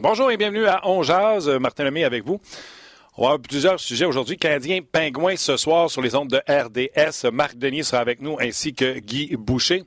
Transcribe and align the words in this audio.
Bonjour 0.00 0.30
et 0.30 0.36
bienvenue 0.36 0.64
à 0.66 0.86
On. 0.86 1.02
Martin 1.58 1.82
Lemay 1.82 2.04
avec 2.04 2.24
vous. 2.24 2.40
On 3.16 3.22
va 3.22 3.28
avoir 3.30 3.40
plusieurs 3.40 3.80
sujets 3.80 4.04
aujourd'hui. 4.04 4.36
Canadien 4.36 4.78
Pingouin 4.80 5.34
ce 5.34 5.56
soir 5.56 5.90
sur 5.90 6.00
les 6.02 6.14
ondes 6.14 6.28
de 6.28 6.40
RDS. 6.48 7.32
Marc 7.32 7.58
Denis 7.58 7.82
sera 7.82 8.00
avec 8.00 8.20
nous 8.20 8.38
ainsi 8.38 8.74
que 8.74 9.00
Guy 9.00 9.34
Boucher. 9.36 9.82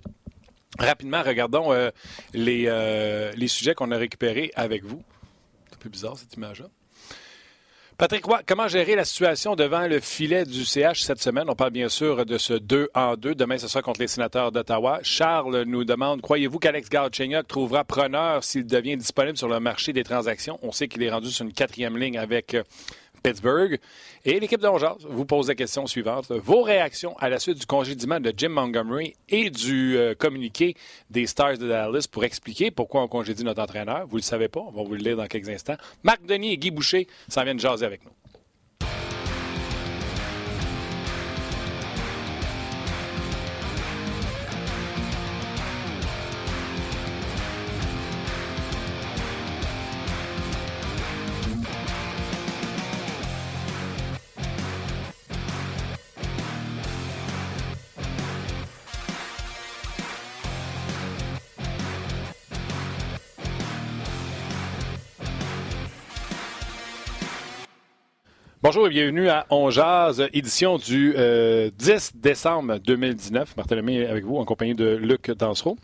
Rapidement, 0.78 1.24
regardons 1.24 1.72
euh, 1.72 1.92
les, 2.34 2.66
euh, 2.68 3.32
les 3.38 3.48
sujets 3.48 3.74
qu'on 3.74 3.90
a 3.92 3.98
récupérés 3.98 4.52
avec 4.56 4.84
vous. 4.84 5.02
C'est 5.70 5.76
un 5.76 5.80
peu 5.80 5.90
bizarre 5.90 6.18
cette 6.18 6.34
image-là. 6.34 6.68
Patrick 8.02 8.26
comment 8.48 8.68
gérer 8.68 8.96
la 8.96 9.06
situation 9.06 9.56
devant 9.56 9.86
le 9.86 10.00
filet 10.00 10.44
du 10.44 10.66
CH 10.66 11.04
cette 11.04 11.22
semaine? 11.22 11.48
On 11.50 11.54
parle 11.54 11.70
bien 11.70 11.88
sûr 11.88 12.26
de 12.26 12.40
ce 12.40 12.54
2 12.54 12.90
en 12.96 13.16
2. 13.16 13.36
Demain, 13.36 13.60
ce 13.60 13.68
sera 13.68 13.84
contre 13.84 14.00
les 14.00 14.08
sénateurs 14.08 14.52
d'Ottawa. 14.52 15.02
Charles 15.04 15.66
nous 15.68 15.84
demande, 15.84 16.20
croyez-vous 16.20 16.58
qu'Alex 16.58 16.90
Galchenyuk 16.90 17.48
trouvera 17.48 17.84
preneur 17.84 18.44
s'il 18.44 18.66
devient 18.66 18.98
disponible 18.98 19.38
sur 19.38 19.48
le 19.48 19.60
marché 19.60 19.94
des 19.94 20.04
transactions? 20.04 20.58
On 20.64 20.72
sait 20.72 20.88
qu'il 20.88 21.04
est 21.04 21.12
rendu 21.12 21.30
sur 21.30 21.46
une 21.46 21.54
quatrième 21.54 21.96
ligne 21.96 22.18
avec 22.18 22.56
euh, 22.56 22.64
Pittsburgh. 23.22 23.80
Et 24.26 24.40
l'équipe 24.40 24.62
d'Angers 24.62 25.06
vous 25.10 25.26
pose 25.26 25.48
la 25.48 25.56
question 25.56 25.88
suivante. 25.88 26.32
Vos 26.32 26.62
réactions 26.62 27.18
à 27.18 27.30
la 27.30 27.40
suite 27.40 27.60
du 27.60 27.66
congédiement 27.66 28.20
de 28.20 28.34
Jim 28.36 28.50
Montgomery 28.50 29.16
et 29.30 29.50
du 29.50 29.98
euh, 29.98 30.16
communiqué 30.16 30.76
des 31.10 31.28
Stars 31.28 31.58
de 31.58 31.68
Dallas 31.68 32.08
pour 32.12 32.24
expliquer 32.24 32.72
pourquoi 32.72 33.04
on 33.04 33.08
congédie 33.08 33.44
notre 33.44 33.62
entraîneur? 33.62 34.06
Vous 34.08 34.18
ne 34.18 34.22
le 34.22 34.26
savez 34.26 34.48
pas, 34.48 34.62
on 34.62 34.72
va 34.72 34.84
vous 34.84 34.94
le 34.94 35.04
lire 35.04 35.18
dans 35.18 35.28
quelques 35.28 35.50
instants. 35.50 35.78
Marc 36.04 36.26
Denis 36.26 36.54
et 36.54 36.58
Guy 36.58 36.72
Boucher 36.72 37.08
s'en 37.28 37.44
viennent 37.44 37.60
jaser 37.60 37.86
avec 37.86 38.06
nous. 38.06 38.12
Bonjour 68.64 68.86
et 68.86 68.92
bienvenue 68.92 69.28
à 69.28 69.48
On 69.50 69.72
Jazz, 69.72 70.24
édition 70.34 70.78
du 70.78 71.14
10 71.14 71.16
euh, 71.18 71.72
décembre 72.14 72.78
2019. 72.78 73.58
Martin 73.58 73.76
Lemay 73.76 74.06
avec 74.06 74.24
vous 74.24 74.38
en 74.38 74.46
compagnie 74.46 74.76
de 74.76 74.98
Luc 74.98 75.32
Dansereau. 75.32 75.80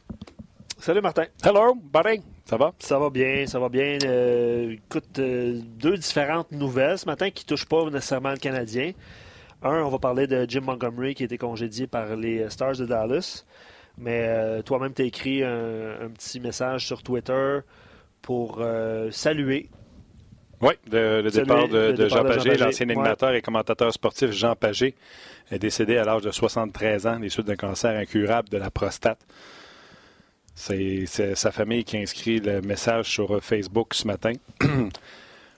Salut 0.78 1.02
Martin. 1.02 1.24
Hello, 1.44 1.74
buddy. 1.74 2.22
Ça 2.46 2.56
va? 2.56 2.74
Ça 2.78 3.00
va 3.00 3.10
bien, 3.10 3.48
ça 3.48 3.58
va 3.58 3.70
bien. 3.70 3.98
Euh, 4.06 4.74
écoute, 4.74 5.18
euh, 5.18 5.60
deux 5.64 5.98
différentes 5.98 6.52
nouvelles 6.52 7.00
ce 7.00 7.08
matin 7.08 7.32
qui 7.32 7.46
ne 7.46 7.48
touchent 7.48 7.66
pas 7.66 7.84
nécessairement 7.90 8.30
le 8.30 8.38
Canadien. 8.38 8.92
Un, 9.64 9.82
on 9.82 9.90
va 9.90 9.98
parler 9.98 10.28
de 10.28 10.46
Jim 10.48 10.62
Montgomery 10.62 11.16
qui 11.16 11.24
a 11.24 11.26
été 11.26 11.40
congédié 11.40 11.88
par 11.88 12.16
les 12.16 12.48
Stars 12.52 12.78
de 12.78 12.86
Dallas. 12.86 13.44
Mais 13.98 14.62
toi-même, 14.62 14.94
tu 14.94 15.02
as 15.02 15.06
écrit 15.06 15.44
un, 15.44 16.12
petit 16.14 16.40
message 16.40 16.86
sur 16.86 17.02
Twitter 17.02 17.58
pour 18.22 18.64
saluer 19.10 19.72
oui, 20.62 20.74
le, 20.92 21.30
départ 21.30 21.68
de, 21.68 22.08
Jean 22.08 22.24
Pagé, 22.24 22.58
l'ancien 22.58 22.90
animateur 22.90 23.34
et 23.34 23.42
commentateur 23.42 23.94
sportif 23.94 24.32
Jean 24.32 24.56
Pagé, 24.56 24.96
est 25.52 25.60
décédé 25.60 25.98
à 25.98 26.04
l'âge 26.04 26.24
de 26.24 26.32
73 26.32 27.08
ans 27.08 27.20
des 27.20 27.30
suites 27.30 27.46
d'un 27.46 27.56
cancer 27.56 27.92
incurable 27.98 28.50
de 28.50 28.58
la 28.58 28.72
prostate. 28.72 29.20
C'est 30.56 31.06
sa 31.06 31.52
famille 31.52 31.84
qui 31.84 31.98
a 31.98 32.00
inscrit 32.00 32.40
le 32.40 32.62
message 32.62 33.10
sur 33.10 33.44
Facebook 33.44 33.94
ce 33.94 34.08
matin. 34.08 34.34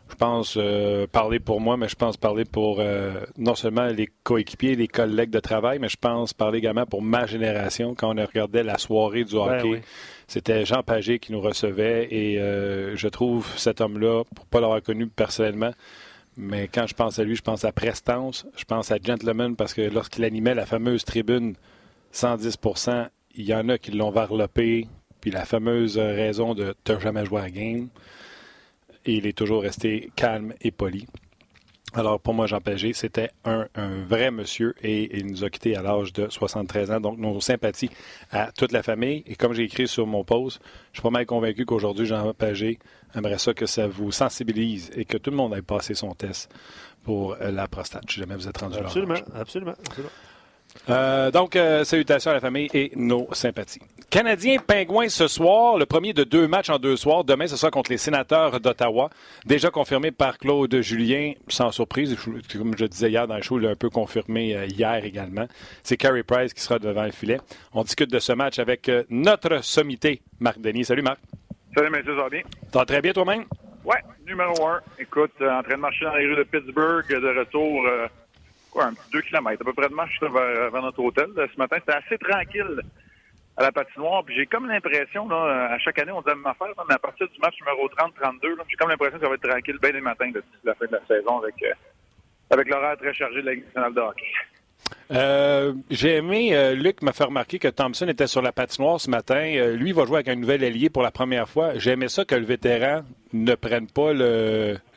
je 0.09 0.15
pense 0.15 0.55
euh, 0.57 1.07
parler 1.07 1.39
pour 1.39 1.61
moi, 1.61 1.77
mais 1.77 1.87
je 1.87 1.95
pense 1.95 2.17
parler 2.17 2.45
pour 2.45 2.77
euh, 2.79 3.21
non 3.37 3.55
seulement 3.55 3.87
les 3.87 4.09
coéquipiers, 4.23 4.75
les 4.75 4.87
collègues 4.87 5.29
de 5.29 5.39
travail, 5.39 5.79
mais 5.79 5.89
je 5.89 5.97
pense 5.97 6.33
parler 6.33 6.59
également 6.59 6.85
pour 6.85 7.01
ma 7.01 7.25
génération 7.25 7.95
quand 7.95 8.17
on 8.17 8.25
regardait 8.25 8.63
la 8.63 8.77
soirée 8.77 9.23
du 9.23 9.35
ben 9.35 9.59
hockey. 9.59 9.81
C'était 10.27 10.65
Jean 10.65 10.83
Pagé 10.83 11.19
qui 11.19 11.31
nous 11.31 11.41
recevait 11.41 12.07
et 12.11 12.39
euh, 12.39 12.95
je 12.95 13.07
trouve 13.07 13.47
cet 13.57 13.81
homme-là, 13.81 14.23
pour 14.35 14.45
ne 14.45 14.49
pas 14.49 14.59
l'avoir 14.59 14.81
connu 14.81 15.07
personnellement, 15.07 15.71
mais 16.37 16.67
quand 16.67 16.87
je 16.87 16.93
pense 16.93 17.19
à 17.19 17.23
lui, 17.23 17.35
je 17.35 17.41
pense 17.41 17.63
à 17.65 17.71
Prestance, 17.71 18.45
je 18.55 18.65
pense 18.65 18.91
à 18.91 18.97
Gentleman 19.01 19.55
parce 19.55 19.73
que 19.73 19.81
lorsqu'il 19.81 20.23
animait 20.23 20.55
la 20.55 20.65
fameuse 20.65 21.05
tribune 21.05 21.55
110% 22.13 23.07
il 23.35 23.45
y 23.45 23.53
en 23.53 23.69
a 23.69 23.77
qui 23.77 23.91
l'ont 23.91 24.09
varlopé, 24.09 24.87
puis 25.21 25.31
la 25.31 25.45
fameuse 25.45 25.97
raison 25.97 26.55
de 26.55 26.75
«t'as 26.83 26.99
jamais 26.99 27.25
joué 27.25 27.41
à 27.41 27.49
game», 27.49 27.89
et 29.09 29.13
il 29.13 29.25
est 29.25 29.37
toujours 29.37 29.63
resté 29.63 30.11
calme 30.15 30.53
et 30.61 30.71
poli. 30.71 31.07
Alors, 31.95 32.19
pour 32.19 32.35
moi, 32.35 32.45
Jean 32.45 32.61
Pagé, 32.61 32.93
c'était 32.93 33.31
un, 33.43 33.67
vrai 34.07 34.29
monsieur 34.29 34.75
et 34.83 35.17
il 35.17 35.25
nous 35.25 35.43
a 35.43 35.49
quittés 35.49 35.75
à 35.75 35.81
l'âge 35.81 36.13
de 36.13 36.29
73 36.29 36.91
ans. 36.91 36.99
Donc, 36.99 37.17
nos 37.17 37.41
sympathies 37.41 37.89
à 38.29 38.51
toute 38.51 38.71
la 38.71 38.83
famille. 38.83 39.23
Et 39.25 39.35
comme 39.35 39.53
j'ai 39.53 39.63
écrit 39.63 39.87
sur 39.87 40.05
mon 40.05 40.23
post, 40.23 40.61
je 40.91 40.99
suis 40.99 41.01
pas 41.01 41.09
mal 41.09 41.25
convaincu 41.25 41.65
qu'aujourd'hui, 41.65 42.05
Jean 42.05 42.31
Pagé 42.35 42.77
aimerait 43.15 43.39
ça 43.39 43.55
que 43.55 43.65
ça 43.65 43.87
vous 43.87 44.11
sensibilise 44.11 44.91
et 44.95 45.05
que 45.05 45.17
tout 45.17 45.31
le 45.31 45.37
monde 45.37 45.55
ait 45.55 45.63
passé 45.63 45.95
son 45.95 46.13
test 46.13 46.53
pour 47.03 47.33
euh, 47.41 47.49
la 47.49 47.67
prostate, 47.67 48.03
si 48.07 48.19
jamais 48.19 48.35
vous 48.35 48.47
êtes 48.47 48.57
rendu 48.57 48.77
absolument, 48.77 49.15
là. 49.15 49.21
Absolument, 49.33 49.73
absolument. 49.79 50.11
Euh, 50.89 51.31
donc, 51.31 51.55
euh, 51.55 51.83
salutations 51.83 52.31
à 52.31 52.35
la 52.35 52.39
famille 52.39 52.69
et 52.73 52.91
nos 52.95 53.27
sympathies. 53.33 53.81
Canadien 54.09 54.57
Pingouin 54.57 55.07
ce 55.09 55.27
soir, 55.27 55.77
le 55.77 55.85
premier 55.85 56.13
de 56.13 56.23
deux 56.23 56.47
matchs 56.47 56.69
en 56.69 56.79
deux 56.79 56.95
soirs. 56.95 57.23
Demain, 57.23 57.47
ce 57.47 57.57
sera 57.57 57.69
contre 57.69 57.91
les 57.91 57.97
sénateurs 57.97 58.59
d'Ottawa. 58.59 59.09
Déjà 59.45 59.69
confirmé 59.69 60.11
par 60.11 60.37
Claude 60.37 60.81
Julien, 60.81 61.33
sans 61.47 61.71
surprise. 61.71 62.17
Comme 62.51 62.75
je 62.77 62.85
disais 62.85 63.09
hier 63.09 63.27
dans 63.27 63.35
le 63.35 63.41
show, 63.41 63.59
il 63.59 63.65
l'a 63.65 63.71
un 63.71 63.75
peu 63.75 63.89
confirmé 63.89 64.55
euh, 64.55 64.65
hier 64.65 65.05
également. 65.05 65.47
C'est 65.83 65.97
Carey 65.97 66.23
Price 66.23 66.53
qui 66.53 66.61
sera 66.61 66.79
devant 66.79 67.03
le 67.03 67.11
filet. 67.11 67.39
On 67.73 67.83
discute 67.83 68.11
de 68.11 68.19
ce 68.19 68.33
match 68.33 68.57
avec 68.57 68.89
notre 69.09 69.63
sommité, 69.63 70.21
Marc 70.39 70.59
Denis. 70.59 70.85
Salut 70.85 71.03
Marc. 71.03 71.19
Salut, 71.75 71.91
monsieur, 71.91 72.15
ça 72.15 72.23
va 72.23 72.29
bien? 72.29 72.41
Très 72.85 73.01
bien 73.01 73.13
toi-même? 73.13 73.45
Oui, 73.85 73.95
numéro 74.25 74.67
un. 74.67 74.79
Écoute, 74.97 75.33
en 75.41 75.61
train 75.61 75.75
de 75.75 75.81
marcher 75.81 76.05
dans 76.05 76.15
les 76.15 76.25
rues 76.25 76.35
de 76.35 76.43
Pittsburgh, 76.43 77.07
de 77.07 77.39
retour 77.39 77.85
quoi, 78.69 78.85
un 78.85 78.93
petit 78.93 79.09
deux 79.11 79.21
kilomètres 79.21 79.61
à 79.61 79.65
peu 79.65 79.73
près 79.73 79.89
de 79.89 79.93
marche 79.93 80.19
vers, 80.21 80.81
notre 80.81 80.99
hôtel. 80.99 81.27
Ce 81.35 81.57
matin, 81.57 81.77
c'était 81.79 81.97
assez 81.97 82.17
tranquille 82.17 82.81
à 83.57 83.63
la 83.63 83.71
patinoire. 83.71 84.23
Puis 84.23 84.35
j'ai 84.35 84.45
comme 84.45 84.67
l'impression, 84.67 85.27
là, 85.27 85.71
à 85.71 85.77
chaque 85.79 85.99
année, 85.99 86.11
on 86.11 86.21
dit 86.21 86.27
la 86.27 86.35
même 86.35 86.47
affaire, 86.47 86.73
mais 86.87 86.95
à 86.95 86.99
partir 86.99 87.27
du 87.27 87.39
match 87.39 87.55
numéro 87.59 87.87
30-32, 87.89 88.55
j'ai 88.67 88.75
comme 88.77 88.89
l'impression 88.89 89.17
que 89.17 89.23
ça 89.23 89.29
va 89.29 89.35
être 89.35 89.49
tranquille 89.49 89.77
bien 89.81 89.91
les 89.91 90.01
matins 90.01 90.27
d'ici 90.27 90.45
la 90.63 90.75
fin 90.75 90.85
de 90.85 90.93
la 90.93 91.05
saison 91.07 91.39
avec, 91.39 91.55
euh, 91.63 91.73
avec 92.49 92.69
l'horaire 92.69 92.97
très 92.97 93.13
chargé 93.13 93.41
de 93.41 93.45
la 93.45 93.53
Ligue 93.53 93.65
nationale 93.65 93.93
de 93.93 94.01
hockey. 94.01 94.25
Euh, 95.11 95.73
j'ai 95.89 96.17
aimé, 96.17 96.55
euh, 96.55 96.75
Luc 96.75 97.01
m'a 97.01 97.13
fait 97.13 97.23
remarquer 97.23 97.57
que 97.57 97.67
Thompson 97.67 98.07
était 98.07 98.27
sur 98.27 98.41
la 98.41 98.51
patinoire 98.51 99.01
ce 99.01 99.09
matin. 99.09 99.41
Euh, 99.55 99.75
lui, 99.75 99.89
il 99.89 99.95
va 99.95 100.05
jouer 100.05 100.17
avec 100.17 100.27
un 100.27 100.35
nouvel 100.35 100.63
allié 100.63 100.89
pour 100.89 101.01
la 101.01 101.09
première 101.09 101.49
fois. 101.49 101.77
J'ai 101.77 101.91
aimé 101.91 102.09
ça 102.09 102.25
que 102.25 102.35
le 102.35 102.45
vétéran 102.45 103.01
ne 103.33 103.55
prenne 103.55 103.87
pas 103.87 104.13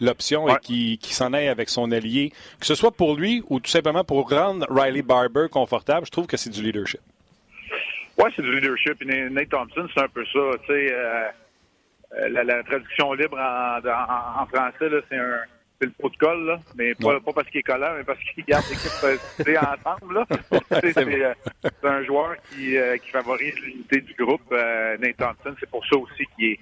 l'option 0.01 0.49
et 0.49 0.59
qu'il 0.61 0.99
s'en 1.03 1.33
aille 1.33 1.49
avec 1.49 1.71
son 1.71 1.91
allié, 1.93 2.33
que 2.61 2.67
ce 2.67 2.75
soit 2.75 2.93
pour 2.93 3.17
lui 3.17 3.43
ou 3.49 3.61
tout 3.61 3.71
simplement 3.71 4.05
pour 4.05 4.29
rendre 4.29 4.67
Riley 4.69 5.03
Barber 5.03 5.47
confortable. 5.51 6.07
Je 6.07 6.11
trouve 6.11 6.27
que 6.27 6.37
c'est 6.37 6.51
du 6.51 6.63
leadership. 6.63 7.01
Oui, 8.19 8.31
c'est 8.37 8.43
du 8.43 8.55
leadership. 8.55 9.01
Et 9.03 9.31
Nate 9.31 9.49
Thompson, 9.49 9.89
c'est 9.95 10.03
un 10.03 10.09
peu 10.09 10.25
ça. 10.27 10.41
la, 12.29 12.63
traduction 12.65 13.15
libre 13.15 13.39
en, 13.39 14.43
en 14.43 14.47
français, 14.47 14.91
c'est 15.09 15.17
un 15.17 15.41
c'est 15.83 15.87
le 15.87 15.93
pot 15.99 16.11
de 16.11 16.17
colle, 16.17 16.47
là, 16.47 16.61
mais 16.77 16.95
pas, 16.95 17.19
parce 17.35 17.49
qu'il 17.49 17.59
est 17.59 17.65
collant, 17.65 17.93
mais 17.97 18.05
parce 18.05 18.21
qu'il 18.21 18.45
garde 18.45 18.65
l'équipe 18.71 19.59
ensemble. 19.61 20.15
Là. 20.15 20.27
Euh, 20.73 21.35
c'est, 21.63 21.89
un 21.89 22.03
joueur 22.05 22.37
qui, 22.51 22.77
euh, 22.77 22.97
qui 22.97 23.11
favorise 23.11 23.59
l'unité 23.61 24.01
du 24.01 24.15
groupe. 24.15 24.43
Euh, 24.53 24.97
Nate 24.99 25.17
Thompson, 25.17 25.55
c'est 25.59 25.69
pour 25.69 25.85
ça 25.87 25.97
aussi 25.97 26.25
qu'il 26.37 26.57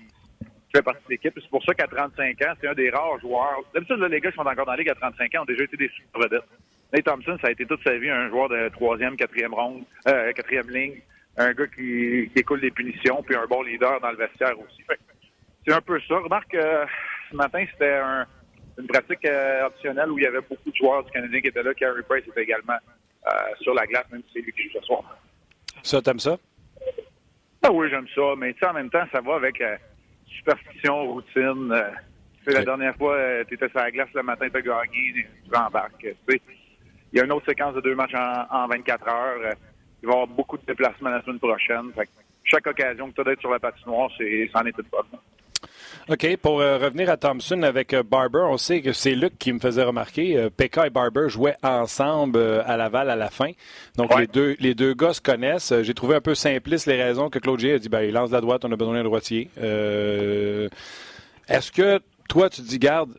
fait 0.75 0.83
partie 0.83 1.05
de 1.05 1.11
l'équipe. 1.11 1.33
C'est 1.35 1.51
pour 1.51 1.63
ça 1.65 1.75
qu'à 1.75 1.87
35 1.87 2.43
ans, 2.43 2.55
c'est 2.61 2.69
un 2.69 2.75
des 2.75 2.91
rares 2.91 3.19
joueurs. 3.21 3.61
D'habitude, 3.73 3.97
là, 3.99 4.09
les 4.09 4.21
gars 4.21 4.31
qui 4.31 4.37
sont 4.37 4.47
encore 4.47 4.67
dans 4.67 4.73
la 4.73 4.79
ligue 4.79 4.91
à 4.91 4.95
35 4.95 5.35
ans 5.35 5.43
ont 5.43 5.45
déjà 5.45 5.65
été 5.65 5.77
des 5.77 5.89
super 5.89 6.23
vedettes. 6.23 6.49
Nate 6.93 7.05
Thompson, 7.05 7.39
ça 7.41 7.49
a 7.49 7.51
été 7.51 7.67
toute 7.67 7.83
sa 7.85 7.97
vie 7.97 8.11
un 8.11 8.29
joueur 8.29 8.49
de 8.49 8.69
troisième, 8.71 9.17
quatrième 9.17 9.55
ronde, 9.55 9.85
euh, 10.09 10.33
quatrième 10.33 10.71
ligne, 10.71 11.01
un 11.37 11.53
gars 11.53 11.67
qui, 11.67 12.31
qui 12.33 12.39
écoule 12.39 12.61
des 12.61 12.71
punitions, 12.71 13.23
puis 13.23 13.37
un 13.37 13.47
bon 13.47 13.63
leader 13.63 14.01
dans 14.01 14.11
le 14.11 14.17
vestiaire 14.17 14.59
aussi. 14.59 14.83
c'est 15.67 15.73
un 15.73 15.81
peu 15.81 16.01
ça. 16.09 16.17
Remarque, 16.17 16.57
ce 17.31 17.37
matin, 17.37 17.65
c'était 17.73 17.97
un 17.97 18.27
une 18.81 18.87
pratique 18.87 19.25
euh, 19.25 19.67
optionnelle 19.67 20.11
où 20.11 20.19
il 20.19 20.25
y 20.25 20.27
avait 20.27 20.41
beaucoup 20.41 20.71
de 20.71 20.77
joueurs 20.77 21.05
du 21.05 21.11
Canadien 21.11 21.41
qui 21.41 21.49
étaient 21.49 21.63
là. 21.63 21.75
Carey 21.75 22.03
Price 22.09 22.27
était 22.27 22.43
également 22.43 22.79
euh, 23.27 23.31
sur 23.61 23.75
la 23.75 23.87
glace, 23.87 24.07
même 24.11 24.23
si 24.27 24.35
c'est 24.35 24.41
lui 24.41 24.53
qui 24.53 24.65
joue 24.65 24.79
ce 24.81 24.87
soir. 24.87 25.03
Ça, 25.83 26.01
t'aimes 26.01 26.19
ça? 26.19 26.39
Ah 27.63 27.71
oui, 27.73 27.89
j'aime 27.91 28.07
ça. 28.15 28.35
Mais 28.37 28.55
tu 28.55 28.65
en 28.65 28.73
même 28.73 28.91
temps, 28.91 29.05
ça 29.13 29.21
va 29.21 29.35
avec 29.37 29.61
euh, 29.61 29.77
superstition, 30.27 31.13
routine. 31.13 31.75
La 32.47 32.65
dernière 32.65 32.97
fois, 32.97 33.17
tu 33.47 33.55
étais 33.55 33.69
sur 33.69 33.79
la 33.79 33.91
glace 33.91 34.09
le 34.15 34.23
matin, 34.23 34.49
tu 34.49 34.57
as 34.57 34.63
gagné, 34.63 35.27
tu 35.45 35.57
embarques. 35.57 36.07
Il 36.29 37.19
y 37.19 37.21
a 37.21 37.25
une 37.25 37.33
autre 37.33 37.47
séquence 37.47 37.75
de 37.75 37.81
deux 37.81 37.95
matchs 37.95 38.15
en, 38.15 38.67
24 38.67 39.09
heures. 39.09 39.37
il 40.03 40.09
va 40.09 40.13
y 40.13 40.15
avoir 40.15 40.27
beaucoup 40.27 40.57
de 40.57 40.65
déplacements 40.67 41.11
la 41.11 41.23
semaine 41.23 41.39
prochaine. 41.39 41.93
chaque 42.45 42.67
occasion 42.67 43.11
que 43.11 43.15
tu 43.15 43.21
as 43.21 43.25
d'être 43.25 43.41
sur 43.41 43.51
la 43.51 43.59
patinoire, 43.59 44.11
c'est, 44.17 44.51
c'en 44.53 44.65
est 44.65 44.73
toute 44.73 44.91
bonne. 44.91 45.21
OK. 46.09 46.37
Pour 46.39 46.61
euh, 46.61 46.79
revenir 46.79 47.11
à 47.11 47.17
Thompson 47.17 47.63
avec 47.63 47.93
euh, 47.95 48.03
Barber, 48.03 48.47
on 48.49 48.57
sait 48.57 48.81
que 48.81 48.93
c'est 48.93 49.15
Luc 49.15 49.39
qui 49.39 49.53
me 49.53 49.59
faisait 49.59 49.83
remarquer. 49.83 50.37
Euh, 50.37 50.51
Pekka 50.51 50.87
et 50.87 50.91
Barber 50.91 51.29
jouaient 51.29 51.57
ensemble 51.63 52.41
à 52.67 52.77
Laval 52.77 53.11
à 53.11 53.17
la 53.17 53.31
fin. 53.31 53.51
Donc, 53.97 54.19
les, 54.19 54.27
deux, 54.27 54.57
les 54.61 54.75
deux 54.75 54.95
gars 54.95 55.13
se 55.13 55.21
connaissent. 55.21 55.73
J'ai 55.83 55.95
trouvé 55.95 56.17
un 56.17 56.21
peu 56.21 56.35
simpliste 56.35 56.87
les 56.87 57.01
raisons 57.01 57.29
que 57.29 57.39
Claude 57.39 57.61
G 57.61 57.75
a 57.75 57.79
dit 57.79 57.89
ben, 57.89 58.01
il 58.03 58.13
lance 58.13 58.31
la 58.31 58.41
droite, 58.41 58.65
on 58.65 58.73
a 58.73 58.77
besoin 58.77 58.95
d'un 58.95 59.05
droitier. 59.05 59.51
Est-ce 61.49 61.71
que 61.73 62.01
toi, 62.29 62.49
tu 62.49 62.63
dis, 62.63 62.79
garde, 62.79 63.11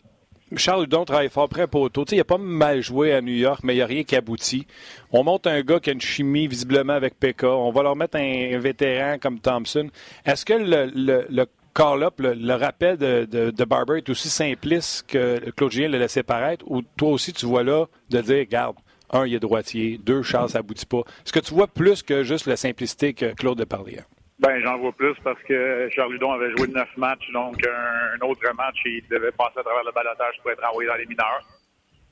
Charles 0.57 0.83
Hudon 0.83 1.05
travaille 1.05 1.29
fort 1.29 1.47
près 1.47 1.67
poteau. 1.67 2.03
Il 2.11 2.19
a 2.19 2.25
pas 2.25 2.37
mal 2.37 2.81
joué 2.81 3.13
à 3.13 3.21
New 3.21 3.33
York, 3.33 3.61
mais 3.63 3.73
il 3.73 3.77
n'y 3.77 3.81
a 3.81 3.85
rien 3.85 4.03
qui 4.03 4.15
aboutit. 4.15 4.67
On 5.11 5.23
monte 5.23 5.47
un 5.47 5.61
gars 5.61 5.79
qui 5.79 5.91
a 5.91 5.93
une 5.93 6.01
chimie 6.01 6.47
visiblement 6.47 6.93
avec 6.93 7.17
Pekka. 7.17 7.49
On 7.49 7.71
va 7.71 7.83
leur 7.83 7.95
mettre 7.95 8.17
un, 8.17 8.57
vétéran 8.59 9.17
comme 9.19 9.39
Thompson. 9.39 9.89
Est-ce 10.25 10.45
que 10.45 10.53
le, 10.53 10.91
le, 10.93 11.25
le 11.29 11.45
call-up, 11.73 12.15
le, 12.19 12.53
rappel 12.53 12.97
de, 12.97 13.25
de, 13.25 13.65
Barber 13.65 13.97
est 13.97 14.09
aussi 14.09 14.29
simpliste 14.29 15.09
que 15.09 15.49
Claude 15.51 15.71
Julien 15.71 15.89
le 15.89 15.97
laissait 15.97 16.23
paraître, 16.23 16.65
ou 16.69 16.81
toi 16.81 17.09
aussi 17.09 17.33
tu 17.33 17.45
vois 17.45 17.63
là 17.63 17.85
de 18.09 18.21
dire, 18.21 18.45
garde, 18.45 18.75
un, 19.11 19.25
il 19.25 19.33
est 19.33 19.39
droitier, 19.39 19.97
deux, 19.97 20.21
Charles, 20.23 20.49
ça 20.49 20.59
aboutit 20.59 20.85
pas. 20.85 21.01
Est-ce 21.25 21.33
que 21.33 21.39
tu 21.39 21.53
vois 21.53 21.67
plus 21.67 22.01
que 22.03 22.23
juste 22.23 22.47
la 22.47 22.55
simplicité 22.55 23.13
que 23.13 23.33
Claude 23.33 23.59
a 23.61 23.65
parlé? 23.65 23.99
Hein? 23.99 24.05
Ben, 24.39 24.59
j'en 24.61 24.77
vois 24.79 24.91
plus 24.91 25.13
parce 25.23 25.41
que 25.43 25.87
Charles 25.93 26.13
Ludon 26.13 26.31
avait 26.31 26.49
joué 26.57 26.67
neuf 26.67 26.89
matchs, 26.97 27.29
donc 27.31 27.55
un, 27.67 28.25
autre 28.25 28.41
match, 28.55 28.77
il 28.85 29.03
devait 29.07 29.31
passer 29.31 29.59
à 29.59 29.63
travers 29.63 29.83
le 29.83 29.91
balotage 29.91 30.35
pour 30.41 30.51
être 30.51 30.63
envoyé 30.67 30.89
dans 30.89 30.95
les 30.95 31.05
mineurs. 31.05 31.45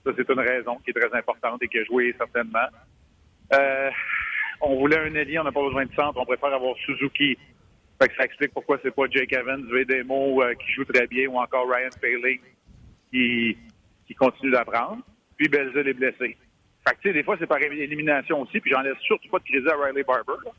Ça, 0.06 0.12
c'est 0.16 0.30
une 0.30 0.40
raison 0.40 0.78
qui 0.84 0.92
est 0.92 0.94
très 0.94 1.18
importante 1.18 1.64
et 1.64 1.68
qui 1.68 1.80
a 1.80 1.84
joué 1.86 2.14
certainement. 2.18 2.68
Euh, 3.54 3.90
on 4.62 4.78
voulait 4.78 5.00
un 5.00 5.16
ailier, 5.16 5.40
on 5.40 5.44
n'a 5.44 5.52
pas 5.52 5.64
besoin 5.64 5.86
de 5.86 5.94
centre, 5.96 6.20
on 6.20 6.26
préfère 6.26 6.54
avoir 6.54 6.76
Suzuki. 6.86 7.36
Fait 8.02 8.08
que 8.08 8.16
ça 8.16 8.24
explique 8.24 8.54
pourquoi 8.54 8.80
c'est 8.82 8.96
pas 8.96 9.08
Jake 9.10 9.34
Evans, 9.34 9.66
Vedemo 9.70 10.42
euh, 10.42 10.54
qui 10.54 10.72
joue 10.72 10.86
très 10.86 11.06
bien 11.08 11.28
ou 11.28 11.38
encore 11.38 11.70
Ryan 11.70 11.90
Paley 12.02 12.40
qui, 13.12 13.58
qui 14.08 14.16
continue 14.16 14.52
d'apprendre. 14.52 15.04
Puis 15.38 15.50
Belzil 15.50 15.88
est 15.88 15.94
blessé. 15.94 16.38
Fait 16.88 16.96
que, 16.96 17.02
tu 17.02 17.10
sais, 17.10 17.14
des 17.14 17.24
fois, 17.24 17.36
c'est 17.38 17.48
par 17.48 17.62
élimination 17.62 18.42
aussi, 18.42 18.60
puis 18.60 18.72
j'en 18.72 18.82
laisse 18.82 18.98
surtout 19.02 19.30
pas 19.30 19.40
de 19.40 19.44
crédit 19.44 19.68
à 19.68 19.76
Riley 19.76 20.04
Barber. 20.04 20.50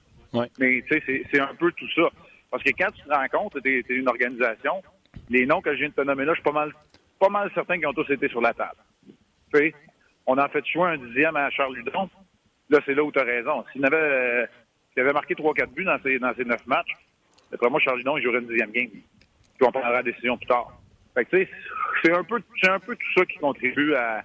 Mais 0.59 0.85
tu 0.87 1.01
sais, 1.01 1.25
c'est 1.33 1.41
un 1.41 1.55
peu 1.55 1.73
tout 1.73 1.89
ça. 1.95 2.09
Parce 2.51 2.63
que 2.63 2.71
quand 2.71 2.91
tu 2.93 3.03
te 3.03 3.13
rends 3.13 3.29
compte 3.29 3.57
tu 3.63 3.79
es, 3.79 3.95
une 3.95 4.09
organisation, 4.09 4.83
les 5.29 5.47
noms 5.47 5.61
que 5.61 5.73
je 5.73 5.79
viens 5.79 5.89
de 5.89 5.95
te 5.95 6.01
nommer 6.03 6.25
là, 6.25 6.33
je 6.33 6.41
suis 6.41 6.45
pas 6.45 6.53
mal, 6.53 6.73
pas 7.19 7.29
mal 7.29 7.51
certain 7.55 7.79
qu'ils 7.79 7.87
ont 7.87 7.93
tous 7.93 8.11
été 8.11 8.29
sur 8.29 8.41
la 8.41 8.53
table. 8.53 8.77
Tu 9.53 9.59
sais, 9.59 9.75
on 10.27 10.37
a 10.37 10.49
fait 10.49 10.65
jouer 10.67 10.91
un 10.91 10.99
dixième 10.99 11.37
à 11.37 11.51
Charles 11.51 11.77
Ludon. 11.77 12.09
Là, 12.69 12.79
c'est 12.85 12.95
là 12.95 13.03
où 13.03 13.11
tu 13.11 13.19
as 13.19 13.25
raison. 13.25 13.65
S'il 13.73 13.85
avait, 13.85 13.97
euh, 13.97 14.47
avait 14.97 15.13
marqué 15.13 15.35
3-4 15.35 15.73
buts 15.73 15.85
dans 15.85 15.99
ces, 16.03 16.19
dans 16.19 16.35
ces 16.35 16.45
9 16.45 16.67
matchs, 16.67 16.93
d'après 17.51 17.71
moi, 17.71 17.81
Charles 17.81 17.99
Ludon, 17.99 18.17
il 18.17 18.27
une 18.27 18.47
dixième 18.47 18.71
game. 18.71 18.89
Puis 18.89 19.67
on 19.67 19.71
prendra 19.71 19.93
la 19.93 20.03
décision 20.03 20.37
plus 20.37 20.47
tard. 20.47 20.81
Fait 21.15 21.25
que, 21.25 21.31
tu 21.31 21.45
sais, 21.45 21.51
c'est 22.03 22.13
un, 22.13 22.25
peu, 22.25 22.41
un 22.63 22.79
peu 22.79 22.95
tout 22.95 23.13
ça 23.19 23.25
qui 23.27 23.39
contribue 23.39 23.95
à, 23.95 24.25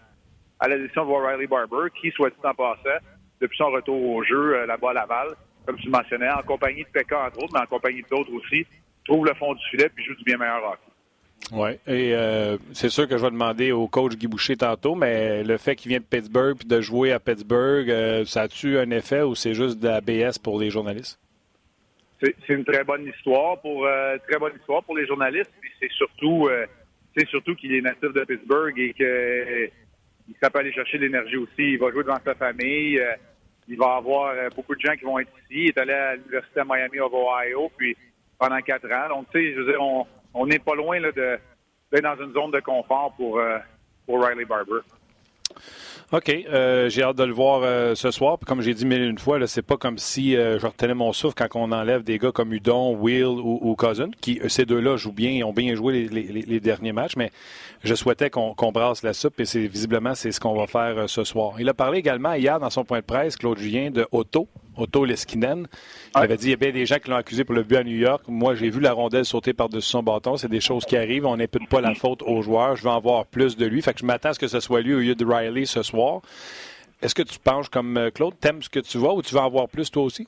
la 0.67 0.77
décision 0.77 1.03
de 1.03 1.07
voir 1.07 1.27
Riley 1.27 1.47
Barber, 1.47 1.89
qui, 1.99 2.11
soit 2.11 2.29
dit 2.29 2.35
en 2.43 2.53
passant, 2.53 2.99
depuis 3.41 3.57
son 3.57 3.71
retour 3.71 4.01
au 4.01 4.23
jeu 4.23 4.57
euh, 4.57 4.65
là-bas 4.65 4.91
à 4.91 4.93
Laval, 4.93 5.27
comme 5.65 5.77
tu 5.77 5.89
mentionnais, 5.89 6.29
en 6.29 6.43
compagnie 6.43 6.83
de 6.83 6.89
Pekka, 6.89 7.25
entre 7.25 7.43
autres, 7.43 7.53
mais 7.53 7.59
en 7.59 7.65
compagnie 7.65 8.03
d'autres 8.09 8.31
aussi, 8.33 8.65
trouve 9.05 9.25
le 9.25 9.33
fond 9.33 9.53
du 9.53 9.63
filet 9.69 9.89
puis 9.89 10.05
joue 10.05 10.15
du 10.15 10.23
bien 10.23 10.37
meilleur 10.37 10.63
hockey. 10.63 10.79
Oui, 11.51 11.71
et 11.85 12.15
euh, 12.15 12.57
c'est 12.73 12.89
sûr 12.89 13.07
que 13.07 13.17
je 13.17 13.23
vais 13.23 13.29
demander 13.29 13.71
au 13.71 13.87
coach 13.87 14.15
Guy 14.15 14.27
Boucher 14.27 14.57
tantôt, 14.57 14.95
mais 14.95 15.43
le 15.43 15.57
fait 15.57 15.75
qu'il 15.75 15.89
vient 15.89 15.99
de 15.99 16.05
Pittsburgh 16.05 16.57
puis 16.57 16.67
de 16.67 16.81
jouer 16.81 17.11
à 17.11 17.19
Pittsburgh, 17.19 17.89
euh, 17.89 18.25
ça 18.25 18.43
a-tu 18.43 18.79
un 18.79 18.89
effet 18.89 19.21
ou 19.21 19.35
c'est 19.35 19.53
juste 19.53 19.79
de 19.79 19.87
la 19.87 20.01
BS 20.01 20.39
pour 20.41 20.59
les 20.59 20.71
journalistes? 20.71 21.19
C'est 22.47 22.53
une 22.53 22.65
très 22.65 22.83
bonne 22.83 23.05
histoire 23.07 23.59
pour 23.61 23.85
euh, 23.85 24.17
très 24.27 24.39
bonne 24.39 24.53
histoire 24.57 24.83
pour 24.83 24.97
les 24.97 25.05
journalistes, 25.05 25.51
c'est 25.79 25.91
surtout 25.91 26.49
c'est 27.17 27.27
surtout 27.27 27.55
qu'il 27.55 27.73
est 27.73 27.81
natif 27.81 28.11
de 28.13 28.23
Pittsburgh 28.23 28.77
et 28.77 28.93
qu'il 28.93 30.35
sait 30.41 30.49
pas 30.49 30.59
aller 30.59 30.73
chercher 30.73 30.97
l'énergie 30.97 31.37
aussi. 31.37 31.73
Il 31.73 31.79
va 31.79 31.91
jouer 31.91 32.03
devant 32.03 32.19
sa 32.25 32.35
famille 32.35 33.01
il 33.67 33.77
va 33.77 33.95
avoir 33.95 34.29
euh, 34.29 34.49
beaucoup 34.55 34.75
de 34.75 34.79
gens 34.79 34.95
qui 34.95 35.05
vont 35.05 35.19
être 35.19 35.31
ici. 35.43 35.63
Il 35.63 35.67
est 35.69 35.77
allé 35.77 35.93
à 35.93 36.15
l'Université 36.15 36.61
de 36.61 36.65
Miami 36.67 36.99
of 36.99 37.13
Ohio, 37.13 37.71
puis 37.75 37.95
pendant 38.37 38.59
quatre 38.61 38.91
ans. 38.91 39.09
Donc, 39.09 39.27
tu 39.31 39.39
sais, 39.39 39.53
je 39.53 39.61
veux 39.61 39.71
dire, 39.71 39.81
on 39.81 40.45
n'est 40.45 40.59
pas 40.59 40.75
loin 40.75 40.99
là, 40.99 41.11
de 41.11 41.37
d'être 41.91 42.03
dans 42.03 42.25
une 42.25 42.33
zone 42.33 42.51
de 42.51 42.59
confort 42.59 43.13
pour, 43.15 43.39
euh, 43.39 43.57
pour 44.05 44.23
Riley 44.23 44.45
Barber. 44.45 44.81
OK. 46.11 46.29
Euh, 46.29 46.87
j'ai 46.87 47.01
hâte 47.01 47.17
de 47.17 47.23
le 47.23 47.33
voir 47.33 47.61
euh, 47.63 47.95
ce 47.95 48.11
soir. 48.11 48.37
comme 48.45 48.61
j'ai 48.61 48.75
dit 48.75 48.85
mille 48.85 49.01
une 49.01 49.17
fois, 49.17 49.45
c'est 49.47 49.63
pas 49.63 49.75
comme 49.75 49.97
si 49.97 50.35
euh, 50.35 50.59
je 50.59 50.67
retenais 50.67 50.93
mon 50.93 51.13
souffle 51.13 51.33
quand 51.35 51.47
on 51.55 51.71
enlève 51.71 52.03
des 52.03 52.19
gars 52.19 52.31
comme 52.31 52.53
Udon, 52.53 52.95
Will 52.95 53.25
ou, 53.25 53.75
Cousin, 53.75 54.11
qui 54.21 54.39
ces 54.47 54.65
deux-là 54.65 54.97
jouent 54.97 55.11
bien, 55.11 55.43
ont 55.45 55.53
bien 55.53 55.73
joué 55.75 56.07
les, 56.07 56.59
derniers 56.59 56.93
matchs, 56.93 57.15
mais 57.17 57.31
je 57.83 57.95
souhaitais 57.95 58.29
qu'on 58.29 58.71
brasse 58.71 59.01
la 59.01 59.13
soupe 59.13 59.39
et 59.39 59.45
c'est 59.45 59.67
visiblement 59.67 60.15
c'est 60.15 60.31
ce 60.31 60.39
qu'on 60.39 60.55
va 60.55 60.67
faire 60.67 61.09
ce 61.09 61.23
soir. 61.23 61.55
Il 61.59 61.67
a 61.69 61.73
parlé 61.73 61.99
également 61.99 62.33
hier 62.33 62.59
dans 62.59 62.69
son 62.69 62.85
point 62.85 62.99
de 62.99 63.05
presse, 63.05 63.35
Claude 63.35 63.57
Julien, 63.57 63.89
de 63.89 64.07
Otto, 64.11 64.47
Otto 64.77 65.05
Leskinen. 65.05 65.67
Il 66.15 66.21
avait 66.21 66.37
dit 66.37 66.47
il 66.47 66.51
y 66.51 66.53
a 66.53 66.57
bien 66.57 66.71
des 66.71 66.85
gens 66.85 66.97
qui 66.97 67.09
l'ont 67.09 67.15
accusé 67.15 67.43
pour 67.43 67.55
le 67.55 67.63
but 67.63 67.77
à 67.77 67.83
New 67.83 67.95
York. 67.95 68.23
Moi, 68.27 68.55
j'ai 68.55 68.69
vu 68.69 68.79
la 68.79 68.93
rondelle 68.93 69.25
sauter 69.25 69.53
par-dessus 69.53 69.89
son 69.89 70.03
bâton. 70.03 70.37
C'est 70.37 70.49
des 70.49 70.61
choses 70.61 70.85
qui 70.85 70.97
arrivent. 70.97 71.25
On 71.25 71.37
n'impute 71.37 71.67
pas 71.69 71.81
la 71.81 71.95
faute 71.95 72.21
aux 72.23 72.41
joueurs. 72.41 72.75
Je 72.75 72.83
veux 72.83 72.89
en 72.89 72.99
voir 72.99 73.25
plus 73.25 73.57
de 73.57 73.65
lui. 73.65 73.81
Fait 73.81 73.93
que 73.93 73.99
je 73.99 74.05
m'attends 74.05 74.29
à 74.29 74.33
ce 74.33 74.39
que 74.39 74.47
ce 74.47 74.59
soit 74.59 74.81
lui 74.81 74.93
au 74.93 74.99
lieu 74.99 75.15
de 75.15 75.25
Riley 75.25 75.65
ce 75.65 75.83
soir. 75.83 76.21
Est-ce 77.01 77.13
que 77.13 77.23
tu 77.23 77.39
penses 77.39 77.69
comme 77.69 77.97
euh, 77.97 78.09
Claude? 78.09 78.39
T'aimes 78.39 78.61
ce 78.61 78.69
que 78.69 78.79
tu 78.79 78.97
vois 78.97 79.13
ou 79.13 79.21
tu 79.21 79.33
veux 79.33 79.41
en 79.41 79.49
voir 79.49 79.67
plus 79.67 79.91
toi 79.91 80.03
aussi? 80.03 80.27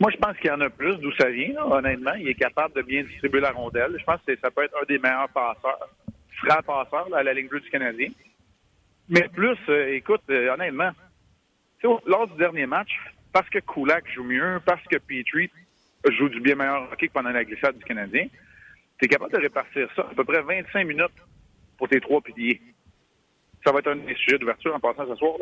Moi, 0.00 0.10
je 0.12 0.16
pense 0.18 0.36
qu'il 0.36 0.48
y 0.48 0.52
en 0.52 0.60
a 0.60 0.70
plus 0.70 0.96
d'où 0.98 1.10
ça 1.12 1.28
vient, 1.28 1.60
honnêtement. 1.64 2.14
Il 2.14 2.28
est 2.28 2.34
capable 2.34 2.74
de 2.74 2.82
bien 2.82 3.02
distribuer 3.02 3.40
la 3.40 3.50
rondelle. 3.50 3.96
Je 3.98 4.04
pense 4.04 4.20
que 4.26 4.36
ça 4.38 4.50
peut 4.50 4.62
être 4.62 4.76
un 4.80 4.86
des 4.86 4.98
meilleurs 4.98 5.28
passeurs, 5.30 5.88
francs 6.44 6.64
passeurs 6.64 7.14
à 7.14 7.22
la 7.22 7.34
ligne 7.34 7.48
bleue 7.48 7.60
du 7.60 7.70
Canadien. 7.70 8.08
Mais 9.08 9.26
plus, 9.28 9.56
euh, 9.68 9.94
écoute, 9.94 10.20
euh, 10.30 10.52
honnêtement, 10.52 10.90
lors 12.06 12.28
du 12.28 12.36
dernier 12.38 12.66
match, 12.66 12.90
parce 13.32 13.48
que 13.50 13.58
Kulak 13.58 14.04
joue 14.12 14.24
mieux, 14.24 14.60
parce 14.64 14.82
que 14.84 14.96
Petrie 14.98 15.50
joue 16.10 16.28
du 16.28 16.40
bien 16.40 16.54
meilleur 16.54 16.90
hockey 16.90 17.08
que 17.08 17.12
pendant 17.12 17.30
la 17.30 17.44
glissade 17.44 17.76
du 17.76 17.84
Canadien, 17.84 18.26
tu 18.98 19.04
es 19.04 19.08
capable 19.08 19.32
de 19.32 19.38
répartir 19.38 19.88
ça 19.94 20.08
à 20.10 20.14
peu 20.14 20.24
près 20.24 20.42
25 20.42 20.84
minutes 20.84 21.12
pour 21.76 21.88
tes 21.88 22.00
trois 22.00 22.20
piliers. 22.20 22.60
Ça 23.64 23.72
va 23.72 23.80
être 23.80 23.90
un 23.90 23.96
des 23.96 24.14
sujets 24.14 24.38
d'ouverture 24.38 24.74
en 24.74 24.80
passant 24.80 25.06
ce 25.06 25.16
soir. 25.16 25.34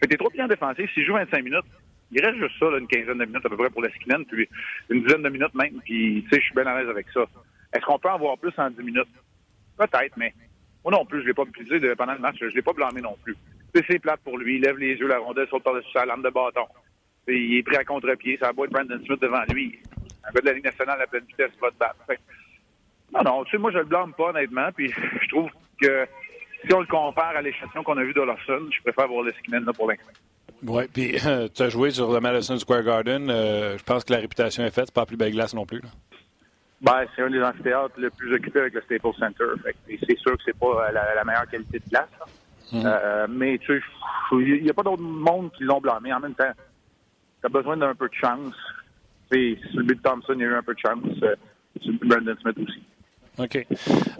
Fait 0.00 0.08
tes 0.08 0.16
trois 0.16 0.30
piliers 0.30 0.44
en 0.44 0.48
défensif, 0.48 0.90
s'ils 0.92 1.06
jouent 1.06 1.14
25 1.14 1.44
minutes, 1.44 1.64
il 2.12 2.24
reste 2.24 2.38
juste 2.38 2.58
ça, 2.58 2.66
une 2.76 2.88
quinzaine 2.88 3.18
de 3.18 3.24
minutes 3.24 3.46
à 3.46 3.48
peu 3.48 3.56
près 3.56 3.70
pour 3.70 3.82
la 3.82 3.88
puis 3.88 4.48
une 4.90 5.02
dizaine 5.02 5.22
de 5.22 5.28
minutes 5.28 5.54
même, 5.54 5.80
puis 5.84 6.24
tu 6.24 6.28
sais, 6.28 6.40
je 6.40 6.46
suis 6.46 6.54
bien 6.54 6.66
à 6.66 6.80
l'aise 6.80 6.88
avec 6.88 7.06
ça. 7.14 7.24
Est-ce 7.72 7.84
qu'on 7.84 7.98
peut 7.98 8.10
en 8.10 8.18
voir 8.18 8.36
plus 8.36 8.52
en 8.58 8.70
10 8.70 8.82
minutes? 8.82 9.08
Peut-être, 9.78 10.16
mais 10.16 10.34
moi 10.84 10.92
non 10.92 11.04
plus, 11.04 11.22
je 11.22 11.26
l'ai 11.26 11.34
pas 11.34 11.44
utilisé 11.44 11.94
pendant 11.94 12.14
le 12.14 12.18
match, 12.18 12.36
je 12.40 12.46
l'ai 12.46 12.62
pas 12.62 12.72
blâmé 12.72 13.00
non 13.00 13.16
plus. 13.22 13.36
C'est 13.74 14.00
plate 14.00 14.20
pour 14.24 14.36
lui, 14.36 14.56
il 14.56 14.62
lève 14.62 14.76
les 14.78 14.94
yeux, 14.94 15.06
la 15.06 15.18
rondelle 15.18 15.46
saute 15.48 15.62
par-dessus 15.62 15.92
sa 15.92 16.04
lame 16.04 16.22
de 16.22 16.30
bâton 16.30 16.66
il 17.30 17.58
est 17.58 17.62
pris 17.62 17.76
à 17.76 17.84
contre-pied. 17.84 18.36
Ça 18.38 18.52
va 18.52 18.64
être 18.64 18.70
Brandon 18.70 19.00
Smith 19.04 19.20
devant 19.20 19.42
lui. 19.48 19.78
Un 20.24 20.32
gars 20.32 20.40
de 20.40 20.46
la 20.46 20.52
Ligue 20.52 20.64
nationale 20.64 21.00
à 21.00 21.06
pleine 21.06 21.24
vitesse 21.24 21.52
va 21.60 21.70
se 21.70 21.76
battre. 21.76 21.96
non, 23.12 23.22
non, 23.24 23.44
tu 23.44 23.52
sais, 23.52 23.58
moi, 23.58 23.70
je 23.72 23.78
le 23.78 23.84
blâme 23.84 24.12
pas, 24.14 24.30
honnêtement. 24.30 24.70
Puis 24.74 24.92
je 25.22 25.28
trouve 25.28 25.50
que 25.80 26.06
si 26.64 26.74
on 26.74 26.80
le 26.80 26.86
compare 26.86 27.36
à 27.36 27.42
l'échantillon 27.42 27.82
qu'on 27.82 27.96
a 27.96 28.04
vu 28.04 28.12
d'Olofsson, 28.12 28.68
je 28.70 28.82
préfère 28.82 29.08
voir 29.08 29.22
le 29.22 29.32
Skinnen 29.32 29.64
là 29.64 29.72
pour 29.72 29.88
l'instant. 29.88 30.12
Oui, 30.66 30.84
puis 30.92 31.16
tu 31.54 31.62
as 31.62 31.68
joué 31.68 31.90
sur 31.90 32.12
le 32.12 32.20
Madison 32.20 32.58
Square 32.58 32.82
Garden. 32.82 33.30
Euh, 33.30 33.78
je 33.78 33.82
pense 33.82 34.04
que 34.04 34.12
la 34.12 34.18
réputation 34.18 34.64
est 34.64 34.70
faite. 34.70 34.86
C'est 34.86 34.94
pas 34.94 35.02
la 35.02 35.06
plus 35.06 35.16
belle 35.16 35.32
glace 35.32 35.54
non 35.54 35.66
plus. 35.66 35.82
Ben, 36.80 37.04
c'est 37.14 37.22
un 37.22 37.30
des 37.30 37.42
amphithéâtres 37.42 37.94
le 37.98 38.10
plus 38.10 38.34
occupé 38.34 38.60
avec 38.60 38.74
le 38.74 38.80
Staples 38.82 39.12
Center. 39.18 39.44
c'est 39.86 40.18
sûr 40.18 40.32
que 40.32 40.42
c'est 40.44 40.58
pas 40.58 40.90
la, 40.92 41.24
meilleure 41.24 41.48
qualité 41.48 41.78
de 41.78 41.88
glace. 41.90 42.08
Mm-hmm. 42.72 42.82
Euh, 42.84 43.26
mais 43.28 43.58
tu 43.58 43.78
sais, 43.78 43.82
il 44.32 44.62
n'y 44.62 44.70
a 44.70 44.74
pas 44.74 44.82
d'autre 44.82 45.02
monde 45.02 45.50
qui 45.52 45.64
l'ont 45.64 45.80
blâmé. 45.80 46.12
En 46.12 46.20
même 46.20 46.34
temps, 46.34 46.50
tu 47.40 47.46
as 47.46 47.48
besoin 47.48 47.76
d'un 47.76 47.94
peu 47.94 48.08
de 48.08 48.14
chance. 48.14 48.54
Sur 49.30 49.38
le 49.38 49.82
but 49.82 49.96
de 49.96 50.02
Thompson, 50.02 50.34
il 50.34 50.40
y 50.40 50.44
a 50.44 50.48
eu 50.48 50.54
un 50.54 50.62
peu 50.62 50.74
de 50.74 50.80
chance. 50.80 51.04
Euh, 51.22 51.36
sur 51.80 51.92
le 51.92 51.98
but 51.98 52.04
de 52.04 52.08
Brandon 52.08 52.36
Smith 52.40 52.56
aussi. 52.58 52.82
OK. 53.38 53.66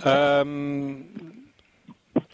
Euh, 0.06 0.94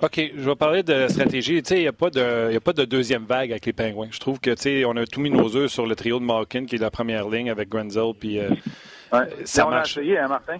OK, 0.03 0.33
je 0.37 0.51
vais 0.51 0.57
parler 0.57 0.83
de 0.83 1.09
stratégie. 1.09 1.59
Il 1.59 1.79
n'y 1.79 1.87
a, 1.87 1.93
pas 1.93 2.11
de, 2.11 2.55
a 2.55 2.61
pas 2.61 2.75
de 2.75 2.85
deuxième 2.85 3.25
vague 3.25 3.51
avec 3.51 3.65
les 3.65 3.73
Pingouins. 3.73 4.09
Je 4.11 4.21
trouve 4.21 4.39
que, 4.41 4.85
on 4.85 4.97
a 4.97 5.07
tout 5.07 5.21
mis 5.21 5.31
nos 5.31 5.57
œufs 5.57 5.71
sur 5.71 5.87
le 5.87 5.95
trio 5.97 6.19
de 6.19 6.25
Malkin, 6.25 6.67
qui 6.67 6.77
est 6.77 6.79
la 6.79 6.91
première 6.91 7.29
ligne 7.29 7.51
avec 7.51 7.71
Grenzel, 7.71 8.13
puis 8.19 8.39
euh, 8.39 8.51
ouais. 9.13 9.45
ça 9.45 9.67
on 9.67 9.73
a 9.73 9.83
essayé, 9.83 10.19
hein, 10.19 10.29
Martin? 10.29 10.59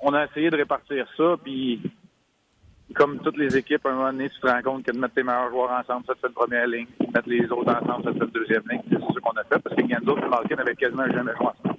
On 0.00 0.12
a 0.12 0.26
essayé 0.26 0.50
de 0.50 0.56
répartir 0.56 1.06
ça, 1.16 1.36
puis 1.42 1.80
comme 2.94 3.18
toutes 3.20 3.36
les 3.36 3.56
équipes, 3.56 3.84
à 3.86 3.90
un 3.90 3.94
moment 3.94 4.12
donné, 4.12 4.28
tu 4.30 4.40
te 4.40 4.46
rends 4.46 4.62
compte 4.62 4.84
que 4.84 4.92
de 4.92 4.98
mettre 4.98 5.14
tes 5.14 5.22
meilleurs 5.22 5.50
joueurs 5.50 5.70
ensemble, 5.70 6.04
ça 6.06 6.14
te 6.14 6.20
fait 6.20 6.28
une 6.28 6.34
première 6.34 6.66
ligne. 6.66 6.86
De 7.00 7.06
mettre 7.06 7.28
les 7.28 7.44
autres 7.50 7.70
ensemble, 7.70 8.04
ça 8.04 8.12
te 8.12 8.18
fait 8.18 8.24
une 8.24 8.30
deuxième 8.30 8.62
ligne. 8.70 8.80
C'est 8.88 8.96
ce 8.96 9.20
qu'on 9.20 9.30
a 9.30 9.44
fait 9.44 9.58
parce 9.58 9.76
que 9.76 9.82
Ganzo 9.82 10.16
et 10.16 10.28
Malkin 10.28 10.56
avaient 10.56 10.74
quasiment 10.74 11.06
jamais 11.06 11.32
joué 11.36 11.46
ensemble. 11.46 11.78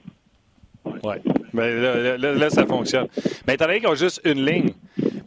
Oui. 1.03 1.15
Mais 1.53 1.75
là, 1.75 2.17
là, 2.17 2.33
là, 2.33 2.49
ça 2.49 2.65
fonctionne. 2.65 3.07
Mais 3.47 3.55
étant 3.55 3.65
donné 3.65 3.79
qu'ils 3.79 3.89
ont 3.89 3.95
juste 3.95 4.21
une 4.23 4.45
ligne, 4.45 4.73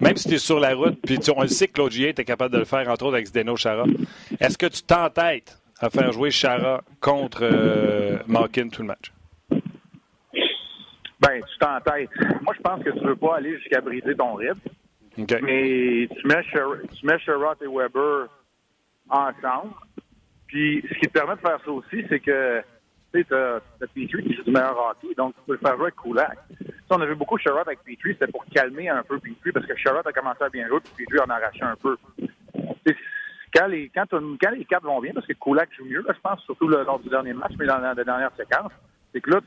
même 0.01 0.17
si 0.17 0.29
tu 0.29 0.35
es 0.35 0.39
sur 0.39 0.61
la 0.61 0.75
route, 0.75 0.99
puis 1.05 1.19
tu, 1.19 1.31
on 1.37 1.43
le 1.43 1.49
sait 1.49 1.69
que 1.69 1.73
Claude 1.73 1.93
Gier 1.93 2.11
était 2.11 2.25
capable 2.25 2.53
de 2.55 2.59
le 2.59 2.65
faire, 2.65 2.89
entre 2.89 3.05
autres 3.05 3.15
avec 3.15 3.27
Zdeno 3.27 3.57
Chara, 3.57 3.85
est-ce 4.41 4.57
que 4.57 4.67
tu 4.67 4.83
t'entêtes 4.83 5.59
à 5.81 5.91
faire 5.91 6.13
jouer 6.13 6.31
Chara 6.31 6.83
contre 7.01 7.41
euh, 7.43 8.19
Malkin 8.27 8.69
tout 8.69 8.83
le 8.83 8.89
match? 8.89 9.13
Ben, 11.21 11.41
tu 11.41 11.59
t'entêtes. 11.59 12.11
Moi, 12.43 12.55
je 12.57 12.63
pense 12.63 12.83
que 12.83 12.91
tu 12.91 13.05
veux 13.05 13.17
pas 13.17 13.37
aller 13.37 13.57
jusqu'à 13.59 13.81
briser 13.81 14.15
ton 14.15 14.35
rythme. 14.35 14.59
Mais 15.17 15.27
tu 15.27 15.43
mets, 15.43 16.09
tu 16.09 17.07
mets 17.07 17.19
Sherrod 17.19 17.57
et 17.63 17.67
Weber 17.67 18.29
ensemble. 19.09 19.75
Puis, 20.47 20.85
ce 20.89 20.95
qui 20.99 21.07
te 21.07 21.13
permet 21.13 21.35
de 21.37 21.41
faire 21.41 21.59
ça 21.65 21.71
aussi, 21.71 22.05
c'est 22.09 22.21
que 22.21 22.63
tu 23.13 23.23
sais, 23.23 23.35
as 23.35 23.61
Petrie 23.79 24.07
qui 24.07 24.35
joue 24.35 24.43
du 24.43 24.51
meilleur 24.51 24.79
hockey, 24.79 25.15
donc 25.17 25.35
tu 25.35 25.41
peux 25.47 25.53
le 25.53 25.59
faire 25.59 25.77
jouer 25.77 25.85
avec 25.85 25.97
Kulak. 25.97 26.39
on 26.91 27.01
a 27.01 27.07
vu 27.07 27.15
beaucoup 27.15 27.39
Sherrod 27.39 27.67
avec 27.67 27.81
Petrie, 27.81 28.13
c'était 28.13 28.31
pour 28.31 28.45
calmer 28.47 28.89
un 28.89 29.03
peu 29.03 29.19
Petrie, 29.19 29.53
parce 29.53 29.67
que 29.67 29.77
Sherrod 29.77 30.07
a 30.07 30.13
commencé 30.13 30.43
à 30.43 30.49
bien 30.49 30.67
jouer, 30.69 30.81
puis 30.81 31.05
Petrie 31.05 31.21
en 31.21 31.31
a 31.31 31.35
arraché 31.35 31.63
un 31.63 31.77
peu. 31.77 31.97
quand 33.55 33.67
les, 33.67 33.91
quand, 33.95 34.05
quand, 34.11 34.51
les 34.51 34.65
quatre 34.65 34.85
vont 34.85 35.01
bien, 35.01 35.13
parce 35.13 35.27
que 35.27 35.35
Kulak 35.35 35.69
joue 35.77 35.85
mieux, 35.85 36.05
je 36.09 36.21
pense, 36.23 36.41
surtout 36.45 36.69
lors 36.69 36.99
du 37.01 37.11
dernier 37.11 37.35
match, 37.35 37.53
mais 37.59 37.67
dans 37.67 37.79
la, 37.79 37.95
dernière 37.95 38.31
séquence, 38.37 38.73
c'est 39.13 39.21
que 39.21 39.31
là, 39.31 39.41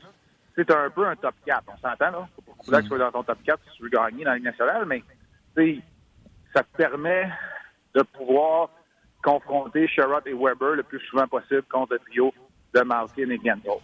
c'est 0.54 0.70
un 0.70 0.90
peu 0.90 1.06
un 1.06 1.16
top 1.16 1.34
4. 1.44 1.64
On 1.66 1.76
s'entend, 1.76 2.10
là? 2.10 2.28
Pour 2.44 2.56
que 2.56 2.64
Kulak 2.64 2.84
mm. 2.84 2.88
soit 2.88 2.98
dans 2.98 3.12
ton 3.12 3.22
top 3.24 3.38
4 3.44 3.60
si 3.64 3.76
tu 3.76 3.82
veux 3.82 3.88
gagner 3.88 4.24
dans 4.24 4.30
la 4.30 4.36
Ligue 4.36 4.44
nationale, 4.44 4.84
mais 4.86 5.02
ça 6.54 6.62
te 6.62 6.76
permet 6.76 7.30
de 7.94 8.02
pouvoir 8.02 8.70
confronter 9.22 9.88
Sherrod 9.88 10.26
et 10.26 10.34
Weber 10.34 10.76
le 10.76 10.82
plus 10.82 11.00
souvent 11.00 11.26
possible 11.26 11.64
contre 11.64 11.94
le 11.94 11.98
trio 12.00 12.32
de 12.74 12.80
Malkin 12.82 13.30
et 13.30 13.40
Genzo. 13.44 13.80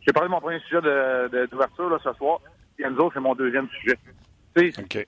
J'ai 0.00 0.12
parlé 0.12 0.28
de 0.28 0.32
mon 0.32 0.40
premier 0.40 0.60
sujet 0.60 0.80
d'ouverture 0.80 1.90
de, 1.90 1.98
ce 1.98 2.12
soir. 2.14 2.40
Genzo, 2.78 3.10
c'est 3.12 3.20
mon 3.20 3.34
deuxième 3.34 3.68
sujet. 3.68 3.98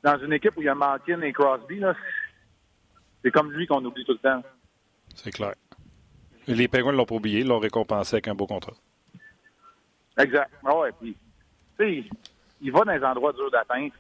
Dans 0.02 0.19
une 0.19 0.33
équipe 0.33 0.57
où 0.57 0.62
il 0.62 0.66
y 0.66 0.69
a 0.69 0.75
Malkin 0.75 1.21
et 1.23 1.33
Crosby, 1.33 1.83
c'est 3.23 3.30
comme 3.30 3.52
lui 3.52 3.66
qu'on 3.66 3.85
oublie 3.85 4.04
tout 4.04 4.12
le 4.12 4.19
temps. 4.19 4.42
C'est 5.14 5.30
clair. 5.30 5.54
Les 6.47 6.69
Penguins 6.69 6.92
ne 6.92 6.97
l'ont 6.97 7.07
pas 7.07 7.14
oublié, 7.16 7.40
ils 7.40 7.47
l'ont 7.47 7.59
récompensé 7.59 8.16
avec 8.16 8.28
un 8.28 8.35
beau 8.35 8.47
contrat. 8.47 8.73
Exact. 10.19 10.50
Ah 10.64 10.76
ouais, 10.76 10.90
puis, 11.00 11.16
il 12.61 12.73
va 12.73 12.85
dans 12.85 12.92
les 12.92 13.04
endroits 13.04 13.33
durs 13.33 13.50
d'atteinte, 13.50 13.92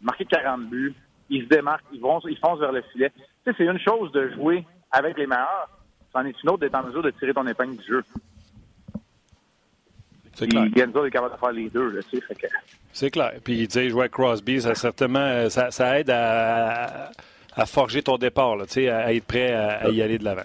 marquer 0.00 0.24
40 0.24 0.68
buts, 0.68 0.94
il 1.30 1.44
se 1.44 1.48
démarque, 1.48 1.84
ils, 1.92 2.00
vont, 2.00 2.20
ils 2.28 2.38
foncent 2.38 2.60
vers 2.60 2.72
le 2.72 2.82
filet. 2.92 3.10
Tu 3.10 3.22
sais, 3.44 3.56
c'est 3.56 3.64
une 3.64 3.78
chose 3.78 4.12
de 4.12 4.30
jouer 4.30 4.64
avec 4.90 5.16
les 5.18 5.26
meilleurs, 5.26 5.68
c'en 6.12 6.24
est 6.24 6.42
une 6.42 6.50
autre 6.50 6.60
d'être 6.60 6.74
en 6.74 6.84
mesure 6.84 7.02
de 7.02 7.10
tirer 7.10 7.34
ton 7.34 7.46
épingle 7.46 7.76
du 7.76 7.86
jeu. 7.86 8.04
C'est 10.34 10.48
clair. 10.48 10.66
Genzo 10.76 11.04
est 11.04 11.10
capable 11.10 11.34
de 11.34 11.38
faire 11.38 11.52
les 11.52 11.70
deux, 11.70 12.00
tu 12.10 12.18
sais, 12.18 12.34
que... 12.34 12.46
C'est 12.92 13.10
clair. 13.10 13.32
Puis, 13.44 13.66
tu 13.68 13.72
sais, 13.72 13.88
jouer 13.88 14.02
avec 14.02 14.12
Crosby, 14.12 14.60
ça, 14.60 14.74
certainement, 14.74 15.48
ça, 15.48 15.70
ça 15.70 15.98
aide 15.98 16.10
à, 16.10 17.10
à 17.56 17.66
forger 17.66 18.02
ton 18.02 18.16
départ, 18.16 18.56
là, 18.56 18.64
à 18.64 19.12
être 19.12 19.24
prêt 19.24 19.52
à, 19.52 19.88
y 19.88 20.02
aller 20.02 20.18
de 20.18 20.24
l'avant. 20.24 20.42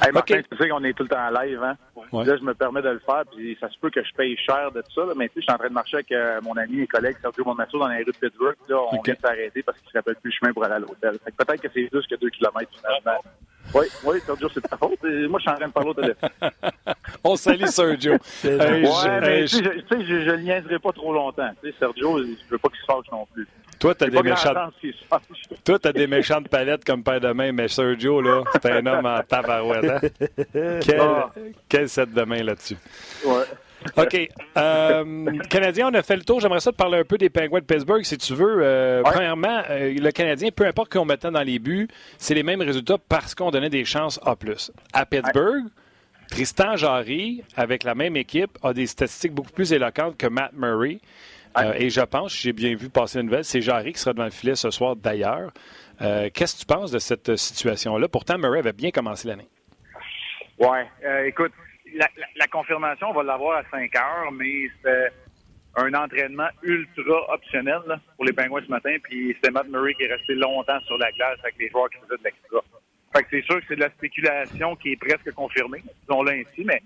Hey, 0.00 0.12
Martin, 0.12 0.40
tu 0.42 0.56
sais 0.56 0.68
qu'on 0.68 0.84
est 0.84 0.92
tout 0.92 1.02
le 1.02 1.08
temps 1.08 1.26
en 1.26 1.30
live, 1.42 1.62
hein? 1.62 1.76
Là, 2.12 2.36
je 2.36 2.44
me 2.44 2.54
permets 2.54 2.82
de 2.82 2.90
le 2.90 3.00
faire, 3.00 3.24
puis 3.34 3.56
ça 3.60 3.68
se 3.68 3.78
peut 3.78 3.90
que 3.90 4.02
je 4.04 4.12
paye 4.14 4.36
cher 4.36 4.70
de 4.70 4.80
tout 4.82 4.92
ça, 4.94 5.06
là, 5.06 5.14
mais 5.16 5.28
tu 5.28 5.34
sais, 5.34 5.40
je 5.40 5.42
suis 5.42 5.52
en 5.52 5.58
train 5.58 5.68
de 5.68 5.74
marcher 5.74 5.96
avec 5.96 6.12
euh, 6.12 6.40
mon 6.42 6.56
ami 6.56 6.82
et 6.82 6.86
collègue 6.86 7.16
Sergio 7.20 7.44
Monmassou 7.44 7.78
dans 7.78 7.88
les 7.88 7.98
rues 7.98 8.04
de 8.04 8.12
Pittsburgh, 8.12 8.56
là, 8.68 8.76
on 8.92 9.02
vient 9.02 9.14
de 9.14 9.20
s'arrêter 9.20 9.62
parce 9.62 9.78
qu'il 9.78 9.86
ne 9.86 9.90
se 9.90 9.98
rappelle 9.98 10.16
plus 10.16 10.30
le 10.30 10.36
chemin 10.38 10.52
pour 10.52 10.64
aller 10.64 10.74
à 10.74 10.78
l'hôtel. 10.78 11.18
Peut-être 11.36 11.60
que 11.60 11.68
c'est 11.74 11.88
plus 11.90 12.06
que 12.06 12.14
deux 12.16 12.30
kilomètres, 12.30 12.70
finalement. 12.76 13.20
Oui, 13.74 13.86
oui, 14.04 14.20
Sergio, 14.24 14.48
c'est 14.52 14.60
ta 14.60 14.76
faute. 14.76 15.02
moi, 15.02 15.38
je 15.38 15.42
suis 15.42 15.50
en 15.50 15.56
train 15.56 15.68
de 15.68 15.72
parler 15.72 15.90
au 15.90 15.94
téléphone. 15.94 16.30
On 17.24 17.36
salue 17.36 17.64
Sergio. 17.64 18.12
ouais, 18.44 19.20
mais 19.20 19.46
je 19.46 19.58
ne 19.58 20.36
niaiserai 20.36 20.78
pas 20.78 20.92
trop 20.92 21.12
longtemps. 21.12 21.50
Sergio, 21.78 22.18
je 22.22 22.50
veux 22.50 22.58
pas 22.58 22.68
qu'il 22.68 22.80
se 22.80 22.84
fâche 22.84 23.10
non 23.10 23.26
plus. 23.32 23.48
Toi, 23.84 23.94
t'as 23.94 24.08
des 24.08 24.22
méchantes. 24.22 24.56
Toi, 25.62 25.78
t'as 25.78 25.92
des 25.92 26.06
méchantes 26.06 26.48
palettes 26.48 26.86
comme 26.86 27.04
père 27.04 27.20
de 27.20 27.30
main, 27.32 27.52
mais 27.52 27.68
Sergio, 27.68 28.22
là, 28.22 28.42
c'est 28.54 28.70
un 28.70 28.86
homme 28.86 29.04
en 29.04 29.20
tabarouette. 29.22 29.84
Hein? 29.84 30.00
Quel, 30.80 31.00
ah. 31.00 31.30
quel 31.68 31.88
set 31.90 32.10
de 32.10 32.22
main 32.22 32.42
là-dessus? 32.42 32.78
Ouais. 33.26 33.44
OK. 33.98 34.30
Euh, 34.56 35.38
Canadien, 35.50 35.90
on 35.90 35.94
a 35.94 36.02
fait 36.02 36.16
le 36.16 36.22
tour. 36.22 36.40
J'aimerais 36.40 36.60
ça 36.60 36.72
te 36.72 36.76
parler 36.76 37.00
un 37.00 37.04
peu 37.04 37.18
des 37.18 37.28
Penguins 37.28 37.58
de 37.58 37.64
Pittsburgh, 37.64 38.02
si 38.04 38.16
tu 38.16 38.32
veux. 38.32 38.60
Euh, 38.62 39.02
premièrement, 39.02 39.62
euh, 39.68 39.92
le 39.92 40.10
Canadien, 40.12 40.48
peu 40.50 40.64
importe 40.64 40.90
qu'on 40.90 41.04
mettait 41.04 41.30
dans 41.30 41.42
les 41.42 41.58
buts, 41.58 41.86
c'est 42.16 42.32
les 42.32 42.42
mêmes 42.42 42.62
résultats 42.62 42.96
parce 43.06 43.34
qu'on 43.34 43.50
donnait 43.50 43.68
des 43.68 43.84
chances 43.84 44.18
A+. 44.24 44.34
À 44.94 45.04
Pittsburgh, 45.04 45.64
Tristan 46.30 46.76
Jarry, 46.76 47.42
avec 47.54 47.84
la 47.84 47.94
même 47.94 48.16
équipe, 48.16 48.56
a 48.62 48.72
des 48.72 48.86
statistiques 48.86 49.32
beaucoup 49.32 49.52
plus 49.52 49.74
éloquentes 49.74 50.16
que 50.16 50.26
Matt 50.26 50.52
Murray. 50.54 51.00
Euh, 51.56 51.72
et 51.74 51.90
je 51.90 52.00
pense, 52.00 52.36
j'ai 52.36 52.52
bien 52.52 52.74
vu 52.74 52.90
passer 52.90 53.20
une 53.20 53.26
nouvelle, 53.26 53.44
c'est 53.44 53.60
Jarry 53.60 53.92
qui 53.92 54.00
sera 54.00 54.12
devant 54.12 54.24
le 54.24 54.30
filet 54.30 54.56
ce 54.56 54.70
soir 54.70 54.96
d'ailleurs. 54.96 55.52
Euh, 56.02 56.28
qu'est-ce 56.34 56.56
que 56.56 56.60
tu 56.60 56.66
penses 56.66 56.90
de 56.90 56.98
cette 56.98 57.36
situation-là? 57.36 58.08
Pourtant, 58.08 58.38
Murray 58.38 58.58
avait 58.58 58.72
bien 58.72 58.90
commencé 58.90 59.28
l'année. 59.28 59.48
Oui. 60.58 60.78
Euh, 61.04 61.26
écoute, 61.26 61.52
la, 61.94 62.46
confirmation, 62.48 63.10
on 63.10 63.12
va 63.12 63.22
l'avoir 63.22 63.58
à 63.58 63.62
5 63.70 63.94
heures, 63.96 64.32
mais 64.32 64.68
c'est 64.82 65.12
un 65.76 65.94
entraînement 65.94 66.48
ultra 66.62 67.32
optionnel 67.32 67.80
pour 68.16 68.24
les 68.24 68.32
Pingouins 68.32 68.62
ce 68.64 68.70
matin. 68.70 68.96
Puis 69.02 69.36
c'est 69.42 69.50
Matt 69.50 69.68
Murray 69.68 69.94
qui 69.94 70.04
est 70.04 70.12
resté 70.12 70.34
longtemps 70.34 70.80
sur 70.86 70.98
la 70.98 71.10
glace 71.12 71.38
avec 71.42 71.54
les 71.58 71.68
joueurs 71.70 71.88
qui 71.90 71.98
faisaient 71.98 72.18
de 72.18 72.24
l'extra. 72.24 72.60
Fait 73.14 73.22
que 73.22 73.28
c'est 73.30 73.44
sûr 73.44 73.60
que 73.60 73.66
c'est 73.68 73.76
de 73.76 73.80
la 73.80 73.90
spéculation 73.90 74.74
qui 74.76 74.92
est 74.92 74.96
presque 74.96 75.30
confirmée, 75.32 75.82
disons-le 76.02 76.32
ainsi, 76.32 76.64
mais 76.64 76.82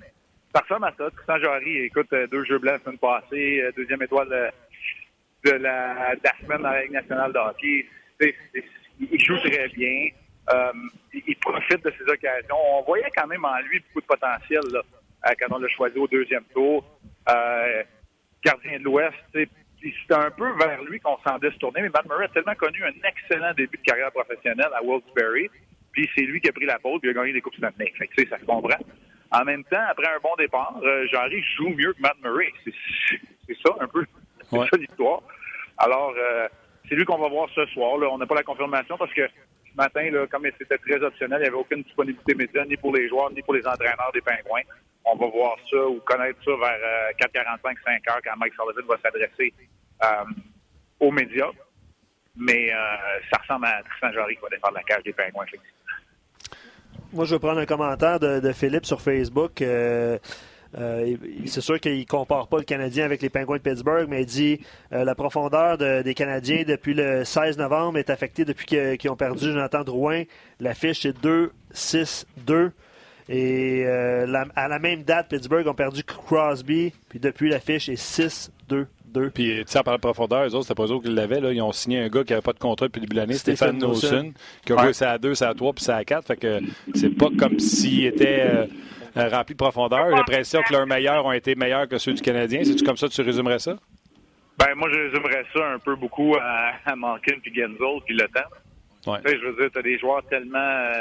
ça 0.55 0.61
ressemble 0.61 0.87
à 0.87 0.95
ça. 0.97 1.11
Tristan 1.11 1.39
Jarry, 1.39 1.79
écoute, 1.85 2.13
euh, 2.13 2.27
deux 2.27 2.45
jeux 2.45 2.59
blancs 2.59 2.75
la 2.79 2.85
semaine 2.85 2.99
passée, 2.99 3.63
euh, 3.63 3.73
deuxième 3.77 4.03
étoile 4.03 4.53
de, 5.45 5.51
la, 5.51 6.15
semaine 6.41 6.63
dans 6.63 6.71
la 6.71 6.83
Ligue 6.83 6.93
nationale 6.93 7.33
de 7.33 7.39
hockey. 7.39 7.87
il 9.01 9.25
joue 9.25 9.39
très 9.39 9.69
bien. 9.69 10.09
Euh, 10.53 10.73
il 11.13 11.37
profite 11.37 11.85
de 11.85 11.93
ses 11.99 12.11
occasions. 12.11 12.57
On 12.73 12.83
voyait 12.83 13.11
quand 13.15 13.27
même 13.27 13.45
en 13.45 13.59
lui 13.61 13.81
beaucoup 13.81 14.01
de 14.01 14.07
potentiel 14.07 14.63
quand 15.23 15.57
on 15.57 15.59
l'a 15.59 15.69
choisi 15.69 15.99
au 15.99 16.09
deuxième 16.09 16.45
tour. 16.55 16.85
gardien 18.43 18.79
de 18.79 18.85
l'Ouest, 18.85 19.15
c'est 19.35 20.15
un 20.15 20.31
peu 20.31 20.51
vers 20.59 20.83
lui 20.85 20.99
qu'on 21.01 21.19
s'en 21.19 21.39
se 21.39 21.59
tourner. 21.59 21.83
Mais 21.83 21.91
Matt 21.91 22.07
Murray 22.07 22.25
a 22.25 22.29
tellement 22.29 22.55
connu 22.55 22.83
un 22.83 23.09
excellent 23.09 23.53
début 23.55 23.77
de 23.77 23.83
carrière 23.83 24.11
professionnelle 24.11 24.71
à 24.75 24.83
Wilkes-Barre. 24.83 25.51
Puis 25.93 26.09
c'est 26.15 26.23
lui 26.23 26.41
qui 26.41 26.49
a 26.49 26.53
pris 26.53 26.67
la 26.67 26.79
pause 26.79 27.01
et 27.05 27.11
a 27.11 27.13
gagné 27.13 27.33
des 27.33 27.41
Coupes 27.41 27.57
Stanley. 27.57 27.93
Fait 27.99 28.07
que, 28.07 28.29
ça 28.29 28.39
se 28.39 28.45
comprend. 28.45 28.79
En 29.31 29.45
même 29.45 29.65
temps, 29.65 29.85
après 29.89 30.07
un 30.07 30.21
bon 30.23 30.35
départ, 30.39 30.75
euh, 30.83 31.07
Jarry 31.09 31.43
joue 31.57 31.69
mieux 31.69 31.93
que 31.93 32.01
Matt 32.01 32.17
Murray. 32.23 32.53
C'est 32.65 33.57
ça 33.67 33.75
un 33.81 33.87
peu. 33.87 34.05
C'est 34.51 34.57
ça 34.57 34.77
l'histoire. 34.79 35.23
Alors, 35.77 36.15
euh, 36.17 36.49
c'est 36.89 36.95
lui 36.95 37.05
qu'on 37.05 37.19
va 37.19 37.29
voir 37.29 37.49
ce 37.55 37.67
soir. 37.67 37.99
Là. 37.99 38.09
On 38.11 38.19
n'a 38.19 38.27
pas 38.27 38.35
la 38.35 38.43
confirmation 38.43 38.97
parce 38.97 39.13
que 39.13 39.27
ce 39.29 39.77
matin, 39.77 40.11
là, 40.11 40.27
comme 40.27 40.47
c'était 40.59 40.79
très 40.79 41.03
optionnel, 41.03 41.41
il 41.41 41.43
n'y 41.43 41.49
avait 41.49 41.57
aucune 41.57 41.83
disponibilité 41.83 42.35
médiane 42.35 42.69
ni 42.69 42.77
pour 42.77 42.95
les 42.95 43.09
joueurs, 43.09 43.31
ni 43.33 43.43
pour 43.43 43.55
les 43.55 43.67
entraîneurs 43.67 44.11
des 44.15 44.23
Pingouins. 44.23 44.63
On 45.05 45.17
va 45.17 45.27
voir 45.27 45.57
ça 45.71 45.87
ou 45.87 46.01
connaître 46.01 46.39
ça 46.45 46.51
vers 46.51 47.13
4h45, 47.21 47.77
5h 47.87 48.21
quand 48.25 48.37
Mike 48.37 48.55
Sullivan 48.55 48.87
va 48.89 48.99
s'adresser 49.03 49.53
euh, 50.05 50.25
aux 51.01 51.11
médias. 51.11 51.51
Mais 52.37 52.73
euh, 52.73 52.77
ça 53.31 53.41
ressemble 53.41 53.67
à 53.67 53.83
Tristan 53.83 54.13
Jarry 54.13 54.37
qui 54.37 54.43
va 54.43 54.49
défendre 54.49 54.75
la 54.75 54.83
cage 54.83 55.03
des 55.03 55.13
Pingouins, 55.13 55.45
effectivement. 55.45 55.88
Moi, 57.13 57.25
je 57.25 57.35
vais 57.35 57.39
prendre 57.39 57.59
un 57.59 57.67
commentaire 57.67 58.21
de, 58.21 58.53
Philippe 58.53 58.85
sur 58.85 59.01
Facebook. 59.01 59.63
Euh, 59.63 60.19
euh, 60.79 61.17
c'est 61.47 61.63
sûr 61.63 61.81
qu'il 61.81 62.05
compare 62.05 62.49
pas 62.49 62.59
le 62.59 62.65
Canadien 62.65 63.07
avec 63.07 63.23
les 63.23 63.31
Penguins 63.31 63.57
de 63.57 63.63
Pittsburgh, 63.63 64.07
mais 64.11 64.23
il 64.23 64.27
dit 64.27 64.61
euh, 64.93 65.05
la 65.05 65.15
profondeur 65.15 65.79
des 65.79 66.15
Canadiens 66.15 66.65
depuis 66.67 66.93
le 66.93 67.25
16 67.25 67.57
novembre 67.57 67.97
est 67.97 68.11
affectée 68.11 68.45
depuis 68.45 68.67
qu'ils 68.67 69.11
ont 69.11 69.17
perdu 69.17 69.53
Jonathan 69.53 69.85
Drouin. 69.85 70.25
La 70.61 70.75
fiche 70.75 71.07
est 71.07 71.17
2-6-2. 71.75 72.73
Et 73.31 73.87
à 73.87 74.69
la 74.69 74.79
même 74.79 75.03
date, 75.03 75.29
Pittsburgh 75.29 75.67
ont 75.67 75.75
perdu 75.75 76.03
Crosby, 76.03 76.93
puis 77.09 77.19
depuis 77.19 77.49
la 77.49 77.61
fiche 77.61 77.89
est 77.89 78.03
6-2. 78.03 78.87
Puis, 79.35 79.57
tu 79.59 79.65
sais, 79.67 79.79
en 79.79 79.83
parlant 79.83 79.97
de 79.97 80.03
profondeur, 80.03 80.45
eux 80.45 80.55
autres, 80.55 80.63
c'était 80.63 80.75
pas 80.75 80.87
eux 80.87 81.01
qui 81.01 81.09
l'avaient. 81.09 81.41
Là. 81.41 81.53
Ils 81.53 81.63
ont 81.63 81.73
signé 81.73 82.01
un 82.01 82.09
gars 82.09 82.25
qui 82.25 82.33
n'avait 82.33 82.43
pas 82.43 82.53
de 82.53 82.59
contrat 82.59 82.87
depuis 82.87 83.01
le 83.01 83.07
début 83.07 83.17
de 83.17 83.21
l'année, 83.21 83.35
Stéphane 83.35 83.79
Nelson, 83.79 84.33
qui 84.65 84.73
a 84.73 84.83
joué 84.83 84.93
ça 84.93 85.13
à 85.13 85.19
2, 85.19 85.35
ça 85.35 85.51
à 85.51 85.55
3, 85.55 85.73
puis 85.73 85.85
ça 85.85 85.97
à 85.97 86.05
4. 86.05 86.27
Fait 86.27 86.37
que 86.37 86.61
c'est 86.95 87.11
pas 87.11 87.29
comme 87.39 87.59
s'il 87.59 88.07
était 88.07 88.41
euh, 88.41 88.67
euh, 89.17 89.29
rempli 89.29 89.55
de 89.55 89.59
profondeur. 89.59 90.07
J'ai 90.11 90.17
l'impression 90.17 90.63
que 90.63 90.73
leurs 90.73 90.87
meilleurs 90.87 91.25
ont 91.25 91.33
été 91.33 91.55
meilleurs 91.55 91.89
que 91.89 91.99
ceux 91.99 92.13
du 92.13 92.23
Canadien. 92.23 92.63
C'est-tu 92.65 92.85
comme 92.85 92.97
ça 92.97 93.09
que 93.09 93.13
tu 93.13 93.23
résumerais 93.23 93.59
ça? 93.59 93.77
Ben, 94.59 94.75
moi, 94.75 94.89
je 94.93 94.99
résumerais 94.99 95.45
ça 95.55 95.67
un 95.69 95.79
peu 95.79 95.95
beaucoup 95.95 96.35
à, 96.41 96.73
à 96.85 96.97
Malkin 96.97 97.37
puis 97.41 97.55
Genzel 97.55 98.01
puis 98.05 98.17
le 98.17 98.27
temps. 98.29 99.13
Ouais. 99.13 99.21
Tu 99.25 99.31
sais, 99.31 99.39
je 99.39 99.47
veux 99.47 99.57
dire, 99.57 99.71
tu 99.73 99.79
as 99.79 99.83
des 99.83 99.99
joueurs 99.99 100.23
tellement, 100.25 100.59
euh, 100.59 101.01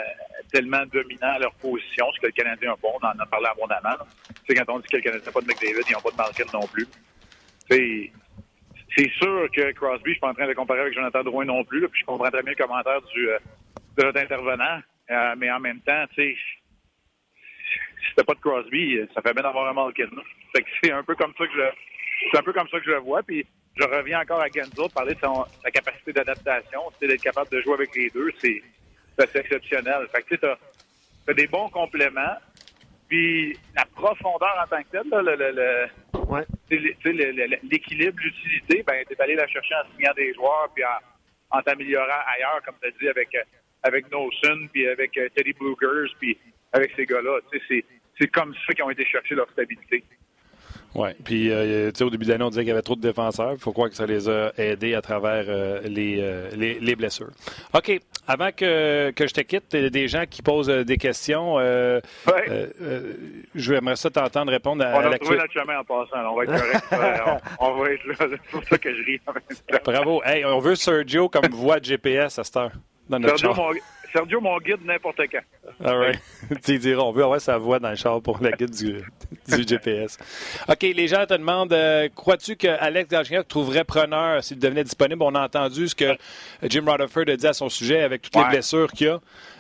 tellement 0.54 0.84
dominants 0.94 1.34
à 1.36 1.40
leur 1.40 1.54
position, 1.56 2.06
ce 2.16 2.22
que 2.22 2.28
le 2.28 2.32
Canadien 2.32 2.74
a 2.74 2.76
bon, 2.82 2.90
on 3.02 3.06
en 3.06 3.20
a 3.20 3.26
parlé 3.26 3.48
abondamment. 3.48 3.98
Tu 4.46 4.56
sais, 4.56 4.56
quand 4.56 4.74
on 4.74 4.80
dit 4.80 4.88
que 4.88 4.98
le 4.98 5.02
Canadien 5.02 5.26
n'a 5.26 5.32
pas 5.32 5.42
de 5.42 5.48
McDavid, 5.48 5.84
ils 5.90 5.94
n'ont 5.94 6.02
pas 6.02 6.12
de 6.12 6.18
Malkin 6.18 6.46
non 6.54 6.68
plus 6.68 6.88
c'est 7.70 9.12
sûr 9.12 9.48
que 9.52 9.72
Crosby, 9.74 10.06
je 10.06 10.12
suis 10.12 10.20
pas 10.20 10.30
en 10.30 10.34
train 10.34 10.48
de 10.48 10.54
comparer 10.54 10.82
avec 10.82 10.94
Jonathan 10.94 11.24
Drouin 11.24 11.46
non 11.46 11.64
plus, 11.64 11.88
puis 11.90 12.02
je 12.02 12.06
comprends 12.06 12.30
très 12.30 12.44
bien 12.44 12.54
le 12.58 12.64
commentaire 12.64 13.02
du, 13.02 13.30
euh, 13.30 13.38
de 13.98 14.04
notre 14.04 14.20
intervenant, 14.20 14.80
euh, 15.12 15.36
mais 15.38 15.52
en 15.52 15.60
même 15.60 15.80
temps, 15.82 16.06
tu 16.16 16.16
sais, 16.16 16.38
si 18.08 18.24
pas 18.24 18.34
de 18.34 18.40
Crosby, 18.40 19.00
ça 19.14 19.22
fait 19.22 19.34
bien 19.34 19.44
d'avoir 19.44 19.68
un 19.70 19.74
Malkin. 19.74 20.10
Fait 20.56 20.64
que 20.64 20.70
c'est 20.82 20.92
un 20.92 21.04
peu 21.04 21.16
comme 21.16 21.34
ça 21.38 21.46
que 21.46 21.54
je, 21.54 21.70
c'est 22.32 22.40
un 22.40 22.44
peu 22.44 22.54
que 22.54 22.60
je 22.86 22.92
le 22.92 23.00
vois, 23.00 23.24
puis 23.24 23.46
je 23.76 23.84
reviens 23.84 24.22
encore 24.22 24.42
à 24.42 24.48
Genzo, 24.48 24.90
parler 24.90 25.14
de 25.14 25.20
sa 25.20 25.72
capacité 25.72 26.14
d'adaptation, 26.14 26.82
d'être 27.00 27.22
capable 27.22 27.50
de 27.52 27.62
jouer 27.62 27.74
avec 27.74 27.96
les 27.96 28.10
deux, 28.10 28.32
c'est, 28.40 28.62
exceptionnel. 29.36 30.08
Fait 30.12 30.24
que 30.24 30.36
tu 30.36 30.46
as 30.46 31.34
des 31.34 31.48
bons 31.48 31.70
compléments, 31.70 32.38
puis 33.08 33.58
la 33.76 33.86
profondeur 33.86 34.56
en 34.64 34.68
tant 34.68 34.82
que 34.84 34.90
telle, 34.92 35.10
le, 35.10 35.36
le, 35.36 35.52
le 35.52 35.88
l'équilibre, 37.70 38.20
l'utilité, 38.22 38.84
ben, 38.86 39.04
c'est 39.08 39.18
d'aller 39.18 39.36
la 39.36 39.48
chercher 39.48 39.76
en 39.76 39.96
signant 39.96 40.14
des 40.16 40.34
joueurs 40.34 40.70
puis 40.74 40.84
en, 40.84 41.58
en 41.58 41.62
t'améliorant 41.62 42.22
ailleurs, 42.36 42.62
comme 42.66 42.76
tu 42.82 42.88
as 42.88 42.92
dit, 42.92 43.08
avec, 43.08 43.30
avec 43.84 44.06
puis 44.72 44.88
avec 44.88 45.12
Teddy 45.36 45.54
Brugers, 45.54 46.14
puis 46.20 46.38
avec 46.74 46.92
ces 46.96 47.06
gars-là. 47.06 47.40
C'est 48.20 48.28
comme 48.32 48.54
ça 48.66 48.74
qu'ils 48.74 48.84
ont 48.84 48.90
été 48.90 49.06
chercher 49.06 49.36
leur 49.36 49.50
stabilité. 49.52 50.04
Oui. 50.98 51.10
Puis, 51.24 51.52
euh, 51.52 51.92
tu 51.92 52.00
sais, 52.00 52.04
au 52.04 52.10
début 52.10 52.26
de 52.26 52.32
l'année, 52.32 52.44
on 52.44 52.50
disait 52.50 52.62
qu'il 52.62 52.70
y 52.70 52.72
avait 52.72 52.82
trop 52.82 52.96
de 52.96 53.02
défenseurs. 53.02 53.54
Il 53.54 53.60
faut 53.60 53.72
croire 53.72 53.88
que 53.88 53.96
ça 53.96 54.08
les 54.08 54.28
a 54.28 54.52
aidés 54.58 54.96
à 54.96 55.02
travers 55.02 55.46
euh, 55.48 55.80
euh, 55.86 56.50
les, 56.56 56.80
les, 56.80 56.96
blessures. 56.96 57.30
OK. 57.76 58.00
Avant 58.28 58.50
que, 58.52 59.12
que 59.12 59.28
je 59.28 59.34
te 59.34 59.42
quitte, 59.42 59.66
il 59.74 59.84
y 59.84 59.86
a 59.86 59.90
des 59.92 60.08
gens 60.08 60.24
qui 60.28 60.42
posent 60.42 60.68
des 60.68 60.98
questions. 60.98 61.60
Euh, 61.60 62.02
je 63.54 63.74
aimerais 63.74 63.96
ça 63.96 64.10
t'entendre 64.10 64.52
répondre 64.52 64.84
à, 64.84 64.98
on 64.98 65.12
a 65.12 65.20
trouvé 65.20 65.38
notre 65.38 65.54
chemin 65.54 65.80
en 65.80 65.84
passant. 65.84 66.32
On 66.32 66.36
va 66.36 66.44
être 66.44 66.58
correct. 66.58 67.44
on, 67.60 67.74
va 67.76 67.92
être 67.92 68.06
là. 68.08 68.16
C'est 68.20 68.52
pour 68.52 68.64
ça 68.64 68.78
que 68.80 68.96
je 68.96 69.04
ris. 69.04 69.22
Bravo. 69.86 70.24
Hey, 70.26 70.44
on 70.46 70.60
veut 70.60 70.76
Sergio 70.76 71.30
comme 71.30 71.46
voix 71.52 71.80
de 71.80 71.86
GPS 71.86 72.40
à 72.40 72.44
cette 72.44 72.58
heure. 72.58 72.72
Dans 73.08 73.20
notre 73.20 73.38
Sergio, 73.38 73.64
Sergio, 74.12 74.42
mon 74.42 74.58
guide 74.58 74.84
n'importe 74.84 75.22
quand. 75.32 75.86
All 75.86 75.98
right. 75.98 76.20
tu 76.66 76.80
diras, 76.80 77.04
on 77.04 77.12
veut 77.12 77.24
avoir 77.24 77.40
sa 77.40 77.58
voix 77.58 77.80
dans 77.80 77.92
le 77.92 77.96
char 77.96 78.22
pour 78.22 78.42
la 78.42 78.52
guide 78.52 78.72
du, 78.72 79.02
du 79.48 79.64
GPS. 79.68 80.18
OK, 80.68 80.82
les 80.82 81.08
gens 81.08 81.26
te 81.26 81.34
demandent 81.34 81.74
euh, 81.74 82.10
crois-tu 82.14 82.56
que 82.56 82.68
Alex 82.68 83.10
Galchenyuk 83.10 83.48
trouverait 83.48 83.84
preneur 83.84 84.44
s'il 84.44 84.60
devenait 84.60 84.84
disponible? 84.84 85.24
On 85.24 85.36
a 85.36 85.46
entendu 85.46 85.88
ce 85.88 85.96
que 85.96 86.16
Jim 86.64 86.84
Rutherford 86.86 87.26
a 87.28 87.36
dit 87.36 87.48
à 87.48 87.54
son 87.54 87.70
sujet 87.70 88.02
avec 88.02 88.22
toutes 88.22 88.36
les 88.36 88.50
blessures 88.50 88.92
qu'il 88.92 89.10
a. 89.10 89.20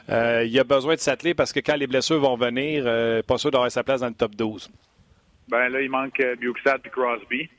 Euh, 0.10 0.46
il 0.46 0.58
a 0.60 0.63
besoin 0.63 0.96
de 0.96 1.00
s'atteler 1.00 1.34
parce 1.34 1.51
que 1.51 1.60
quand 1.60 1.75
les 1.75 1.88
blessures 1.88 2.20
vont 2.20 2.38
venir, 2.38 2.84
euh, 2.86 3.22
pas 3.22 3.38
sûr 3.38 3.51
d'avoir 3.51 3.72
sa 3.72 3.84
place 3.84 4.01
dans 4.01 4.08
le 4.08 4.13
top 4.13 4.36
12. 4.36 4.70
Ben 5.50 5.70
là, 5.70 5.82
il 5.82 5.89
manque 5.89 6.22
Bukestad 6.39 6.82
et 6.86 6.89
Crosby, 6.89 7.50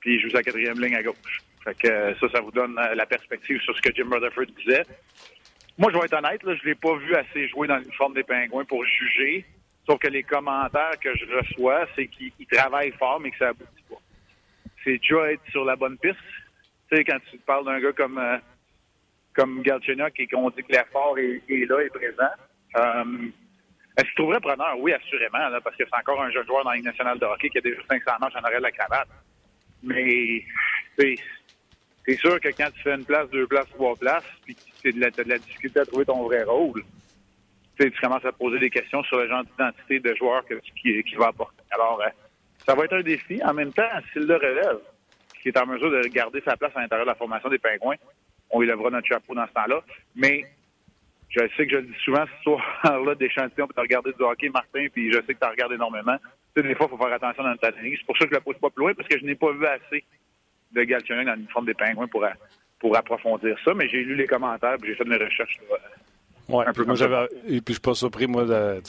puis 0.00 0.14
il 0.14 0.20
joue 0.20 0.30
sa 0.30 0.42
quatrième 0.42 0.80
ligne 0.80 0.96
à 0.96 1.02
gauche. 1.02 1.42
Fait 1.64 1.74
que 1.74 2.14
ça, 2.20 2.28
ça 2.32 2.40
vous 2.40 2.50
donne 2.50 2.74
la 2.74 3.06
perspective 3.06 3.60
sur 3.62 3.76
ce 3.76 3.82
que 3.82 3.94
Jim 3.94 4.08
Rutherford 4.10 4.46
disait. 4.58 4.84
Moi, 5.78 5.92
je 5.92 5.98
vais 5.98 6.06
être 6.06 6.14
honnête, 6.14 6.42
là, 6.42 6.56
je 6.60 6.68
l'ai 6.68 6.74
pas 6.74 6.96
vu 6.96 7.14
assez 7.14 7.46
jouer 7.48 7.68
dans 7.68 7.76
l'uniforme 7.76 8.12
des 8.12 8.24
Pingouins 8.24 8.64
pour 8.64 8.84
juger. 8.84 9.44
Sauf 9.88 9.98
que 10.00 10.08
les 10.08 10.22
commentaires 10.22 10.98
que 11.00 11.16
je 11.16 11.24
reçois, 11.24 11.86
c'est 11.96 12.08
qu'il 12.08 12.32
travaille 12.50 12.92
fort, 12.92 13.20
mais 13.20 13.30
que 13.30 13.38
ça 13.38 13.48
aboutit 13.48 13.84
pas. 13.88 13.96
C'est 14.84 14.98
déjà 14.98 15.32
être 15.32 15.42
sur 15.50 15.64
la 15.64 15.76
bonne 15.76 15.96
piste. 15.96 16.18
Tu 16.90 16.96
sais, 16.96 17.04
quand 17.04 17.18
tu 17.30 17.38
parles 17.38 17.64
d'un 17.64 17.80
gars 17.80 17.92
comme 17.92 18.18
euh, 18.18 18.36
comme 19.34 19.62
et 19.64 20.26
qu'on 20.26 20.50
dit 20.50 20.62
que 20.64 20.72
l'effort 20.72 21.16
est, 21.18 21.66
là, 21.66 21.80
est 21.80 21.90
présent. 21.90 22.32
Euh, 22.76 23.28
est-ce 23.96 24.04
qu'il 24.06 24.14
trouverait 24.16 24.40
preneur? 24.40 24.78
Oui, 24.78 24.92
assurément, 24.92 25.38
parce 25.62 25.76
que 25.76 25.84
c'est 25.84 25.98
encore 25.98 26.20
un 26.22 26.30
jeune 26.30 26.46
joueur 26.46 26.64
dans 26.64 26.72
la 26.72 26.80
nationale 26.80 27.18
de 27.18 27.24
hockey 27.24 27.48
qui 27.48 27.58
a 27.58 27.60
déjà 27.60 27.80
500 27.88 28.12
matchs 28.20 28.36
en 28.36 28.44
arrêt 28.44 28.58
de 28.58 28.62
la 28.62 28.72
cravate. 28.72 29.08
Mais, 29.82 30.44
c'est 30.96 32.16
sûr 32.16 32.40
que 32.40 32.48
quand 32.48 32.70
tu 32.74 32.82
fais 32.82 32.94
une 32.94 33.04
place, 33.04 33.30
deux 33.30 33.46
places, 33.46 33.68
trois 33.70 33.94
places, 33.94 34.24
puis 34.44 34.56
tu 34.82 34.92
de, 34.92 35.00
la, 35.00 35.38
difficulté 35.38 35.80
à 35.80 35.84
trouver 35.86 36.04
ton 36.04 36.24
vrai 36.24 36.42
rôle, 36.42 36.82
tu 37.84 38.00
commences 38.00 38.24
à 38.24 38.32
poser 38.32 38.58
des 38.58 38.70
questions 38.70 39.02
sur 39.04 39.18
le 39.18 39.28
genre 39.28 39.44
d'identité 39.44 40.00
de 40.00 40.14
joueur 40.14 40.44
que, 40.44 40.54
qui, 40.80 41.14
va 41.16 41.28
apporter. 41.28 41.62
Alors, 41.70 42.00
euh, 42.00 42.08
ça 42.66 42.74
va 42.74 42.84
être 42.84 42.94
un 42.94 43.02
défi. 43.02 43.40
En 43.44 43.54
même 43.54 43.72
temps, 43.72 43.88
s'il 44.12 44.22
le 44.22 44.36
relève, 44.36 44.78
qui 45.40 45.48
est 45.48 45.58
en 45.58 45.66
mesure 45.66 45.90
de 45.90 46.02
garder 46.08 46.42
sa 46.44 46.56
place 46.56 46.72
à 46.74 46.80
l'intérieur 46.80 47.06
de 47.06 47.10
la 47.10 47.16
formation 47.16 47.48
des 47.48 47.58
Pingouins, 47.58 47.96
on 48.50 48.60
lui 48.60 48.66
lèvera 48.66 48.90
notre 48.90 49.06
chapeau 49.06 49.34
dans 49.34 49.46
ce 49.46 49.52
temps-là. 49.52 49.82
Mais 50.16 50.44
je 51.28 51.40
sais 51.56 51.66
que 51.66 51.72
je 51.72 51.76
le 51.76 51.82
dis 51.82 51.98
souvent, 52.04 52.24
ce 52.26 52.42
soir-là 52.42 53.14
d'échantillon, 53.14 53.66
puis 53.66 53.74
tu 53.74 53.80
regarder 53.80 54.12
du 54.12 54.22
hockey, 54.22 54.48
Martin, 54.48 54.86
puis 54.92 55.12
je 55.12 55.18
sais 55.18 55.34
que 55.34 55.38
tu 55.38 55.48
regardes 55.48 55.72
énormément. 55.72 56.16
Tu 56.56 56.62
sais, 56.62 56.68
des 56.68 56.74
fois, 56.74 56.88
il 56.90 56.96
faut 56.96 57.04
faire 57.04 57.12
attention 57.12 57.42
dans 57.42 57.50
notre 57.50 57.68
analyse. 57.68 57.98
C'est 57.98 58.06
pour 58.06 58.16
ça 58.16 58.24
que 58.24 58.30
je 58.30 58.34
la 58.34 58.40
pose 58.40 58.56
pas 58.58 58.70
plus 58.70 58.82
loin, 58.82 58.94
parce 58.94 59.08
que 59.08 59.18
je 59.18 59.24
n'ai 59.24 59.34
pas 59.34 59.52
vu 59.52 59.66
assez 59.66 60.04
de 60.72 60.82
Galchenyuk 60.82 61.26
dans 61.26 61.34
l'uniforme 61.34 61.66
des 61.66 61.74
Pingouins 61.74 62.08
pour, 62.08 62.24
pour 62.78 62.96
approfondir 62.96 63.56
ça, 63.64 63.74
mais 63.74 63.88
j'ai 63.88 64.02
lu 64.02 64.14
les 64.14 64.26
commentaires 64.26 64.74
et 64.74 64.86
j'ai 64.86 64.94
fait 64.94 65.04
mes 65.04 65.16
recherches. 65.16 65.58
Ouais, 66.48 66.64
un 66.66 66.72
peu 66.72 66.84
moi, 66.84 66.96
Et 67.46 67.60
puis 67.60 67.62
je 67.68 67.72
suis 67.74 67.80
pas 67.80 67.94
surpris, 67.94 68.26
moi, 68.26 68.44
de, 68.44 68.80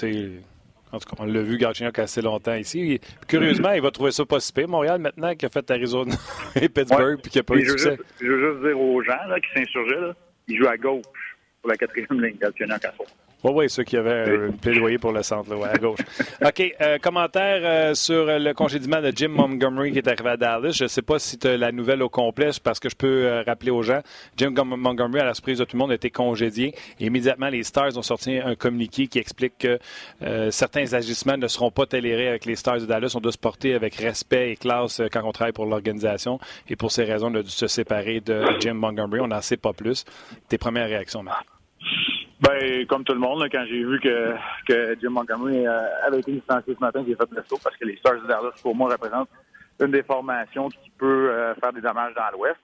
en 0.92 0.98
tout 1.00 1.08
cas, 1.08 1.16
on 1.22 1.26
l'a 1.26 1.42
vu 1.42 1.58
Galchenyuk 1.58 2.00
assez 2.00 2.22
longtemps 2.22 2.56
ici. 2.56 3.00
curieusement, 3.28 3.72
il 3.74 3.82
va 3.82 3.92
trouver 3.92 4.12
ça 4.12 4.26
pas 4.26 4.40
si 4.40 4.52
pire. 4.52 4.68
Montréal, 4.68 5.00
maintenant, 5.00 5.36
qui 5.36 5.46
a 5.46 5.50
fait 5.50 5.70
Arizona 5.70 6.16
et 6.56 6.68
Pittsburgh, 6.68 7.20
puis 7.22 7.32
qui 7.32 7.38
n'a 7.38 7.44
pas 7.44 7.56
eu 7.56 7.64
de 7.64 7.70
succès. 7.70 7.98
je 8.20 8.28
veux 8.28 8.52
juste 8.52 8.66
dire 8.66 8.80
aux 8.80 9.02
gens 9.04 9.28
là, 9.28 9.40
qui 9.40 9.50
s'insurgeaient, 9.54 10.14
il 10.48 10.58
joue 10.58 10.68
à 10.68 10.78
gauche 10.78 11.04
pour 11.62 11.70
la 11.70 11.78
quatrième 11.78 12.22
ligne, 12.24 12.38
Galchenyuk 12.40 12.86
à 12.86 12.92
soir. 12.94 13.10
Oui, 13.42 13.52
oui, 13.56 13.70
ceux 13.70 13.84
qui 13.84 13.96
avaient 13.96 14.48
un 14.48 14.52
plaidoyer 14.52 14.98
pour 14.98 15.14
le 15.14 15.24
centre, 15.24 15.56
là, 15.56 15.68
à 15.72 15.78
gauche. 15.78 16.00
OK. 16.46 16.76
Euh, 16.82 16.98
commentaire 16.98 17.62
euh, 17.64 17.94
sur 17.94 18.26
le 18.26 18.52
congédiement 18.54 19.02
de 19.02 19.14
Jim 19.16 19.30
Montgomery 19.30 19.94
qui 19.94 20.00
est 20.00 20.08
arrivé 20.10 20.32
à 20.32 20.36
Dallas. 20.38 20.72
Je 20.72 20.84
ne 20.84 20.88
sais 20.90 21.02
pas 21.02 21.20
si 21.20 21.38
tu 21.38 21.48
as 21.48 21.56
la 21.56 21.72
nouvelle 21.72 22.04
au 22.04 22.10
complet, 22.10 22.50
parce 22.62 22.82
que 22.82 22.90
je 22.90 22.98
peux 22.98 23.26
euh, 23.26 23.44
rappeler 23.44 23.72
aux 23.72 23.82
gens. 23.82 24.02
Jim 24.36 24.52
Montgomery, 24.52 25.22
à 25.22 25.26
la 25.26 25.34
surprise 25.34 25.60
de 25.60 25.64
tout 25.64 25.78
le 25.78 25.80
monde, 25.80 25.92
a 25.92 25.96
été 25.96 26.10
congédié. 26.10 26.76
Et 27.00 27.06
immédiatement, 27.06 27.48
les 27.48 27.64
Stars 27.64 27.98
ont 27.98 28.02
sorti 28.02 28.38
un 28.38 28.56
communiqué 28.56 29.08
qui 29.08 29.20
explique 29.20 29.58
que 29.60 29.80
certains 30.50 30.94
agissements 30.94 31.38
ne 31.38 31.48
seront 31.48 31.72
pas 31.72 31.86
tolérés 31.86 32.28
avec 32.28 32.46
les 32.46 32.56
Stars 32.56 32.80
de 32.80 32.86
Dallas. 32.86 33.14
On 33.16 33.22
doit 33.22 33.32
se 33.32 33.38
porter 33.38 33.74
avec 33.74 33.96
respect 33.96 34.52
et 34.52 34.56
classe 34.58 35.02
quand 35.12 35.22
on 35.24 35.32
travaille 35.32 35.54
pour 35.54 35.66
l'organisation. 35.66 36.40
Et 36.68 36.76
pour 36.76 36.92
ces 36.92 37.06
raisons, 37.06 37.32
on 37.32 37.36
a 37.36 37.44
dû 37.44 37.50
se 37.50 37.68
séparer 37.68 38.20
de 38.20 38.44
Jim 38.60 38.74
Montgomery. 38.74 39.22
On 39.22 39.28
n'en 39.28 39.42
sait 39.42 39.58
pas 39.58 39.74
plus. 39.74 40.06
Tes 40.50 40.58
premières 40.58 40.88
réactions, 40.88 41.24
Marc? 41.24 41.46
Ben, 42.42 42.86
comme 42.88 43.04
tout 43.04 43.14
le 43.14 43.20
monde, 43.20 43.46
quand 43.52 43.66
j'ai 43.68 43.84
vu 43.84 44.00
que, 44.00 44.34
que 44.66 44.98
Jim 45.02 45.10
Montgomery 45.10 45.68
euh, 45.68 46.08
avait 46.08 46.20
été 46.20 46.32
licencié 46.32 46.74
ce 46.74 46.80
matin, 46.80 47.04
j'ai 47.06 47.16
fait 47.16 47.30
le 47.32 47.44
saut 47.44 47.60
parce 47.62 47.76
que 47.76 47.84
les 47.84 47.98
Stars 47.98 48.22
de 48.22 48.28
Dallas, 48.28 48.54
pour 48.62 48.74
moi, 48.74 48.90
représentent 48.90 49.30
une 49.82 49.92
des 49.92 50.04
formations 50.04 50.70
qui 50.70 50.90
peut 50.98 51.30
euh, 51.32 51.54
faire 51.56 51.74
des 51.74 51.82
dommages 51.82 52.14
dans 52.14 52.38
l'Ouest. 52.38 52.60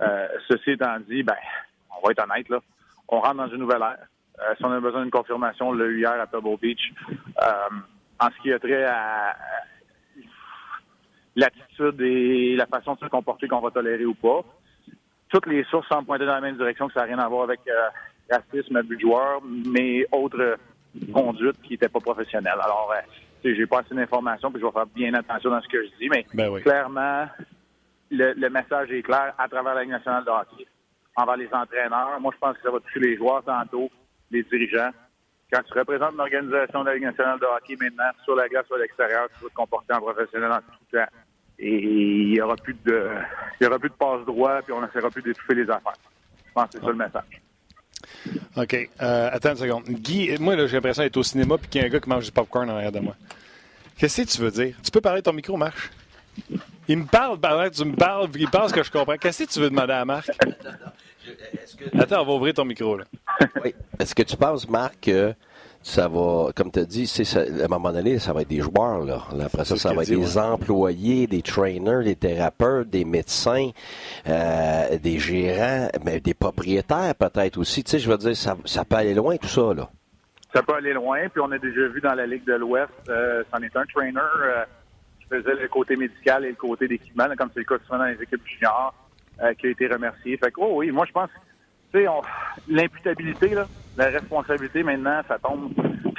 Euh, 0.00 0.28
ceci 0.48 0.72
étant 0.72 0.98
dit, 1.00 1.22
ben, 1.22 1.36
on 1.90 2.06
va 2.06 2.12
être 2.12 2.24
honnête, 2.24 2.48
là, 2.48 2.60
on 3.08 3.20
rentre 3.20 3.36
dans 3.36 3.48
une 3.48 3.58
nouvelle 3.58 3.82
ère. 3.82 4.56
si 4.56 4.64
on 4.64 4.72
a 4.72 4.80
besoin 4.80 5.02
d'une 5.02 5.10
confirmation, 5.10 5.68
on 5.68 5.72
l'a 5.72 5.84
eu 5.84 5.98
hier 5.98 6.18
à 6.18 6.26
Pebble 6.26 6.56
Beach. 6.58 6.92
en 7.38 8.30
ce 8.30 8.42
qui 8.42 8.50
a 8.50 8.58
trait 8.58 8.84
à, 8.84 9.36
l'attitude 11.36 12.00
et 12.00 12.56
la 12.56 12.66
façon 12.66 12.94
de 12.94 13.00
se 13.00 13.06
comporter 13.06 13.46
qu'on 13.46 13.60
va 13.60 13.70
tolérer 13.70 14.06
ou 14.06 14.14
pas, 14.14 14.40
toutes 15.28 15.46
les 15.46 15.64
sources 15.64 15.88
semblent 15.88 16.06
pointer 16.06 16.24
dans 16.24 16.34
la 16.34 16.40
même 16.40 16.56
direction 16.56 16.88
que 16.88 16.94
ça 16.94 17.00
n'a 17.00 17.06
rien 17.06 17.18
à 17.18 17.28
voir 17.28 17.44
avec 17.44 17.60
racisme, 18.32 18.76
abus 18.76 18.96
de 18.96 19.00
joueur, 19.00 19.40
mais 19.42 20.06
autres 20.12 20.56
conduites 21.12 21.60
qui 21.62 21.72
n'étaient 21.72 21.88
pas 21.88 22.00
professionnelles. 22.00 22.58
Alors, 22.60 22.92
euh, 22.94 23.00
j'ai 23.44 23.66
pas 23.66 23.80
assez 23.80 23.94
d'informations, 23.94 24.50
puis 24.50 24.60
je 24.60 24.66
vais 24.66 24.72
faire 24.72 24.86
bien 24.86 25.14
attention 25.14 25.50
dans 25.50 25.60
ce 25.60 25.68
que 25.68 25.82
je 25.84 25.90
dis, 25.98 26.08
mais 26.08 26.24
ben 26.34 26.60
clairement, 26.60 27.26
le, 28.10 28.48
message 28.48 28.90
est 28.92 29.02
clair 29.02 29.34
à 29.38 29.48
travers 29.48 29.74
la 29.74 29.82
Ligue 29.82 29.92
nationale 29.92 30.24
de 30.24 30.30
hockey, 30.30 30.66
envers 31.16 31.36
les 31.36 31.48
entraîneurs. 31.52 32.20
Moi, 32.20 32.32
je 32.34 32.38
pense 32.38 32.56
que 32.56 32.62
ça 32.62 32.70
va 32.70 32.80
toucher 32.80 33.00
les 33.00 33.16
joueurs 33.16 33.42
tantôt, 33.42 33.90
les 34.30 34.42
dirigeants. 34.44 34.90
Quand 35.52 35.62
tu 35.62 35.78
représentes 35.78 36.14
une 36.14 36.20
organisation 36.20 36.82
de 36.82 36.88
la 36.88 36.94
Ligue 36.94 37.04
nationale 37.04 37.38
de 37.38 37.46
hockey 37.46 37.76
maintenant, 37.80 38.10
sur 38.24 38.36
la 38.36 38.48
glace 38.48 38.66
ou 38.70 38.74
à 38.74 38.78
l'extérieur, 38.78 39.28
tu 39.36 39.44
vas 39.44 39.50
te 39.50 39.54
comporter 39.54 39.94
en 39.94 40.00
professionnel 40.00 40.52
en 40.52 40.58
tout 40.58 40.96
temps. 40.96 41.04
Et 41.58 41.82
il 41.82 42.32
n'y 42.32 42.40
aura 42.40 42.56
plus 42.56 42.74
de 42.84 43.10
il 43.60 43.64
y 43.64 43.66
aura 43.66 43.78
plus 43.78 43.90
de 43.90 43.94
passe 43.94 44.24
droit, 44.24 44.62
puis 44.62 44.72
on 44.72 44.80
n'essaiera 44.80 45.10
plus 45.10 45.22
d'étouffer 45.22 45.54
les 45.54 45.70
affaires. 45.70 45.92
Je 46.46 46.52
pense 46.52 46.64
que 46.66 46.72
c'est 46.72 46.84
ça 46.84 46.90
le 46.90 46.96
message. 46.96 47.42
OK. 48.56 48.90
Euh, 49.00 49.30
attends 49.32 49.50
une 49.50 49.56
seconde. 49.56 49.84
Guy, 49.88 50.36
moi, 50.38 50.56
j'ai 50.66 50.74
l'impression 50.74 51.02
d'être 51.02 51.16
au 51.16 51.22
cinéma 51.22 51.58
puis 51.58 51.68
qu'il 51.68 51.80
y 51.80 51.84
a 51.84 51.86
un 51.86 51.90
gars 51.90 52.00
qui 52.00 52.08
mange 52.08 52.24
du 52.24 52.32
popcorn 52.32 52.68
en 52.70 52.74
arrière 52.74 52.92
de 52.92 53.00
moi. 53.00 53.16
Qu'est-ce 53.96 54.22
que 54.22 54.28
tu 54.28 54.38
veux 54.40 54.50
dire? 54.50 54.74
Tu 54.82 54.90
peux 54.90 55.00
parler 55.00 55.22
ton 55.22 55.32
micro, 55.32 55.56
Marc? 55.56 55.90
Il 56.88 56.98
me 56.98 57.04
parle 57.04 57.38
pendant 57.38 57.68
que 57.68 57.74
tu 57.74 57.84
me 57.84 57.94
parles 57.94 58.28
puis 58.28 58.42
il 58.42 58.50
pense 58.50 58.72
que 58.72 58.82
je 58.82 58.90
comprends. 58.90 59.16
Qu'est-ce 59.16 59.44
que 59.44 59.52
tu 59.52 59.60
veux 59.60 59.70
demander 59.70 59.92
à 59.92 60.04
Marc? 60.04 60.30
Attends, 61.98 62.22
on 62.22 62.26
va 62.26 62.32
ouvrir 62.32 62.54
ton 62.54 62.64
micro, 62.64 62.96
là. 62.96 63.04
oui. 63.64 63.74
Est-ce 63.98 64.14
que 64.14 64.22
tu 64.22 64.36
penses, 64.36 64.68
Marc, 64.68 64.94
que 65.02 65.34
ça 65.82 66.06
va, 66.06 66.50
comme 66.54 66.70
tu 66.70 66.78
as 66.78 66.84
dit, 66.84 67.06
ça, 67.06 67.40
à 67.40 67.64
un 67.64 67.68
moment 67.68 67.92
donné, 67.92 68.18
ça 68.18 68.32
va 68.32 68.42
être 68.42 68.48
des 68.48 68.60
joueurs. 68.60 69.04
Là. 69.04 69.22
Après 69.44 69.64
ça, 69.64 69.76
ça 69.76 69.92
va 69.92 70.02
être 70.02 70.08
des 70.08 70.38
employés, 70.38 71.26
des 71.26 71.42
trainers, 71.42 72.04
des 72.04 72.14
thérapeutes, 72.14 72.88
des 72.88 73.04
médecins, 73.04 73.70
euh, 74.28 74.98
des 74.98 75.18
gérants, 75.18 75.88
mais 76.04 76.20
des 76.20 76.34
propriétaires 76.34 77.14
peut-être 77.16 77.58
aussi. 77.58 77.82
Tu 77.82 77.90
sais, 77.90 77.98
je 77.98 78.08
veux 78.08 78.16
dire, 78.16 78.36
ça, 78.36 78.56
ça 78.64 78.84
peut 78.84 78.96
aller 78.96 79.14
loin 79.14 79.36
tout 79.36 79.48
ça. 79.48 79.74
Là. 79.74 79.88
Ça 80.54 80.62
peut 80.62 80.74
aller 80.74 80.92
loin, 80.92 81.28
puis 81.28 81.40
on 81.44 81.50
a 81.50 81.58
déjà 81.58 81.88
vu 81.88 82.00
dans 82.00 82.14
la 82.14 82.26
Ligue 82.26 82.44
de 82.44 82.54
l'Ouest, 82.54 82.92
euh, 83.08 83.42
c'en 83.50 83.60
est 83.62 83.76
un 83.76 83.84
trainer 83.86 84.20
euh, 84.20 84.64
qui 85.20 85.26
faisait 85.26 85.54
le 85.54 85.68
côté 85.68 85.96
médical 85.96 86.44
et 86.44 86.50
le 86.50 86.54
côté 86.54 86.86
d'équipement, 86.86 87.24
comme 87.36 87.50
c'est 87.54 87.60
le 87.60 87.66
cas 87.66 87.82
souvent 87.84 87.98
dans 87.98 88.04
les 88.04 88.22
équipes 88.22 88.46
juniors, 88.46 88.94
qui 89.58 89.66
a 89.66 89.70
été 89.70 89.88
remercié. 89.88 90.36
Fait 90.36 90.52
que, 90.52 90.60
oh 90.60 90.74
oui, 90.76 90.92
moi 90.92 91.04
je 91.06 91.10
pense, 91.10 91.30
tu 91.92 92.04
sais, 92.04 92.06
l'imputabilité, 92.68 93.48
là, 93.48 93.66
la 93.96 94.06
responsabilité 94.06 94.82
maintenant, 94.82 95.20
ça 95.28 95.38
tombe. 95.38 95.72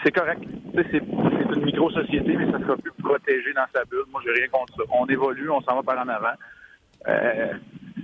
C'est 0.03 0.11
correct. 0.11 0.41
C'est 0.75 0.97
une 0.97 1.65
micro-société, 1.65 2.35
mais 2.35 2.51
ça 2.51 2.59
sera 2.59 2.77
plus 2.77 2.91
protégé 2.99 3.53
dans 3.53 3.65
sa 3.73 3.83
bulle. 3.85 4.05
Moi, 4.11 4.21
j'ai 4.25 4.31
rien 4.31 4.47
contre 4.49 4.75
ça. 4.75 4.83
On 4.91 5.05
évolue, 5.07 5.49
on 5.49 5.61
s'en 5.61 5.75
va 5.75 5.83
par 5.83 6.03
en 6.03 6.09
avant. 6.09 6.33
Euh, 7.07 7.53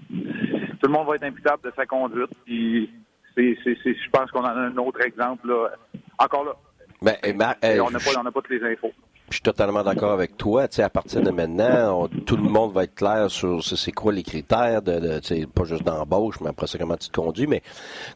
tout 0.09 0.87
le 0.87 0.89
monde 0.89 1.07
va 1.07 1.15
être 1.15 1.23
imputable 1.23 1.63
de 1.63 1.73
sa 1.75 1.85
conduite. 1.85 2.31
Puis 2.45 2.89
je 3.37 4.09
pense 4.11 4.29
qu'on 4.31 4.41
en 4.41 4.45
a 4.45 4.59
un 4.59 4.77
autre 4.77 5.01
exemple 5.05 5.47
là. 5.47 5.69
Encore 6.17 6.45
là. 6.45 6.53
Ben, 7.01 7.15
euh, 7.63 7.79
on 7.79 7.91
n'a 7.91 7.99
pas, 7.99 8.11
pas 8.13 8.41
toutes 8.41 8.49
les 8.49 8.63
infos. 8.63 8.91
Je 9.29 9.35
suis 9.35 9.43
totalement 9.43 9.83
d'accord 9.83 10.11
avec 10.11 10.37
toi. 10.37 10.67
Tu 10.67 10.75
sais, 10.75 10.83
à 10.83 10.89
partir 10.89 11.21
de 11.21 11.29
maintenant, 11.29 12.07
tout 12.25 12.35
le 12.35 12.43
monde 12.43 12.73
va 12.73 12.83
être 12.83 12.95
clair 12.95 13.29
sur 13.29 13.63
c'est 13.63 13.91
quoi 13.91 14.11
les 14.11 14.23
critères 14.23 14.81
de, 14.81 14.99
de 14.99 15.19
tu 15.19 15.41
sais, 15.41 15.47
pas 15.47 15.65
juste 15.65 15.83
d'embauche, 15.83 16.41
mais 16.41 16.49
après 16.49 16.67
ça 16.67 16.77
comment 16.77 16.97
tu 16.97 17.09
te 17.09 17.15
conduis. 17.15 17.47
Mais 17.47 17.61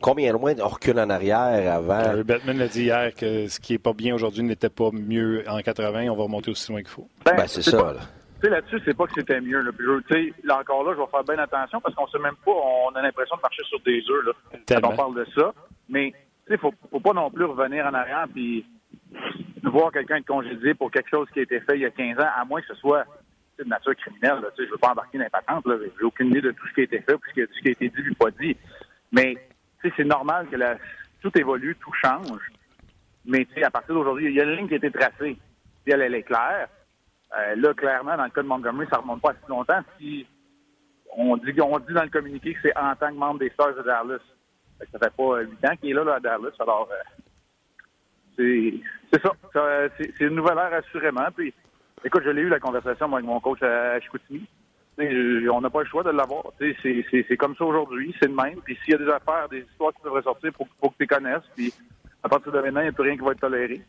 combien 0.02 0.32
loin 0.32 0.54
on 0.60 0.68
recule 0.68 1.00
en 1.00 1.10
arrière 1.10 1.74
avant? 1.74 2.02
Gary 2.02 2.24
Bettman 2.24 2.58
l'a 2.58 2.68
dit 2.68 2.84
hier 2.84 3.14
que 3.14 3.48
ce 3.48 3.60
qui 3.60 3.76
est 3.76 3.80
pas 3.80 3.94
bien 3.94 4.16
aujourd'hui 4.16 4.44
n'était 4.44 4.70
pas 4.70 4.90
mieux 4.92 5.44
en 5.48 5.60
80. 5.60 6.08
On 6.10 6.16
va 6.16 6.24
remonter 6.24 6.52
aussi 6.52 6.72
loin 6.72 6.82
qu'il 6.82 6.90
faut. 6.90 7.08
Ben, 7.26 7.36
ben 7.36 7.48
c'est 7.48 7.62
ça. 7.62 7.94
Là. 7.94 8.02
Là-dessus, 8.50 8.82
c'est 8.84 8.98
pas 8.98 9.06
que 9.06 9.14
c'était 9.16 9.40
mieux. 9.40 9.62
Là. 9.62 9.72
là, 10.44 10.60
encore 10.60 10.84
là, 10.84 10.94
je 10.96 11.00
vais 11.00 11.08
faire 11.12 11.24
bien 11.24 11.38
attention 11.38 11.80
parce 11.80 11.96
qu'on 11.96 12.08
sait 12.08 12.20
même 12.20 12.36
pas, 12.44 12.52
on 12.52 12.94
a 12.96 13.02
l'impression 13.02 13.38
de 13.38 13.42
marcher 13.42 13.64
sur 13.70 13.80
des 13.82 14.04
œufs 14.10 14.26
là, 14.26 14.60
quand 14.68 14.92
on 14.92 14.96
parle 14.96 15.16
de 15.16 15.26
ça. 15.36 15.54
Mais 15.88 16.12
il 16.50 16.58
faut, 16.58 16.74
faut 16.92 17.00
pas 17.00 17.14
non 17.14 17.30
plus 17.30 17.46
revenir 17.46 17.86
en 17.86 17.94
arrière 17.94 18.26
puis 18.34 18.66
voir 19.64 19.92
quelqu'un 19.92 20.18
être 20.18 20.26
congédié 20.26 20.74
pour 20.74 20.92
quelque 20.92 21.10
chose 21.10 21.28
qui 21.34 21.40
a 21.40 21.44
été 21.44 21.60
fait 21.62 21.76
il 21.76 21.82
y 21.82 21.86
a 21.86 21.92
15 21.92 22.20
ans, 22.20 22.30
à 22.36 22.46
moins 22.46 22.62
que 22.62 22.68
ce 22.68 22.76
soit 22.76 23.06
de 23.58 23.64
nature 23.66 23.96
criminelle. 23.96 24.40
Je 24.58 24.64
ne 24.64 24.70
veux 24.70 24.78
pas 24.78 24.92
embarquer 24.92 25.18
dans 25.18 25.24
les 25.24 25.30
patentes. 25.30 25.66
J'ai 25.68 26.06
aucune 26.06 26.28
idée 26.28 26.42
de 26.42 26.52
tout 26.52 26.68
ce 26.68 26.74
qui 26.74 26.82
a 26.82 26.84
été 26.84 27.00
fait, 27.00 27.18
puis 27.18 27.32
ce 27.36 27.62
qui 27.62 27.68
a 27.68 27.72
été 27.72 27.90
dit 27.90 28.10
ou 28.10 28.16
pas 28.16 28.32
dit. 28.32 28.56
Mais 29.12 29.36
c'est 29.82 30.04
normal 30.04 30.48
que 30.50 30.56
la, 30.56 30.78
tout 31.22 31.32
évolue, 31.38 31.76
tout 31.80 31.94
change. 31.94 32.52
Mais 33.26 33.48
à 33.64 33.72
partir 33.72 33.96
d'aujourd'hui, 33.96 34.28
il 34.28 34.36
y 34.36 34.42
a 34.42 34.44
une 34.44 34.56
ligne 34.56 34.68
qui 34.68 34.74
a 34.74 34.78
été 34.78 34.92
tracée. 34.92 35.38
Si 35.86 35.92
elle, 35.92 36.02
est 36.02 36.24
claire. 36.24 36.68
Euh, 37.38 37.56
là, 37.56 37.74
clairement, 37.74 38.16
dans 38.16 38.26
le 38.26 38.30
cas 38.30 38.42
de 38.42 38.48
Montgomery, 38.48 38.88
ça 38.90 38.98
ne 38.98 39.02
remonte 39.02 39.22
pas 39.22 39.32
assez 39.32 39.48
longtemps. 39.50 39.82
Si 39.98 40.26
on 41.16 41.38
dit, 41.38 41.52
dit 41.52 41.58
dans 41.58 42.04
le 42.04 42.10
communiqué 42.10 42.54
que 42.54 42.60
c'est 42.62 42.78
en 42.78 42.96
tant 42.96 43.10
que 43.10 43.16
membre 43.16 43.40
des 43.40 43.50
Stars 43.50 43.76
de 43.76 43.82
Dallas. 43.82 44.20
Ça 44.92 45.00
fait 45.00 45.14
pas 45.16 45.42
huit 45.42 45.66
ans 45.66 45.76
qu'il 45.80 45.92
est 45.92 45.94
là, 45.94 46.04
là, 46.04 46.16
à 46.16 46.20
Dallas. 46.20 46.52
Alors, 46.60 46.90
euh, 46.92 47.23
c'est 48.38 49.22
ça. 49.22 49.32
c'est 49.98 50.22
une 50.22 50.36
nouvelle 50.36 50.58
ère, 50.58 50.74
assurément. 50.74 51.28
Puis, 51.36 51.54
écoute, 52.04 52.24
je 52.26 52.30
l'ai 52.30 52.42
eu 52.42 52.50
la 52.50 52.60
conversation 52.60 53.14
avec 53.14 53.26
mon 53.26 53.40
coach 53.40 53.62
à 53.62 54.00
Chicoutimi. 54.00 54.48
On 54.98 55.62
n'a 55.62 55.70
pas 55.70 55.82
le 55.82 55.88
choix 55.88 56.04
de 56.04 56.12
l'avoir. 56.12 56.52
C'est 56.60 57.38
comme 57.38 57.56
ça 57.56 57.66
aujourd'hui, 57.66 58.14
c'est 58.20 58.28
le 58.28 58.36
même. 58.36 58.62
Puis 58.64 58.78
s'il 58.84 58.94
y 58.94 58.96
a 58.96 59.00
des 59.00 59.10
affaires, 59.10 59.50
des 59.50 59.62
histoires 59.62 59.94
qui 59.94 60.04
devraient 60.04 60.22
sortir, 60.22 60.52
il 60.52 60.56
faut, 60.56 60.66
que 60.66 60.96
tu 60.96 61.02
les 61.02 61.08
connaisses. 61.08 61.44
Puis 61.56 61.74
à 62.22 62.30
partir 62.30 62.52
de 62.52 62.60
maintenant, 62.60 62.82
il 62.82 62.84
n'y 62.84 62.90
a 62.90 62.94
plus 62.94 63.04
rien 63.04 63.16
qui 63.16 63.24
va 63.24 63.32
être 63.32 63.40
toléré. 63.40 63.82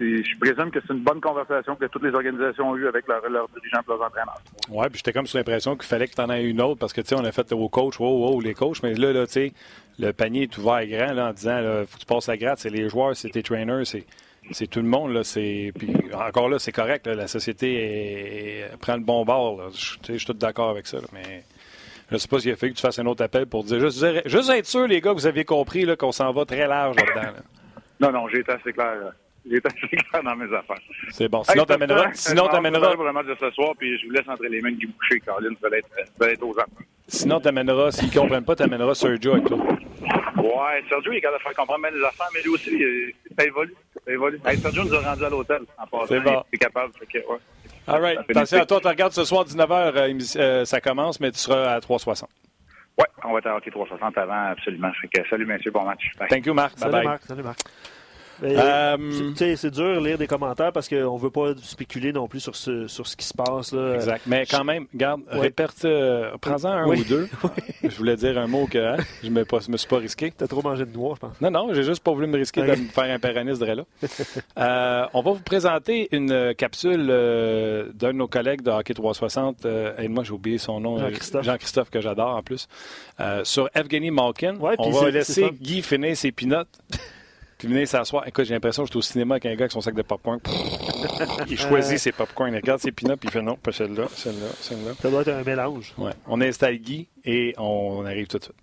Je 0.00 0.38
présume 0.38 0.70
que 0.70 0.80
c'est 0.86 0.92
une 0.92 1.02
bonne 1.02 1.20
conversation 1.20 1.76
que 1.76 1.84
toutes 1.86 2.02
les 2.02 2.14
organisations 2.14 2.70
ont 2.70 2.76
eue 2.76 2.88
avec 2.88 3.06
leurs 3.06 3.20
dirigeants 3.22 3.80
et 3.80 3.88
leurs 3.88 4.02
entraîneurs. 4.02 4.40
Oui, 4.70 4.86
puis 4.88 4.98
j'étais 4.98 5.12
comme 5.12 5.26
sous 5.26 5.36
l'impression 5.36 5.76
qu'il 5.76 5.86
fallait 5.86 6.08
que 6.08 6.14
tu 6.14 6.20
en 6.20 6.30
aies 6.30 6.44
une 6.44 6.60
autre 6.60 6.78
parce 6.78 6.92
que, 6.92 7.02
tu 7.02 7.08
sais, 7.08 7.14
on 7.14 7.24
a 7.24 7.32
fait 7.32 7.52
au 7.52 7.68
coach, 7.68 8.00
wow, 8.00 8.30
wow, 8.30 8.40
les 8.40 8.54
coachs, 8.54 8.82
mais 8.82 8.94
là, 8.94 9.12
là 9.12 9.26
tu 9.26 9.32
sais, 9.32 9.52
le 9.98 10.12
panier 10.12 10.44
est 10.44 10.58
ouvert 10.58 10.86
grand 10.86 11.12
là, 11.12 11.28
en 11.28 11.32
disant, 11.32 11.58
il 11.58 11.86
faut 11.86 11.96
que 11.96 12.00
tu 12.00 12.06
passes 12.06 12.26
la 12.26 12.36
gratte, 12.36 12.60
c'est 12.60 12.70
les 12.70 12.88
joueurs, 12.88 13.14
c'est 13.14 13.30
tes 13.30 13.42
trainers, 13.42 13.84
c'est 13.84 14.06
c'est 14.50 14.66
tout 14.66 14.80
le 14.80 14.88
monde. 14.88 15.12
Là, 15.12 15.24
c'est, 15.24 15.72
puis 15.78 15.94
encore 16.12 16.48
là, 16.48 16.58
c'est 16.58 16.72
correct. 16.72 17.06
la 17.06 17.28
société 17.28 18.64
prend 18.80 18.96
le 18.96 19.02
bon 19.02 19.24
bord. 19.24 19.70
Je, 19.70 20.16
suis 20.16 20.26
tout 20.26 20.32
d'accord 20.32 20.70
avec 20.70 20.86
ça. 20.86 20.98
mais 21.12 21.44
je 22.08 22.14
ne 22.14 22.18
sais 22.18 22.28
pas 22.28 22.40
s'il 22.40 22.52
a 22.52 22.56
fallu 22.56 22.72
que 22.72 22.78
tu 22.78 22.82
fasses 22.82 22.98
un 22.98 23.06
autre 23.06 23.24
appel 23.24 23.46
pour 23.46 23.64
dire 23.64 23.80
juste, 23.80 24.04
juste 24.26 24.50
être 24.50 24.66
sûr, 24.66 24.86
les 24.86 25.00
gars, 25.00 25.10
que 25.10 25.16
vous 25.16 25.26
avez 25.26 25.44
compris 25.44 25.86
qu'on 25.96 26.12
s'en 26.12 26.32
va 26.32 26.44
très 26.44 26.66
large 26.66 26.96
là-dedans. 26.96 27.32
Non, 28.00 28.10
non, 28.10 28.28
j'ai 28.28 28.40
été 28.40 28.52
assez 28.52 28.72
clair. 28.72 29.12
J'ai 29.48 29.56
été 29.56 29.68
assez 29.68 29.96
clair 30.10 30.22
dans 30.22 30.36
mes 30.36 30.54
affaires. 30.54 30.78
C'est 31.10 31.28
bon. 31.28 31.42
Sinon, 31.44 31.64
tu 31.64 31.72
amèneras. 31.72 32.10
Sinon, 32.14 32.48
t'amèneras. 32.48 32.94
pour 32.94 33.04
le 33.04 33.12
match 33.12 33.26
de 33.26 33.36
ce 33.38 33.50
soir, 33.50 33.74
puis 33.78 33.98
je 33.98 34.06
vous 34.06 34.12
laisse 34.12 34.28
entre 34.28 34.44
les 34.44 34.60
mains 34.60 34.72
du 34.72 34.86
boucher, 34.86 35.20
Caroline. 35.20 35.56
Ça 35.60 35.68
va 35.68 35.78
être, 35.78 35.88
être 36.22 36.42
aux 36.42 36.52
affaires. 36.52 36.86
Sinon, 37.08 37.40
tu 37.40 37.48
amèneras, 37.48 37.90
s'ils 37.90 38.08
ne 38.08 38.14
comprennent 38.14 38.44
pas, 38.44 38.56
tu 38.56 38.62
amèneras 38.62 38.94
Sergio 38.94 39.32
avec 39.32 39.46
toi. 39.46 39.58
Ouais, 39.58 40.82
Sergio, 40.88 41.12
il 41.12 41.16
est 41.16 41.20
capable 41.20 41.38
de 41.38 41.42
faire 41.42 41.54
comprendre 41.54 41.82
bien 41.82 41.90
les 41.90 42.04
affaires, 42.04 42.28
mais 42.34 42.42
lui 42.42 42.50
aussi, 42.50 42.70
ça 43.36 43.44
évolue. 43.44 43.74
Ça 44.06 44.12
évolue. 44.12 44.40
Sergio 44.60 44.84
nous 44.84 44.94
a 44.94 45.00
rendu 45.00 45.24
à 45.24 45.28
l'hôtel 45.28 45.62
en 45.78 45.86
passant. 45.86 46.06
C'est 46.06 46.20
bon. 46.20 46.42
Il 46.52 46.56
est 46.56 46.58
capable. 46.58 46.92
Que, 46.92 47.18
ouais. 47.18 47.38
All 47.86 48.00
right. 48.00 48.18
Attention 48.30 48.60
à 48.60 48.66
toi, 48.66 48.80
tu 48.80 48.88
regardes 48.88 49.12
ce 49.12 49.24
soir 49.24 49.44
19h, 49.44 49.92
euh, 49.96 50.18
euh, 50.36 50.64
ça 50.64 50.80
commence, 50.80 51.18
mais 51.18 51.32
tu 51.32 51.38
seras 51.38 51.74
à 51.74 51.80
360. 51.80 52.28
Oui, 52.98 53.04
on 53.24 53.32
va 53.32 53.38
être 53.38 53.46
à 53.46 53.56
hockey 53.56 53.70
360 53.70 54.18
avant, 54.18 54.50
absolument. 54.50 54.92
Fait 55.00 55.08
que, 55.08 55.28
salut, 55.28 55.46
messieurs, 55.46 55.70
bon 55.70 55.84
match. 55.84 56.12
Thank 56.28 56.46
you, 56.46 56.54
Marc. 56.54 56.78
Salut, 56.78 57.04
Marc. 57.04 57.22
Salut, 57.24 57.42
Marc. 57.42 57.58
Euh, 58.42 59.32
c'est 59.36 59.70
dur 59.70 60.00
de 60.00 60.06
lire 60.06 60.18
des 60.18 60.26
commentaires 60.26 60.72
parce 60.72 60.88
qu'on 60.88 61.14
ne 61.14 61.20
veut 61.20 61.30
pas 61.30 61.54
spéculer 61.62 62.12
non 62.12 62.26
plus 62.26 62.40
sur 62.40 62.56
ce, 62.56 62.86
sur 62.88 63.06
ce 63.06 63.16
qui 63.16 63.26
se 63.26 63.34
passe. 63.34 63.72
Là. 63.72 63.94
Exact. 63.94 64.22
Mais 64.26 64.44
quand 64.46 64.64
même, 64.64 64.86
garde, 64.94 65.22
répète, 65.28 65.84
euh, 65.84 66.32
prends-en 66.40 66.70
un 66.70 66.86
ou 66.86 67.04
deux. 67.04 67.28
Je 67.82 67.96
voulais 67.96 68.16
dire 68.16 68.38
un 68.38 68.46
mot 68.46 68.66
que 68.66 68.78
hein, 68.78 68.96
je 69.22 69.28
ne 69.28 69.32
me, 69.32 69.44
me, 69.68 69.76
suis 69.76 69.88
pas 69.88 69.98
risqué. 69.98 70.32
Tu 70.36 70.44
as 70.44 70.48
trop 70.48 70.62
mangé 70.62 70.84
de 70.84 70.92
noix, 70.92 71.14
je 71.14 71.20
pense. 71.20 71.40
Non, 71.40 71.50
non, 71.50 71.74
j'ai 71.74 71.82
juste 71.82 72.02
pas 72.02 72.12
voulu 72.12 72.26
me 72.26 72.38
risquer 72.38 72.62
de 72.62 72.70
me 72.70 72.88
faire 72.88 73.04
un 73.04 73.18
péraniste 73.18 73.60
de 73.60 73.66
là. 73.66 73.84
Euh, 74.58 75.06
on 75.14 75.22
va 75.22 75.32
vous 75.32 75.40
présenter 75.40 76.08
une 76.12 76.54
capsule 76.54 77.06
d'un 77.06 78.08
de 78.08 78.12
nos 78.12 78.28
collègues 78.28 78.62
de 78.62 78.70
Hockey 78.70 78.94
360. 78.94 79.66
et 79.98 80.08
moi, 80.08 80.24
j'ai 80.24 80.32
oublié 80.32 80.58
son 80.58 80.80
nom. 80.80 80.98
Jean-Christophe. 80.98 81.44
Jean-Christophe, 81.44 81.90
que 81.90 82.00
j'adore 82.00 82.36
en 82.36 82.42
plus. 82.42 82.68
sur 83.44 83.68
Evgeny 83.74 84.10
Malkin. 84.10 84.56
on 84.60 84.90
va 84.90 85.10
laisser 85.10 85.50
Guy 85.60 85.82
finir 85.82 86.16
ses 86.16 86.32
pinottes. 86.32 86.68
Puis 87.62 87.68
venez 87.68 87.86
s'asseoir. 87.86 88.26
Écoute, 88.26 88.44
j'ai 88.44 88.54
l'impression 88.54 88.82
que 88.82 88.88
je 88.88 88.92
suis 88.94 88.98
au 88.98 89.02
cinéma 89.02 89.34
avec 89.34 89.46
un 89.46 89.54
gars 89.54 89.60
avec 89.60 89.70
son 89.70 89.80
sac 89.80 89.94
de 89.94 90.02
popcorn. 90.02 90.40
il 91.48 91.56
choisit 91.56 91.96
ses 91.96 92.10
popcorn, 92.10 92.52
il 92.52 92.56
regarde 92.56 92.80
ses 92.80 92.90
peanuts, 92.90 93.16
puis 93.16 93.28
il 93.28 93.30
fait 93.30 93.40
non, 93.40 93.54
pas 93.54 93.70
celle-là, 93.70 94.08
celle-là, 94.12 94.48
celle-là. 94.58 94.94
Ça 95.00 95.08
doit 95.08 95.20
être 95.20 95.28
un 95.28 95.44
mélange. 95.44 95.94
Ouais. 95.96 96.10
On 96.26 96.40
installe 96.40 96.78
Guy 96.78 97.08
et 97.24 97.54
on 97.58 98.04
arrive 98.04 98.26
tout 98.26 98.38
de 98.38 98.42
suite. 98.42 98.56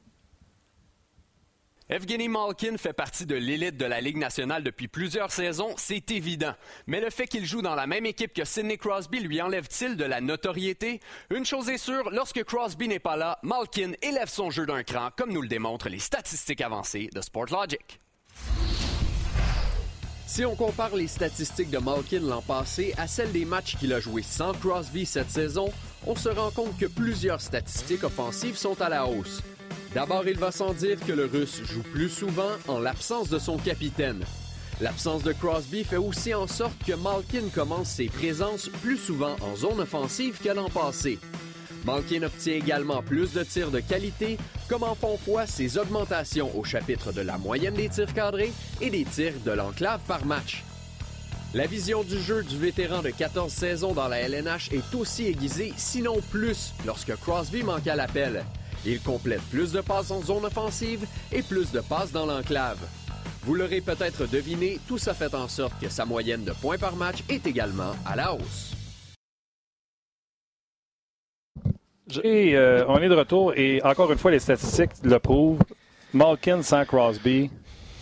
Evgeny 1.88 2.28
Malkin 2.28 2.76
fait 2.76 2.92
partie 2.92 3.26
de 3.26 3.36
l'élite 3.36 3.78
de 3.78 3.86
la 3.86 4.02
Ligue 4.02 4.18
nationale 4.18 4.64
depuis 4.64 4.90
plusieurs 4.90 5.32
saisons, 5.32 5.74
c'est 5.78 6.12
évident. 6.12 6.54
Mais 6.86 7.00
le 7.00 7.10
fait 7.10 7.26
qu'il 7.26 7.46
joue 7.46 7.62
dans 7.62 7.76
la 7.76 7.88
même 7.88 8.06
équipe 8.06 8.34
que 8.34 8.44
Sidney 8.44 8.78
Crosby 8.78 9.22
lui 9.22 9.42
enlève-t-il 9.42 9.96
de 9.96 10.04
la 10.04 10.20
notoriété? 10.20 11.00
Une 11.34 11.46
chose 11.46 11.70
est 11.70 11.78
sûre, 11.78 12.10
lorsque 12.12 12.44
Crosby 12.44 12.90
n'est 12.90 13.00
pas 13.00 13.16
là, 13.16 13.40
Malkin 13.44 13.94
élève 14.02 14.28
son 14.28 14.52
jeu 14.52 14.66
d'un 14.66 14.84
cran, 14.84 15.08
comme 15.16 15.32
nous 15.32 15.42
le 15.42 15.48
démontrent 15.48 15.88
les 15.88 16.00
statistiques 16.00 16.60
avancées 16.60 17.10
de 17.14 17.22
Sportlogic. 17.22 17.98
Si 20.30 20.46
on 20.46 20.54
compare 20.54 20.96
les 20.96 21.08
statistiques 21.08 21.72
de 21.72 21.80
Malkin 21.80 22.20
l'an 22.20 22.44
passé 22.44 22.94
à 23.00 23.08
celles 23.08 23.32
des 23.32 23.46
matchs 23.46 23.78
qu'il 23.78 23.92
a 23.94 24.00
joués 24.00 24.22
sans 24.22 24.54
Crosby 24.54 25.04
cette 25.08 25.32
saison, 25.32 25.72
on 26.06 26.16
se 26.16 26.30
rend 26.30 26.52
compte 26.52 26.78
que 26.78 26.86
plusieurs 26.86 27.42
statistiques 27.42 28.04
offensives 28.04 28.56
sont 28.56 28.80
à 28.80 28.90
la 28.90 29.08
hausse. 29.08 29.42
D'abord, 29.96 30.28
il 30.28 30.38
va 30.38 30.52
sans 30.52 30.76
dire 30.76 31.00
que 31.04 31.14
le 31.14 31.26
Russe 31.26 31.64
joue 31.64 31.82
plus 31.82 32.10
souvent 32.10 32.52
en 32.68 32.78
l'absence 32.80 33.30
de 33.30 33.40
son 33.40 33.58
capitaine. 33.58 34.24
L'absence 34.82 35.24
de 35.24 35.34
Crosby 35.34 35.84
fait 35.84 35.98
aussi 35.98 36.36
en 36.36 36.46
sorte 36.46 36.78
que 36.86 36.94
Malkin 36.94 37.50
commence 37.54 37.90
ses 37.90 38.06
présences 38.06 38.70
plus 38.84 38.98
souvent 38.98 39.36
en 39.42 39.56
zone 39.56 39.80
offensive 39.80 40.38
que 40.44 40.50
l'an 40.50 40.70
passé. 40.70 41.18
Malkin 41.86 42.24
obtient 42.24 42.56
également 42.56 43.02
plus 43.02 43.34
de 43.34 43.44
tirs 43.44 43.72
de 43.72 43.80
qualité, 43.80 44.38
comme 44.68 44.84
en 44.84 44.96
font 44.96 45.18
foi 45.18 45.46
ses 45.46 45.78
augmentations 45.78 46.56
au 46.58 46.64
chapitre 46.64 47.12
de 47.12 47.22
la 47.22 47.38
moyenne 47.38 47.74
des 47.74 47.90
tirs 47.90 48.14
cadrés 48.14 48.52
et 48.82 48.90
des 48.90 49.06
tirs 49.06 49.34
de 49.46 49.52
l'enclave 49.52 50.02
par 50.08 50.26
match. 50.26 50.64
La 51.54 51.66
vision 51.66 52.04
du 52.04 52.22
jeu 52.22 52.44
du 52.44 52.58
vétéran 52.58 53.02
de 53.02 53.10
14 53.10 53.52
saisons 53.52 53.94
dans 53.94 54.08
la 54.08 54.20
LNH 54.20 54.70
est 54.72 54.94
aussi 54.94 55.26
aiguisée, 55.26 55.74
sinon 55.78 56.22
plus, 56.30 56.74
lorsque 56.86 57.16
Crosby 57.16 57.64
manque 57.64 57.88
à 57.88 57.96
l'appel. 57.96 58.46
Il 58.86 59.02
complète 59.02 59.42
plus 59.50 59.72
de 59.72 59.82
passes 59.82 60.12
en 60.12 60.22
zone 60.22 60.46
offensive 60.46 61.06
et 61.32 61.42
plus 61.42 61.72
de 61.72 61.80
passes 61.80 62.12
dans 62.12 62.28
l'enclave. 62.28 62.78
Vous 63.44 63.56
l'aurez 63.56 63.82
peut-être 63.82 64.28
deviné, 64.28 64.80
tout 64.88 64.98
ça 64.98 65.14
fait 65.14 65.34
en 65.34 65.48
sorte 65.48 65.74
que 65.82 65.90
sa 65.90 66.06
moyenne 66.06 66.44
de 66.44 66.52
points 66.52 66.78
par 66.78 66.96
match 66.96 67.24
est 67.30 67.48
également 67.48 67.96
à 68.06 68.16
la 68.16 68.34
hausse. 68.34 68.79
Et 72.24 72.56
euh, 72.56 72.86
on 72.88 73.00
est 73.02 73.10
de 73.10 73.16
retour 73.16 73.54
et 73.56 73.82
encore 73.84 74.12
une 74.12 74.18
fois, 74.18 74.32
les 74.32 74.40
statistiques 74.40 74.92
le 75.04 75.20
prouvent. 75.20 75.60
Malkin 76.14 76.64
sans 76.64 76.86
Crosby 76.86 77.52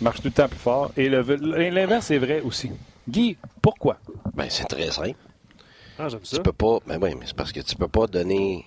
marche 0.00 0.18
tout 0.20 0.28
le 0.28 0.32
temps 0.32 0.48
plus 0.48 0.58
fort. 0.58 0.92
Et 0.96 1.08
l'inverse 1.08 2.10
est 2.10 2.18
vrai 2.18 2.40
aussi. 2.40 2.70
Guy, 3.08 3.36
pourquoi? 3.60 3.98
Ben, 4.34 4.46
c'est 4.48 4.64
très 4.64 4.90
simple. 4.90 5.14
Ah, 5.98 6.08
ça. 6.08 6.18
Tu 6.36 6.42
peux 6.42 6.52
pas. 6.52 6.78
Ben 6.86 6.98
oui, 7.02 7.14
mais 7.18 7.26
c'est 7.26 7.36
parce 7.36 7.50
que 7.52 7.60
tu 7.60 7.74
peux 7.74 7.88
pas 7.88 8.06
donner. 8.06 8.64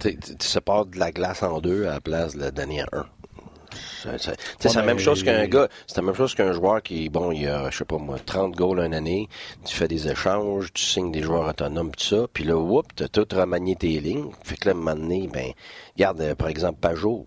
Tu, 0.00 0.18
tu 0.18 0.46
sépares 0.46 0.86
de 0.86 0.98
la 0.98 1.12
glace 1.12 1.42
en 1.42 1.60
deux 1.60 1.86
à 1.86 1.94
la 1.94 2.00
place 2.00 2.34
de 2.34 2.40
la 2.40 2.50
donner 2.50 2.82
en 2.82 2.98
un. 2.98 3.06
C'est 3.74 4.74
la 4.74 4.82
même 4.82 4.98
chose 4.98 5.22
qu'un 5.22 5.46
gars, 5.46 5.68
c'est 5.86 5.96
la 5.96 6.02
même 6.02 6.14
chose 6.14 6.34
qu'un 6.34 6.52
joueur 6.52 6.82
qui, 6.82 7.08
bon, 7.08 7.32
il 7.32 7.46
a, 7.48 7.70
je 7.70 7.78
sais 7.78 7.84
pas 7.84 7.98
moi, 7.98 8.18
30 8.24 8.54
goals 8.54 8.80
une 8.80 8.94
année, 8.94 9.28
tu 9.64 9.74
fais 9.74 9.88
des 9.88 10.08
échanges, 10.08 10.72
tu 10.72 10.82
signes 10.82 11.12
des 11.12 11.22
joueurs 11.22 11.48
autonomes, 11.48 11.90
tout 11.92 12.04
ça, 12.04 12.26
puis 12.32 12.44
là, 12.44 12.56
whoop, 12.56 12.86
t'as 12.94 13.08
tout 13.08 13.26
remanié 13.34 13.76
tes 13.76 14.00
lignes. 14.00 14.30
Fait 14.42 14.56
que 14.56 14.68
là, 14.68 14.74
un 14.74 14.78
moment 14.78 14.94
donné, 14.94 15.28
ben, 15.32 15.52
regarde, 15.96 16.20
euh, 16.20 16.34
par 16.34 16.48
exemple, 16.48 16.78
Pajot. 16.80 17.26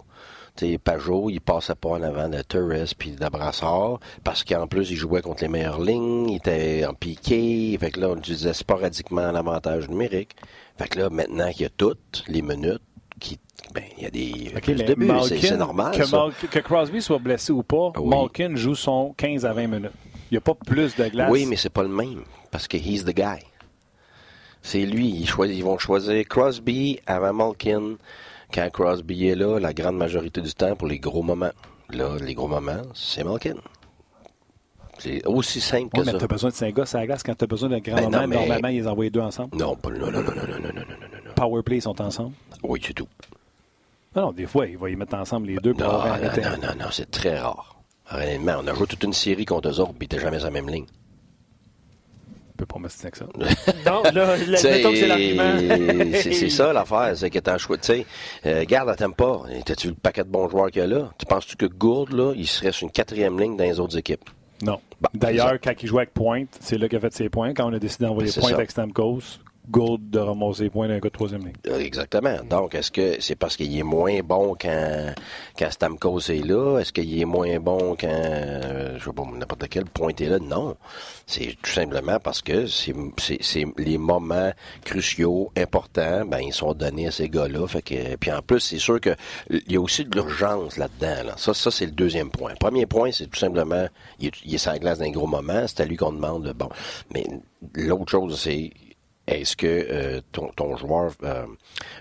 T'sais, 0.56 0.80
Pajot, 0.80 1.30
il 1.30 1.40
passait 1.40 1.76
pas 1.76 1.90
en 1.90 2.02
avant 2.02 2.30
de 2.30 2.42
Torres 2.42 2.96
puis 2.98 3.12
d'Abrassard 3.12 4.00
parce 4.24 4.44
qu'en 4.44 4.66
plus, 4.66 4.90
il 4.90 4.96
jouait 4.96 5.22
contre 5.22 5.44
les 5.44 5.50
meilleures 5.50 5.80
lignes, 5.80 6.30
il 6.30 6.38
était 6.38 6.84
en 6.84 6.96
piqué. 6.96 7.78
Fait 7.80 7.92
que 7.92 8.00
là, 8.00 8.10
on 8.10 8.18
utilisait 8.18 8.54
sporadiquement 8.54 9.32
l'avantage 9.32 9.88
numérique. 9.88 10.36
Fait 10.76 10.88
que 10.88 11.00
là, 11.00 11.10
maintenant 11.12 11.52
qu'il 11.52 11.62
y 11.62 11.66
a 11.66 11.70
toutes 11.70 12.24
les 12.28 12.42
minutes, 12.42 12.82
ben, 13.74 13.84
il 13.98 14.04
y 14.04 14.06
a 14.06 14.10
des 14.10 14.54
okay, 14.56 14.76
c'est 15.42 15.58
normal. 15.58 15.92
Que, 15.96 16.48
que, 16.48 16.60
Crosby 16.60 17.02
soit 17.02 17.20
blessé 17.20 17.52
ou 17.52 17.64
pas, 17.64 17.92
Malkin 18.04 18.56
joue 18.56 18.76
son 18.76 19.14
15 19.18 19.46
à 19.46 19.54
20 19.54 19.68
minutes. 19.68 19.92
Il 20.32 20.34
n'y 20.34 20.38
a 20.38 20.42
pas 20.42 20.56
plus 20.56 20.96
de 20.96 21.08
glace. 21.08 21.30
Oui, 21.32 21.46
mais 21.46 21.56
c'est 21.56 21.70
pas 21.70 21.84
le 21.84 21.90
même. 21.90 22.24
Parce 22.52 22.68
que 22.68 22.78
he's 22.78 23.04
the 23.04 23.14
guy. 23.14 23.44
C'est 24.62 24.86
lui. 24.86 25.08
Ils, 25.08 25.64
vont 25.64 25.78
choisir 25.78 26.26
Crosby 26.28 27.00
avant 27.06 27.34
Malkin. 27.34 27.96
Quand 28.54 28.70
Crosby 28.72 29.28
est 29.28 29.36
là, 29.36 29.60
la 29.60 29.74
grande 29.74 29.98
majorité 29.98 30.42
du 30.42 30.54
temps 30.54 30.76
pour 30.76 30.88
les 30.88 31.00
gros 31.00 31.24
moments. 31.24 31.52
Là, 31.90 32.18
les 32.22 32.34
gros 32.34 32.48
moments, 32.48 32.82
c'est 32.94 33.24
Malkin. 33.24 33.56
C'est 35.00 35.26
aussi 35.28 35.62
simple 35.62 35.90
que 35.94 36.06
mais 36.06 36.12
ça. 36.12 36.18
tu 36.18 36.24
as 36.24 36.28
besoin 36.28 36.50
de 36.50 36.56
5 36.56 36.74
gars 36.74 36.84
à 36.92 36.98
la 36.98 37.06
glace. 37.06 37.24
Quand 37.24 37.36
tu 37.36 37.44
as 37.44 37.48
besoin 37.48 37.70
d'un 37.70 37.80
grand 37.80 37.96
ben 37.96 38.10
moment, 38.10 38.28
normalement, 38.28 38.68
ils 38.70 38.88
envoient 38.88 39.10
deux 39.10 39.20
ensemble. 39.20 39.56
Non, 39.56 39.76
pas, 39.76 39.92
non, 39.92 40.12
non, 40.12 40.12
non, 40.12 40.24
non, 40.24 40.48
non, 40.48 40.60
non, 40.60 40.74
non, 40.74 40.82
non. 40.82 41.34
Powerplay, 41.36 41.78
ils 41.78 41.82
sont 41.82 42.02
ensemble? 42.02 42.34
Oui, 42.64 42.82
c'est 42.84 42.94
tout. 42.94 43.08
Non, 44.18 44.32
des 44.32 44.48
fois, 44.48 44.66
ils 44.66 44.80
vont 44.80 44.88
y 44.88 44.96
mettre 44.96 45.16
ensemble 45.16 45.46
les 45.46 45.58
deux 45.58 45.76
pour 45.76 45.84
non, 45.84 45.90
avoir 45.90 46.18
non, 46.18 46.26
non, 46.26 46.68
non, 46.68 46.76
non, 46.80 46.86
c'est 46.90 47.12
très 47.12 47.38
rare. 47.38 47.80
Réellement, 48.08 48.56
on 48.64 48.68
a 48.68 48.74
joué 48.74 48.88
toute 48.88 49.04
une 49.04 49.14
série 49.14 49.46
contre 49.46 49.70
eux 49.70 49.80
autres, 49.80 49.94
puis 49.94 50.08
t'es 50.08 50.20
jamais 50.20 50.40
sur 50.40 50.48
la 50.48 50.52
même 50.52 50.68
ligne. 50.68 50.88
Je 52.50 52.58
peux 52.58 52.66
pas 52.66 52.80
m'assister 52.80 53.10
avec 53.10 53.16
ça. 53.18 53.26
non, 53.86 54.02
là, 54.02 54.36
que 54.40 54.56
c'est 54.56 55.06
l'argument. 55.06 56.12
c'est 56.20 56.50
ça 56.50 56.74
l'affaire, 56.74 57.16
c'est 57.16 57.30
que 57.30 57.38
t'en 57.38 57.60
choix. 57.60 57.78
Tu 57.78 57.86
sais, 57.86 58.06
euh, 58.48 58.66
garde, 58.66 58.96
t'aimes 58.96 59.14
pas. 59.14 59.44
T'as-tu 59.64 59.90
le 59.90 59.94
paquet 59.94 60.24
de 60.24 60.30
bons 60.30 60.50
joueurs 60.50 60.72
qu'il 60.72 60.82
y 60.82 60.86
a 60.86 60.88
là? 60.88 61.12
Tu 61.20 61.28
penses-tu 61.28 61.56
que 61.56 61.68
Gourde, 61.68 62.14
là, 62.14 62.34
il 62.36 62.48
serait 62.48 62.72
sur 62.72 62.88
une 62.88 62.92
quatrième 62.92 63.40
ligne 63.40 63.56
dans 63.56 63.66
les 63.66 63.80
autres 63.80 64.00
équipes? 64.00 64.28
Non. 64.64 64.80
D'ailleurs, 65.14 65.60
quand 65.64 65.74
il 65.80 65.88
jouait 65.88 66.02
avec 66.02 66.16
Pointe, 66.16 66.58
c'est 66.60 66.80
là 66.80 66.90
qu'il 66.90 66.98
a 66.98 67.02
fait 67.02 67.14
ses 67.14 67.30
points. 67.30 67.54
Quand 67.54 67.70
on 67.70 67.74
a 67.74 67.78
décidé 67.78 68.06
d'envoyer 68.06 68.32
Pointe 68.32 68.54
avec 68.54 68.72
Stamkos, 68.72 69.38
Gould 69.70 70.10
de 70.10 70.20
ramasser 70.20 70.64
les 70.64 70.70
points 70.70 70.88
d'un 70.88 71.00
gars 71.00 71.10
de 71.10 71.10
troisième 71.10 71.42
ligne. 71.42 71.54
Euh, 71.68 71.80
exactement. 71.80 72.38
Donc, 72.50 72.74
est-ce 72.76 72.92
que 72.92 73.20
c'est 73.20 73.36
parce 73.36 73.58
qu'il 73.58 73.78
est 73.78 73.84
moins 73.84 74.20
bon 74.22 74.56
quand, 74.60 75.14
quand 75.58 75.72
Stamkos 75.72 76.30
est 76.30 76.46
là? 76.46 76.80
Est-ce 76.80 76.94
qu'il 76.94 77.20
est 77.20 77.26
moins 77.26 77.60
bon 77.60 77.96
quand, 78.00 78.08
euh, 78.08 78.98
je 78.98 79.04
sais 79.04 79.12
pas, 79.12 79.24
n'importe 79.24 79.68
quel 79.70 79.86
point 79.86 80.12
est 80.20 80.30
là? 80.30 80.40
Non. 80.40 80.78
C'est 81.26 81.58
tout 81.62 81.72
simplement 81.72 82.20
parce 82.20 82.42
que 82.42 82.66
c'est 82.68 82.94
les 83.78 83.98
moments 83.98 84.52
cruciaux, 84.86 85.52
importants, 85.58 86.26
ben, 86.26 86.40
ils 86.40 86.54
sont 86.54 86.74
donnés 86.74 87.08
à 87.08 87.12
ces 87.12 87.28
gars-là. 87.28 87.68
Fait 87.68 87.82
que, 87.82 88.16
puis 88.16 88.32
en 88.32 88.42
plus, 88.42 88.62
c'est 88.62 88.80
sûr 88.80 89.02
qu'il 89.02 89.16
y 89.68 89.76
a 89.76 89.82
aussi 89.82 90.06
de 90.06 90.16
l'urgence 90.16 90.78
là-dedans. 90.78 91.24
Là. 91.26 91.34
Ça, 91.38 91.54
ça 91.54 91.72
c'est 91.72 91.86
le 91.86 91.92
deuxième 91.92 92.30
point. 92.30 92.54
Premier 92.56 92.86
point, 92.86 93.12
c'est 93.12 93.28
tout 93.28 93.40
simplement, 93.40 93.88
il 94.20 94.28
est, 94.28 94.34
il 94.46 94.56
est 94.56 94.58
sur 94.58 94.72
la 94.72 94.80
glace 94.80 95.00
d'un 95.00 95.12
gros 95.12 95.28
moment. 95.28 95.66
C'est 95.68 95.82
à 95.82 95.86
lui 95.86 95.98
qu'on 95.98 96.14
demande, 96.14 96.54
bon. 96.54 96.70
Mais 97.14 97.26
l'autre 97.76 98.10
chose, 98.10 98.40
c'est 98.40 98.72
est-ce 99.28 99.58
que 99.58 99.68
euh, 99.68 100.22
ton, 100.32 100.48
ton, 100.56 100.78
joueur 100.78 101.12
euh, 101.24 101.46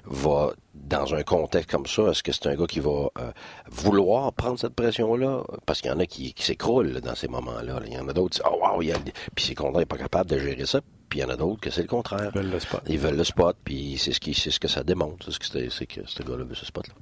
va, 0.05 0.53
dans 0.75 1.15
un 1.15 1.23
contexte 1.25 1.71
comme 1.71 1.87
ça, 1.87 2.11
est-ce 2.11 2.23
que 2.23 2.33
c'est 2.33 2.47
un 2.47 2.55
gars 2.55 2.67
qui 2.67 2.81
va 2.81 3.11
euh, 3.19 3.33
vouloir 3.69 4.33
prendre 4.33 4.59
cette 4.59 4.75
pression-là? 4.75 5.43
Parce 5.67 5.81
qu'il 5.81 5.91
y 5.91 5.95
en 5.95 5.99
a 5.99 6.07
qui, 6.07 6.33
qui 6.35 6.45
s'écroulent 6.45 7.01
dans 7.01 7.15
ces 7.17 7.29
moments-là. 7.29 7.81
Il 7.87 7.93
y 7.93 7.99
en 7.99 8.09
a 8.09 8.12
d'autres 8.12 8.37
qui 8.37 8.43
disent, 8.43 8.53
oh 8.53 8.61
wow, 8.65 8.83
il 8.83 8.89
y 8.89 8.93
a... 8.93 8.99
puis 9.35 9.45
c'est 9.45 9.55
qu'on 9.55 9.73
n'est 9.73 9.87
pas 9.87 9.99
capable 9.99 10.31
de 10.31 10.39
gérer 10.39 10.67
ça. 10.67 10.81
Puis 11.09 11.21
il 11.21 11.23
y 11.23 11.25
en 11.25 11.31
a 11.31 11.37
d'autres 11.37 11.61
que 11.61 11.71
c'est 11.71 11.83
le 11.83 11.89
contraire. 11.89 12.31
Ils 12.35 12.41
veulent 12.41 12.51
le 12.51 12.61
spot. 12.61 12.83
Ils 12.89 12.99
veulent 12.99 13.17
le 13.17 13.25
spot, 13.25 13.57
puis 13.65 13.97
c'est 13.99 14.12
ce, 14.12 14.21
qui, 14.21 14.35
c'est 14.35 14.51
ce 14.51 14.61
que 14.61 14.69
ça 14.69 14.85
démontre. 14.85 15.25
C'est 15.25 15.33
ce 15.33 15.39
que, 15.39 15.71
c'est 15.71 15.87
que 15.87 16.01
ce 16.07 16.23
gars-là 16.23 16.45
veut 16.45 16.55
ce 16.55 16.67
spot-là. 16.67 16.95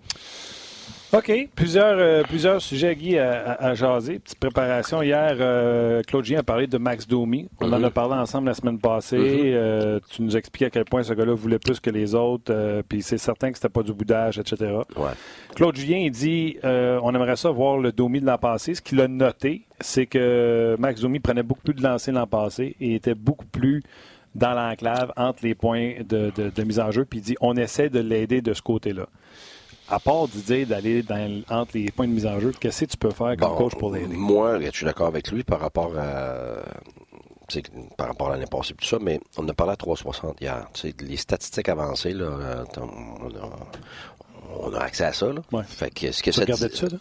OK. 1.15 1.49
Plusieurs, 1.55 1.97
euh, 1.97 2.23
plusieurs 2.25 2.61
sujets, 2.61 2.97
Guy, 2.97 3.19
à, 3.19 3.53
à, 3.53 3.75
jaser. 3.75 4.19
Petite 4.19 4.41
préparation. 4.41 5.01
Hier, 5.01 5.37
euh, 5.39 6.03
Claude 6.03 6.25
Gien 6.25 6.41
a 6.41 6.43
parlé 6.43 6.67
de 6.67 6.77
Max 6.77 7.07
Domi. 7.07 7.49
On 7.61 7.69
en 7.69 7.75
a 7.75 7.79
mhm. 7.79 7.91
parlé 7.91 8.15
ensemble 8.15 8.49
la 8.49 8.55
semaine 8.55 8.81
passée. 8.81 9.17
Mhm. 9.17 9.41
euh, 9.45 10.01
tu 10.11 10.23
nous 10.23 10.37
expliquais 10.37 10.67
à 10.67 10.71
quel 10.71 10.85
point 10.85 11.05
ce 11.05 11.13
gars-là 11.13 11.33
voulait 11.35 11.61
plus 11.61 11.79
que 11.79 11.91
les 11.91 12.17
autres. 12.17 12.53
Euh, 12.53 12.83
puis 12.89 13.01
c'est 13.01 13.19
certain 13.19 13.53
que 13.53 13.59
c'était 13.59 13.69
pas 13.69 13.85
du 13.85 13.93
boudage, 13.93 14.41
etc. 14.41 14.73
Ouais. 14.97 15.11
Claude 15.55 15.77
Julien, 15.77 15.99
il 15.99 16.11
dit 16.11 16.57
euh, 16.65 16.99
on 17.05 17.15
aimerait 17.15 17.37
ça 17.37 17.49
voir 17.51 17.79
le 17.79 17.93
Domi 17.93 18.21
de 18.21 18.27
l'an 18.27 18.39
passé. 18.39 18.75
Ce 18.75 18.83
qu'il 18.83 19.01
a 19.01 19.07
noté, 19.07 19.67
c'est 19.81 20.07
que 20.07 20.75
Max 20.81 21.01
Domi 21.01 21.21
prenait 21.21 21.45
beaucoup 21.45 21.63
plus 21.63 21.75
de 21.75 21.83
lancers 21.83 22.13
l'an 22.13 22.27
passé 22.27 22.75
et 22.81 22.97
était 22.97 23.15
beaucoup 23.15 23.47
plus 23.47 23.85
dans 24.35 24.53
l'enclave 24.53 25.13
entre 25.17 25.45
les 25.45 25.55
points 25.55 25.93
de, 26.01 26.33
de, 26.35 26.51
de 26.51 26.63
mise 26.65 26.81
en 26.81 26.91
jeu. 26.91 27.05
Puis 27.05 27.21
il 27.21 27.23
dit 27.23 27.37
on 27.41 27.57
essaie 27.57 27.89
de 27.89 28.01
l'aider 28.01 28.43
de 28.43 28.53
ce 28.53 28.63
côté-là 28.63 29.07
à 29.89 30.01
part 30.01 30.29
d'idée 30.29 30.65
d'aller 30.65 31.05
entre 31.49 31.73
les 31.75 31.91
points 31.91 32.07
de 32.09 32.13
mise 32.13 32.27
en 32.27 32.41
jeu, 32.41 32.53
qu'est-ce 32.59 32.85
que 32.85 32.91
tu 32.91 32.97
peux 32.97 33.11
faire 33.11 33.37
comme 33.37 33.57
coach 33.57 33.75
pour 33.75 33.95
l'aider? 33.95 34.15
Moi, 34.15 34.61
je 34.61 34.71
suis 34.71 34.87
d'accord 34.87 35.09
avec 35.09 35.31
lui 35.31 35.45
par 35.45 35.61
rapport 35.61 35.93
à 35.99 36.63
par 37.97 38.09
rapport 38.09 38.29
à 38.29 38.33
l'année 38.33 38.47
passée 38.51 38.75
tout 38.75 38.87
ça, 38.87 38.99
mais 39.01 39.21
on 39.37 39.49
a 39.49 39.55
parlé 39.55 39.75
à 39.75 39.77
360 39.77 40.41
hier. 40.41 40.67
les 41.01 41.17
statistiques 41.17 41.69
avancées, 41.69 42.15
là, 42.15 42.25
euh, 42.25 42.65
on, 44.59 44.73
a, 44.73 44.79
accès 44.79 45.05
à 45.05 45.13
ça. 45.13 45.33
Là. 45.33 45.43
Ouais. 45.53 45.63
Fait 45.65 45.91
que, 45.91 46.11
ce 46.13 46.23
que 46.23 46.31
tu 46.31 46.41
regardais 46.41 46.69
ça, 46.71 46.87
là? 46.87 46.99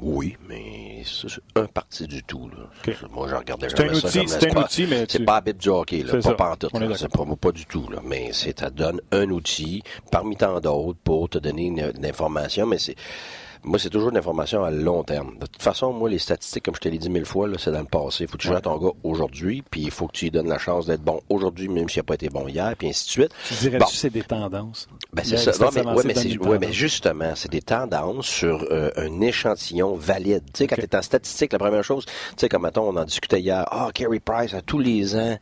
Oui, 0.00 0.36
mais 0.48 0.87
c'est 1.04 1.40
un 1.56 1.66
parti 1.66 2.06
du 2.06 2.22
tout. 2.22 2.48
Là. 2.48 2.94
Moi, 3.10 3.28
je 3.28 3.34
regardais 3.34 3.68
jamais 3.68 3.94
ça. 3.94 4.08
C'est 4.08 4.56
un 4.56 4.62
outil, 4.62 4.86
mais. 4.86 5.06
C'est 5.08 5.24
pas 5.24 5.36
habit 5.36 5.54
du 5.54 5.68
hockey, 5.68 6.02
là. 6.02 6.20
Pas 6.20 6.34
pantoute. 6.34 6.70
C'est 6.96 7.08
pas, 7.08 7.24
pas 7.40 7.52
du 7.52 7.66
tout, 7.66 7.88
là. 7.90 8.00
Mais 8.04 8.30
c'est, 8.32 8.58
ça 8.58 8.70
donne 8.70 9.00
un 9.12 9.30
outil 9.30 9.82
parmi 10.10 10.36
tant 10.36 10.60
d'autres 10.60 10.98
pour 11.02 11.28
te 11.28 11.38
donner 11.38 11.66
une, 11.66 11.92
une 11.96 12.06
information, 12.06 12.66
mais 12.66 12.78
c'est 12.78 12.96
moi, 13.64 13.78
c'est 13.78 13.90
toujours 13.90 14.10
une 14.10 14.16
information 14.16 14.64
à 14.64 14.70
long 14.70 15.02
terme. 15.02 15.34
De 15.38 15.46
toute 15.46 15.62
façon, 15.62 15.92
moi, 15.92 16.08
les 16.08 16.18
statistiques, 16.18 16.64
comme 16.64 16.74
je 16.74 16.80
te 16.80 16.88
l'ai 16.88 16.98
dit 16.98 17.10
mille 17.10 17.24
fois, 17.24 17.48
c'est 17.58 17.72
dans 17.72 17.80
le 17.80 17.86
passé. 17.86 18.24
Il 18.24 18.28
faut 18.28 18.36
que 18.36 18.42
tu 18.42 18.48
joues 18.48 18.54
à 18.54 18.60
ton 18.60 18.78
gars 18.78 18.92
aujourd'hui, 19.02 19.62
puis 19.68 19.82
il 19.82 19.90
faut 19.90 20.06
que 20.06 20.12
tu 20.12 20.26
lui 20.26 20.30
donnes 20.30 20.48
la 20.48 20.58
chance 20.58 20.86
d'être 20.86 21.02
bon 21.02 21.20
aujourd'hui, 21.28 21.68
même 21.68 21.88
s'il 21.88 22.00
n'a 22.00 22.04
pas 22.04 22.14
été 22.14 22.28
bon 22.28 22.46
hier, 22.48 22.74
puis 22.78 22.88
ainsi 22.88 23.06
de 23.06 23.10
suite. 23.10 23.30
Tu 23.48 23.54
dirais 23.54 23.78
que 23.78 23.84
c'est 23.90 24.10
des 24.10 24.22
tendances? 24.22 24.88
Ben, 25.12 25.24
c'est 25.24 25.36
ça. 25.36 25.52
Non, 25.60 25.70
mais, 25.74 25.84
ouais, 25.84 26.02
mais, 26.04 26.38
ouais, 26.46 26.58
mais 26.58 26.72
justement, 26.72 27.32
c'est 27.34 27.50
des 27.50 27.62
tendances 27.62 28.26
sur 28.26 28.64
euh, 28.70 28.90
un 28.96 29.20
échantillon 29.20 29.94
valide. 29.94 30.44
Tu 30.52 30.58
sais, 30.58 30.66
quand 30.66 30.76
es 30.90 30.96
en 30.96 31.02
statistique, 31.02 31.52
la 31.52 31.58
première 31.58 31.84
chose, 31.84 32.04
tu 32.06 32.12
sais, 32.36 32.48
comme 32.48 32.62
mettons, 32.62 32.88
on 32.88 32.96
en 32.96 33.04
discutait 33.04 33.40
hier, 33.40 33.64
ah, 33.70 33.86
oh, 33.88 33.90
Carey 33.92 34.20
Price, 34.20 34.54
à 34.54 34.62
tous 34.62 34.78
les 34.78 35.16
ans, 35.16 35.38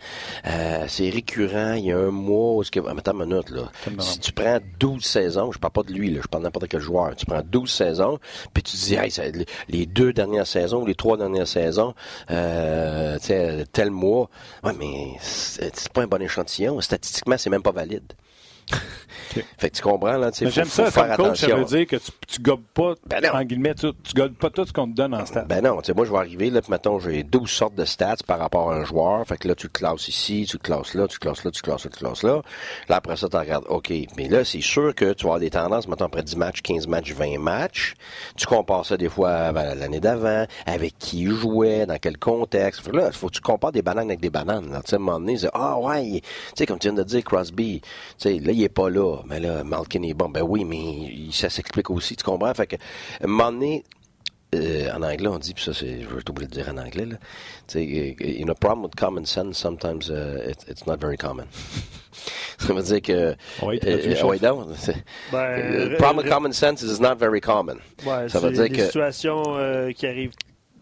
euh, 0.46 0.84
c'est 0.88 1.10
récurrent, 1.10 1.74
il 1.74 1.86
y 1.86 1.92
a 1.92 1.98
un 1.98 2.10
mois, 2.10 2.64
ce 2.64 2.70
que, 2.70 2.80
attends 2.80 3.12
une 3.12 3.26
minute, 3.26 3.50
là. 3.50 3.70
Si 3.98 4.18
tu 4.20 4.32
prends 4.32 4.58
12 4.78 5.04
saisons, 5.04 5.52
je 5.52 5.58
parle 5.58 5.72
pas 5.72 5.82
de 5.82 5.92
lui, 5.92 6.10
là, 6.10 6.20
je 6.22 6.28
parle 6.28 6.42
de 6.42 6.48
n'importe 6.48 6.68
quel 6.68 6.80
joueur, 6.80 7.14
tu 7.16 7.26
prends 7.26 7.42
12 7.42 7.70
saisons, 7.70 8.18
puis 8.52 8.62
tu 8.62 8.76
te 8.76 8.84
dis, 8.84 8.94
hey, 8.94 9.10
les 9.68 9.86
deux 9.86 10.12
dernières 10.12 10.46
saisons, 10.46 10.84
les 10.84 10.94
trois 10.94 11.16
dernières 11.16 11.48
saisons, 11.48 11.94
euh, 12.30 13.18
tel 13.72 13.90
mois, 13.90 14.28
ouais, 14.64 14.72
mais 14.78 15.16
c'est 15.20 15.92
pas 15.92 16.02
un 16.02 16.06
bon 16.06 16.22
échantillon. 16.22 16.80
Statistiquement, 16.80 17.36
c'est 17.38 17.50
même 17.50 17.62
pas 17.62 17.72
valide. 17.72 18.12
Fait 19.58 19.70
que 19.70 19.76
tu 19.76 19.82
comprends, 19.82 20.16
là, 20.16 20.30
tu 20.30 20.44
sais, 20.44 20.50
J'aime 20.50 20.66
ça, 20.66 20.90
faire 20.90 21.16
comme 21.16 21.28
coach, 21.28 21.40
ça 21.40 21.54
veut 21.54 21.64
dire 21.64 21.86
que 21.86 21.96
tu, 21.96 22.10
tu 22.26 22.40
gobes 22.40 22.64
pas, 22.74 22.94
ben 23.06 23.22
en 23.32 23.42
guillemets, 23.44 23.74
tu, 23.74 23.88
tu 24.02 24.14
gobes 24.14 24.34
pas 24.34 24.50
tout 24.50 24.64
ce 24.64 24.72
qu'on 24.72 24.88
te 24.88 24.94
donne 24.94 25.14
en 25.14 25.24
stats. 25.26 25.44
Ben 25.44 25.62
non, 25.62 25.80
tu 25.80 25.86
sais, 25.86 25.94
moi, 25.94 26.04
je 26.04 26.12
vais 26.12 26.18
arriver, 26.18 26.50
là, 26.50 26.62
puis 26.62 26.70
mettons, 26.70 26.98
j'ai 26.98 27.22
12 27.22 27.50
sortes 27.50 27.74
de 27.74 27.84
stats 27.84 28.16
par 28.26 28.38
rapport 28.38 28.70
à 28.72 28.76
un 28.76 28.84
joueur. 28.84 29.26
Fait 29.26 29.36
que 29.36 29.48
là, 29.48 29.54
tu 29.54 29.68
classes 29.68 30.08
ici, 30.08 30.46
tu 30.48 30.58
classes 30.58 30.94
là, 30.94 31.06
tu 31.06 31.18
classes 31.18 31.44
là, 31.44 31.50
tu 31.50 31.62
classes 31.62 31.84
là, 31.84 31.90
tu 31.90 31.98
classes 31.98 32.22
là. 32.22 32.42
Là, 32.88 32.96
après 32.96 33.16
ça, 33.16 33.28
tu 33.28 33.36
regardes, 33.36 33.64
OK. 33.68 33.92
Mais 34.16 34.28
là, 34.28 34.44
c'est 34.44 34.60
sûr 34.60 34.94
que 34.94 35.12
tu 35.12 35.24
vas 35.24 35.30
avoir 35.30 35.40
des 35.40 35.50
tendances, 35.50 35.88
mettons, 35.88 36.06
après 36.06 36.22
10 36.22 36.36
matchs, 36.36 36.62
15 36.62 36.86
matchs, 36.86 37.12
20 37.12 37.38
matchs. 37.38 37.94
Tu 38.36 38.46
compares 38.46 38.86
ça 38.86 38.96
des 38.96 39.08
fois 39.08 39.30
à 39.30 39.74
l'année 39.74 40.00
d'avant, 40.00 40.46
avec 40.66 40.98
qui 40.98 41.22
il 41.22 41.32
jouait, 41.32 41.86
dans 41.86 41.98
quel 41.98 42.18
contexte. 42.18 42.82
Fait 42.82 42.90
que 42.90 42.96
là, 42.96 43.08
il 43.08 43.16
faut 43.16 43.28
que 43.28 43.34
tu 43.34 43.40
compares 43.40 43.72
des 43.72 43.82
bananes 43.82 44.08
avec 44.08 44.20
des 44.20 44.30
bananes. 44.30 44.80
Tu 44.84 44.90
sais, 44.90 44.96
à 44.96 44.98
un 44.98 45.02
moment 45.02 45.20
donné, 45.20 45.36
ah 45.52 45.78
ouais, 45.78 46.20
tu 46.20 46.28
sais, 46.56 46.66
comme 46.66 46.78
tu 46.78 46.88
viens 46.88 46.96
de 46.96 47.02
dire, 47.02 47.24
Crosby, 47.24 47.80
tu 47.80 47.88
sais, 48.18 48.38
là, 48.38 48.52
il 48.56 48.64
est 48.64 48.68
pas 48.68 48.88
là 48.90 49.18
mais 49.26 49.40
là, 49.40 49.64
Malkin 49.64 50.02
est 50.02 50.14
bon. 50.14 50.28
Ben 50.28 50.42
oui, 50.42 50.64
mais 50.64 51.32
ça 51.32 51.50
s'explique 51.50 51.90
aussi, 51.90 52.16
tu 52.16 52.24
comprends? 52.24 52.52
Fait 52.54 52.66
que, 52.66 52.76
à 52.76 53.24
un 53.24 53.26
moment 53.26 53.52
donné, 53.52 53.84
euh, 54.54 54.90
en 54.92 55.02
anglais, 55.02 55.28
on 55.28 55.38
dit, 55.38 55.54
puis 55.54 55.64
ça, 55.64 55.74
c'est, 55.74 56.02
je 56.02 56.08
vais 56.08 56.22
t'oublier 56.22 56.48
de 56.48 56.52
dire 56.52 56.68
en 56.68 56.78
anglais, 56.78 57.06
là. 57.06 57.16
Tu 57.66 57.78
sais, 57.78 58.16
in 58.40 58.48
a 58.48 58.54
problem 58.54 58.84
with 58.84 58.94
common 58.94 59.24
sense, 59.24 59.58
sometimes 59.58 60.08
uh, 60.08 60.48
it, 60.48 60.64
it's 60.68 60.86
not 60.86 60.98
very 61.00 61.16
common. 61.16 61.46
ça 62.58 62.72
veut 62.72 62.82
dire 62.82 63.02
que. 63.02 63.36
Oui, 63.62 63.80
euh, 63.84 64.22
oui, 64.24 64.38
non. 64.42 64.68
Ben, 65.32 65.38
euh, 65.38 65.96
problem 65.96 66.18
with 66.18 66.28
common 66.28 66.52
sense 66.52 66.82
is 66.82 67.00
not 67.00 67.16
very 67.16 67.40
common. 67.40 67.78
Ouais, 68.06 68.28
ça 68.28 68.38
veut 68.40 68.52
dire 68.52 68.68
des 68.68 68.70
que. 68.70 68.86
situations 68.86 69.42
euh, 69.46 69.92
qui 69.92 70.06
arrivent 70.06 70.34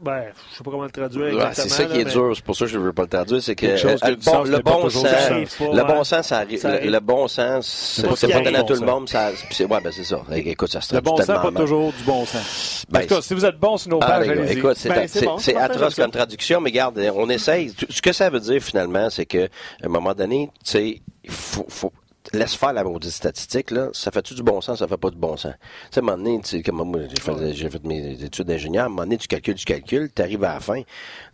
ben, 0.05 0.25
je 0.51 0.59
sais 0.59 0.65
pas 0.65 0.71
comment 0.71 0.85
le 0.85 0.91
traduire 0.91 1.27
exactement. 1.27 1.55
c'est 1.55 1.69
ça 1.69 1.85
qui 1.87 2.01
est 2.01 2.05
dur, 2.05 2.33
c'est 2.35 2.45
pour 2.45 2.55
ça 2.55 2.65
que 2.67 2.71
je 2.71 2.79
ne 2.79 2.85
veux 2.85 2.93
pas 2.93 3.03
le 3.03 3.09
traduire, 3.09 3.43
c'est 3.43 3.55
que 3.55 3.67
euh, 3.67 3.97
le, 4.03 4.17
bon, 4.17 4.45
le, 4.45 4.59
bon 4.59 4.89
sens, 4.91 5.61
le 5.61 5.83
bon 5.87 6.05
sens, 6.05 6.27
ça 6.29 6.39
arrive, 6.39 6.61
le, 6.65 7.01
bon 7.01 7.29
sens, 7.29 8.03
c'est 8.17 8.29
pas 8.31 8.41
donné 8.41 8.59
à 8.59 8.63
tout 8.63 8.75
le 8.75 8.87
monde, 8.87 9.09
ça, 9.09 9.31
ouais, 9.31 9.67
ben 9.67 9.91
c'est 9.91 10.05
ça. 10.05 10.23
Écoute, 10.33 10.71
ça 10.71 10.81
se 10.81 10.95
Le 10.95 11.01
bon 11.01 11.17
sens, 11.17 11.27
pas 11.27 11.53
toujours 11.53 11.93
du 11.93 12.05
bon 12.05 12.25
sens. 12.27 12.85
Ben, 12.89 13.01
en 13.01 13.03
tout 13.03 13.15
cas, 13.15 13.23
si 13.23 13.35
vous 13.35 13.45
êtes 13.45 13.59
bon 13.59 13.77
sur 13.77 13.91
nos 13.91 13.99
pages, 13.99 14.29
allez-y. 14.29 14.59
Écoute, 14.59 14.77
c'est 14.77 14.89
ben, 14.89 15.63
atroce 15.63 15.95
comme 15.95 16.11
traduction, 16.11 16.61
mais 16.61 16.71
regarde, 16.71 17.01
on 17.15 17.29
essaye. 17.31 17.73
Ce 17.89 18.03
que 18.03 18.13
ça 18.13 18.31
veut 18.31 18.41
dire 18.41 18.63
finalement, 18.63 19.11
c'est 19.11 19.27
que, 19.27 19.45
à 19.45 19.87
un 19.87 19.89
moment 19.89 20.15
donné, 20.15 20.51
tu 20.65 20.71
sais, 20.71 21.01
il 21.25 21.31
faut, 21.31 21.93
laisse 22.33 22.55
faire 22.55 22.73
la 22.73 22.85
maudite 22.85 23.11
statistique, 23.11 23.71
là. 23.71 23.89
Ça 23.93 24.11
fait-tu 24.11 24.35
du 24.35 24.43
bon 24.43 24.61
sens, 24.61 24.79
ça 24.79 24.89
fait 24.89 24.97
pas 24.97 25.11
du 25.11 25.19
bon 25.19 25.37
sens? 25.37 25.53
Tu 25.53 25.95
sais, 25.95 26.01
à 26.01 26.03
un 26.03 26.07
moment 26.07 26.23
donné, 26.23 26.63
comme 26.63 26.83
moi, 26.83 27.01
j'ai 27.09 27.69
fait, 27.69 27.85
mes 27.85 28.23
études 28.23 28.47
d'ingénieur, 28.47 28.85
à 28.85 28.87
un 28.87 28.89
moment 28.89 29.03
donné, 29.03 29.19
tu 29.19 29.29
calcules, 29.29 29.55
tu 29.55 29.65
calcules, 29.65 30.11
tu 30.15 30.23
arrives 30.23 30.45
à 30.45 30.55
la 30.55 30.61
fin, 30.61 30.83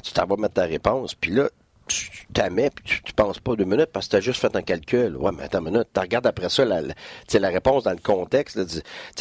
tu 0.03 0.13
t'en 0.13 0.27
vas 0.27 0.37
mettre 0.37 0.55
ta 0.55 0.65
réponse, 0.65 1.15
puis 1.15 1.33
là, 1.33 1.49
tu 1.91 2.27
t'amets 2.33 2.71
puis 2.71 2.85
tu, 2.85 3.03
tu 3.03 3.13
penses 3.13 3.41
pas 3.41 3.57
deux 3.57 3.65
minutes 3.65 3.91
parce 3.93 4.07
que 4.07 4.13
tu 4.13 4.17
as 4.17 4.21
juste 4.21 4.41
fait 4.41 4.55
un 4.55 4.63
calcul. 4.63 5.17
Ouais, 5.17 5.33
mais 5.37 5.43
attends 5.43 5.59
une 5.59 5.73
minute. 5.73 5.89
Tu 5.93 6.01
regardes 6.01 6.27
après 6.27 6.49
ça 6.49 6.65
la, 6.65 6.83
la 6.83 7.49
réponse 7.49 7.85
dans 7.85 7.91
le 7.91 7.99
contexte. 7.99 8.57
Là, 8.57 8.65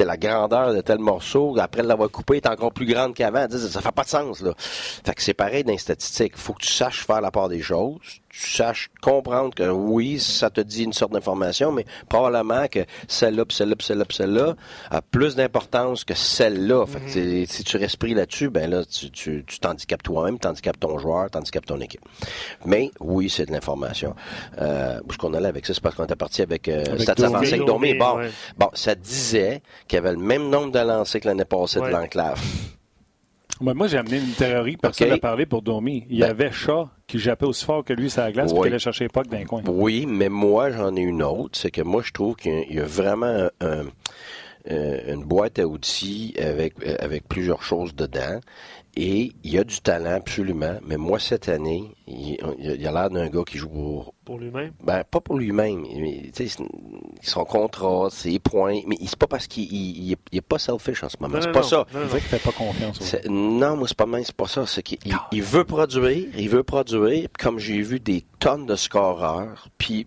la 0.06 0.18
grandeur 0.18 0.74
de 0.74 0.82
tel 0.82 1.00
morceau, 1.00 1.58
après 1.60 1.82
l'avoir 1.82 2.12
coupé, 2.12 2.38
est 2.38 2.48
encore 2.48 2.72
plus 2.72 2.86
grande 2.86 3.16
qu'avant. 3.16 3.48
Ça 3.50 3.82
fait 3.82 3.92
pas 3.92 4.04
de 4.04 4.10
sens. 4.10 4.42
Là. 4.42 4.54
Fait 4.58 5.16
que 5.16 5.24
c'est 5.24 5.34
pareil 5.34 5.64
dans 5.64 5.72
les 5.72 5.80
statistiques. 5.80 6.38
faut 6.38 6.54
que 6.54 6.62
tu 6.62 6.72
saches 6.72 7.06
faire 7.06 7.22
la 7.22 7.32
part 7.32 7.50
des 7.50 7.62
choses 7.62 8.22
saches 8.40 8.90
comprendre 9.02 9.54
que 9.54 9.70
oui, 9.70 10.20
ça 10.20 10.50
te 10.50 10.62
dit 10.62 10.84
une 10.84 10.94
sorte 10.94 11.14
d'information, 11.14 11.72
mais 11.72 11.86
probablement 12.08 12.68
que 12.68 12.86
celle-là, 13.08 13.44
celle-là, 13.50 13.76
celle-là, 13.80 14.06
celle-là 14.10 14.56
a 14.92 15.02
plus 15.02 15.36
d'importance 15.36 16.04
que 16.04 16.14
celle-là. 16.14 16.86
Mm-hmm. 16.86 17.46
si 17.48 17.64
tu 17.64 17.78
restes 17.78 17.98
pris 17.98 18.14
là-dessus, 18.14 18.50
ben 18.50 18.70
là, 18.70 18.84
tu, 18.86 19.10
tu, 19.12 19.44
tu 19.46 19.60
t'handicapes 19.60 20.04
toi-même, 20.04 20.40
tu 20.40 20.48
handicapes 20.48 20.80
ton 20.80 20.98
joueur, 20.98 21.30
tu 21.30 21.38
handicapes 21.38 21.66
ton 21.66 21.80
équipe. 21.82 22.02
Mais 22.66 22.92
oui, 23.00 23.30
c'est 23.30 23.46
de 23.46 23.52
l'information. 23.52 24.16
Euh, 24.60 25.00
ce 25.10 25.18
qu'on 25.18 25.34
allait 25.34 25.48
avec 25.48 25.66
ça, 25.66 25.74
c'est 25.74 25.84
parce 25.84 25.96
qu'on 25.96 26.06
était 26.06 26.16
parti 26.16 26.42
avec, 26.42 26.68
euh, 26.68 26.84
avec 26.86 27.10
avancé 27.10 27.60
Bon, 28.00 28.20
bon, 28.58 28.70
ça 28.74 28.96
disait 28.96 29.62
qu'il 29.88 29.98
y 29.98 30.00
avait 30.00 30.12
le 30.12 30.18
même 30.18 30.50
nombre 30.50 30.72
de 30.72 30.80
lancers 30.80 31.22
que 31.22 31.28
l'année 31.28 31.46
passée 31.46 31.80
de 31.80 31.88
l'enclave. 31.88 32.40
Moi, 33.62 33.88
j'ai 33.88 33.98
amené 33.98 34.18
une 34.18 34.32
théorie, 34.32 34.78
personne 34.78 35.10
n'a 35.10 35.18
parlé 35.18 35.46
pour 35.46 35.62
Domi. 35.62 36.06
Il 36.10 36.18
y 36.18 36.22
ben 36.22 36.30
avait 36.30 36.52
Chat 36.52 36.90
qui 37.08 37.20
jappait 37.20 37.46
aussi 37.46 37.66
fort 37.66 37.84
que 37.84 37.94
lui 37.94 38.10
sur 38.10 38.22
la 38.22 38.32
glace, 38.32 38.52
oui. 38.52 38.60
qu'il 38.60 38.68
allait 38.68 38.80
chercher 38.80 39.08
Puck 39.10 39.28
d'un 39.28 39.44
coin. 39.44 39.62
Oui, 39.68 40.06
mais 40.08 40.30
moi, 40.30 40.72
j'en 40.72 40.96
ai 40.96 41.02
une 41.02 41.24
autre. 41.24 41.58
C'est 41.60 41.72
que 41.72 41.82
moi, 41.82 42.02
je 42.04 42.12
trouve 42.12 42.36
qu'il 42.36 42.72
y 42.72 42.80
a 42.80 42.86
vraiment 42.86 43.50
un, 43.60 43.86
une 44.66 45.24
boîte 45.24 45.60
à 45.60 45.68
outils 45.68 46.36
avec, 46.40 46.76
avec 47.00 47.28
plusieurs 47.28 47.64
choses 47.64 47.96
dedans. 47.96 48.40
Et 48.96 49.32
il 49.44 49.52
y 49.52 49.58
a 49.58 49.64
du 49.64 49.80
talent, 49.82 50.16
absolument. 50.16 50.78
Mais 50.86 50.98
moi, 50.98 51.20
cette 51.20 51.48
année, 51.50 51.96
il, 52.08 52.38
il 52.60 52.88
a 52.88 52.92
l'air 52.92 53.10
d'un 53.10 53.28
gars 53.28 53.44
qui 53.46 53.58
joue 53.58 53.70
pour. 53.70 54.14
Pour 54.30 54.38
lui-même? 54.38 54.74
Ben, 54.84 55.04
pas 55.10 55.22
pour 55.22 55.40
lui-même. 55.40 55.84
Son 57.24 57.46
contrat, 57.46 58.10
ses 58.12 58.38
points. 58.38 58.82
Mais 58.86 58.96
c'est 59.08 59.18
pas 59.18 59.26
parce 59.26 59.48
qu'il 59.48 59.74
il, 59.74 60.16
est 60.32 60.42
pas 60.42 60.60
selfish 60.60 61.02
en 61.02 61.10
ce 61.10 61.16
moment. 61.20 61.40
C'est 61.42 61.52
pas 61.52 61.64
ça. 61.64 61.88
Non, 61.92 62.08
qu'il 62.08 62.20
fait 62.20 62.38
pas 62.38 62.52
confiance. 62.52 63.16
Non, 63.28 63.76
moi, 63.76 63.88
c'est 63.88 63.98
pas 63.98 64.06
même, 64.06 64.24
c'est 64.24 64.36
pas 64.36 64.48
ça. 64.48 64.68
C'est 64.68 64.84
qu'il 64.84 65.00
il 65.32 65.42
veut 65.42 65.64
produire, 65.64 66.28
il 66.38 66.48
veut 66.48 66.62
produire. 66.62 67.28
Comme 67.40 67.58
j'ai 67.58 67.82
vu 67.82 68.00
des 68.00 68.24
tonnes 68.38 68.68
de 68.68 68.76
scoreurs, 68.76 69.68
puis 69.80 70.06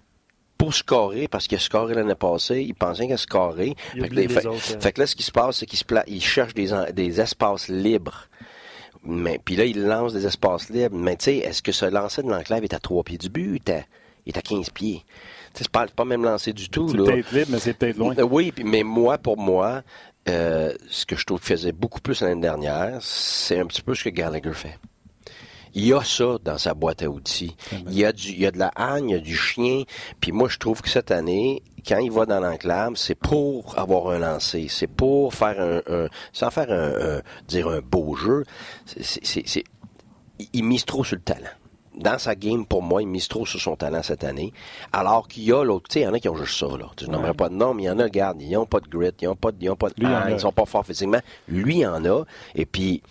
pour 0.56 0.72
scorer, 0.72 1.26
parce 1.26 1.48
qu'il 1.48 1.58
a 1.58 1.60
scoré 1.60 1.94
l'année 1.94 2.14
passée, 2.14 2.62
il 2.62 2.76
pensait 2.76 3.06
qu'il 3.06 3.14
a 3.14 3.16
scoré. 3.16 3.74
Fait 3.90 4.08
que, 4.08 4.28
fait, 4.28 4.46
hein. 4.46 4.52
fait, 4.54 4.92
que, 4.92 5.00
là, 5.00 5.08
ce 5.08 5.16
qui 5.16 5.24
se 5.24 5.32
passe, 5.32 5.56
c'est 5.56 5.66
qu'il 5.66 5.80
se 5.80 5.84
il 6.06 6.22
cherche 6.22 6.54
des, 6.54 6.70
des 6.92 7.20
espaces 7.20 7.66
libres 7.66 8.28
mais 9.04 9.40
puis 9.44 9.56
là, 9.56 9.64
il 9.64 9.82
lance 9.82 10.12
des 10.12 10.26
espaces 10.26 10.70
libres. 10.70 10.96
Mais 10.96 11.16
tu 11.16 11.24
sais, 11.24 11.36
est-ce 11.38 11.60
que 11.60 11.72
ce 11.72 11.86
lancer 11.86 12.22
de 12.22 12.30
l'enclave 12.30 12.62
est 12.62 12.72
à 12.72 12.78
trois 12.78 13.02
pieds 13.02 13.18
du 13.18 13.30
but? 13.30 13.68
Il 14.26 14.34
est 14.34 14.38
à, 14.38 14.42
15 14.42 14.70
pieds. 14.70 15.04
C'est 15.54 15.68
pas, 15.68 15.86
pas 15.86 16.04
même 16.04 16.24
lancé 16.24 16.52
du 16.52 16.68
tout. 16.68 16.88
C'est 16.88 16.96
peut-être 16.96 17.32
libre, 17.32 17.48
mais 17.50 17.58
c'est 17.58 17.74
peut-être 17.74 17.96
loin. 17.96 18.14
Euh, 18.18 18.22
oui, 18.22 18.52
mais 18.64 18.82
moi, 18.82 19.18
pour 19.18 19.36
moi, 19.36 19.82
euh, 20.28 20.72
ce 20.88 21.04
que 21.04 21.16
je 21.16 21.24
trouve 21.24 21.40
qu'il 21.40 21.56
faisait 21.56 21.72
beaucoup 21.72 22.00
plus 22.00 22.22
l'année 22.22 22.40
dernière, 22.40 22.98
c'est 23.00 23.58
un 23.58 23.66
petit 23.66 23.82
peu 23.82 23.94
ce 23.94 24.04
que 24.04 24.08
Gallagher 24.10 24.52
fait. 24.52 24.78
Il 25.74 25.86
y 25.86 25.94
a 25.94 26.02
ça 26.04 26.36
dans 26.44 26.58
sa 26.58 26.74
boîte 26.74 27.02
à 27.02 27.08
outils. 27.08 27.56
Il 27.86 27.94
y 27.94 28.04
a 28.04 28.12
du, 28.12 28.28
il 28.28 28.40
y 28.40 28.46
a 28.46 28.50
de 28.50 28.58
la 28.58 28.70
haine, 28.78 29.08
il 29.08 29.12
y 29.12 29.16
a 29.16 29.18
du 29.18 29.34
chien. 29.34 29.84
Puis 30.20 30.30
moi, 30.30 30.48
je 30.50 30.58
trouve 30.58 30.82
que 30.82 30.90
cette 30.90 31.10
année, 31.10 31.62
quand 31.86 31.98
il 31.98 32.10
va 32.10 32.26
dans 32.26 32.40
l'enclave, 32.40 32.96
c'est 32.96 33.14
pour 33.14 33.78
avoir 33.78 34.10
un 34.10 34.18
lancer, 34.18 34.66
c'est 34.68 34.86
pour 34.86 35.32
faire 35.32 35.82
un, 35.88 36.08
sans 36.32 36.50
faire 36.50 36.70
un, 36.70 37.22
dire 37.48 37.68
un 37.68 37.80
beau 37.80 38.14
jeu. 38.14 38.44
C'est, 38.84 39.64
il 40.52 40.64
mise 40.64 40.84
trop 40.84 41.04
sur 41.04 41.16
le 41.16 41.22
talent. 41.22 41.48
Dans 41.94 42.18
sa 42.18 42.34
game, 42.34 42.64
pour 42.64 42.82
moi, 42.82 43.02
il 43.02 43.08
mise 43.08 43.28
trop 43.28 43.44
sur 43.44 43.60
son 43.60 43.76
talent 43.76 44.02
cette 44.02 44.24
année. 44.24 44.52
Alors 44.92 45.28
qu'il 45.28 45.44
y 45.44 45.52
a 45.52 45.62
l'autre, 45.62 45.88
tu 45.88 45.94
sais, 45.94 46.00
il 46.00 46.04
y 46.04 46.06
en 46.06 46.14
a 46.14 46.18
qui 46.18 46.28
ont 46.28 46.36
juste 46.36 46.58
ça, 46.58 46.66
là. 46.66 46.90
Je 46.98 47.06
n'aimerais 47.06 47.34
pas 47.34 47.48
de 47.48 47.54
nom, 47.54 47.74
mais 47.74 47.84
il 47.84 47.86
y 47.86 47.90
en 47.90 47.98
a, 47.98 48.04
regarde, 48.04 48.40
ils 48.40 48.50
n'ont 48.52 48.66
pas 48.66 48.80
de 48.80 48.88
grit, 48.88 49.10
ils 49.20 49.28
n'ont 49.28 49.36
pas 49.36 49.52
de, 49.52 49.58
ils 49.60 49.70
ont 49.70 49.76
pas 49.76 49.90
de, 49.90 50.30
ils 50.30 50.40
sont 50.40 50.52
pas 50.52 50.64
forts 50.64 50.86
physiquement. 50.86 51.20
Lui, 51.48 51.78
il 51.80 51.86
en 51.86 52.04
a. 52.04 52.24
Et 52.54 52.64
puis, 52.64 53.02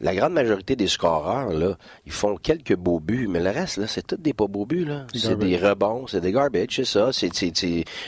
la 0.00 0.14
grande 0.14 0.32
majorité 0.32 0.76
des 0.76 0.86
scoreurs, 0.86 1.52
là, 1.52 1.76
ils 2.06 2.12
font 2.12 2.36
quelques 2.36 2.76
beaux 2.76 3.00
buts, 3.00 3.26
mais 3.28 3.40
le 3.40 3.50
reste, 3.50 3.78
là, 3.78 3.86
c'est 3.88 4.06
tous 4.06 4.16
des 4.16 4.32
pas 4.32 4.46
beaux 4.46 4.64
buts, 4.64 4.84
là. 4.84 5.06
C'est 5.12 5.36
des 5.36 5.56
rebonds, 5.56 6.06
c'est 6.06 6.20
des 6.20 6.30
garbage, 6.30 6.76
c'est 6.76 6.84
ça. 6.84 7.10
C'est, 7.12 7.32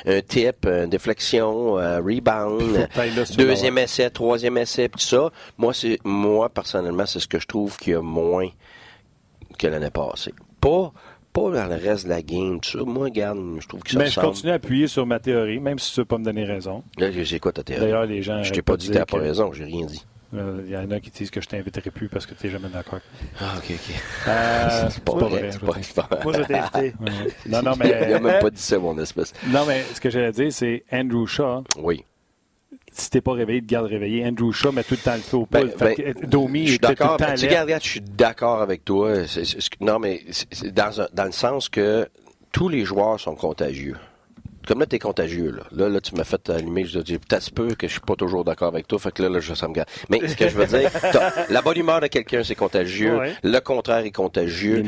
un 0.07 0.21
tip, 0.21 0.67
une 0.67 0.87
déflexion, 0.87 1.79
un 1.79 1.97
rebound, 1.97 2.89
deuxième 3.37 3.79
essai, 3.79 4.11
troisième 4.11 4.57
essai, 4.59 4.89
tout 4.89 5.01
ça. 5.01 5.31
Moi, 5.59 5.75
c'est, 5.75 5.99
moi, 6.05 6.49
personnellement, 6.49 7.07
c'est 7.07 7.21
ce 7.21 7.27
que 7.27 7.41
je 7.41 7.47
trouve 7.47 7.77
qu'il 7.77 7.95
y 7.95 7.97
a 7.97 8.03
moins 8.03 8.49
que 9.61 9.67
l'année 9.67 9.91
passée. 9.91 10.35
Pas, 10.61 10.93
pas 11.33 11.51
dans 11.51 11.67
le 11.67 11.77
reste 11.77 12.05
de 12.05 12.11
la 12.11 12.23
game. 12.23 12.61
Tout 12.61 12.79
ça. 12.79 12.85
Moi, 12.85 13.05
regarde, 13.05 13.39
je 13.61 13.69
trouve 13.69 13.83
que 13.83 13.91
ça 13.91 13.99
Mais 13.99 14.07
je 14.07 14.19
continue 14.19 14.53
à 14.53 14.55
appuyer 14.55 14.87
sur 14.87 15.07
ma 15.07 15.21
théorie, 15.21 15.61
même 15.61 15.79
si 15.79 15.93
tu 15.93 16.01
ne 16.01 16.03
veux 16.03 16.07
pas 16.07 16.19
me 16.19 16.25
donner 16.25 16.45
raison. 16.45 16.83
Là, 16.99 17.11
j'ai 17.11 17.39
quoi 17.39 17.53
ta 17.53 17.63
théorie? 17.63 17.83
D'ailleurs, 17.83 18.07
les 18.07 18.23
gens. 18.23 18.43
Je 18.43 18.53
t'ai 18.53 18.63
pas 18.63 18.77
dit 18.77 18.89
que 18.89 18.93
tu 18.93 18.99
n'as 18.99 19.07
pas 19.07 19.19
raison, 19.19 19.53
j'ai 19.53 19.65
rien 19.65 19.87
dit. 19.87 20.05
Euh, 20.33 20.63
il 20.65 20.71
y 20.71 20.77
en 20.77 20.89
a 20.93 21.01
qui 21.01 21.11
disent 21.11 21.31
que 21.31 21.41
je 21.41 21.49
t'inviterai 21.49 21.91
plus 21.91 22.09
parce 22.09 22.25
que 22.25 22.35
tu 22.35 22.47
n'es 22.47 22.53
jamais 22.53 22.69
d'accord. 22.69 23.01
Ah, 23.41 23.55
ok, 23.59 23.65
ok. 23.71 23.95
Euh, 24.29 24.89
c'est 24.91 25.03
pas, 25.03 25.13
vrai. 25.13 25.51
Moi, 25.61 26.33
je 26.35 26.43
t'ai 26.43 26.55
invité. 26.55 26.95
Non, 27.49 27.63
non, 27.63 27.73
mais. 27.79 27.99
Il 28.05 28.13
n'a 28.13 28.21
même 28.21 28.41
pas 28.41 28.51
dit 28.51 28.63
ça, 28.63 28.79
mon 28.79 28.97
espèce. 28.99 29.33
Non, 29.49 29.65
mais 29.67 29.83
ce 29.93 30.01
que 30.01 30.09
j'allais 30.09 30.33
dire, 30.33 30.53
c'est 30.53 30.85
Andrew 30.93 31.27
Shaw. 31.27 31.65
Oui. 31.79 32.05
Si 32.93 33.09
t'es 33.11 33.21
pas 33.21 33.33
réveillé, 33.33 33.61
te 33.61 33.67
garde 33.67 33.87
réveillé. 33.87 34.27
Andrew 34.27 34.53
Shaw 34.53 34.73
met 34.73 34.83
tout 34.83 34.95
le 34.95 34.99
temps 34.99 35.15
le 35.15 35.21
feu 35.21 35.37
au 35.37 35.49
ben, 35.51 35.71
ben, 35.79 35.95
Domi, 36.25 36.67
je 36.67 36.71
suis 36.73 36.79
d'accord. 36.79 37.17
Tu 37.17 37.49
je 37.49 37.79
suis 37.89 38.01
d'accord 38.01 38.63
avec 38.63 38.85
toi. 38.85 39.15
non, 39.81 39.99
mais 39.99 40.23
dans, 40.73 41.07
dans 41.13 41.25
le 41.25 41.33
sens 41.33 41.69
que 41.69 42.09
tous 42.53 42.69
les 42.69 42.85
joueurs 42.85 43.19
sont 43.21 43.37
contagieux 43.37 43.97
comme 44.71 44.79
là, 44.79 44.87
t'es 44.87 45.01
contagieux, 45.01 45.51
là. 45.51 45.65
Là, 45.73 45.89
là 45.89 46.01
tu 46.01 46.15
m'as 46.15 46.23
fait 46.23 46.49
allumer. 46.49 46.85
Je 46.85 47.01
dis, 47.01 47.19
peut-être 47.19 47.51
peu 47.51 47.75
que 47.75 47.89
je 47.89 47.93
suis 47.93 48.01
pas 48.01 48.15
toujours 48.15 48.45
d'accord 48.45 48.69
avec 48.69 48.87
toi. 48.87 49.01
Fait 49.01 49.11
que 49.11 49.21
là, 49.21 49.29
là, 49.29 49.41
je, 49.41 49.53
ça 49.53 49.67
me 49.67 49.75
garde. 49.75 49.89
Mais 50.09 50.21
ce 50.29 50.37
que 50.37 50.49
je 50.49 50.57
veux 50.57 50.67
dire, 50.67 50.89
la 51.51 51.61
bonne 51.61 51.77
humeur 51.77 52.01
de 52.01 52.07
quelqu'un, 52.07 52.45
c'est 52.45 52.55
contagieux. 52.55 53.19
Le 53.43 53.59
contraire 53.59 54.05
est 54.05 54.13
contagieux. 54.13 54.85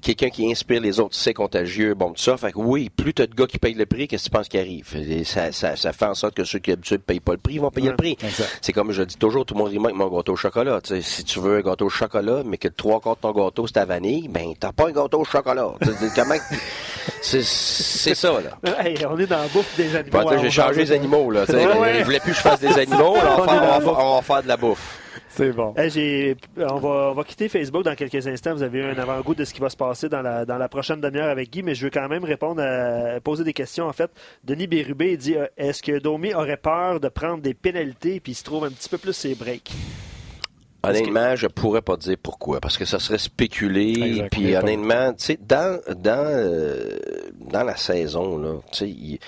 Quelqu'un 0.00 0.30
qui 0.30 0.48
inspire 0.48 0.80
les 0.80 1.00
autres, 1.00 1.16
c'est 1.16 1.34
contagieux. 1.34 1.94
Bon, 1.94 2.12
tout 2.12 2.22
ça. 2.22 2.36
Fait 2.36 2.52
que 2.52 2.58
oui, 2.58 2.88
plus 2.88 3.12
t'as 3.14 3.26
de 3.26 3.34
gars 3.34 3.48
qui 3.48 3.58
payent 3.58 3.74
le 3.74 3.84
prix, 3.84 4.06
qu'est-ce 4.06 4.26
que 4.26 4.30
tu 4.30 4.36
penses 4.36 4.48
qui 4.48 4.58
arrive? 4.58 4.86
ça, 5.24 5.50
ça, 5.50 5.74
ça, 5.74 5.92
fait 5.92 6.04
en 6.04 6.14
sorte 6.14 6.36
que 6.36 6.44
ceux 6.44 6.60
qui 6.60 6.70
ne 6.70 6.96
payent 6.98 7.18
pas 7.18 7.32
le 7.32 7.38
prix 7.38 7.58
vont 7.58 7.72
payer 7.72 7.90
le 7.90 7.96
prix. 7.96 8.16
C'est 8.60 8.72
comme 8.72 8.92
je 8.92 9.02
dis 9.02 9.16
toujours, 9.16 9.44
tout 9.44 9.54
le 9.54 9.58
monde 9.58 9.70
dit, 9.70 9.78
avec 9.78 9.96
mon 9.96 10.06
gâteau 10.06 10.34
au 10.34 10.36
chocolat. 10.36 10.78
si 10.84 11.24
tu 11.24 11.40
veux 11.40 11.56
un 11.56 11.62
gâteau 11.62 11.86
au 11.86 11.90
chocolat, 11.90 12.42
mais 12.46 12.58
que 12.58 12.68
trois 12.68 13.00
quarts 13.00 13.16
de 13.16 13.22
ton 13.22 13.32
gâteau, 13.32 13.66
c'est 13.66 13.72
ta 13.72 13.86
vanille, 13.86 14.28
ben, 14.28 14.54
t'as 14.56 14.70
pas 14.70 14.86
un 14.86 14.92
gâteau 14.92 15.22
au 15.22 15.24
chocolat. 15.24 15.72
C'est 17.20 18.14
ça, 18.14 18.40
là. 18.40 18.58
On 19.08 19.18
est 19.18 19.26
dans 19.26 19.38
la 19.38 19.48
bouffe 19.48 19.76
des 19.76 19.96
animaux. 19.96 20.24
Bah, 20.24 20.36
j'ai 20.40 20.50
changé 20.50 20.80
les 20.80 20.92
animaux. 20.92 21.30
Là, 21.30 21.44
ouais, 21.48 22.00
Je 22.00 22.04
voulais 22.04 22.20
plus 22.20 22.32
que 22.32 22.36
je 22.36 22.42
fasse 22.42 22.60
des 22.60 22.78
animaux. 22.78 23.16
on, 23.16 24.16
va 24.16 24.22
faire, 24.22 24.42
de 24.42 24.48
la 24.48 24.56
bouffe. 24.56 25.00
C'est 25.28 25.50
bon. 25.50 25.74
on, 25.76 26.76
va, 26.76 26.88
on, 26.88 27.14
va, 27.14 27.24
quitter 27.24 27.48
Facebook 27.48 27.82
dans 27.82 27.94
quelques 27.94 28.26
instants. 28.26 28.54
Vous 28.54 28.62
avez 28.62 28.78
eu 28.78 28.84
un 28.84 28.98
avant-goût 28.98 29.34
de 29.34 29.44
ce 29.44 29.52
qui 29.52 29.60
va 29.60 29.68
se 29.68 29.76
passer 29.76 30.08
dans 30.08 30.22
la, 30.22 30.44
dans 30.44 30.58
la 30.58 30.68
prochaine 30.68 31.00
demi-heure 31.00 31.28
avec 31.28 31.50
Guy, 31.50 31.62
mais 31.62 31.74
je 31.74 31.84
veux 31.84 31.90
quand 31.90 32.08
même 32.08 32.24
répondre 32.24 32.62
à 32.62 33.20
poser 33.20 33.42
des 33.42 33.52
questions. 33.52 33.86
En 33.86 33.92
fait, 33.92 34.10
Denis 34.44 34.68
Bérubé 34.68 35.16
dit 35.16 35.36
euh, 35.36 35.46
est-ce 35.56 35.82
que 35.82 35.98
Domi 35.98 36.34
aurait 36.34 36.56
peur 36.56 37.00
de 37.00 37.08
prendre 37.08 37.42
des 37.42 37.54
pénalités? 37.54 38.20
Puis 38.20 38.32
il 38.32 38.36
se 38.36 38.44
trouve 38.44 38.64
un 38.64 38.70
petit 38.70 38.88
peu 38.88 38.98
plus 38.98 39.12
ses 39.12 39.34
breaks 39.34 39.72
Honnêtement, 40.88 41.36
je 41.36 41.46
pourrais 41.46 41.82
pas 41.82 41.96
dire 41.96 42.16
pourquoi, 42.22 42.60
parce 42.60 42.78
que 42.78 42.84
ça 42.84 42.98
serait 42.98 43.18
spéculé. 43.18 44.26
Puis 44.30 44.56
honnêtement, 44.56 45.12
tu 45.12 45.24
sais, 45.24 45.38
dans 45.40 45.80
dans 45.96 46.26
euh, 46.26 46.98
dans 47.40 47.64
la 47.64 47.76
saison 47.76 48.38
là, 48.38 48.54
tu 48.72 48.78
sais, 48.78 49.20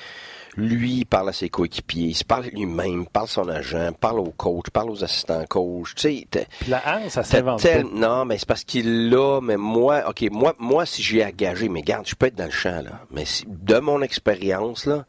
lui 0.57 0.93
il 0.93 1.05
parle 1.05 1.29
à 1.29 1.33
ses 1.33 1.49
coéquipiers, 1.49 2.09
il 2.09 2.15
se 2.15 2.25
parle 2.25 2.47
lui-même, 2.47 3.07
parle 3.07 3.27
à 3.27 3.29
son 3.29 3.49
agent, 3.49 3.93
parle 4.01 4.21
au 4.21 4.33
coach, 4.37 4.71
parle 4.73 4.91
aux 4.91 5.05
assistants 5.05 5.45
coach. 5.49 5.95
Tu 5.95 6.27
sais, 6.33 6.47
la 6.69 6.83
haine, 6.87 7.11
ça 7.11 7.23
s'invente 7.23 7.67
Non, 7.93 8.25
mais 8.25 8.39
c'est 8.39 8.49
parce 8.49 8.65
qu'il 8.65 9.11
l'a. 9.11 9.41
Mais 9.43 9.57
moi, 9.57 10.09
ok, 10.09 10.29
moi, 10.31 10.55
moi, 10.59 10.87
si 10.87 11.03
j'ai 11.03 11.25
engagé, 11.25 11.69
mais 11.69 11.83
garde, 11.83 12.07
je 12.07 12.15
peux 12.15 12.27
être 12.27 12.37
dans 12.37 12.47
le 12.47 12.51
champ 12.51 12.83
là. 12.83 13.01
Mais 13.11 13.25
de 13.47 13.79
mon 13.79 14.03
expérience 14.03 14.87
là, 14.87 15.05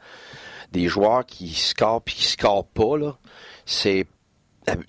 des 0.71 0.87
joueurs 0.87 1.25
qui 1.25 1.53
scorent 1.53 2.01
puis 2.01 2.15
qui 2.15 2.25
scorent 2.25 2.67
pas 2.67 2.97
là, 2.97 3.17
c'est 3.65 4.05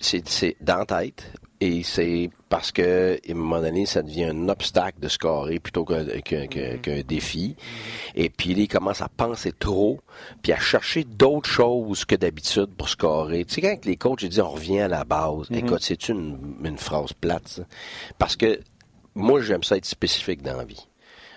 c'est 0.00 0.56
dans 0.60 0.78
la 0.78 0.86
tête. 0.86 1.32
Et 1.60 1.82
c'est 1.82 2.30
parce 2.48 2.70
que, 2.70 3.14
à 3.16 3.32
un 3.32 3.34
moment 3.34 3.60
donné, 3.60 3.84
ça 3.84 4.02
devient 4.02 4.26
un 4.26 4.48
obstacle 4.48 5.00
de 5.00 5.08
scorer 5.08 5.58
plutôt 5.58 5.84
mm-hmm. 5.84 6.80
qu'un 6.80 7.00
défi. 7.02 7.56
Et 8.14 8.30
puis, 8.30 8.52
il 8.52 8.68
commence 8.68 9.02
à 9.02 9.08
penser 9.08 9.52
trop, 9.52 10.00
puis 10.42 10.52
à 10.52 10.58
chercher 10.58 11.02
d'autres 11.04 11.50
choses 11.50 12.04
que 12.04 12.14
d'habitude 12.14 12.68
pour 12.76 12.88
scorer. 12.88 13.44
Tu 13.44 13.54
sais, 13.54 13.60
quand 13.60 13.84
les 13.84 13.96
coachs 13.96 14.24
disent 14.24 14.40
on 14.40 14.50
revient 14.50 14.80
à 14.80 14.88
la 14.88 15.04
base, 15.04 15.50
mm-hmm. 15.50 15.58
écoute, 15.58 15.82
c'est 15.82 16.08
une, 16.08 16.38
une 16.62 16.78
phrase 16.78 17.12
plate, 17.12 17.48
ça? 17.48 17.62
Parce 18.18 18.36
que 18.36 18.60
moi, 19.16 19.40
j'aime 19.40 19.64
ça 19.64 19.76
être 19.76 19.86
spécifique 19.86 20.42
dans 20.42 20.56
la 20.56 20.64
vie 20.64 20.86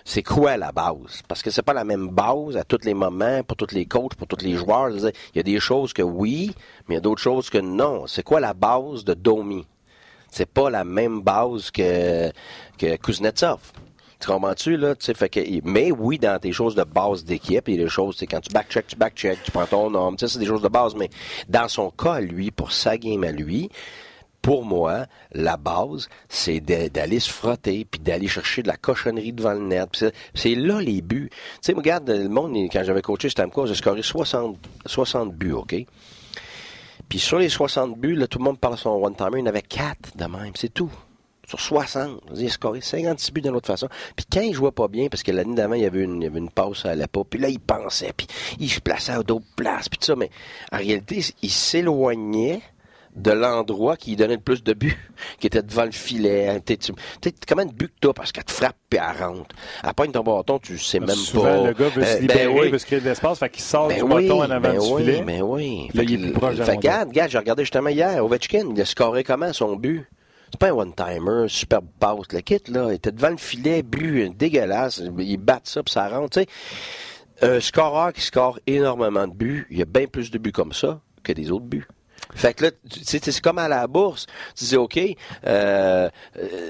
c'est 0.03 0.23
quoi 0.23 0.57
la 0.57 0.71
base? 0.71 1.21
Parce 1.27 1.43
que 1.43 1.51
c'est 1.51 1.61
pas 1.61 1.73
la 1.73 1.83
même 1.83 2.09
base 2.09 2.57
à 2.57 2.63
tous 2.63 2.83
les 2.83 2.93
moments, 2.93 3.43
pour 3.43 3.57
tous 3.57 3.73
les 3.73 3.85
coachs, 3.85 4.15
pour 4.15 4.27
tous 4.27 4.43
les 4.43 4.55
joueurs. 4.55 4.89
Il 4.89 5.11
y 5.35 5.39
a 5.39 5.43
des 5.43 5.59
choses 5.59 5.93
que 5.93 6.01
oui, 6.01 6.53
mais 6.87 6.95
il 6.95 6.97
y 6.97 6.97
a 6.97 7.01
d'autres 7.01 7.21
choses 7.21 7.49
que 7.49 7.59
non. 7.59 8.07
C'est 8.07 8.23
quoi 8.23 8.39
la 8.39 8.53
base 8.53 9.03
de 9.05 9.13
Domi? 9.13 9.65
C'est 10.31 10.49
pas 10.49 10.71
la 10.71 10.83
même 10.83 11.21
base 11.21 11.69
que, 11.69 12.31
Kuznetsov. 12.97 13.59
Tu 14.19 14.27
comprends-tu, 14.27 14.77
là? 14.77 14.93
Mais 15.63 15.91
oui, 15.91 16.19
dans 16.19 16.39
tes 16.39 16.51
choses 16.51 16.75
de 16.75 16.83
base 16.83 17.25
d'équipe, 17.25 17.67
il 17.67 17.75
y 17.75 17.79
a 17.79 17.83
des 17.83 17.89
choses, 17.89 18.15
c'est 18.17 18.27
quand 18.27 18.39
tu 18.39 18.51
back-check, 18.53 18.87
tu 18.87 18.95
back-check, 18.95 19.43
tu 19.43 19.51
prends 19.51 19.65
ton 19.65 19.89
nom, 19.89 20.15
c'est 20.17 20.39
des 20.39 20.45
choses 20.45 20.61
de 20.61 20.67
base, 20.67 20.95
mais 20.95 21.09
dans 21.49 21.67
son 21.67 21.89
cas, 21.89 22.19
lui, 22.19 22.51
pour 22.51 22.71
sa 22.71 22.97
game 22.97 23.23
à 23.23 23.31
lui, 23.31 23.69
pour 24.41 24.63
moi, 24.63 25.05
la 25.33 25.57
base, 25.57 26.07
c'est 26.29 26.59
d'aller 26.59 27.19
se 27.19 27.31
frotter, 27.31 27.85
puis 27.85 27.99
d'aller 27.99 28.27
chercher 28.27 28.63
de 28.63 28.67
la 28.67 28.77
cochonnerie 28.77 29.33
devant 29.33 29.53
le 29.53 29.61
net. 29.61 30.05
C'est 30.33 30.55
là 30.55 30.81
les 30.81 31.01
buts. 31.01 31.29
Tu 31.31 31.37
sais, 31.61 31.73
regarde, 31.73 32.09
le 32.09 32.29
monde, 32.29 32.55
quand 32.71 32.83
j'avais 32.83 33.01
coaché 33.01 33.29
Stamkos, 33.29 33.67
j'ai 33.67 33.75
scoré 33.75 34.01
60, 34.01 34.57
60 34.85 35.33
buts, 35.33 35.53
OK? 35.53 35.75
Puis 37.11 37.19
sur 37.19 37.39
les 37.39 37.49
60 37.49 37.97
buts, 37.97 38.15
là, 38.15 38.25
tout 38.25 38.37
le 38.39 38.45
monde 38.45 38.57
parle 38.57 38.75
de 38.75 38.79
son 38.79 38.91
one-timer, 38.91 39.39
il 39.39 39.43
en 39.43 39.47
avait 39.47 39.61
4 39.61 40.15
de 40.15 40.23
même, 40.23 40.53
c'est 40.55 40.73
tout. 40.73 40.89
Sur 41.45 41.59
60, 41.59 42.21
il 42.37 42.45
a 42.45 42.49
scoré 42.49 42.79
56 42.79 43.33
buts 43.33 43.41
d'une 43.41 43.53
autre 43.53 43.67
façon. 43.67 43.89
Puis 44.15 44.25
quand 44.31 44.39
il 44.39 44.53
jouait 44.53 44.71
pas 44.71 44.87
bien, 44.87 45.09
parce 45.09 45.21
que 45.21 45.33
l'année 45.33 45.53
d'avant, 45.53 45.73
il 45.73 45.81
y 45.81 45.85
avait 45.85 46.03
une, 46.03 46.21
il 46.21 46.27
avait 46.27 46.39
une 46.39 46.49
pause 46.49 46.85
à 46.85 46.95
la 46.95 47.09
peau, 47.09 47.25
puis 47.25 47.37
là, 47.37 47.49
il 47.49 47.59
pensait, 47.59 48.13
puis 48.15 48.27
il 48.61 48.69
se 48.69 48.79
plaçait 48.79 49.11
à 49.11 49.23
d'autres 49.23 49.53
places, 49.57 49.89
puis 49.89 49.99
tout 49.99 50.05
ça, 50.05 50.15
mais 50.15 50.29
en 50.71 50.77
réalité, 50.77 51.21
il 51.41 51.51
s'éloignait 51.51 52.61
de 53.15 53.31
l'endroit 53.31 53.97
qui 53.97 54.15
donnait 54.15 54.35
le 54.35 54.41
plus 54.41 54.63
de 54.63 54.73
buts, 54.73 54.97
qui 55.39 55.47
était 55.47 55.61
devant 55.61 55.85
le 55.85 55.91
filet. 55.91 56.61
Tu 56.65 56.77
sais, 56.81 57.33
comment 57.47 57.65
de 57.65 57.73
but 57.73 57.87
que 57.87 58.07
t'as 58.07 58.13
parce 58.13 58.31
qu'elle 58.31 58.43
te 58.43 58.51
frappe 58.51 58.75
et 58.93 58.97
elle 58.97 59.23
rentre. 59.23 59.55
Elle 59.83 59.93
pogne 59.93 60.11
ton 60.11 60.23
bâton, 60.23 60.59
tu 60.59 60.77
sais 60.77 60.99
même 60.99 61.09
souvent, 61.09 61.43
pas. 61.43 61.67
le 61.67 61.73
gars 61.73 61.89
veut 61.89 62.03
se 62.03 62.17
euh, 62.17 62.19
libérer, 62.19 62.45
ben 62.47 62.59
oui. 62.59 62.69
veut 62.69 62.77
se 62.77 62.85
créer 62.85 62.99
de 62.99 63.05
l'espace, 63.05 63.39
fait 63.39 63.49
qu'il 63.49 63.63
sort 63.63 63.87
ben 63.87 63.97
du 63.97 64.03
oui, 64.03 64.27
bâton 64.27 64.39
en 64.39 64.49
avant 64.49 64.59
ben 64.59 64.79
du 64.79 64.91
oui, 64.91 65.03
filet. 65.03 65.21
Ben 65.21 65.41
oui, 65.41 65.89
Là, 65.93 66.03
il 66.03 66.13
est 66.13 66.17
plus 66.17 66.31
proche 66.31 66.55
de 66.55 66.63
Fait 66.63 66.75
regarde, 66.75 67.09
regarde, 67.09 67.31
j'ai 67.31 67.37
regardé 67.37 67.63
justement 67.63 67.89
hier, 67.89 68.23
Ovechkin, 68.23 68.69
il 68.73 68.81
a 68.81 68.85
scoré 68.85 69.23
comment 69.23 69.53
son 69.53 69.75
but? 69.75 70.05
C'est 70.51 70.59
pas 70.59 70.67
un 70.67 70.73
one-timer, 70.73 71.45
superbe 71.47 71.85
passe. 71.97 72.33
Le 72.33 72.41
kit, 72.41 72.59
là, 72.67 72.87
il 72.89 72.95
était 72.95 73.13
devant 73.13 73.29
le 73.29 73.37
filet, 73.37 73.83
but 73.83 74.35
dégueulasse. 74.37 75.01
Il 75.17 75.37
bat 75.37 75.61
ça, 75.63 75.81
puis 75.81 75.93
ça 75.93 76.09
rentre. 76.09 76.31
Tu 76.31 76.41
sais, 76.41 76.47
un 77.41 77.59
scoreur 77.59 78.11
qui 78.11 78.21
score 78.21 78.59
énormément 78.67 79.27
de 79.27 79.33
buts, 79.33 79.65
il 79.71 79.79
y 79.79 79.81
a 79.81 79.85
bien 79.85 80.07
plus 80.07 80.29
de 80.29 80.37
buts 80.37 80.51
comme 80.51 80.73
ça 80.73 80.99
que 81.23 81.31
des 81.31 81.51
autres 81.51 81.65
buts. 81.65 81.87
Fait 82.35 82.53
que 82.53 82.65
là, 82.65 82.71
c'est 83.03 83.41
comme 83.41 83.57
à 83.57 83.67
la 83.67 83.87
bourse. 83.87 84.25
Tu 84.55 84.65
dis, 84.65 84.77
OK, 84.77 84.99
euh, 85.47 86.09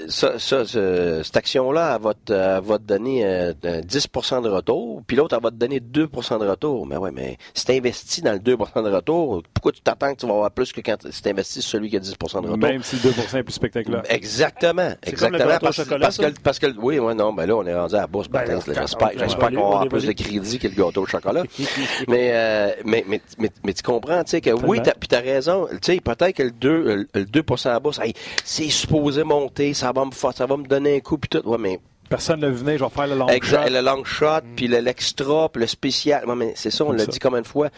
ça, 0.08 0.38
ça, 0.38 0.64
cette 0.66 1.36
action-là, 1.36 1.96
elle, 1.96 2.02
va 2.02 2.14
te, 2.14 2.32
elle 2.32 2.62
va 2.62 2.78
te 2.78 2.84
donner 2.84 3.24
euh, 3.24 3.52
10% 3.62 4.42
de 4.42 4.48
retour, 4.48 5.02
puis 5.06 5.16
l'autre, 5.16 5.36
elle 5.36 5.42
va 5.42 5.50
te 5.50 5.56
donner 5.56 5.80
2% 5.80 6.40
de 6.40 6.48
retour. 6.48 6.86
Mais 6.86 6.96
ouais, 6.96 7.10
mais 7.10 7.38
si 7.54 7.64
tu 7.64 7.72
investis 7.72 8.22
dans 8.22 8.32
le 8.32 8.38
2% 8.38 8.84
de 8.84 8.90
retour, 8.90 9.42
pourquoi 9.54 9.72
tu 9.72 9.80
t'attends 9.80 10.14
que 10.14 10.20
tu 10.20 10.26
vas 10.26 10.34
avoir 10.34 10.50
plus 10.50 10.72
que 10.72 10.80
quand 10.80 10.96
tu 10.98 11.28
investis 11.28 11.62
sur 11.62 11.78
celui 11.78 11.90
qui 11.90 11.96
a 11.96 12.00
10% 12.00 12.42
de 12.42 12.48
retour? 12.48 12.56
Même 12.58 12.82
si 12.82 12.96
le 12.96 13.12
2 13.12 13.38
est 13.38 13.42
plus 13.42 13.52
spectaculaire. 13.52 14.02
Exactement. 14.08 14.92
Exactement. 15.02 15.58
Parce, 15.60 15.84
parce, 15.84 16.18
que, 16.18 16.40
parce 16.40 16.58
que, 16.58 16.66
oui, 16.78 16.98
ouais, 16.98 17.14
non, 17.14 17.32
ben 17.32 17.46
là, 17.46 17.56
on 17.56 17.66
est 17.66 17.74
rendu 17.74 17.94
à 17.94 18.00
la 18.00 18.06
bourse. 18.06 18.28
Ben, 18.28 18.44
J'espère 18.48 19.50
qu'on 19.50 19.54
va 19.54 19.66
avoir 19.66 19.88
plus 19.88 20.06
de 20.06 20.12
crédit 20.12 20.58
que 20.58 20.68
le 20.68 20.74
gâteau 20.74 21.02
au 21.02 21.06
chocolat. 21.06 21.42
mais, 22.08 22.30
euh, 22.32 22.70
mais, 22.84 23.04
mais, 23.06 23.20
mais, 23.38 23.50
mais, 23.64 23.72
tu 23.72 23.82
comprends, 23.82 24.22
tu 24.24 24.30
sais, 24.30 24.40
que 24.40 24.50
oui, 24.50 24.80
puis 24.80 25.08
t'as 25.08 25.20
raison 25.20 25.51
tu 25.80 25.94
sais, 25.94 26.00
peut-être 26.00 26.36
que 26.36 26.42
le 26.42 26.50
2, 26.50 27.08
le 27.14 27.24
2 27.24 27.44
à 27.64 27.68
la 27.68 27.80
bourse, 27.80 28.00
c'est 28.44 28.68
supposé 28.68 29.24
monter, 29.24 29.74
ça 29.74 29.92
va 29.92 30.04
me 30.04 30.10
ça 30.12 30.46
va 30.46 30.56
me 30.56 30.66
donner 30.66 30.96
un 30.96 31.00
coup, 31.00 31.18
puis 31.18 31.28
tout. 31.28 31.46
Ouais, 31.48 31.58
mais 31.58 31.80
Personne 32.08 32.40
ne 32.40 32.48
le 32.48 32.54
venait, 32.54 32.76
je 32.76 32.84
vais 32.84 32.90
faire 32.90 33.06
le 33.06 33.14
long 33.14 33.26
shot. 33.40 33.56
Le 33.70 33.80
long 33.80 34.04
shot, 34.04 34.42
mm. 34.44 34.54
puis 34.54 34.68
l'extra, 34.68 35.48
puis 35.48 35.60
le 35.62 35.66
spécial. 35.66 36.24
Mais 36.36 36.52
c'est 36.56 36.70
ça, 36.70 36.84
on 36.84 36.92
l'a 36.92 37.06
dit 37.06 37.18
combien 37.18 37.40
de 37.40 37.46
fois. 37.46 37.70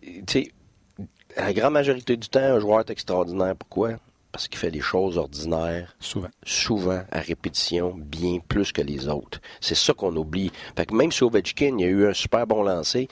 Tu 0.00 0.22
sais, 0.28 0.52
la 1.36 1.52
grande 1.52 1.72
majorité 1.72 2.16
du 2.16 2.28
temps, 2.28 2.40
un 2.40 2.60
joueur 2.60 2.80
est 2.80 2.90
extraordinaire. 2.90 3.56
Pourquoi? 3.56 3.96
parce 4.32 4.48
qu'il 4.48 4.58
fait 4.58 4.70
des 4.70 4.80
choses 4.80 5.18
ordinaires. 5.18 5.94
Souvent. 5.98 6.28
Souvent, 6.44 7.02
à 7.10 7.20
répétition, 7.20 7.94
bien 7.96 8.38
plus 8.46 8.72
que 8.72 8.82
les 8.82 9.08
autres. 9.08 9.40
C'est 9.60 9.74
ça 9.74 9.92
qu'on 9.92 10.14
oublie. 10.16 10.52
Fait 10.76 10.86
que 10.86 10.94
même 10.94 11.10
si 11.10 11.24
Ovechkin, 11.24 11.76
il 11.78 11.84
a 11.84 11.88
eu 11.88 12.06
un 12.08 12.14
super 12.14 12.46
bon 12.46 12.62
lancer, 12.62 13.08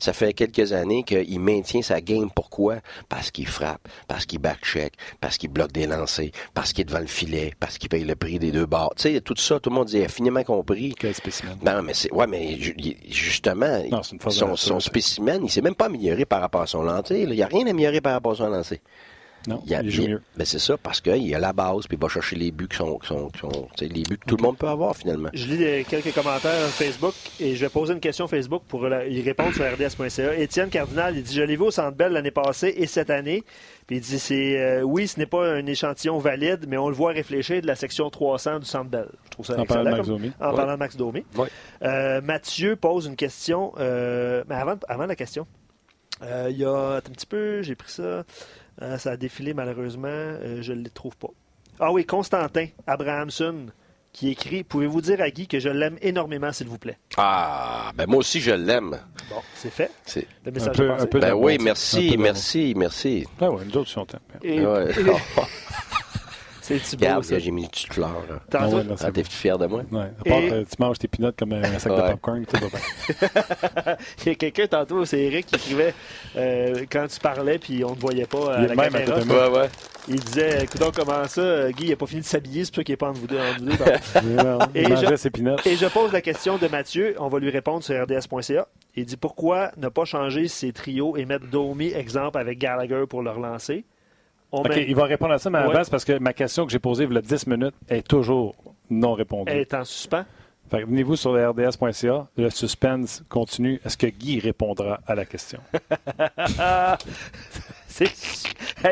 ça 0.00 0.12
fait 0.12 0.32
quelques 0.32 0.72
années 0.72 1.04
qu'il 1.04 1.38
maintient 1.40 1.82
sa 1.82 2.00
game. 2.00 2.30
Pourquoi? 2.34 2.78
Parce 3.08 3.30
qu'il 3.30 3.46
frappe, 3.46 3.86
parce 4.08 4.26
qu'il 4.26 4.40
back-check, 4.40 4.94
parce 5.20 5.38
qu'il 5.38 5.50
bloque 5.50 5.72
des 5.72 5.86
lancers, 5.86 6.30
parce 6.54 6.72
qu'il 6.72 6.82
est 6.82 6.86
devant 6.86 7.00
le 7.00 7.06
filet, 7.06 7.52
parce 7.60 7.78
qu'il 7.78 7.88
paye 7.88 8.04
le 8.04 8.16
prix 8.16 8.38
des 8.38 8.50
deux 8.50 8.66
barres. 8.66 8.90
Tu 8.96 9.02
sais, 9.02 9.20
tout 9.20 9.36
ça, 9.36 9.60
tout 9.60 9.70
le 9.70 9.76
monde 9.76 9.88
dit 9.88 10.02
infiniment 10.02 10.42
compris. 10.42 10.94
Quel 10.98 11.14
spécimen. 11.14 11.56
Non, 11.64 11.82
mais 11.82 11.94
c'est, 11.94 12.12
ouais, 12.12 12.26
mais 12.26 12.58
justement, 13.08 13.82
son, 14.28 14.56
son 14.56 14.80
spécimen, 14.80 15.42
il 15.44 15.50
s'est 15.50 15.60
même 15.60 15.74
pas 15.74 15.86
amélioré 15.86 16.24
par 16.24 16.40
rapport 16.40 16.62
à 16.62 16.66
son 16.66 16.82
lancer. 16.82 17.20
Il 17.20 17.30
n'y 17.30 17.42
a 17.42 17.46
rien 17.46 17.66
amélioré 17.66 18.00
par 18.00 18.14
rapport 18.14 18.32
à 18.32 18.36
son 18.36 18.48
lancer. 18.48 18.80
Non, 19.46 19.62
il, 19.66 19.90
joue 19.90 20.06
mieux. 20.06 20.22
Ben 20.36 20.44
c'est 20.44 20.58
ça, 20.58 20.76
parce 20.76 21.00
qu'il 21.00 21.26
y 21.26 21.34
a 21.34 21.38
la 21.38 21.52
base, 21.52 21.86
puis 21.86 21.96
il 21.96 22.00
va 22.00 22.08
chercher 22.08 22.36
les 22.36 22.50
buts 22.50 22.68
qui 22.68 22.76
sont, 22.76 22.98
qui 22.98 23.08
sont, 23.08 23.30
les 23.80 24.02
buts 24.02 24.18
que 24.18 24.26
tout 24.26 24.36
le 24.36 24.42
monde 24.42 24.58
peut 24.58 24.68
avoir 24.68 24.96
finalement. 24.96 25.30
Je 25.32 25.46
lis 25.46 25.84
quelques 25.84 26.12
commentaires 26.12 26.66
Facebook 26.68 27.14
et 27.38 27.56
je 27.56 27.60
vais 27.60 27.70
poser 27.70 27.94
une 27.94 28.00
question 28.00 28.28
Facebook 28.28 28.62
pour 28.68 28.86
y 28.86 29.22
répondre 29.22 29.54
sur 29.54 29.64
rds.ca. 29.64 30.36
Étienne 30.36 30.68
Cardinal, 30.68 31.16
il 31.16 31.22
dit 31.22 31.34
Je 31.34 31.42
l'ai 31.42 31.56
vu 31.56 31.62
au 31.62 31.70
Centre 31.70 31.96
Bell 31.96 32.12
l'année 32.12 32.30
passée 32.30 32.74
et 32.76 32.86
cette 32.86 33.10
année. 33.10 33.42
Puis 33.90 33.96
il 33.96 34.02
dit 34.02 34.20
c'est 34.20 34.60
euh, 34.60 34.82
oui, 34.82 35.08
ce 35.08 35.18
n'est 35.18 35.26
pas 35.26 35.52
un 35.52 35.66
échantillon 35.66 36.18
valide, 36.18 36.66
mais 36.68 36.76
on 36.76 36.88
le 36.88 36.94
voit 36.94 37.10
réfléchir 37.10 37.60
de 37.60 37.66
la 37.66 37.74
section 37.74 38.08
300 38.08 38.60
du 38.60 38.64
Centre 38.64 38.88
Bell. 38.88 39.08
Je 39.24 39.30
trouve 39.30 39.46
ça 39.46 39.58
en. 39.58 39.64
Parlant 39.64 39.84
de 39.84 39.96
Max 39.96 40.06
Domi. 40.06 40.32
En 40.40 40.54
parlant 40.54 40.72
de 40.74 40.78
Max 40.78 40.96
Domi. 40.96 41.24
Euh, 41.82 42.20
Mathieu 42.20 42.76
pose 42.76 43.06
une 43.06 43.16
question, 43.16 43.72
euh, 43.80 44.44
mais 44.48 44.54
avant, 44.54 44.76
avant 44.88 45.06
la 45.06 45.16
question, 45.16 45.44
il 46.22 46.56
y 46.56 46.64
a 46.64 46.96
un 46.98 47.00
petit 47.00 47.26
peu, 47.26 47.62
j'ai 47.62 47.74
pris 47.74 47.90
ça. 47.90 48.22
Euh, 48.82 48.98
ça 48.98 49.12
a 49.12 49.16
défilé 49.16 49.54
malheureusement. 49.54 50.08
Euh, 50.08 50.62
je 50.62 50.72
ne 50.72 50.82
les 50.82 50.90
trouve 50.90 51.16
pas. 51.16 51.28
Ah 51.78 51.92
oui, 51.92 52.04
Constantin 52.04 52.66
Abrahamson 52.86 53.66
qui 54.12 54.28
écrit 54.30 54.64
Pouvez-vous 54.64 55.00
dire 55.00 55.20
à 55.20 55.30
Guy 55.30 55.46
que 55.46 55.60
je 55.60 55.68
l'aime 55.68 55.96
énormément, 56.02 56.52
s'il 56.52 56.68
vous 56.68 56.78
plaît? 56.78 56.98
Ah, 57.16 57.92
ben 57.94 58.06
moi 58.08 58.18
aussi, 58.18 58.40
je 58.40 58.50
l'aime. 58.50 58.98
Bon, 59.30 59.40
c'est 59.54 59.70
fait. 59.72 59.90
C'est... 60.04 60.26
Le 60.44 60.52
message 60.52 60.80
un 60.80 61.06
peu, 61.06 61.20
ben 61.20 61.34
oui, 61.34 61.58
merci, 61.60 62.16
merci, 62.18 62.74
merci. 62.76 63.26
Ah 63.40 63.50
oui, 63.50 63.62
nous 63.66 63.76
autres, 63.76 63.92
on 63.96 64.06
t'aime. 64.06 64.20
Et... 64.42 64.60
C'est 66.78 66.96
Regarde, 66.96 67.24
j'ai 67.24 67.50
mis 67.50 67.62
une 67.62 67.68
petite 67.68 67.92
fleur. 67.92 68.22
Ah 68.52 68.68
ouais, 68.68 68.82
ah, 69.00 69.10
t'es 69.12 69.24
fier 69.24 69.58
de 69.58 69.66
moi? 69.66 69.82
Ouais. 69.90 70.00
À 70.00 70.28
part, 70.28 70.38
Et... 70.38 70.52
euh, 70.52 70.64
tu 70.64 70.82
manges 70.82 70.98
tes 70.98 71.08
pinottes 71.08 71.36
comme 71.36 71.52
un 71.52 71.78
sac 71.78 71.92
de 71.92 72.00
popcorn, 72.00 72.44
Il 74.24 74.26
y 74.26 74.30
a 74.30 74.34
quelqu'un 74.34 74.66
tantôt, 74.66 75.04
c'est 75.04 75.20
Eric 75.20 75.46
qui 75.46 75.56
écrivait 75.56 75.94
euh, 76.36 76.84
quand 76.90 77.06
tu 77.08 77.18
parlais 77.20 77.58
puis 77.58 77.84
on 77.84 77.90
ne 77.90 77.94
te 77.94 78.00
voyait 78.00 78.26
pas 78.26 78.54
à 78.54 78.66
la 78.66 78.74
même 78.74 78.92
caméra. 78.92 79.16
À 79.16 79.50
ouais, 79.50 79.58
ouais. 79.58 79.68
Il 80.08 80.18
disait, 80.20 80.64
écoute 80.64 80.82
comment 80.96 81.26
ça, 81.26 81.70
Guy, 81.72 81.84
il 81.84 81.90
n'a 81.90 81.96
pas 81.96 82.06
fini 82.06 82.22
de 82.22 82.26
s'habiller, 82.26 82.64
c'est 82.64 82.70
pour 82.70 82.76
ça 82.76 82.84
qu'il 82.84 82.92
n'est 82.94 82.96
pas 82.96 83.10
en 83.10 83.12
vous 83.12 83.26
deux. 83.26 83.38
En 83.38 83.52
vous 83.58 83.64
deux 83.64 83.72
et, 84.74 84.84
je, 84.84 85.68
et 85.68 85.76
je 85.76 85.86
pose 85.86 86.12
la 86.12 86.20
question 86.20 86.56
de 86.58 86.68
Mathieu, 86.68 87.14
on 87.18 87.28
va 87.28 87.38
lui 87.38 87.50
répondre 87.50 87.82
sur 87.82 87.94
rds.ca. 88.02 88.66
Il 88.96 89.04
dit 89.04 89.16
pourquoi 89.16 89.70
ne 89.76 89.88
pas 89.88 90.04
changer 90.04 90.48
ses 90.48 90.72
trios 90.72 91.16
et 91.16 91.24
mettre 91.24 91.46
Domi, 91.46 91.92
exemple, 91.92 92.38
avec 92.38 92.58
Gallagher 92.58 93.04
pour 93.08 93.22
le 93.22 93.30
relancer? 93.30 93.84
OK, 94.52 94.76
il 94.76 94.94
va 94.96 95.04
répondre 95.04 95.32
à 95.32 95.38
ça, 95.38 95.50
mais 95.50 95.58
à 95.58 95.66
la 95.66 95.72
base, 95.72 95.88
parce 95.88 96.04
que 96.04 96.18
ma 96.18 96.32
question 96.32 96.66
que 96.66 96.72
j'ai 96.72 96.78
posée 96.78 97.04
il 97.04 97.12
y 97.12 97.16
a 97.16 97.20
10 97.20 97.46
minutes 97.46 97.74
est 97.88 98.06
toujours 98.06 98.54
non 98.90 99.14
répondue. 99.14 99.50
Elle 99.52 99.60
est 99.60 99.74
en 99.74 99.84
suspens. 99.84 100.24
venez-vous 100.72 101.16
sur 101.16 101.32
le 101.32 101.48
rds.ca. 101.48 102.26
Le 102.36 102.50
suspense 102.50 103.22
continue. 103.28 103.80
Est-ce 103.84 103.96
que 103.96 104.06
Guy 104.06 104.40
répondra 104.40 105.00
à 105.06 105.14
la 105.14 105.24
question? 105.24 105.60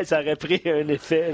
ça 0.03 0.19
aurait 0.21 0.35
pris 0.35 0.61
un 0.65 0.87
effet. 0.87 1.31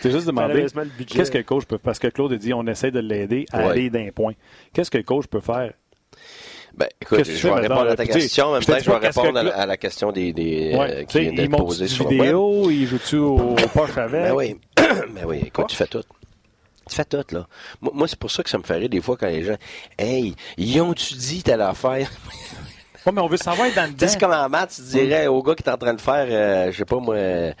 C'est 0.00 0.10
juste 0.10 0.26
demander 0.26 0.66
qu'est-ce 1.06 1.30
que 1.30 1.38
le 1.38 1.44
coach 1.44 1.64
peut 1.64 1.76
faire? 1.76 1.82
Parce 1.82 1.98
que 1.98 2.08
Claude 2.08 2.32
a 2.32 2.36
dit 2.36 2.54
on 2.54 2.66
essaie 2.66 2.90
de 2.90 3.00
l'aider 3.00 3.46
à 3.52 3.68
aller 3.68 3.90
d'un 3.90 4.10
point. 4.14 4.32
Qu'est-ce 4.72 4.90
que 4.90 4.98
le 4.98 5.04
coach 5.04 5.26
peut 5.26 5.40
faire 5.40 5.72
ben, 6.76 6.88
écoute, 7.00 7.24
je 7.24 7.48
vais 7.48 7.54
répondre 7.54 7.90
à 7.90 7.96
ta 7.96 8.06
question, 8.06 8.46
en 8.46 8.52
même 8.54 8.64
temps, 8.64 8.78
je 8.80 8.90
vais 8.90 8.96
répondre 8.96 9.38
à, 9.38 9.66
la 9.66 9.76
question 9.76 10.12
des, 10.12 10.32
des 10.32 10.74
ouais, 10.74 10.90
euh, 10.90 11.04
qui 11.04 11.20
vient 11.20 11.32
d'être 11.32 11.56
posée 11.56 11.88
sur 11.88 12.08
vidéo, 12.08 12.70
il 12.70 12.86
joue-tu 12.86 13.16
au, 13.16 13.36
au 13.36 13.68
poche 13.72 13.96
avec? 13.96 14.22
Ben 14.22 14.32
oui, 14.32 14.56
ben 14.76 15.24
oui, 15.26 15.42
écoute, 15.46 15.66
tu 15.68 15.76
fais 15.76 15.86
tout. 15.86 16.02
Tu 16.88 16.96
fais 16.96 17.04
tout, 17.04 17.24
là. 17.32 17.46
Moi, 17.80 18.06
c'est 18.08 18.18
pour 18.18 18.30
ça 18.30 18.42
que 18.42 18.50
ça 18.50 18.58
me 18.58 18.62
rire 18.62 18.88
des 18.88 19.00
fois 19.00 19.16
quand 19.16 19.26
les 19.26 19.42
gens, 19.42 19.56
hey, 19.98 20.34
ils 20.56 20.80
ont-tu 20.80 21.14
dit 21.14 21.42
telle 21.42 21.62
affaire? 21.62 22.10
Oui, 23.06 23.12
mais 23.14 23.20
on 23.20 23.26
veut 23.26 23.36
savoir 23.36 23.68
dans 23.74 23.90
le 23.90 23.94
Tu 23.98 24.08
sais, 24.08 24.18
comme 24.18 24.32
en 24.32 24.48
maths, 24.48 24.74
tu 24.76 24.82
dirais 24.82 25.26
au 25.26 25.42
gars 25.42 25.54
qui 25.54 25.62
est 25.62 25.70
en 25.70 25.76
train 25.76 25.94
de 25.94 26.00
faire, 26.00 26.26
euh, 26.28 26.72
je 26.72 26.76
sais 26.78 26.84
pas 26.84 26.98
moi, 26.98 27.14
euh, 27.16 27.52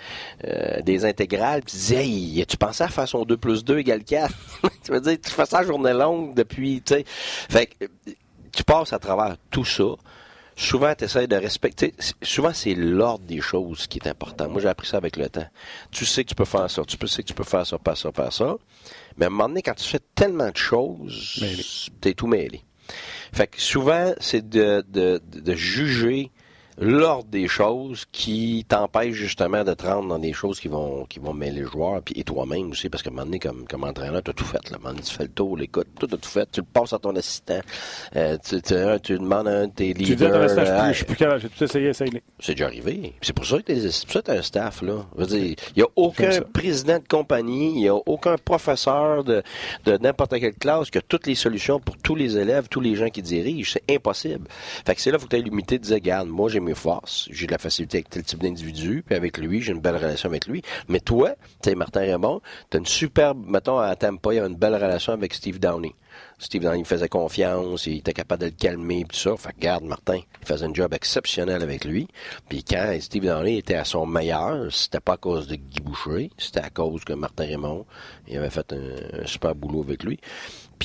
des 0.82 1.04
intégrales, 1.04 1.62
puis 1.62 1.72
tu 1.72 1.76
disais, 1.76 2.04
hey, 2.04 2.42
as-tu 2.42 2.56
pensé 2.56 2.82
à 2.82 2.88
faire 2.88 3.08
son 3.08 3.24
2 3.24 3.36
plus 3.36 3.64
2 3.64 3.78
égale 3.78 4.04
4? 4.04 4.32
tu 4.84 4.92
veux 4.92 5.00
dire, 5.00 5.16
tu 5.22 5.30
fais 5.30 5.46
ça 5.46 5.62
journée 5.62 5.92
longue 5.92 6.34
depuis, 6.34 6.82
tu 6.84 6.94
sais. 6.94 7.04
Fait 7.06 7.66
que, 7.66 7.86
tu 8.54 8.64
passes 8.64 8.92
à 8.92 8.98
travers 8.98 9.36
tout 9.50 9.64
ça. 9.64 9.84
Souvent, 10.56 10.94
tu 10.94 11.04
essaies 11.04 11.26
de 11.26 11.34
respecter. 11.36 11.94
Souvent, 12.22 12.52
c'est 12.52 12.74
l'ordre 12.74 13.24
des 13.24 13.40
choses 13.40 13.88
qui 13.88 13.98
est 13.98 14.08
important. 14.08 14.48
Moi, 14.48 14.60
j'ai 14.60 14.68
appris 14.68 14.86
ça 14.86 14.98
avec 14.98 15.16
le 15.16 15.28
temps. 15.28 15.46
Tu 15.90 16.06
sais 16.06 16.22
que 16.22 16.28
tu 16.28 16.34
peux 16.36 16.44
faire 16.44 16.70
ça, 16.70 16.82
tu 16.84 16.96
sais 17.08 17.22
que 17.22 17.28
tu 17.28 17.34
peux 17.34 17.44
faire 17.44 17.66
ça, 17.66 17.76
faire 17.84 17.96
ça, 17.96 18.12
faire 18.12 18.32
ça. 18.32 18.56
Mais 19.16 19.24
à 19.24 19.28
un 19.28 19.30
moment 19.30 19.48
donné, 19.48 19.62
quand 19.62 19.74
tu 19.74 19.88
fais 19.88 20.00
tellement 20.14 20.50
de 20.50 20.56
choses, 20.56 21.44
tu 22.00 22.08
es 22.08 22.14
tout 22.14 22.28
mêlé. 22.28 22.62
Fait 23.32 23.48
que 23.48 23.60
souvent, 23.60 24.14
c'est 24.20 24.48
de, 24.48 24.84
de, 24.88 25.20
de, 25.26 25.54
juger 25.54 26.30
l'ordre 26.78 27.28
des 27.30 27.48
choses 27.48 28.04
qui 28.10 28.64
t'empêche 28.68 29.14
justement 29.14 29.64
de 29.64 29.74
te 29.74 29.86
rendre 29.86 30.08
dans 30.08 30.18
des 30.18 30.32
choses 30.32 30.58
qui 30.58 30.68
vont 30.68 31.04
qui 31.06 31.18
vont 31.18 31.32
mêler 31.32 31.60
les 31.60 31.64
joueurs 31.64 32.02
puis 32.02 32.14
et 32.18 32.24
toi-même 32.24 32.70
aussi 32.70 32.88
parce 32.88 33.02
qu'à 33.02 33.10
un 33.10 33.12
moment 33.12 33.26
donné 33.26 33.38
comme 33.38 33.66
comme 33.68 33.84
entraîneur 33.84 34.22
tu 34.22 34.30
as 34.30 34.34
tout 34.34 34.44
fait 34.44 34.70
là, 34.70 34.78
un 34.84 34.94
tu 34.94 35.12
fais 35.12 35.24
le 35.24 35.28
tour 35.30 35.56
l'écoute 35.56 35.86
tout 35.98 36.08
as 36.12 36.16
tout 36.16 36.28
fait 36.28 36.50
tu 36.50 36.60
le 36.60 36.66
passes 36.66 36.92
à 36.92 36.98
ton 36.98 37.14
assistant 37.14 37.60
euh, 38.16 38.36
tu, 38.44 38.60
tu, 38.60 38.74
tu, 39.02 39.18
demandes 39.18 39.48
à 39.48 39.58
un 39.60 39.66
de 39.66 39.72
tes 39.72 39.92
leaders 39.94 40.48
tu 40.48 40.54
dis 40.54 40.60
à 40.60 40.92
je 40.92 40.96
suis 40.96 41.04
plus 41.04 41.16
capable 41.16 41.40
j'ai 41.40 41.48
tout 41.48 41.64
essayé 41.64 41.88
essayé 41.88 42.22
c'est 42.40 42.52
déjà 42.52 42.66
arrivé. 42.66 43.14
C'est 43.22 43.32
pour 43.32 43.46
ça 43.46 43.58
que 43.62 43.72
tu 43.72 44.30
as 44.30 44.34
un 44.34 44.42
staff 44.42 44.82
là. 44.82 45.06
Il 45.30 45.56
y 45.76 45.82
a 45.82 45.86
aucun 45.96 46.40
président 46.52 46.98
de 46.98 47.08
compagnie 47.08 47.72
il 47.76 47.82
y 47.82 47.88
a 47.88 47.94
aucun 47.94 48.36
professeur 48.36 49.24
de 49.24 49.42
de 49.84 49.96
n'importe 49.98 50.38
quelle 50.38 50.54
classe 50.54 50.90
qui 50.90 50.98
a 50.98 51.02
toutes 51.02 51.26
les 51.26 51.34
solutions 51.34 51.80
pour 51.80 51.96
tous 51.96 52.14
les 52.14 52.36
élèves 52.36 52.68
tous 52.68 52.80
les 52.80 52.96
gens 52.96 53.08
qui 53.08 53.22
dirigent. 53.22 53.72
C'est 53.72 53.94
impossible. 53.94 54.46
Fait 54.86 54.94
que 54.94 55.00
c'est 55.00 55.10
là 55.10 55.18
faut 55.18 55.26
que 55.26 55.30
tu 55.30 55.36
aies 55.36 55.42
l'humilité 55.42 55.78
de 55.78 55.84
dire 55.84 55.94
regarde 55.94 56.28
moi 56.28 56.48
j'ai 56.48 56.60
J'ai 57.30 57.46
de 57.46 57.52
la 57.52 57.58
facilité 57.58 57.98
avec 57.98 58.10
tel 58.10 58.22
type 58.22 58.42
d'individu, 58.42 59.02
puis 59.04 59.14
avec 59.14 59.38
lui, 59.38 59.60
j'ai 59.60 59.72
une 59.72 59.80
belle 59.80 59.96
relation 59.96 60.28
avec 60.28 60.46
lui. 60.46 60.62
Mais 60.88 61.00
toi, 61.00 61.34
tu 61.62 61.70
sais, 61.70 61.74
Martin 61.74 62.00
Raymond, 62.00 62.40
tu 62.70 62.76
as 62.76 62.80
une 62.80 62.86
superbe, 62.86 63.44
mettons, 63.46 63.78
à 63.78 63.94
Tampa, 63.96 64.32
il 64.32 64.36
y 64.36 64.40
a 64.40 64.46
une 64.46 64.56
belle 64.56 64.74
relation 64.74 65.12
avec 65.12 65.34
Steve 65.34 65.58
Downey. 65.58 65.94
Steve 66.38 66.62
Downey 66.62 66.84
faisait 66.84 67.08
confiance, 67.08 67.86
il 67.86 67.98
était 67.98 68.12
capable 68.12 68.42
de 68.42 68.46
le 68.46 68.52
calmer, 68.52 69.04
tout 69.08 69.16
ça. 69.16 69.36
Fait 69.36 69.52
que, 69.52 69.60
garde, 69.60 69.84
Martin, 69.84 70.20
il 70.40 70.46
faisait 70.46 70.66
un 70.66 70.74
job 70.74 70.92
exceptionnel 70.92 71.62
avec 71.62 71.84
lui. 71.84 72.08
Puis 72.48 72.64
quand 72.64 72.96
Steve 73.00 73.24
Downey 73.24 73.58
était 73.58 73.76
à 73.76 73.84
son 73.84 74.06
meilleur, 74.06 74.72
c'était 74.72 75.00
pas 75.00 75.14
à 75.14 75.16
cause 75.16 75.46
de 75.46 75.56
Guy 75.56 75.80
Boucher, 75.80 76.30
c'était 76.38 76.60
à 76.60 76.70
cause 76.70 77.04
que 77.04 77.12
Martin 77.12 77.46
Raymond, 77.46 77.86
il 78.28 78.36
avait 78.36 78.50
fait 78.50 78.72
un 78.72 79.26
super 79.26 79.54
boulot 79.54 79.82
avec 79.82 80.02
lui. 80.02 80.18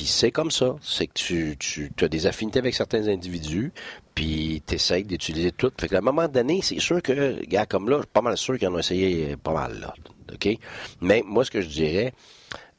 Puis 0.00 0.08
c'est 0.08 0.30
comme 0.30 0.50
ça. 0.50 0.76
C'est 0.80 1.08
que 1.08 1.12
tu, 1.12 1.58
tu 1.58 1.92
as 2.02 2.08
des 2.08 2.26
affinités 2.26 2.58
avec 2.58 2.74
certains 2.74 3.06
individus, 3.08 3.70
puis 4.14 4.62
tu 4.66 4.76
essaies 4.76 5.02
d'utiliser 5.02 5.52
tout. 5.52 5.70
Fait 5.78 5.88
qu'à 5.88 5.98
un 5.98 6.00
moment 6.00 6.26
donné, 6.26 6.60
c'est 6.62 6.80
sûr 6.80 7.02
que, 7.02 7.44
gars, 7.44 7.66
comme 7.66 7.90
là, 7.90 7.96
je 7.96 8.02
suis 8.04 8.10
pas 8.10 8.22
mal 8.22 8.38
sûr 8.38 8.58
qu'ils 8.58 8.68
en 8.68 8.76
ont 8.76 8.78
essayé 8.78 9.36
pas 9.36 9.52
mal 9.52 9.78
là. 9.78 9.92
OK? 10.32 10.56
Mais 11.02 11.22
moi, 11.26 11.44
ce 11.44 11.50
que 11.50 11.60
je 11.60 11.68
dirais 11.68 12.14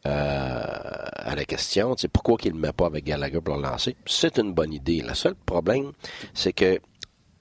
euh, 0.07 0.09
à 0.09 1.35
la 1.35 1.45
question, 1.45 1.93
c'est 1.95 2.07
pourquoi 2.07 2.37
qu'il 2.37 2.55
ne 2.55 2.59
met 2.59 2.73
pas 2.73 2.87
avec 2.87 3.05
Gallagher 3.05 3.39
pour 3.39 3.55
le 3.55 3.61
lancer, 3.61 3.95
c'est 4.07 4.39
une 4.39 4.55
bonne 4.55 4.73
idée. 4.73 5.03
Le 5.07 5.13
seul 5.13 5.35
problème, 5.35 5.91
c'est 6.33 6.53
que 6.53 6.79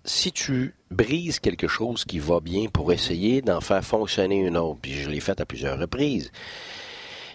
si 0.04 0.30
tu 0.30 0.74
brises 0.90 1.40
quelque 1.40 1.68
chose 1.68 2.04
qui 2.04 2.18
va 2.18 2.40
bien 2.40 2.66
pour 2.66 2.92
essayer 2.92 3.40
d'en 3.40 3.62
faire 3.62 3.82
fonctionner 3.82 4.40
une 4.40 4.58
autre, 4.58 4.80
puis 4.82 4.92
je 4.92 5.08
l'ai 5.08 5.20
fait 5.20 5.40
à 5.40 5.46
plusieurs 5.46 5.78
reprises, 5.78 6.30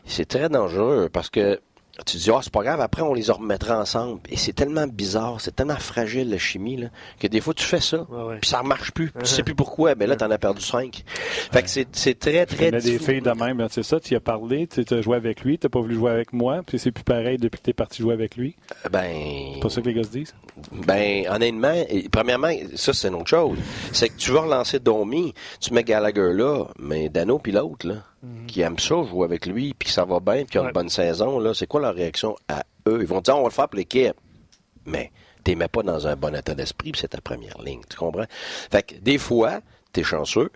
c'est 0.05 0.27
très 0.27 0.47
dangereux 0.47 1.09
parce 1.11 1.31
que 1.31 1.59
tu 2.05 2.17
dis, 2.17 2.29
ah, 2.31 2.39
c'est 2.41 2.51
pas 2.51 2.63
grave, 2.63 2.81
après, 2.81 3.01
on 3.01 3.13
les 3.13 3.31
remettra 3.31 3.79
ensemble. 3.79 4.19
Et 4.29 4.37
c'est 4.37 4.53
tellement 4.53 4.87
bizarre, 4.87 5.39
c'est 5.39 5.55
tellement 5.55 5.77
fragile, 5.77 6.29
la 6.29 6.37
chimie, 6.37 6.77
là, 6.77 6.87
que 7.19 7.27
des 7.27 7.41
fois, 7.41 7.53
tu 7.53 7.63
fais 7.63 7.79
ça, 7.79 8.05
puis 8.41 8.49
ça 8.49 8.61
ne 8.61 8.67
marche 8.67 8.91
plus. 8.91 9.11
Tu 9.19 9.25
sais 9.25 9.43
plus 9.43 9.55
pourquoi, 9.55 9.95
ben 9.95 10.09
là, 10.09 10.15
t'en 10.15 10.29
as 10.31 10.37
perdu 10.37 10.61
cinq. 10.61 11.03
Fait 11.51 11.63
que 11.63 11.69
c'est, 11.69 11.87
c'est 11.93 12.17
très, 12.19 12.45
très 12.45 12.69
Il 12.69 12.71
des 12.79 12.99
filles 12.99 13.21
de 13.21 13.31
même, 13.31 13.65
c'est 13.69 13.83
ça, 13.83 13.99
tu 13.99 14.13
y 14.13 14.17
as 14.17 14.19
parlé, 14.19 14.67
tu 14.67 14.83
as 14.93 15.01
joué 15.01 15.15
avec 15.15 15.41
lui, 15.41 15.57
tu 15.57 15.69
pas 15.69 15.79
voulu 15.79 15.95
jouer 15.95 16.11
avec 16.11 16.33
moi, 16.33 16.61
puis 16.65 16.79
c'est 16.79 16.91
plus 16.91 17.03
pareil 17.03 17.37
depuis 17.37 17.59
que 17.59 17.65
tu 17.65 17.69
es 17.69 17.73
parti 17.73 18.01
jouer 18.01 18.13
avec 18.13 18.35
lui. 18.35 18.55
Ben. 18.91 19.53
C'est 19.55 19.59
pas 19.61 19.69
ça 19.69 19.81
que 19.81 19.87
les 19.87 19.93
gars 19.93 20.03
se 20.03 20.09
disent? 20.09 20.35
Ben, 20.71 21.27
honnêtement, 21.29 21.75
premièrement, 22.11 22.51
ça, 22.75 22.93
c'est 22.93 23.07
une 23.07 23.15
autre 23.15 23.29
chose. 23.29 23.57
C'est 23.91 24.09
que 24.09 24.17
tu 24.17 24.31
vas 24.31 24.41
relancer 24.41 24.79
Domi, 24.79 25.33
tu 25.59 25.73
mets 25.73 25.83
Gallagher 25.83 26.33
là, 26.33 26.65
mais 26.79 27.09
Dano 27.09 27.39
puis 27.39 27.51
l'autre, 27.51 27.87
là. 27.87 27.95
Mhm. 28.25 28.45
qui 28.47 28.61
aiment 28.61 28.79
ça, 28.79 29.03
jouer 29.03 29.25
avec 29.25 29.45
lui, 29.45 29.73
puis 29.77 29.87
que 29.87 29.93
ça 29.93 30.05
va 30.05 30.19
bien, 30.19 30.37
puis 30.37 30.45
qu'ils 30.47 30.61
ont 30.61 30.65
une 30.65 30.71
bonne 30.71 30.89
saison, 30.89 31.39
là, 31.39 31.53
c'est 31.53 31.67
quoi 31.67 31.81
leur 31.81 31.93
réaction 31.93 32.35
à 32.47 32.63
eux? 32.87 32.99
Ils 33.01 33.07
vont 33.07 33.21
dire, 33.21 33.35
on 33.35 33.41
va 33.41 33.47
le 33.47 33.53
faire 33.53 33.69
pour 33.69 33.77
l'équipe. 33.77 34.15
Mais 34.85 35.11
t'es 35.43 35.55
pas 35.55 35.83
dans 35.83 36.07
un 36.07 36.15
bon 36.15 36.35
état 36.35 36.55
d'esprit, 36.55 36.91
puis 36.91 37.01
c'est 37.01 37.09
ta 37.09 37.21
première 37.21 37.61
ligne, 37.61 37.81
tu 37.89 37.97
comprends? 37.97 38.25
Fait 38.71 38.83
que 38.83 38.95
des 38.95 39.17
fois, 39.17 39.61
t'es 39.95 40.03
chanceux. 40.03 40.51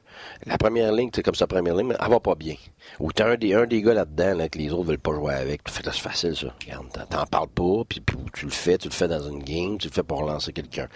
La 0.45 0.57
première 0.57 0.91
ligne, 0.91 1.09
c'est 1.15 1.23
comme 1.23 1.35
sa 1.35 1.47
première 1.47 1.75
ligne, 1.75 1.93
elle 1.97 2.09
va 2.09 2.19
pas 2.19 2.35
bien. 2.35 2.55
Ou 2.99 3.11
t'as 3.13 3.31
un 3.31 3.35
des, 3.37 3.53
un 3.53 3.65
des 3.65 3.81
gars 3.81 3.93
là-dedans 3.93 4.35
là, 4.35 4.49
que 4.49 4.57
les 4.57 4.71
autres 4.71 4.83
veulent 4.83 4.99
pas 4.99 5.13
jouer 5.13 5.33
avec. 5.33 5.61
c'est 5.67 5.89
facile, 5.93 6.35
ça. 6.35 6.53
Regarde, 6.61 6.87
t'en 7.09 7.25
parles 7.25 7.47
pas, 7.47 7.83
puis 7.87 8.03
tu 8.33 8.45
le 8.45 8.51
fais, 8.51 8.77
tu 8.77 8.89
le 8.89 8.93
fais 8.93 9.07
dans 9.07 9.21
une 9.21 9.41
game, 9.41 9.77
tu 9.77 9.87
le 9.87 9.93
fais 9.93 10.03
pour 10.03 10.19
relancer 10.19 10.51
quelqu'un 10.51 10.87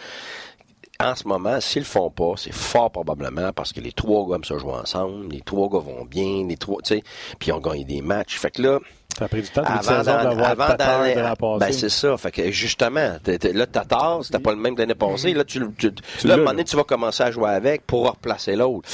en 1.03 1.15
ce 1.15 1.27
moment, 1.27 1.59
s'ils 1.59 1.81
le 1.81 1.85
font 1.85 2.09
pas, 2.09 2.33
c'est 2.37 2.53
fort 2.53 2.91
probablement 2.91 3.51
parce 3.53 3.73
que 3.73 3.79
les 3.81 3.91
trois 3.91 4.27
gars 4.27 4.43
se 4.43 4.57
jouent 4.57 4.71
ensemble, 4.71 5.29
les 5.31 5.41
trois 5.41 5.69
gars 5.69 5.79
vont 5.79 6.05
bien, 6.05 6.45
les 6.47 6.57
trois, 6.57 6.81
tu 6.81 6.95
sais, 6.95 7.03
puis 7.39 7.49
ils 7.49 7.51
ont 7.51 7.59
gagné 7.59 7.83
des 7.83 8.01
matchs. 8.01 8.37
Fait 8.37 8.51
que 8.51 8.61
là, 8.61 8.79
ça 9.17 9.25
a 9.25 9.27
pris 9.27 9.41
du 9.41 9.49
temps 9.49 9.63
avant 9.63 10.03
d'avoir. 10.03 11.57
Ben, 11.59 11.71
c'est 11.71 11.89
ça. 11.89 12.17
Fait 12.17 12.31
que, 12.31 12.51
justement, 12.51 13.17
là, 13.25 13.65
Tatar, 13.67 14.23
c'était 14.23 14.39
pas 14.39 14.51
le 14.51 14.57
même 14.57 14.73
de 14.73 14.79
l'année 14.79 14.95
passée. 14.95 15.33
Là, 15.33 15.43
tu, 15.43 15.61
tu, 15.77 15.91
là, 16.23 16.33
à 16.33 16.33
un 16.33 16.37
moment 16.37 16.51
donné, 16.51 16.63
tu 16.63 16.75
vas 16.75 16.83
commencer 16.83 17.23
à 17.23 17.31
jouer 17.31 17.51
avec 17.51 17.85
pour 17.85 18.09
replacer 18.09 18.55
l'autre. 18.55 18.89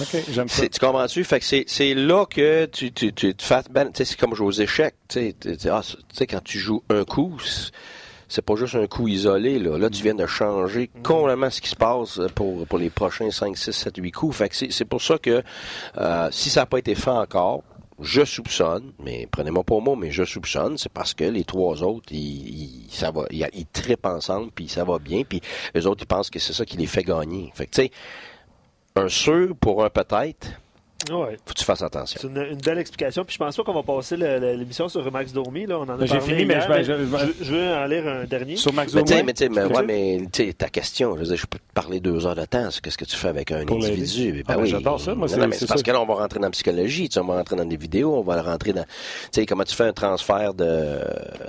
OK, 0.00 0.16
j'aime 0.30 0.48
ça. 0.48 0.66
Tu 0.68 0.80
comprends-tu? 0.80 1.22
Fait 1.22 1.38
que 1.38 1.46
c'est 1.66 1.94
là 1.94 2.24
que 2.26 2.66
tu, 2.66 2.92
tu, 2.92 3.12
tu, 3.12 3.34
tu 3.34 3.46
fais, 3.46 3.60
ben, 3.70 3.90
c'est 3.94 4.16
comme 4.16 4.34
jouer 4.34 4.46
aux 4.46 4.50
échecs. 4.50 4.94
Tu 5.08 5.34
sais, 5.42 5.70
ah, 5.70 5.82
quand 6.28 6.42
tu 6.42 6.58
joues 6.58 6.82
un 6.88 7.04
coup, 7.04 7.36
c'est 8.32 8.42
pas 8.42 8.56
juste 8.56 8.76
un 8.76 8.86
coup 8.86 9.08
isolé. 9.08 9.58
Là, 9.58 9.76
là 9.76 9.90
tu 9.90 10.02
viens 10.02 10.14
de 10.14 10.26
changer 10.26 10.90
mm. 10.94 11.02
complètement 11.02 11.50
ce 11.50 11.60
qui 11.60 11.68
se 11.68 11.76
passe 11.76 12.18
pour, 12.34 12.66
pour 12.66 12.78
les 12.78 12.88
prochains 12.88 13.30
5, 13.30 13.56
6, 13.56 13.72
7, 13.72 13.96
8 13.98 14.10
coups. 14.10 14.36
Fait 14.36 14.48
que 14.48 14.72
c'est 14.72 14.84
pour 14.86 15.02
ça 15.02 15.18
que 15.18 15.42
euh, 15.98 16.28
si 16.30 16.48
ça 16.48 16.60
n'a 16.60 16.66
pas 16.66 16.78
été 16.78 16.94
fait 16.94 17.10
encore, 17.10 17.62
je 18.00 18.24
soupçonne, 18.24 18.92
mais 19.04 19.28
prenez-moi 19.30 19.62
pas 19.62 19.74
au 19.74 19.80
mot, 19.80 19.96
mais 19.96 20.10
je 20.10 20.24
soupçonne, 20.24 20.78
c'est 20.78 20.90
parce 20.90 21.12
que 21.12 21.24
les 21.24 21.44
trois 21.44 21.82
autres, 21.82 22.10
ils, 22.10 22.86
ça 22.90 23.10
va, 23.10 23.24
ils, 23.30 23.46
ils 23.52 23.66
trippent 23.66 24.06
ensemble, 24.06 24.50
puis 24.50 24.66
ça 24.66 24.82
va 24.82 24.98
bien, 24.98 25.22
puis 25.24 25.40
les 25.74 25.86
autres, 25.86 26.02
ils 26.02 26.06
pensent 26.06 26.30
que 26.30 26.38
c'est 26.38 26.54
ça 26.54 26.64
qui 26.64 26.78
les 26.78 26.86
fait 26.86 27.04
gagner. 27.04 27.52
Fait 27.54 27.66
que, 27.66 27.70
tu 27.70 27.82
sais, 27.82 27.90
un 28.96 29.08
sûr 29.08 29.54
pour 29.60 29.84
un 29.84 29.90
peut-être, 29.90 30.48
Ouais. 31.10 31.36
Faut 31.44 31.54
que 31.54 31.58
tu 31.58 31.64
fasses 31.64 31.82
attention. 31.82 32.20
C'est 32.20 32.28
une, 32.28 32.54
belle 32.56 32.78
explication. 32.78 33.24
Puis 33.24 33.34
je 33.34 33.38
pense 33.38 33.56
pas 33.56 33.64
qu'on 33.64 33.74
va 33.74 33.82
passer 33.82 34.16
l'émission 34.16 34.88
sur 34.88 35.10
Max 35.10 35.32
Dormy. 35.32 35.66
Là. 35.66 35.78
On 35.78 35.82
en 35.82 35.90
a 35.90 35.96
ben, 35.96 36.06
J'ai 36.06 36.20
fini, 36.20 36.44
mais, 36.44 36.60
je, 36.60 36.84
je, 37.42 37.52
veux 37.52 37.74
en 37.74 37.86
lire 37.86 38.06
un 38.06 38.24
dernier. 38.24 38.56
Sur 38.56 38.72
Max 38.72 38.92
Dormy. 38.92 39.22
Mais, 39.24 39.48
mais, 39.48 39.64
ouais, 39.64 39.82
mais 39.84 40.52
ta 40.52 40.68
question, 40.68 41.14
je, 41.14 41.20
veux 41.20 41.26
dire, 41.26 41.36
je 41.36 41.46
peux 41.46 41.58
te 41.58 41.72
parler 41.74 42.00
deux 42.00 42.26
heures 42.26 42.36
de 42.36 42.44
temps. 42.44 42.68
Qu'est-ce 42.82 42.98
que 42.98 43.04
tu 43.04 43.16
fais 43.16 43.28
avec 43.28 43.50
un 43.50 43.60
individu? 43.60 44.32
Ben 44.32 44.42
ah, 44.48 44.54
ben, 44.56 44.62
oui. 44.62 44.68
J'adore 44.68 45.00
ça. 45.00 45.14
Moi, 45.14 45.28
c'est 45.28 45.66
parce 45.66 45.82
que 45.82 45.90
là, 45.90 46.00
on 46.00 46.06
va 46.06 46.14
rentrer 46.14 46.38
dans 46.38 46.46
la 46.46 46.50
psychologie. 46.50 47.08
Tu 47.08 47.14
sais, 47.14 47.20
on 47.20 47.26
va 47.26 47.36
rentrer 47.36 47.56
dans 47.56 47.64
des 47.64 47.76
vidéos. 47.76 48.14
On 48.16 48.22
va 48.22 48.40
rentrer 48.42 48.72
dans. 48.72 48.84
Tu 48.84 48.88
sais, 49.32 49.46
comment 49.46 49.64
tu 49.64 49.74
fais 49.74 49.84
un 49.84 49.92
transfert 49.92 50.54
de 50.54 51.00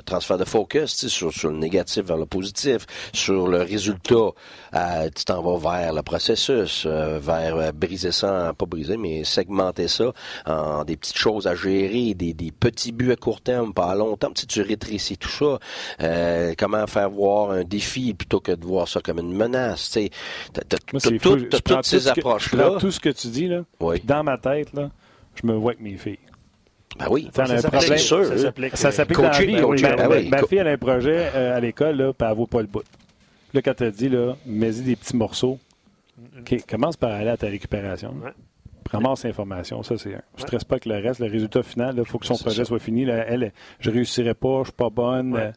transfert 0.05 0.37
de 0.37 0.45
focus 0.45 0.95
tu 0.95 1.01
sais, 1.01 1.09
sur, 1.09 1.31
sur 1.31 1.49
le 1.49 1.57
négatif 1.57 2.05
vers 2.05 2.17
le 2.17 2.25
positif, 2.25 2.85
sur 3.13 3.47
le 3.47 3.61
résultat. 3.61 4.31
Euh, 4.75 5.09
tu 5.15 5.25
t'en 5.25 5.41
vas 5.41 5.77
vers 5.77 5.93
le 5.93 6.01
processus, 6.01 6.85
euh, 6.85 7.19
vers 7.19 7.55
euh, 7.57 7.71
briser 7.71 8.11
ça, 8.11 8.53
pas 8.57 8.65
briser, 8.65 8.97
mais 8.97 9.23
segmenter 9.43 9.87
ça 9.87 10.13
en 10.45 10.83
des 10.83 10.97
petites 10.97 11.17
choses 11.17 11.47
à 11.47 11.55
gérer, 11.55 12.13
des, 12.13 12.33
des 12.33 12.51
petits 12.51 12.91
buts 12.91 13.11
à 13.11 13.15
court 13.15 13.41
terme, 13.41 13.73
pas 13.73 13.91
à 13.91 13.95
long 13.95 14.15
terme. 14.17 14.33
Tu, 14.33 14.45
tu 14.47 14.61
rétrécis 14.61 15.17
tout 15.17 15.29
ça. 15.29 15.59
Euh, 16.01 16.53
comment 16.57 16.85
faire 16.87 17.09
voir 17.09 17.51
un 17.51 17.63
défi 17.63 18.13
plutôt 18.13 18.39
que 18.39 18.51
de 18.51 18.65
voir 18.65 18.87
ça 18.87 19.01
comme 19.01 19.19
une 19.19 19.33
menace? 19.33 19.91
Tu 19.91 20.09
sais, 20.53 21.19
toutes 21.19 21.85
ces 21.85 22.07
approches-là. 22.07 22.77
Tout 22.79 22.91
ce 22.91 22.99
que 22.99 23.09
tu 23.09 23.27
dis, 23.27 23.47
là, 23.47 23.63
dans 24.03 24.23
ma 24.23 24.37
tête, 24.37 24.73
là, 24.73 24.89
je 25.35 25.47
me 25.47 25.53
vois 25.53 25.71
avec 25.71 25.81
mes 25.81 25.97
filles. 25.97 26.19
Ben 26.97 27.07
oui, 27.09 27.29
ça 27.33 27.45
s'applique. 27.57 28.77
Ça 28.77 28.91
s'applique 28.91 29.17
dans 29.17 29.29
la 29.29 29.39
vie. 29.39 29.55
Ben 29.55 30.29
ma, 30.29 30.43
fille, 30.45 30.59
elle 30.59 30.67
a 30.67 30.71
un 30.71 30.77
projet 30.77 31.31
euh, 31.33 31.57
à 31.57 31.59
l'école, 31.59 31.97
là, 31.97 32.13
puis 32.13 32.27
elle 32.29 32.37
vaut 32.37 32.45
pas 32.45 32.61
le 32.61 32.67
bout. 32.67 32.83
Là, 33.53 33.61
quand 33.61 33.73
tu 33.73 33.91
dit, 33.91 34.09
là, 34.09 34.35
mets-y 34.45 34.81
des 34.81 34.95
petits 34.95 35.15
morceaux. 35.15 35.59
OK, 36.39 36.65
commence 36.67 36.97
par 36.97 37.11
aller 37.11 37.29
à 37.29 37.37
ta 37.37 37.47
récupération. 37.47 38.13
Ouais. 38.23 38.31
Ramasse 38.93 39.23
l'information, 39.23 39.83
ça 39.83 39.97
c'est 39.97 40.13
un. 40.13 40.21
Je 40.37 40.43
ne 40.43 40.47
stresse 40.47 40.63
pas 40.63 40.79
que 40.79 40.87
le 40.87 40.95
reste, 40.95 41.19
le 41.19 41.27
résultat 41.27 41.63
final, 41.63 41.95
il 41.97 42.05
faut 42.05 42.19
que 42.19 42.25
son 42.25 42.37
projet 42.37 42.63
soit 42.63 42.79
fini. 42.79 43.03
elle, 43.03 43.51
je 43.79 43.89
ne 43.89 43.95
réussirai 43.95 44.33
pas, 44.33 44.55
je 44.55 44.59
ne 44.59 44.63
suis 44.65 44.73
pas 44.73 44.89
bonne. 44.89 45.35
Euh. 45.35 45.51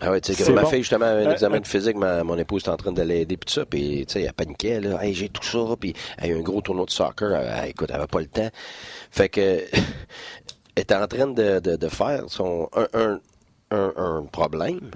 Ah 0.00 0.10
ouais, 0.10 0.20
tu 0.20 0.34
sais, 0.34 0.52
ma 0.52 0.66
fille, 0.66 0.80
justement, 0.80 1.06
un 1.06 1.30
examen 1.30 1.60
de 1.60 1.66
physique, 1.66 1.96
mon 1.96 2.36
épouse 2.36 2.62
était 2.62 2.70
en 2.70 2.76
train 2.76 2.92
de 2.92 3.00
l'aider, 3.00 3.38
puis 3.38 3.46
tout 3.46 3.52
ça, 3.60 3.64
puis, 3.64 4.04
tu 4.06 4.12
sais, 4.12 4.22
elle 4.22 4.32
paniquait, 4.34 4.78
là, 4.80 5.02
hey, 5.02 5.14
j'ai 5.14 5.30
tout 5.30 5.42
ça, 5.42 5.74
puis 5.80 5.94
elle 6.18 6.32
a 6.32 6.34
eu 6.34 6.38
un 6.38 6.42
gros 6.42 6.60
tournoi 6.60 6.84
de 6.84 6.90
soccer, 6.90 7.34
elle, 7.34 7.70
écoute, 7.70 7.88
elle 7.88 7.96
avait 7.96 8.06
pas 8.06 8.20
le 8.20 8.26
temps. 8.26 8.50
Fait 9.10 9.30
que, 9.30 9.40
elle 10.76 10.82
était 10.82 10.94
en 10.94 11.06
train 11.06 11.28
de, 11.28 11.60
de, 11.60 11.88
faire 11.88 12.24
son, 12.28 12.68
un, 12.74 12.88
un, 12.92 13.20
un, 13.70 13.92
un 13.96 14.22
problème, 14.24 14.90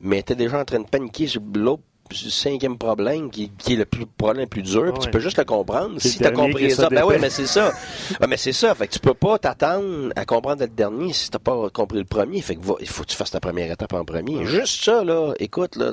mais 0.00 0.16
elle 0.16 0.20
était 0.20 0.34
déjà 0.34 0.60
en 0.60 0.64
train 0.66 0.80
de 0.80 0.88
paniquer 0.88 1.26
sur 1.26 1.40
l'autre 1.54 1.82
cinquième 2.12 2.78
problème 2.78 3.30
qui, 3.30 3.50
qui, 3.58 3.74
est 3.74 3.76
le 3.76 3.84
plus, 3.84 4.06
problème 4.06 4.42
le 4.42 4.48
plus 4.48 4.62
dur, 4.62 4.92
puis 4.92 5.04
tu 5.04 5.10
peux 5.10 5.20
juste 5.20 5.38
le 5.38 5.44
comprendre. 5.44 6.00
Si 6.00 6.18
tu 6.18 6.24
as 6.24 6.30
compris 6.30 6.70
ça, 6.70 6.88
ben 6.88 7.04
oui, 7.04 7.16
mais 7.20 7.30
c'est 7.30 7.46
ça. 7.46 7.72
mais 8.28 8.36
c'est 8.36 8.52
ça. 8.52 8.74
Fait 8.74 8.86
que 8.86 8.92
tu 8.92 8.98
peux 8.98 9.14
pas 9.14 9.38
t'attendre 9.38 10.12
à 10.16 10.24
comprendre 10.24 10.62
le 10.62 10.68
dernier 10.68 11.12
si 11.12 11.30
t'as 11.30 11.38
pas 11.38 11.68
compris 11.70 11.98
le 11.98 12.04
premier. 12.04 12.40
Fait 12.40 12.56
que 12.56 12.60
il 12.80 12.88
faut 12.88 13.02
que 13.02 13.08
tu 13.08 13.16
fasses 13.16 13.30
ta 13.30 13.40
première 13.40 13.70
étape 13.70 13.92
en 13.92 14.04
premier. 14.04 14.44
Juste 14.44 14.84
ça, 14.84 15.04
là, 15.04 15.32
écoute, 15.38 15.76
là. 15.76 15.92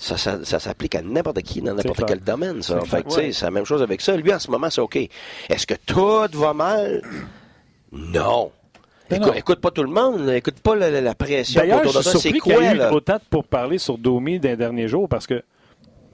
Ça, 0.00 0.16
ça, 0.16 0.44
ça 0.44 0.60
s'applique 0.60 0.94
à 0.94 1.02
n'importe 1.02 1.42
qui 1.42 1.60
dans 1.60 1.74
n'importe 1.74 2.04
quel 2.06 2.20
domaine, 2.20 2.62
ça. 2.62 2.80
Fait 2.82 3.02
que, 3.02 3.08
tu 3.08 3.14
sais, 3.14 3.32
c'est 3.32 3.44
la 3.44 3.50
même 3.50 3.64
chose 3.64 3.82
avec 3.82 4.00
ça. 4.00 4.16
Lui, 4.16 4.32
en 4.32 4.38
ce 4.38 4.48
moment, 4.50 4.70
c'est 4.70 4.80
OK. 4.80 4.96
Est-ce 4.96 5.66
que 5.66 5.74
tout 5.74 6.38
va 6.38 6.54
mal? 6.54 7.02
Non. 7.90 8.52
Écoute, 9.10 9.60
pas 9.60 9.70
tout 9.70 9.82
le 9.82 9.90
monde, 9.90 10.28
écoute 10.30 10.60
pas 10.60 10.76
la, 10.76 11.14
pression. 11.14 11.60
D'ailleurs, 11.60 11.84
je 11.84 12.00
suis 12.00 12.18
surpris 12.18 12.40
qu'il 12.40 12.52
y 12.52 12.56
a 12.56 12.74
eu 12.74 12.92
autant 12.92 13.18
pour 13.30 13.44
parler 13.44 13.78
sur 13.78 13.98
Domi 13.98 14.38
d'un 14.38 14.56
dernier 14.56 14.88
jour 14.88 15.08
parce 15.08 15.26
que 15.26 15.42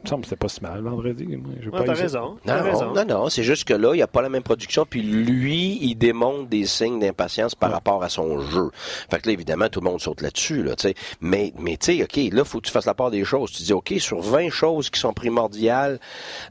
me 0.04 0.08
semble 0.08 0.22
que 0.22 0.28
c'était 0.28 0.38
pas 0.38 0.48
si 0.48 0.62
mal 0.62 0.80
vendredi. 0.80 1.26
Moi, 1.26 1.82
t'as 1.84 1.94
raison. 1.94 2.38
Non, 2.46 2.62
raison. 2.62 2.92
non, 2.92 3.04
non, 3.04 3.28
c'est 3.28 3.42
juste 3.42 3.64
que 3.64 3.74
là, 3.74 3.94
il 3.94 3.96
n'y 3.96 4.02
a 4.02 4.06
pas 4.06 4.22
la 4.22 4.28
même 4.28 4.42
production. 4.42 4.86
Puis 4.88 5.02
lui, 5.02 5.78
il 5.82 5.94
démontre 5.96 6.48
des 6.48 6.66
signes 6.66 7.00
d'impatience 7.00 7.54
par 7.54 7.70
rapport 7.70 8.02
à 8.02 8.08
son 8.08 8.40
jeu. 8.40 8.70
Fait 9.10 9.20
que 9.20 9.28
là, 9.28 9.32
évidemment, 9.32 9.68
tout 9.68 9.80
le 9.80 9.90
monde 9.90 10.00
saute 10.00 10.20
là-dessus. 10.20 10.62
Là, 10.62 10.74
mais 11.20 11.52
mais 11.58 11.76
tu 11.76 11.96
sais, 11.96 12.02
OK, 12.02 12.16
là, 12.16 12.42
il 12.42 12.44
faut 12.44 12.60
que 12.60 12.66
tu 12.66 12.72
fasses 12.72 12.86
la 12.86 12.94
part 12.94 13.10
des 13.10 13.24
choses. 13.24 13.52
Tu 13.52 13.62
dis, 13.62 13.72
OK, 13.72 13.94
sur 13.98 14.20
20 14.20 14.50
choses 14.50 14.90
qui 14.90 15.00
sont 15.00 15.12
primordiales 15.12 15.98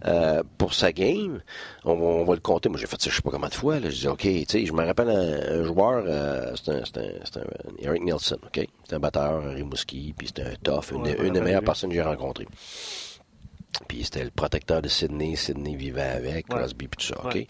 euh, 0.05 0.43
pour 0.57 0.73
sa 0.73 0.91
game, 0.91 1.41
on, 1.85 2.23
va 2.23 2.33
le 2.33 2.39
compter. 2.39 2.69
Moi, 2.69 2.79
j'ai 2.79 2.87
fait 2.87 3.01
ça, 3.01 3.09
je 3.09 3.15
sais 3.15 3.21
pas 3.21 3.31
combien 3.31 3.49
de 3.49 3.53
fois. 3.53 3.79
Là. 3.79 3.89
Je 3.89 3.95
dis, 3.95 4.07
OK, 4.07 4.21
tu 4.21 4.45
sais, 4.47 4.65
je 4.65 4.73
me 4.73 4.85
rappelle 4.85 5.09
un, 5.09 5.63
joueur, 5.63 6.03
euh, 6.07 6.53
c'est 6.55 6.71
un, 6.71 6.75
un, 6.75 7.41
un, 7.41 7.43
Eric 7.79 8.03
Nielsen, 8.03 8.37
OK? 8.45 8.67
C'est 8.83 8.95
un 8.95 8.99
batteur, 8.99 9.43
un 9.45 9.53
Rimouski, 9.53 10.13
puis 10.17 10.27
c'était 10.27 10.43
un 10.43 10.55
tough, 10.63 10.91
une, 10.91 11.07
une 11.25 11.33
des 11.33 11.41
meilleures 11.41 11.63
personnes 11.63 11.89
que 11.89 11.95
j'ai 11.95 12.01
rencontrées. 12.01 12.47
Puis 13.87 14.03
c'était 14.03 14.23
le 14.23 14.31
protecteur 14.31 14.81
de 14.81 14.87
Sydney. 14.87 15.35
Sydney 15.35 15.75
vivait 15.75 16.01
avec, 16.01 16.47
Crosby, 16.47 16.87
puis 16.87 17.05
tout 17.05 17.13
ça, 17.13 17.25
OK? 17.25 17.45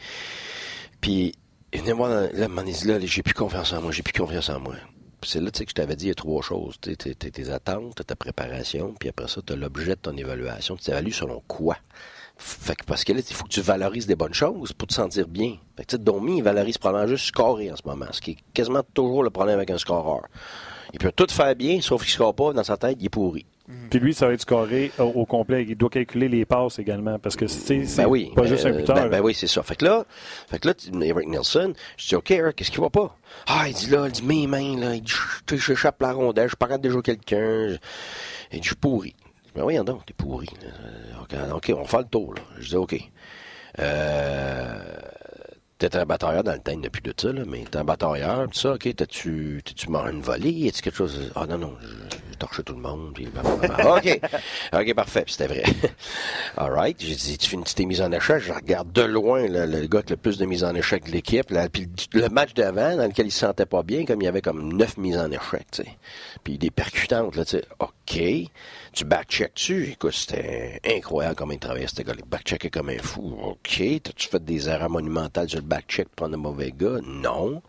Puis, 1.02 1.34
il 1.74 1.82
venait 1.82 1.94
voir, 1.94 2.10
là, 2.10 2.30
là, 2.32 3.00
j'ai 3.02 3.24
plus 3.24 3.34
confiance 3.34 3.74
en 3.74 3.82
moi, 3.82 3.92
j'ai 3.92 4.04
plus 4.04 4.14
confiance 4.14 4.50
en 4.50 4.60
moi. 4.60 4.76
c'est 5.24 5.42
là, 5.42 5.52
tu 5.52 5.60
sais, 5.60 5.66
que 5.66 5.72
je 5.72 5.76
t'avais 5.76 5.96
dit, 5.96 6.06
il 6.06 6.10
y 6.10 6.12
a 6.12 6.16
trois 6.16 6.42
choses. 6.42 6.76
Tu 6.82 6.96
tes 6.96 7.50
attentes, 7.50 8.06
ta 8.06 8.16
préparation, 8.16 8.94
puis 9.00 9.10
après 9.10 9.28
ça, 9.28 9.42
tu 9.46 9.54
as 9.54 9.56
l'objet 9.56 9.96
de 9.96 10.02
ton 10.02 10.16
évaluation. 10.16 10.78
Tu 10.78 10.84
t'évalues 10.84 11.12
selon 11.12 11.42
quoi? 11.48 11.78
Fait 12.38 12.76
que 12.76 12.84
parce 12.84 13.04
que 13.04 13.14
là, 13.14 13.20
il 13.20 13.36
faut 13.36 13.44
que 13.44 13.50
tu 13.50 13.62
valorises 13.62 14.08
des 14.08 14.16
bonnes 14.16 14.34
choses 14.34 14.74
pour 14.74 14.88
te 14.88 14.94
sentir 14.94 15.28
bien. 15.28 15.58
Fait 15.78 15.84
que, 15.84 15.90
tu 15.90 15.96
sais, 15.98 16.02
Domi, 16.02 16.38
il 16.38 16.44
valorise 16.44 16.78
probablement 16.78 17.08
juste 17.08 17.26
scorer 17.28 17.72
en 17.72 17.76
ce 17.76 17.84
moment, 17.86 18.08
ce 18.12 18.22
qui 18.22 18.32
est 18.32 18.38
quasiment 18.54 18.82
toujours 18.94 19.24
le 19.24 19.30
problème 19.30 19.58
avec 19.58 19.70
un 19.70 19.78
scoreur. 19.78 20.28
Il 20.94 21.00
peut 21.00 21.12
tout 21.16 21.28
faire 21.30 21.56
bien, 21.56 21.82
sauf 21.82 22.02
qu'il 22.02 22.10
ne 22.10 22.14
score 22.14 22.36
pas, 22.36 22.54
dans 22.54 22.64
sa 22.64 22.78
tête, 22.78 22.98
il 23.00 23.06
est 23.06 23.10
pourri. 23.10 23.46
Mhm. 23.68 23.90
Puis 23.90 24.00
lui, 24.00 24.14
ça 24.14 24.28
va 24.28 24.34
être 24.34 24.42
scoré 24.42 24.92
au, 24.98 25.26
complet. 25.26 25.66
Il 25.68 25.76
doit 25.76 25.90
calculer 25.90 26.28
les 26.28 26.46
passes 26.46 26.80
également 26.80 27.18
parce 27.18 27.36
que 27.36 27.48
c'est 27.48 27.84
ben 27.98 28.08
oui, 28.08 28.32
pas 28.36 28.46
juste 28.46 28.66
un 28.66 28.74
euh, 28.74 28.78
buteur. 28.78 28.96
Ben, 28.96 29.10
ben, 29.10 29.22
oui, 29.22 29.34
c'est 29.34 29.48
ça. 29.48 29.64
Fait 29.64 29.76
que 29.76 29.86
là, 29.86 30.06
fait 30.50 30.60
que 30.60 30.68
là, 30.68 30.74
Eric 31.02 31.28
Nielsen, 31.28 31.74
je 31.98 32.08
dis 32.08 32.16
OK, 32.16 32.32
Eric, 32.32 32.56
qu'est-ce 32.58 32.72
qui 32.72 32.82
va 32.82 32.90
pas? 32.90 33.16
Ah, 33.48 33.66
il 33.68 33.74
dit 33.74 33.90
là, 33.90 34.08
il 34.08 34.12
dit 34.12 34.24
mes 34.24 34.48
mains 34.48 34.78
là, 34.78 34.96
il 34.96 35.02
dit 35.02 35.14
j'échappe 35.54 36.02
la 36.02 36.12
rondelle, 36.12 36.46
je 36.46 36.50
suis 36.50 36.58
pas 36.58 36.68
capable 36.68 36.84
de 36.84 36.90
jouer 36.90 37.02
quelqu'un, 37.02 37.78
il 38.52 38.60
dit 38.60 38.64
je 38.64 38.68
suis 38.68 38.76
pourri. 38.76 39.16
Ben 39.56 39.62
voyons 39.62 39.84
donc, 39.84 40.06
t'es 40.06 40.14
pourri. 40.14 40.50
OK, 41.22 41.36
OK, 41.54 41.74
on 41.78 41.86
fait 41.86 42.00
le 42.00 42.06
tour 42.06 42.34
là. 42.34 42.42
Je 42.60 42.70
dis 42.70 42.76
OK. 42.76 43.00
Euh, 43.80 44.84
T'es 45.84 45.98
un 45.98 46.06
batailleur 46.06 46.46
dans 46.46 46.54
le 46.54 46.60
temps 46.60 46.78
depuis 46.78 47.02
de 47.02 47.14
ça, 47.16 47.34
là, 47.34 47.42
mais 47.46 47.66
t'es 47.70 47.76
un 47.76 47.84
batailleur, 47.84 48.48
tout 48.48 48.58
ça, 48.58 48.72
ok, 48.76 48.96
t'as-tu, 48.96 49.62
t'as-tu 49.66 49.90
mort 49.90 50.08
une 50.08 50.22
volée? 50.22 50.68
Est-ce 50.68 50.82
quelque 50.82 50.96
chose? 50.96 51.30
Ah 51.36 51.46
non, 51.46 51.58
non, 51.58 51.74
j'ai 52.30 52.38
torché 52.38 52.64
tout 52.64 52.74
le 52.74 52.80
monde, 52.80 53.12
puis 53.14 53.28
ok, 53.86 54.20
ok, 54.72 54.94
parfait, 54.94 55.26
c'était 55.28 55.48
vrai. 55.48 55.64
Alright, 56.58 56.96
j'ai 57.02 57.16
dit, 57.16 57.38
tu 57.38 57.50
finis 57.50 57.66
tes 57.66 57.86
mises 57.86 58.02
en 58.02 58.14
échec, 58.14 58.40
je 58.40 58.54
regarde 58.54 58.94
de 58.94 59.02
loin 59.02 59.46
le 59.46 59.88
gars 59.88 59.98
avec 59.98 60.12
le 60.12 60.16
plus 60.16 60.38
de 60.38 60.46
mises 60.46 60.64
en 60.64 60.74
échec 60.74 61.04
de 61.06 61.12
l'équipe, 61.12 61.54
puis 61.74 61.90
le 62.14 62.30
match 62.30 62.54
d'avant, 62.54 62.96
dans 62.96 63.06
lequel 63.06 63.26
il 63.26 63.32
se 63.32 63.40
sentait 63.40 63.66
pas 63.66 63.84
bien, 63.84 64.06
comme 64.06 64.22
il 64.22 64.26
y 64.26 64.30
avait 64.30 64.42
comme 64.42 64.72
neuf 64.72 64.96
mises 64.96 65.18
en 65.18 65.30
échec, 65.32 65.66
tu 65.70 65.84
sais. 65.84 65.98
Puis 66.46 66.58
des 66.58 66.72
percutantes, 66.72 67.36
là, 67.36 67.44
tu 67.44 67.58
sais, 67.58 67.66
ok. 67.80 67.90
Tu 68.06 69.06
backcheck-tu? 69.06 69.92
Écoute, 69.92 70.14
c'était 70.14 70.80
incroyable 70.86 71.36
comment 71.36 71.54
il 71.54 71.60
travaillait, 71.60 71.88
ce 71.88 72.02
gars. 72.02 72.14
Il 72.18 72.26
backcheckait 72.26 72.70
comme 72.70 72.90
un 72.90 73.00
fou. 73.00 73.38
OK. 73.42 73.82
T'as-tu 74.04 74.28
fait 74.28 74.44
des 74.44 74.70
erreurs 74.70 74.90
monumentales 74.90 75.50
sur 75.50 75.60
le 75.60 75.66
backcheck 75.66 76.08
pour 76.10 76.16
prendre 76.16 76.36
un 76.36 76.42
mauvais 76.42 76.72
gars? 76.72 77.00
Non. 77.04 77.62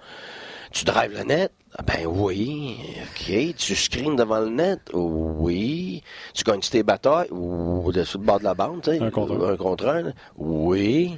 Tu 0.74 0.84
drives 0.84 1.16
le 1.16 1.22
net? 1.22 1.52
Ah, 1.78 1.82
ben 1.82 2.04
oui. 2.04 2.76
OK. 3.02 3.54
Tu 3.56 3.76
screens 3.76 4.16
devant 4.16 4.40
le 4.40 4.50
net? 4.50 4.80
Oui. 4.92 6.02
Tu 6.34 6.42
gagnes 6.42 6.58
tes 6.60 6.82
batailles? 6.82 7.30
Ou 7.30 7.92
sur 8.04 8.18
le 8.18 8.24
bord 8.24 8.40
de 8.40 8.44
la 8.44 8.54
bande, 8.54 8.82
tu 8.82 8.90
sais? 8.90 9.00
Un 9.00 9.10
contre 9.10 9.40
un. 9.46 9.56
contre 9.56 9.86
un? 9.86 10.12
Oui. 10.36 11.16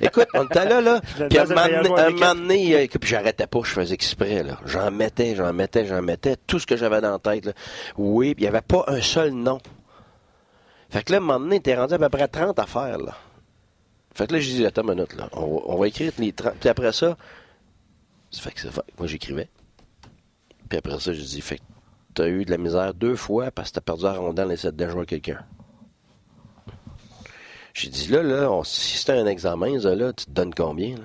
Écoute, 0.00 0.28
on 0.34 0.44
était 0.44 0.68
là, 0.68 0.80
là. 0.80 1.00
puis 1.28 1.36
à 1.36 1.42
un 1.42 2.10
moment 2.10 2.34
donné, 2.34 2.76
euh, 2.76 2.86
puis 2.86 3.10
j'arrêtais 3.10 3.48
pas, 3.48 3.58
je 3.64 3.72
faisais 3.72 3.94
exprès, 3.94 4.44
là. 4.44 4.60
J'en 4.66 4.92
mettais, 4.92 5.34
j'en 5.34 5.52
mettais, 5.52 5.84
j'en 5.84 6.00
mettais, 6.00 6.36
tout 6.46 6.60
ce 6.60 6.66
que 6.66 6.76
j'avais 6.76 7.00
dans 7.00 7.10
la 7.10 7.18
tête, 7.18 7.46
là. 7.46 7.52
Oui, 7.98 8.36
puis 8.36 8.44
il 8.44 8.48
n'y 8.48 8.56
avait 8.56 8.62
pas 8.62 8.84
un 8.86 9.00
seul 9.00 9.32
nom. 9.32 9.58
Fait 10.90 11.02
que 11.02 11.10
là, 11.10 11.18
à 11.18 11.20
un 11.20 11.24
moment 11.24 11.40
donné, 11.40 11.58
t'es 11.58 11.74
rendu 11.74 11.94
à 11.94 11.98
peu 11.98 12.08
près 12.08 12.28
30 12.28 12.56
affaires, 12.60 12.98
là. 12.98 13.16
Fait 14.14 14.28
que 14.28 14.34
là, 14.34 14.40
je 14.40 14.48
dis, 14.48 14.64
attends 14.64 14.82
une 14.82 14.94
minute, 14.94 15.16
là. 15.16 15.28
On, 15.32 15.76
va 15.76 15.88
écrire 15.88 16.12
les 16.18 16.32
30. 16.32 16.54
Puis 16.60 16.68
après 16.68 16.92
ça, 16.92 17.16
fait 18.40 18.52
que 18.52 18.66
moi, 18.98 19.06
j'écrivais. 19.06 19.48
Puis 20.68 20.78
après 20.78 20.98
ça, 21.00 21.12
je 21.12 21.20
dis, 21.20 21.40
fait 21.40 21.58
que 21.58 21.62
t'as 22.14 22.28
eu 22.28 22.44
de 22.44 22.50
la 22.50 22.58
misère 22.58 22.94
deux 22.94 23.16
fois 23.16 23.50
parce 23.50 23.70
que 23.70 23.74
t'as 23.74 23.80
perdu 23.82 24.04
la 24.04 24.14
rondelle 24.14 24.50
et 24.50 24.54
essayé 24.54 24.72
de 24.72 24.88
jouer 24.88 25.06
quelqu'un. 25.06 25.44
J'ai 27.74 27.88
dit, 27.88 28.08
là, 28.08 28.22
là, 28.22 28.62
si 28.64 28.98
c'était 28.98 29.12
un 29.12 29.26
examen, 29.26 29.78
là, 29.78 30.12
tu 30.12 30.26
te 30.26 30.30
donnes 30.30 30.54
combien? 30.54 30.96
Là, 30.96 31.04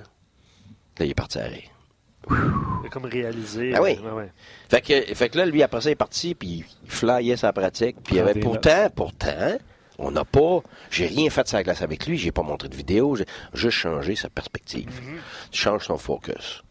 là 1.00 1.06
il 1.06 1.12
est 1.12 1.16
parti 1.16 1.40
à 1.40 1.46
rire. 1.46 1.70
Il 2.84 2.90
comme 2.90 3.06
réalisé. 3.06 3.74
Ah 3.74 3.82
oui. 3.82 3.98
Fait, 4.70 4.82
que, 4.82 5.16
fait 5.16 5.30
que 5.30 5.38
là, 5.38 5.46
lui, 5.46 5.64
après 5.64 5.82
ça, 5.82 5.90
il 5.90 5.94
est 5.94 5.96
parti, 5.96 6.36
puis 6.36 6.66
il 6.84 6.90
flyait 6.90 7.38
sa 7.38 7.54
pratique. 7.54 7.98
Puis 8.04 8.16
il 8.16 8.20
avait 8.20 8.40
pourtant, 8.40 8.90
pourtant, 8.94 9.58
on 9.98 10.12
n'a 10.12 10.26
pas. 10.26 10.62
J'ai 10.90 11.08
rien 11.08 11.30
fait 11.30 11.44
de 11.44 11.48
sa 11.48 11.64
glace 11.64 11.82
avec 11.82 12.06
lui, 12.06 12.18
j'ai 12.18 12.32
pas 12.32 12.44
montré 12.44 12.68
de 12.68 12.76
vidéo, 12.76 13.16
j'ai 13.16 13.26
juste 13.54 13.78
changé 13.78 14.16
sa 14.16 14.30
perspective. 14.30 14.90
Mm-hmm. 14.90 15.52
Tu 15.52 15.60
changes 15.60 15.86
son 15.86 15.98
focus 15.98 16.64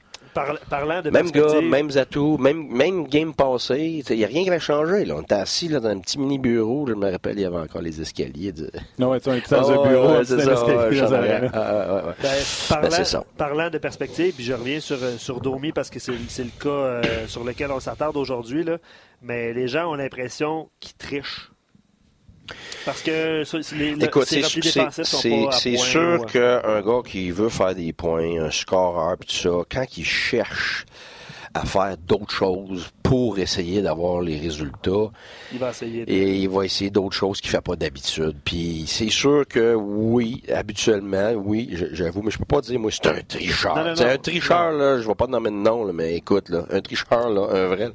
parlant 0.69 1.03
de 1.03 1.11
Même 1.11 1.31
gars, 1.31 1.61
même 1.61 1.91
atouts, 1.97 2.39
même, 2.39 2.69
même 2.69 3.07
game 3.07 3.35
passé, 3.35 4.03
il 4.09 4.17
n'y 4.17 4.25
a 4.25 4.29
rien 4.29 4.45
qui 4.45 4.51
va 4.51 4.59
changer. 4.59 5.05
Là. 5.05 5.15
On 5.17 5.23
était 5.23 5.35
assis 5.35 5.69
là, 5.69 5.81
dans 5.81 5.89
un 5.89 5.99
petit 5.99 6.19
mini 6.19 6.39
bureau. 6.39 6.87
Je 6.87 6.95
me 6.95 7.11
rappelle, 7.11 7.39
il 7.39 7.43
y 7.43 7.45
avait 7.45 7.57
encore 7.57 7.83
les 7.83 8.01
escaliers. 8.01 8.53
De... 8.53 8.71
Non, 8.99 9.11
ouais, 9.11 9.19
on 9.27 9.35
était 9.35 9.55
dans 9.55 9.71
un 9.71 9.89
bureau. 9.89 10.25
c'est 10.25 10.41
ça. 13.05 13.25
parlant, 13.37 13.71
de 13.71 13.79
perspective, 13.79 14.35
puis 14.35 14.45
je 14.45 14.53
reviens 14.53 14.81
sur, 14.81 15.03
euh, 15.03 15.17
sur 15.19 15.41
Domi 15.41 15.73
parce 15.73 15.91
que 15.91 15.99
c'est 15.99 16.13
le 16.13 16.63
cas 16.63 16.69
euh, 16.69 17.27
sur 17.27 17.45
lequel 17.45 17.71
on 17.71 17.81
s'attarde 17.81 18.17
aujourd'hui. 18.17 18.65
Mais 19.23 19.53
les 19.53 19.69
gens 19.69 19.91
ont 19.91 19.95
l'impression 19.95 20.69
qu'ils 20.81 20.95
trichent. 20.95 21.51
Parce 22.85 23.03
que 23.03 23.43
les, 23.75 24.05
Écoute, 24.05 24.27
c'est 24.27 25.77
sûr 25.77 26.27
qu'un 26.27 26.81
gars 26.83 27.03
qui 27.07 27.31
veut 27.31 27.49
faire 27.49 27.75
des 27.75 27.93
points, 27.93 28.45
un 28.45 28.51
scoreur, 28.51 29.17
tout 29.19 29.35
ça, 29.35 29.51
quand 29.71 29.87
il 29.97 30.05
cherche 30.05 30.87
à 31.57 31.65
faire 31.65 31.97
d'autres 31.97 32.35
choses 32.35 32.91
pour 33.03 33.39
essayer 33.39 33.81
d'avoir 33.81 34.21
les 34.21 34.39
résultats. 34.39 35.11
Il 35.53 35.59
va 35.59 35.71
essayer. 35.71 36.03
Et 36.03 36.37
il 36.37 36.49
va 36.51 36.65
essayer 36.65 36.91
d'autres 36.91 37.17
choses 37.17 37.41
qu'il 37.41 37.51
fait 37.51 37.63
pas 37.63 37.77
d'habitude. 37.77 38.37
Puis 38.45 38.85
c'est 38.87 39.09
sûr 39.09 39.47
que 39.49 39.75
oui, 39.75 40.43
habituellement, 40.53 41.33
oui, 41.33 41.71
j'avoue, 41.93 42.21
mais 42.23 42.31
je 42.31 42.39
peux 42.39 42.45
pas 42.45 42.61
dire 42.61 42.79
moi 42.79 42.91
c'est 42.91 43.07
un 43.07 43.23
tricheur. 43.23 43.95
C'est 43.97 44.11
un 44.11 44.19
tricheur 44.19 44.73
là, 44.73 45.01
je 45.01 45.09
vais 45.09 45.15
pas 45.15 45.27
nommer 45.27 45.51
de 45.51 45.57
nom 45.57 45.91
mais 45.93 46.17
écoute 46.17 46.51
là, 46.51 46.67
un 46.71 46.81
tricheur 46.81 47.31
là, 47.31 47.49
un 47.51 47.67
vrai. 47.69 47.93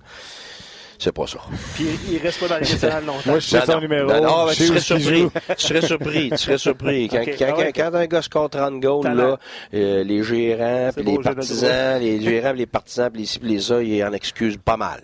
C'est 1.02 1.12
pas 1.12 1.26
ça. 1.26 1.40
Puis 1.74 1.88
il 2.12 2.20
reste 2.20 2.40
pas 2.40 2.48
dans 2.48 2.56
les 2.58 2.62
nationales 2.62 3.04
longtemps. 3.04 3.22
Moi, 3.26 3.40
je 3.40 3.48
sais 3.48 3.66
son 3.66 3.80
numéro. 3.80 4.08
Non, 4.22 4.46
tu 4.54 4.68
serais 4.68 4.80
surpris. 4.80 5.28
tu 5.58 5.66
serais 5.66 5.82
surpris. 5.82 6.30
Tu 6.30 6.38
serais 6.38 6.58
surpris. 6.60 7.10
Quand, 7.10 7.24
quand, 7.26 7.56
ah 7.58 7.72
quand, 7.72 7.96
un 7.96 8.06
gars 8.06 8.22
score 8.22 8.52
30 8.52 8.80
goals, 8.80 9.08
là, 9.08 9.40
euh, 9.74 10.04
les 10.04 10.24
gérants, 10.24 10.92
puis 10.96 11.04
les 11.04 11.18
partisans, 11.18 12.00
les 12.00 12.22
gérants, 12.22 12.54
les 12.54 12.68
partisans, 12.68 13.10
puis 13.10 13.28
les 13.42 13.50
les 13.50 13.60
ça, 13.60 13.82
ils 13.82 14.04
en 14.04 14.14
excusent 14.14 14.60
pas 14.64 14.78
mal. 14.78 15.02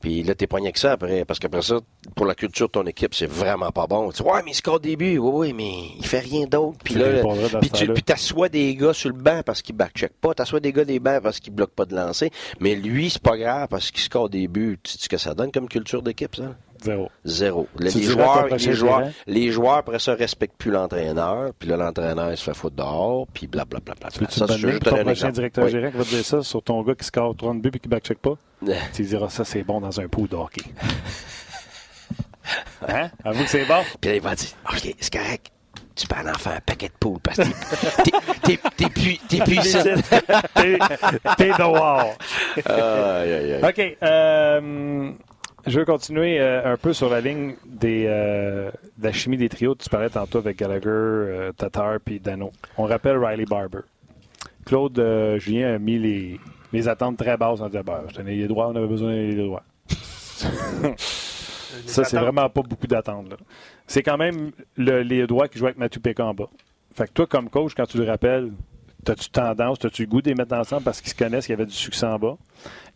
Puis 0.00 0.22
là, 0.22 0.34
t'es 0.34 0.46
poigné 0.46 0.72
que 0.72 0.78
ça 0.78 0.92
après. 0.92 1.24
Parce 1.24 1.38
qu'après 1.38 1.62
ça, 1.62 1.80
pour 2.14 2.26
la 2.26 2.34
culture 2.34 2.68
de 2.68 2.72
ton 2.72 2.86
équipe, 2.86 3.14
c'est 3.14 3.26
vraiment 3.26 3.70
pas 3.70 3.86
bon. 3.86 4.10
Tu 4.10 4.22
dis, 4.22 4.28
ouais, 4.28 4.42
mais 4.44 4.52
il 4.52 4.54
score 4.54 4.80
début. 4.80 5.18
Oui, 5.18 5.30
oui, 5.34 5.52
mais 5.52 5.72
il 5.98 6.06
fait 6.06 6.20
rien 6.20 6.46
d'autre. 6.46 6.78
Puis 6.84 6.94
là, 6.94 7.22
puis 7.60 7.70
tu 7.70 7.92
puis 7.92 8.02
t'assois 8.02 8.48
des 8.48 8.74
gars 8.76 8.92
sur 8.92 9.10
le 9.10 9.16
banc 9.16 9.42
parce 9.44 9.62
qu'ils 9.62 9.74
backcheck 9.74 10.12
pas. 10.20 10.34
T'assois 10.34 10.60
des 10.60 10.72
gars 10.72 10.84
des 10.84 11.00
bancs 11.00 11.22
parce 11.22 11.40
qu'ils 11.40 11.52
bloquent 11.52 11.74
pas 11.74 11.84
de 11.84 11.96
lancer. 11.96 12.30
Mais 12.60 12.74
lui, 12.74 13.10
c'est 13.10 13.22
pas 13.22 13.36
grave 13.36 13.68
parce 13.68 13.90
qu'il 13.90 14.02
score 14.02 14.28
des 14.28 14.48
buts. 14.48 14.78
Tu 14.82 14.92
sais 14.92 14.98
ce 15.00 15.08
que 15.08 15.18
ça 15.18 15.34
donne 15.34 15.50
comme 15.50 15.68
culture 15.68 16.02
d'équipe, 16.02 16.36
ça? 16.36 16.54
Zéro. 16.82 17.10
Zéro. 17.24 17.68
Les, 17.78 17.90
joueurs, 17.90 18.48
les, 18.48 18.72
joueurs, 18.72 19.08
les 19.26 19.50
joueurs, 19.50 19.76
après 19.76 19.98
ça, 19.98 20.14
respectent 20.14 20.56
plus 20.56 20.70
l'entraîneur. 20.70 21.52
Puis 21.58 21.68
là, 21.68 21.76
l'entraîneur, 21.76 22.30
il 22.30 22.36
se 22.36 22.44
fait 22.44 22.54
foutre 22.54 22.76
dehors. 22.76 23.26
Puis 23.32 23.46
blablabla. 23.46 23.94
Bla, 23.94 24.10
bla, 24.10 24.18
bla, 24.18 24.30
ça, 24.30 24.46
je 24.56 24.68
te 24.68 24.88
ton 24.88 25.04
prochain 25.04 25.30
directeur 25.30 25.64
oui. 25.64 25.70
gérant 25.70 25.90
qui 25.90 25.96
va 25.96 26.04
te 26.04 26.08
dire 26.08 26.24
ça 26.24 26.42
sur 26.42 26.62
ton 26.62 26.82
gars 26.82 26.94
qui 26.94 27.04
score 27.04 27.36
30 27.36 27.60
buts 27.60 27.70
et 27.74 27.78
qui 27.78 27.88
backcheck 27.88 28.18
pas? 28.18 28.34
tu 28.94 29.02
diras 29.02 29.28
ça, 29.28 29.44
c'est 29.44 29.62
bon 29.62 29.80
dans 29.80 30.00
un 30.00 30.08
pot 30.08 30.26
de 30.28 30.36
hockey. 30.36 30.64
hein? 32.88 33.10
Avoue 33.24 33.44
que 33.44 33.50
c'est 33.50 33.66
bon. 33.66 33.82
Puis 34.00 34.10
là, 34.10 34.16
il 34.16 34.22
va 34.22 34.34
dire, 34.34 34.50
OK, 34.70 34.94
c'est 35.00 35.12
correct 35.12 35.52
tu 35.98 36.06
peux 36.06 36.16
en 36.16 36.34
faire 36.34 36.52
un 36.52 36.60
paquet 36.60 36.88
de 36.88 36.92
poules 36.98 37.18
parce 37.20 37.38
que 37.38 37.44
t'es 38.44 38.88
plus 38.88 39.18
t'es 39.28 39.38
puissant. 39.38 39.82
T'es 41.36 41.48
noir. 41.58 42.06
OK. 42.56 43.96
Euh, 44.02 45.12
je 45.68 45.78
veux 45.78 45.84
continuer 45.84 46.40
euh, 46.40 46.72
un 46.72 46.76
peu 46.76 46.92
sur 46.92 47.08
la 47.08 47.20
ligne 47.20 47.54
des, 47.66 48.06
euh, 48.06 48.70
de 48.96 49.04
la 49.04 49.12
chimie 49.12 49.36
des 49.36 49.48
trios. 49.48 49.74
Tu 49.74 49.88
parlais 49.88 50.10
tantôt 50.10 50.38
avec 50.38 50.58
Gallagher, 50.58 50.88
euh, 50.88 51.52
Tatar 51.52 51.98
puis 52.04 52.20
Dano. 52.20 52.50
On 52.76 52.84
rappelle 52.84 53.18
Riley 53.18 53.44
Barber. 53.44 53.80
Claude 54.64 55.02
Julien 55.38 55.74
a 55.74 55.78
mis 55.78 55.98
les, 55.98 56.40
Les 56.72 56.88
attentes 56.88 57.16
très 57.16 57.36
basses, 57.36 57.60
on 57.60 57.66
disait, 57.66 57.82
ben, 57.82 58.02
je 58.08 58.14
tenais 58.14 58.34
les 58.34 58.46
droits, 58.46 58.68
on 58.68 58.76
avait 58.76 58.86
besoin 58.86 59.12
des 59.12 59.34
droits. 59.34 59.62
ça, 61.86 62.04
c'est 62.04 62.18
vraiment 62.18 62.48
pas 62.50 62.62
beaucoup 62.62 62.86
d'attentes. 62.86 63.34
C'est 63.86 64.02
quand 64.02 64.18
même 64.18 64.50
le, 64.76 65.02
les 65.02 65.26
droits 65.26 65.48
qui 65.48 65.58
jouent 65.58 65.66
avec 65.66 65.78
Mathieu 65.78 66.00
Pékin 66.00 66.24
en 66.24 66.34
bas. 66.34 66.50
Fait 66.94 67.06
que 67.06 67.12
toi, 67.12 67.26
comme 67.26 67.48
coach, 67.48 67.72
quand 67.74 67.86
tu 67.86 67.96
le 67.96 68.04
rappelles, 68.04 68.50
as-tu 69.06 69.30
tendance, 69.30 69.84
as-tu 69.84 70.06
goût 70.06 70.22
de 70.22 70.30
les 70.30 70.34
mettre 70.34 70.54
ensemble 70.54 70.82
parce 70.82 71.00
qu'ils 71.00 71.10
se 71.10 71.16
connaissent, 71.16 71.46
qu'il 71.46 71.52
y 71.52 71.58
avait 71.58 71.66
du 71.66 71.74
succès 71.74 72.06
en 72.06 72.18
bas? 72.18 72.36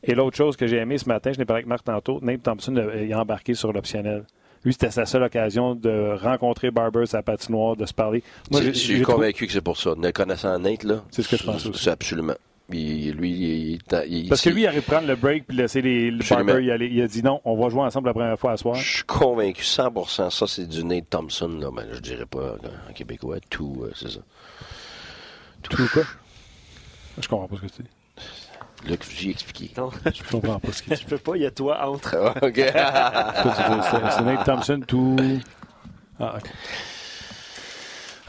Et 0.03 0.15
l'autre 0.15 0.37
chose 0.37 0.57
que 0.57 0.67
j'ai 0.67 0.79
aimé 0.79 0.99
ce 0.99 1.09
matin, 1.09 1.33
je 1.33 1.39
n'ai 1.39 1.45
parlé 1.45 1.61
avec 1.61 1.69
Marc 1.69 1.85
tantôt, 1.85 2.19
Nate 2.23 2.43
Thompson 2.43 2.77
est 2.77 3.15
embarqué 3.15 3.55
sur 3.55 3.73
l'optionnel. 3.73 4.25
Lui, 4.65 4.73
c'était 4.73 4.91
sa 4.91 5.07
seule 5.07 5.25
occasion 5.25 5.75
de 5.75 6.17
rencontrer 6.21 6.71
Barber, 6.71 7.07
sa 7.07 7.23
patinoire, 7.23 7.77
de 7.77 7.85
se 7.85 7.95
parler. 7.95 8.23
Moi, 8.51 8.63
je 8.63 8.71
suis 8.71 9.03
convaincu 9.03 9.47
que 9.47 9.53
c'est 9.53 9.61
pour 9.61 9.77
ça. 9.77 9.95
Ne 9.97 10.11
connaissant 10.13 10.57
Nate, 10.59 10.85
là. 10.85 11.03
C'est 11.11 11.23
ce 11.23 11.29
que 11.29 11.37
je 11.37 11.45
pense. 11.45 11.71
C'est 11.73 11.91
absolument. 11.91 12.35
lui, 12.71 13.79
Parce 14.29 14.43
que 14.43 14.51
lui, 14.51 14.63
il 14.63 14.67
arrive 14.67 14.83
prendre 14.83 15.09
le 15.09 15.17
break 15.17 15.47
puis 15.49 15.57
laisser 15.57 15.83
les, 15.83 16.13
le 16.13 16.23
Barber 16.29 16.65
y 16.65 16.71
aller. 16.71 16.87
Il 16.87 17.03
a 17.03 17.09
dit 17.09 17.25
non, 17.25 17.41
on 17.45 17.57
va 17.57 17.71
jouer 17.71 17.81
ensemble 17.83 18.07
la 18.07 18.15
première 18.15 18.39
fois 18.39 18.53
à 18.53 18.57
soir. 18.57 18.77
Je 18.77 18.97
suis 18.97 19.05
convaincu 19.05 19.65
100%. 19.65 20.31
Ça, 20.31 20.47
c'est 20.47 20.67
du 20.69 20.85
Nate 20.85 21.11
Thompson, 21.11 21.49
là. 21.61 21.71
Mais 21.75 21.83
je 21.93 22.01
dirais 22.01 22.27
pas 22.27 22.55
en 22.89 22.93
québécois. 22.93 23.39
Tout, 23.51 23.83
euh, 23.83 23.91
c'est 23.97 24.11
ça. 24.11 24.21
Tout, 25.63 25.89
quoi? 25.93 26.03
Je 27.21 27.29
comprends 27.29 27.49
pas 27.49 27.57
ce 27.57 27.61
que 27.63 27.67
tu 27.67 27.83
dis. 27.83 28.91
Là, 28.91 28.97
que 28.97 29.05
j'ai 29.17 29.31
expliqué. 29.31 29.71
Non, 29.77 29.91
je 30.07 30.23
comprends 30.31 30.59
pas 30.59 30.73
ce 30.73 30.83
qu'il 30.83 30.95
dit. 30.95 31.03
Je 31.03 31.07
peux 31.07 31.19
pas, 31.19 31.37
il 31.37 31.43
y 31.43 31.47
a 31.47 31.51
toi 31.51 31.87
entre. 31.87 32.35
OK. 32.43 32.55
c'est 34.17 34.25
Nate 34.25 34.45
Thompson, 34.45 34.81
tout. 34.87 35.17
Ah, 36.19 36.35
OK. 36.37 36.51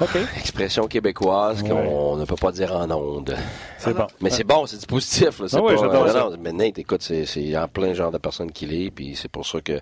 OK. 0.02 0.18
Expression 0.38 0.88
québécoise 0.88 1.62
qu'on 1.64 2.18
ne 2.18 2.26
peut 2.26 2.36
pas 2.36 2.52
dire 2.52 2.76
en 2.76 2.90
ondes. 2.92 3.36
C'est 3.78 3.94
bon. 3.94 4.08
Mais 4.22 4.30
c'est 4.30 4.44
bon, 4.44 4.66
c'est 4.66 4.80
du 4.80 4.86
positif. 4.86 5.40
Là. 5.40 5.48
Ah 5.54 5.62
oui, 5.62 5.76
j'adore 5.80 6.10
ça. 6.10 6.30
mais 6.40 6.52
Nate, 6.52 6.80
écoute, 6.80 7.02
c'est 7.02 7.58
en 7.58 7.68
plein 7.68 7.94
genre 7.94 8.12
de 8.12 8.18
personnes 8.18 8.52
qu'il 8.52 8.74
est, 8.74 8.92
puis 8.92 9.16
c'est 9.16 9.30
pour 9.30 9.46
ça 9.46 9.62
que 9.62 9.80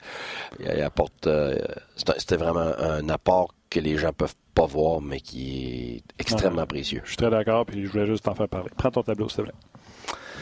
il 0.60 0.82
apporte. 0.82 1.28
Euh, 1.28 1.58
C'était 1.96 2.38
vraiment 2.38 2.72
un 2.78 3.08
apport 3.10 3.54
que 3.72 3.80
les 3.80 3.98
gens 3.98 4.14
peuvent 4.14 4.36
pas 4.54 4.66
voir, 4.68 5.02
mais 5.02 5.20
qui 5.20 5.96
est 5.96 6.04
extrêmement 6.20 6.68
précieux. 6.68 7.02
Je 7.04 7.10
suis 7.10 7.18
très 7.18 7.32
d'accord, 7.32 7.66
puis 7.66 7.84
je 7.84 7.90
voulais 7.90 8.06
juste 8.06 8.26
t'en 8.26 8.36
faire 8.36 8.50
parler. 8.50 8.70
Prends 8.78 8.92
ton 8.92 9.02
tableau, 9.02 9.30
s'il 9.30 9.38
te 9.38 9.42
plaît. 9.44 9.54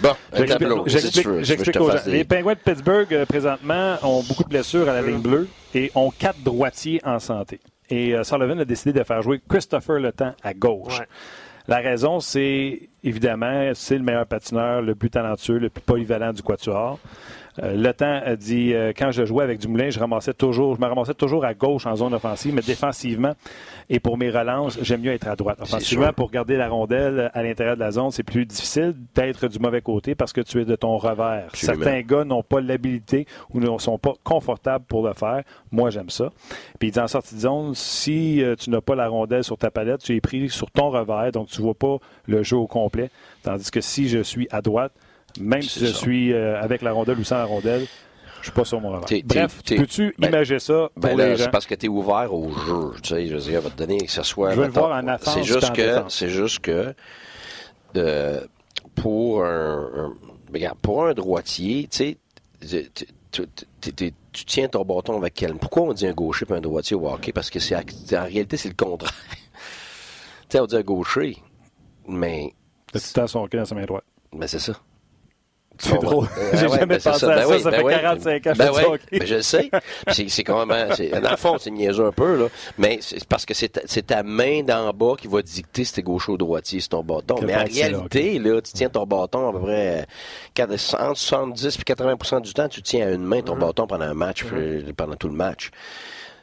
Bon. 0.01 0.85
J'explique 0.87 1.79
aux 1.79 1.91
gens. 1.91 1.97
Les 2.07 2.23
Penguins 2.23 2.53
de 2.53 2.59
Pittsburgh, 2.59 3.13
euh, 3.13 3.25
présentement, 3.25 3.97
ont 4.01 4.23
beaucoup 4.23 4.43
de 4.43 4.49
blessures 4.49 4.89
à 4.89 4.93
la 4.93 5.01
ligne 5.01 5.21
bleue 5.21 5.47
et 5.75 5.91
ont 5.95 6.09
quatre 6.09 6.41
droitiers 6.41 6.99
en 7.05 7.19
santé. 7.19 7.59
Et 7.89 8.15
euh, 8.15 8.23
Sullivan 8.23 8.59
a 8.59 8.65
décidé 8.65 8.97
de 8.97 9.03
faire 9.03 9.21
jouer 9.21 9.41
Christopher 9.47 9.99
Le 9.99 10.11
Temps 10.11 10.33
à 10.43 10.53
gauche. 10.53 11.01
La 11.67 11.77
raison, 11.77 12.19
c'est 12.19 12.89
évidemment, 13.03 13.71
c'est 13.75 13.97
le 13.97 14.03
meilleur 14.03 14.25
patineur, 14.25 14.81
le 14.81 14.95
plus 14.95 15.11
talentueux, 15.11 15.59
le 15.59 15.69
plus 15.69 15.81
polyvalent 15.81 16.33
du 16.33 16.41
quatuor. 16.41 16.99
Euh, 17.61 17.75
le 17.75 17.93
temps 17.93 18.21
a 18.23 18.35
dit 18.35 18.73
euh, 18.73 18.93
quand 18.95 19.11
je 19.11 19.25
jouais 19.25 19.43
avec 19.43 19.59
Dumoulin, 19.59 19.89
je 19.89 19.99
ramassais 19.99 20.33
toujours, 20.33 20.75
je 20.75 20.81
me 20.81 20.85
ramassais 20.85 21.13
toujours 21.13 21.45
à 21.45 21.53
gauche 21.53 21.85
en 21.85 21.95
zone 21.95 22.13
offensive, 22.13 22.53
mais 22.53 22.61
défensivement 22.61 23.33
et 23.89 23.99
pour 23.99 24.17
mes 24.17 24.29
relances, 24.29 24.77
j'aime 24.81 25.01
mieux 25.01 25.11
être 25.11 25.27
à 25.27 25.35
droite. 25.35 25.57
Offensivement, 25.61 26.13
pour 26.13 26.29
garder 26.29 26.57
la 26.57 26.69
rondelle 26.69 27.31
à 27.33 27.41
l'intérieur 27.41 27.75
de 27.75 27.79
la 27.79 27.91
zone, 27.91 28.11
c'est 28.11 28.23
plus 28.23 28.45
difficile 28.45 28.95
d'être 29.15 29.47
du 29.47 29.57
mauvais 29.57 29.81
côté 29.81 30.13
parce 30.13 30.31
que 30.31 30.41
tu 30.41 30.61
es 30.61 30.65
de 30.65 30.75
ton 30.75 30.97
revers. 30.97 31.49
Certains 31.53 32.01
gars 32.01 32.23
n'ont 32.23 32.43
pas 32.43 32.61
l'habilité 32.61 33.25
ou 33.51 33.59
ne 33.59 33.77
sont 33.79 33.97
pas 33.97 34.13
confortables 34.23 34.85
pour 34.85 35.05
le 35.05 35.13
faire. 35.13 35.43
Moi, 35.71 35.89
j'aime 35.89 36.11
ça. 36.11 36.29
Puis 36.77 36.91
en 36.97 37.07
sortie 37.07 37.35
de 37.35 37.39
zone, 37.39 37.73
si 37.73 38.43
euh, 38.43 38.55
tu 38.55 38.69
n'as 38.69 38.81
pas 38.81 38.95
la 38.95 39.07
rondelle 39.07 39.43
sur 39.43 39.57
ta 39.57 39.71
palette, 39.71 40.01
tu 40.01 40.15
es 40.15 40.21
pris 40.21 40.49
sur 40.49 40.69
ton 40.69 40.91
revers, 40.91 41.31
donc 41.31 41.47
tu 41.47 41.61
vois 41.61 41.73
pas 41.73 41.97
le 42.27 42.43
jeu 42.43 42.57
au 42.57 42.67
complet. 42.67 43.09
Tandis 43.41 43.71
que 43.71 43.81
si 43.81 44.07
je 44.07 44.19
suis 44.19 44.47
à 44.51 44.61
droite, 44.61 44.91
même 45.39 45.61
si 45.61 45.79
je 45.79 45.85
suis 45.85 46.33
euh, 46.33 46.61
avec 46.61 46.81
la 46.81 46.91
rondelle 46.91 47.19
ou 47.19 47.23
sans 47.23 47.37
la 47.37 47.45
rondelle, 47.45 47.85
je 48.39 48.45
suis 48.45 48.51
pas 48.51 48.65
sur 48.65 48.79
mon 48.79 48.91
revers. 48.91 49.21
Bref, 49.25 49.61
peux-tu 49.65 50.15
ben, 50.17 50.29
imaginer 50.29 50.59
ça 50.59 50.89
pour 50.99 51.15
ben 51.15 51.37
C'est 51.37 51.51
parce 51.51 51.65
que 51.65 51.75
tu 51.75 51.87
es 51.87 51.89
ouvert 51.89 52.33
au 52.33 52.49
jeu. 52.49 52.91
Tu 53.01 53.09
sais, 53.09 53.27
je 53.27 53.35
veux 53.35 53.41
dire, 53.41 53.61
va 53.61 53.69
te 53.69 53.77
donner 53.77 53.97
que 53.97 54.11
ce 54.11 54.23
soit... 54.23 54.51
Je 54.51 54.59
veux 54.61 54.67
le 54.67 54.71
voir 54.71 54.97
en 54.97 55.07
offense 55.07 55.33
C'est 55.33 55.43
juste 55.43 55.73
que... 55.73 56.03
C'est 56.07 56.29
juste 56.29 56.59
que... 56.59 56.93
Euh, 57.95 58.41
pour 58.95 59.43
un, 59.43 60.13
regarde, 60.53 60.77
pour 60.79 61.05
un 61.05 61.13
droitier, 61.13 61.87
tu 61.91 62.17
sais, 62.61 62.89
tu 63.31 64.45
tiens 64.45 64.67
ton 64.67 64.85
bâton 64.85 65.17
avec 65.17 65.33
quel... 65.33 65.55
Pourquoi 65.55 65.83
on 65.83 65.93
dit 65.93 66.07
un 66.07 66.13
gaucher 66.13 66.45
et 66.49 66.53
un 66.53 66.61
droitier 66.61 66.95
au 66.95 67.09
hockey? 67.09 67.33
Parce 67.33 67.49
que 67.49 67.59
c'est 67.59 67.75
en 67.75 68.23
réalité, 68.23 68.57
c'est 68.57 68.69
le 68.69 68.75
contraire. 68.75 69.13
tu 70.49 70.57
sais, 70.57 70.59
on 70.59 70.65
dit 70.65 70.77
un 70.77 70.81
gaucher, 70.81 71.37
mais... 72.07 72.53
Tu 72.93 72.99
temps 73.13 73.27
son 73.27 73.39
hockey 73.41 73.57
dans 73.57 73.65
sa 73.65 73.75
main 73.75 73.85
droite. 73.85 74.05
Mais 74.33 74.47
c'est 74.47 74.59
ça. 74.59 74.73
C'est 75.79 76.01
drôle. 76.01 76.27
J'ai 76.53 76.67
jamais 76.67 76.85
ben 76.85 76.99
pensé 76.99 77.25
à 77.25 77.35
ben 77.35 77.47
ça. 77.47 77.59
ça 77.59 77.71
ben 77.71 77.87
fait 77.87 78.01
45 78.01 78.47
ans 78.47 78.51
que 78.53 78.57
ben 78.57 78.71
je 78.73 79.17
oui. 79.17 79.19
Je 79.25 79.41
sais. 79.41 79.69
C'est 80.11 80.43
quand 80.43 80.65
même. 80.65 80.89
Dans 80.89 81.31
le 81.31 81.37
fond, 81.37 81.57
c'est 81.57 81.71
niaiseux 81.71 82.05
un 82.05 82.11
peu, 82.11 82.37
là. 82.37 82.47
Mais 82.77 82.99
c'est 83.01 83.25
parce 83.25 83.45
que 83.45 83.53
c'est 83.53 84.05
ta 84.05 84.23
main 84.23 84.61
d'en 84.63 84.91
bas 84.91 85.15
qui 85.17 85.27
va 85.27 85.41
dicter 85.41 85.83
si 85.83 85.93
t'es 85.93 86.03
gaucher 86.03 86.33
ou 86.33 86.37
droitier, 86.37 86.79
c'est 86.81 86.89
ton 86.89 87.03
bâton. 87.03 87.35
mais 87.41 87.55
en 87.55 87.63
réalité, 87.63 88.39
là, 88.39 88.61
tu 88.61 88.73
tiens 88.73 88.89
ton 88.89 89.05
bâton 89.05 89.49
à 89.49 89.51
peu 89.53 89.59
près 89.59 90.05
entre 90.63 91.17
70 91.17 91.65
et 91.65 91.93
80% 91.93 92.41
du 92.41 92.53
temps, 92.53 92.67
tu 92.67 92.81
tiens 92.81 93.07
à 93.07 93.11
une 93.11 93.23
main 93.23 93.41
ton 93.41 93.55
mm-hmm. 93.55 93.59
bâton 93.59 93.87
pendant 93.87 94.05
un 94.05 94.13
match, 94.13 94.43
mm-hmm. 94.43 94.93
pendant 94.93 95.15
tout 95.15 95.27
le 95.27 95.35
match. 95.35 95.71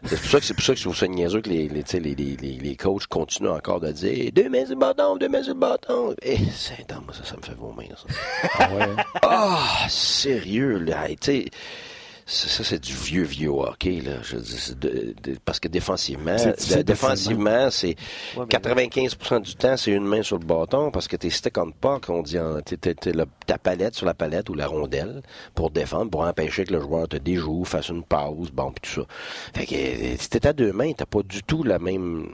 C'est 0.09 0.20
pour 0.20 0.30
ça 0.30 0.40
que 0.40 0.44
c'est 0.46 0.54
pour 0.54 0.62
ça 0.64 0.72
que 0.72 0.78
je 0.78 0.84
trouve 0.84 0.96
ça 0.96 1.07
niaiseux 1.09 1.40
que 1.40 1.48
les, 1.48 1.68
les, 1.68 1.82
les, 2.00 2.14
les, 2.14 2.36
les 2.36 2.76
coachs 2.76 3.07
continuent 3.07 3.48
encore 3.50 3.80
de 3.80 3.90
dire 3.90 4.30
deux 4.32 4.48
mains 4.48 4.64
le 4.68 4.76
bâton, 4.76 5.16
deux 5.16 5.28
mains 5.28 5.42
le 5.46 5.54
bâton. 5.54 6.14
Eh, 6.22 6.38
c'est 6.54 6.88
moi 6.92 7.12
ça, 7.12 7.24
ça 7.24 7.36
me 7.36 7.42
fait 7.42 7.54
vomir, 7.54 7.96
ça. 7.98 8.14
Ah 8.59 8.68
ouais? 8.74 9.04
Ah, 9.22 9.86
sérieux, 9.88 10.78
là. 10.78 11.09
Tu 11.09 11.16
sais, 11.22 11.44
ça, 12.29 12.64
c'est 12.64 12.83
du 12.83 12.93
vieux, 12.93 13.22
vieux 13.22 13.51
hockey, 13.51 14.01
là. 14.01 14.14
Je 14.22 14.37
de, 14.74 15.14
parce 15.45 15.61
que 15.61 15.68
défensivement, 15.68 16.35
défensivement, 16.85 17.70
c'est 17.70 17.95
95% 18.37 19.43
du 19.43 19.55
temps, 19.55 19.77
c'est 19.77 19.93
une 19.93 20.05
main 20.05 20.24
sur 20.24 20.37
le 20.37 20.45
bâton 20.45 20.91
parce 20.91 21.07
que 21.07 21.14
t'es 21.14 21.31
stick 21.31 21.57
on 21.57 21.70
puck, 21.70 22.09
on 22.09 22.22
dit, 22.22 22.37
t'es, 22.64 22.97
ta 23.47 23.59
palette 23.59 23.95
sur 23.95 24.07
la 24.07 24.14
palette 24.14 24.51
ou 24.51 24.55
la 24.55 24.66
rondelle 24.66 25.22
pour 25.55 25.70
défendre, 25.70 26.11
pour 26.11 26.22
empêcher 26.22 26.64
que 26.64 26.72
le 26.72 26.81
joueur 26.81 27.07
te 27.07 27.16
déjoue, 27.16 27.64
fasse 27.64 27.91
une 27.91 28.03
pause, 28.03 28.51
bon, 28.51 28.72
pis 28.72 28.81
tout 28.83 29.03
ça. 29.03 29.07
Fait 29.55 29.66
que, 29.66 30.20
si 30.20 30.29
t'es 30.29 30.49
à 30.49 30.53
deux 30.53 30.72
mains, 30.72 30.93
t'as 30.95 31.07
pas 31.07 31.22
du 31.22 31.45
tout 31.45 31.62
la 31.62 31.79
même, 31.79 32.29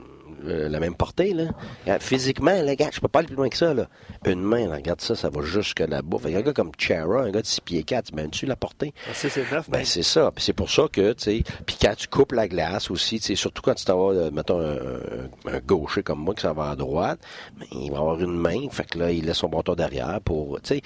euh, 0.45 0.69
la 0.69 0.79
même 0.79 0.95
portée, 0.95 1.33
là. 1.33 1.99
Physiquement, 1.99 2.61
les 2.61 2.75
gars, 2.75 2.89
je 2.91 2.99
peux 2.99 3.07
pas 3.07 3.19
aller 3.19 3.27
plus 3.27 3.35
loin 3.35 3.49
que 3.49 3.57
ça, 3.57 3.73
là. 3.73 3.87
Une 4.25 4.41
main, 4.41 4.71
regarde 4.71 5.01
ça, 5.01 5.15
ça 5.15 5.29
va 5.29 5.41
jusque 5.41 5.79
là-bas. 5.79 6.17
Fait 6.19 6.35
un 6.35 6.41
gars 6.41 6.53
comme 6.53 6.71
Chara, 6.77 7.21
un 7.21 7.31
gars 7.31 7.41
de 7.41 7.45
6 7.45 7.61
pieds 7.61 7.83
4, 7.83 8.05
tu 8.05 8.15
mets-tu 8.15 8.45
la 8.45 8.55
portée? 8.55 8.93
Ah, 9.07 9.11
c'est 9.13 9.29
ben, 9.69 9.85
c'est 9.85 10.03
ça. 10.03 10.31
Puis 10.33 10.43
c'est 10.43 10.53
pour 10.53 10.69
ça 10.69 10.83
que, 10.91 11.13
tu 11.13 11.23
sais, 11.23 11.43
puis 11.65 11.77
quand 11.81 11.95
tu 11.95 12.07
coupes 12.07 12.31
la 12.31 12.47
glace 12.47 12.91
aussi, 12.91 13.19
tu 13.19 13.27
sais, 13.27 13.35
surtout 13.35 13.61
quand 13.61 13.75
tu 13.75 13.85
t'en 13.85 13.97
vas, 13.97 14.13
euh, 14.13 14.31
mettons, 14.31 14.59
un, 14.59 15.59
gaucher 15.65 16.03
comme 16.03 16.19
moi 16.19 16.33
qui 16.33 16.41
s'en 16.41 16.53
va 16.53 16.71
à 16.71 16.75
droite, 16.75 17.19
ben, 17.57 17.67
il 17.71 17.91
va 17.91 17.97
avoir 17.97 18.19
une 18.21 18.37
main, 18.37 18.69
fait 18.69 18.85
que 18.85 18.99
là, 18.99 19.11
il 19.11 19.25
laisse 19.25 19.37
son 19.37 19.49
bâton 19.49 19.75
derrière 19.75 20.19
pour, 20.21 20.59
tu 20.61 20.75
sais, 20.75 20.81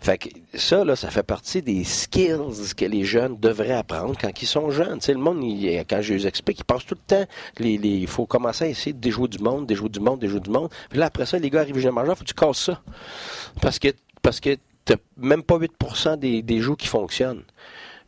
fait 0.00 0.18
que 0.18 0.28
ça, 0.54 0.84
là, 0.84 0.96
ça 0.96 1.10
fait 1.10 1.22
partie 1.22 1.62
des 1.62 1.84
skills 1.84 2.74
que 2.76 2.84
les 2.84 3.04
jeunes 3.04 3.38
devraient 3.38 3.72
apprendre 3.72 4.16
quand 4.20 4.42
ils 4.42 4.46
sont 4.46 4.70
jeunes. 4.70 4.98
Tu 4.98 5.06
sais, 5.06 5.12
le 5.12 5.20
monde, 5.20 5.40
quand 5.88 6.02
je 6.02 6.14
les 6.14 6.26
explique, 6.26 6.60
ils 6.60 6.64
passent 6.64 6.86
tout 6.86 6.96
le 6.96 7.16
temps, 7.16 7.24
les, 7.58 7.78
les, 7.78 7.88
il 7.88 8.06
faut 8.06 8.26
commencer 8.26 8.64
à 8.64 8.68
essayer 8.68 8.92
de 8.92 8.98
déjouer 8.98 9.28
du 9.28 9.38
monde, 9.38 9.66
déjouer 9.66 9.88
du 9.88 10.00
monde, 10.00 10.20
déjouer 10.20 10.40
du 10.40 10.50
monde. 10.50 10.70
Puis 10.90 10.98
là, 10.98 11.06
après 11.06 11.26
ça, 11.26 11.38
les 11.38 11.50
gars 11.50 11.60
arrivent 11.60 11.78
jamais 11.78 12.00
il 12.04 12.06
faut 12.06 12.24
que 12.24 12.24
tu 12.24 12.34
casses 12.34 12.64
ça. 12.64 12.82
Parce 13.60 13.78
que, 13.78 13.88
parce 14.22 14.40
que 14.40 14.56
t'as 14.84 14.96
même 15.16 15.42
pas 15.42 15.58
8% 15.58 16.18
des, 16.18 16.42
des 16.42 16.60
qui 16.76 16.86
fonctionnent. 16.86 17.42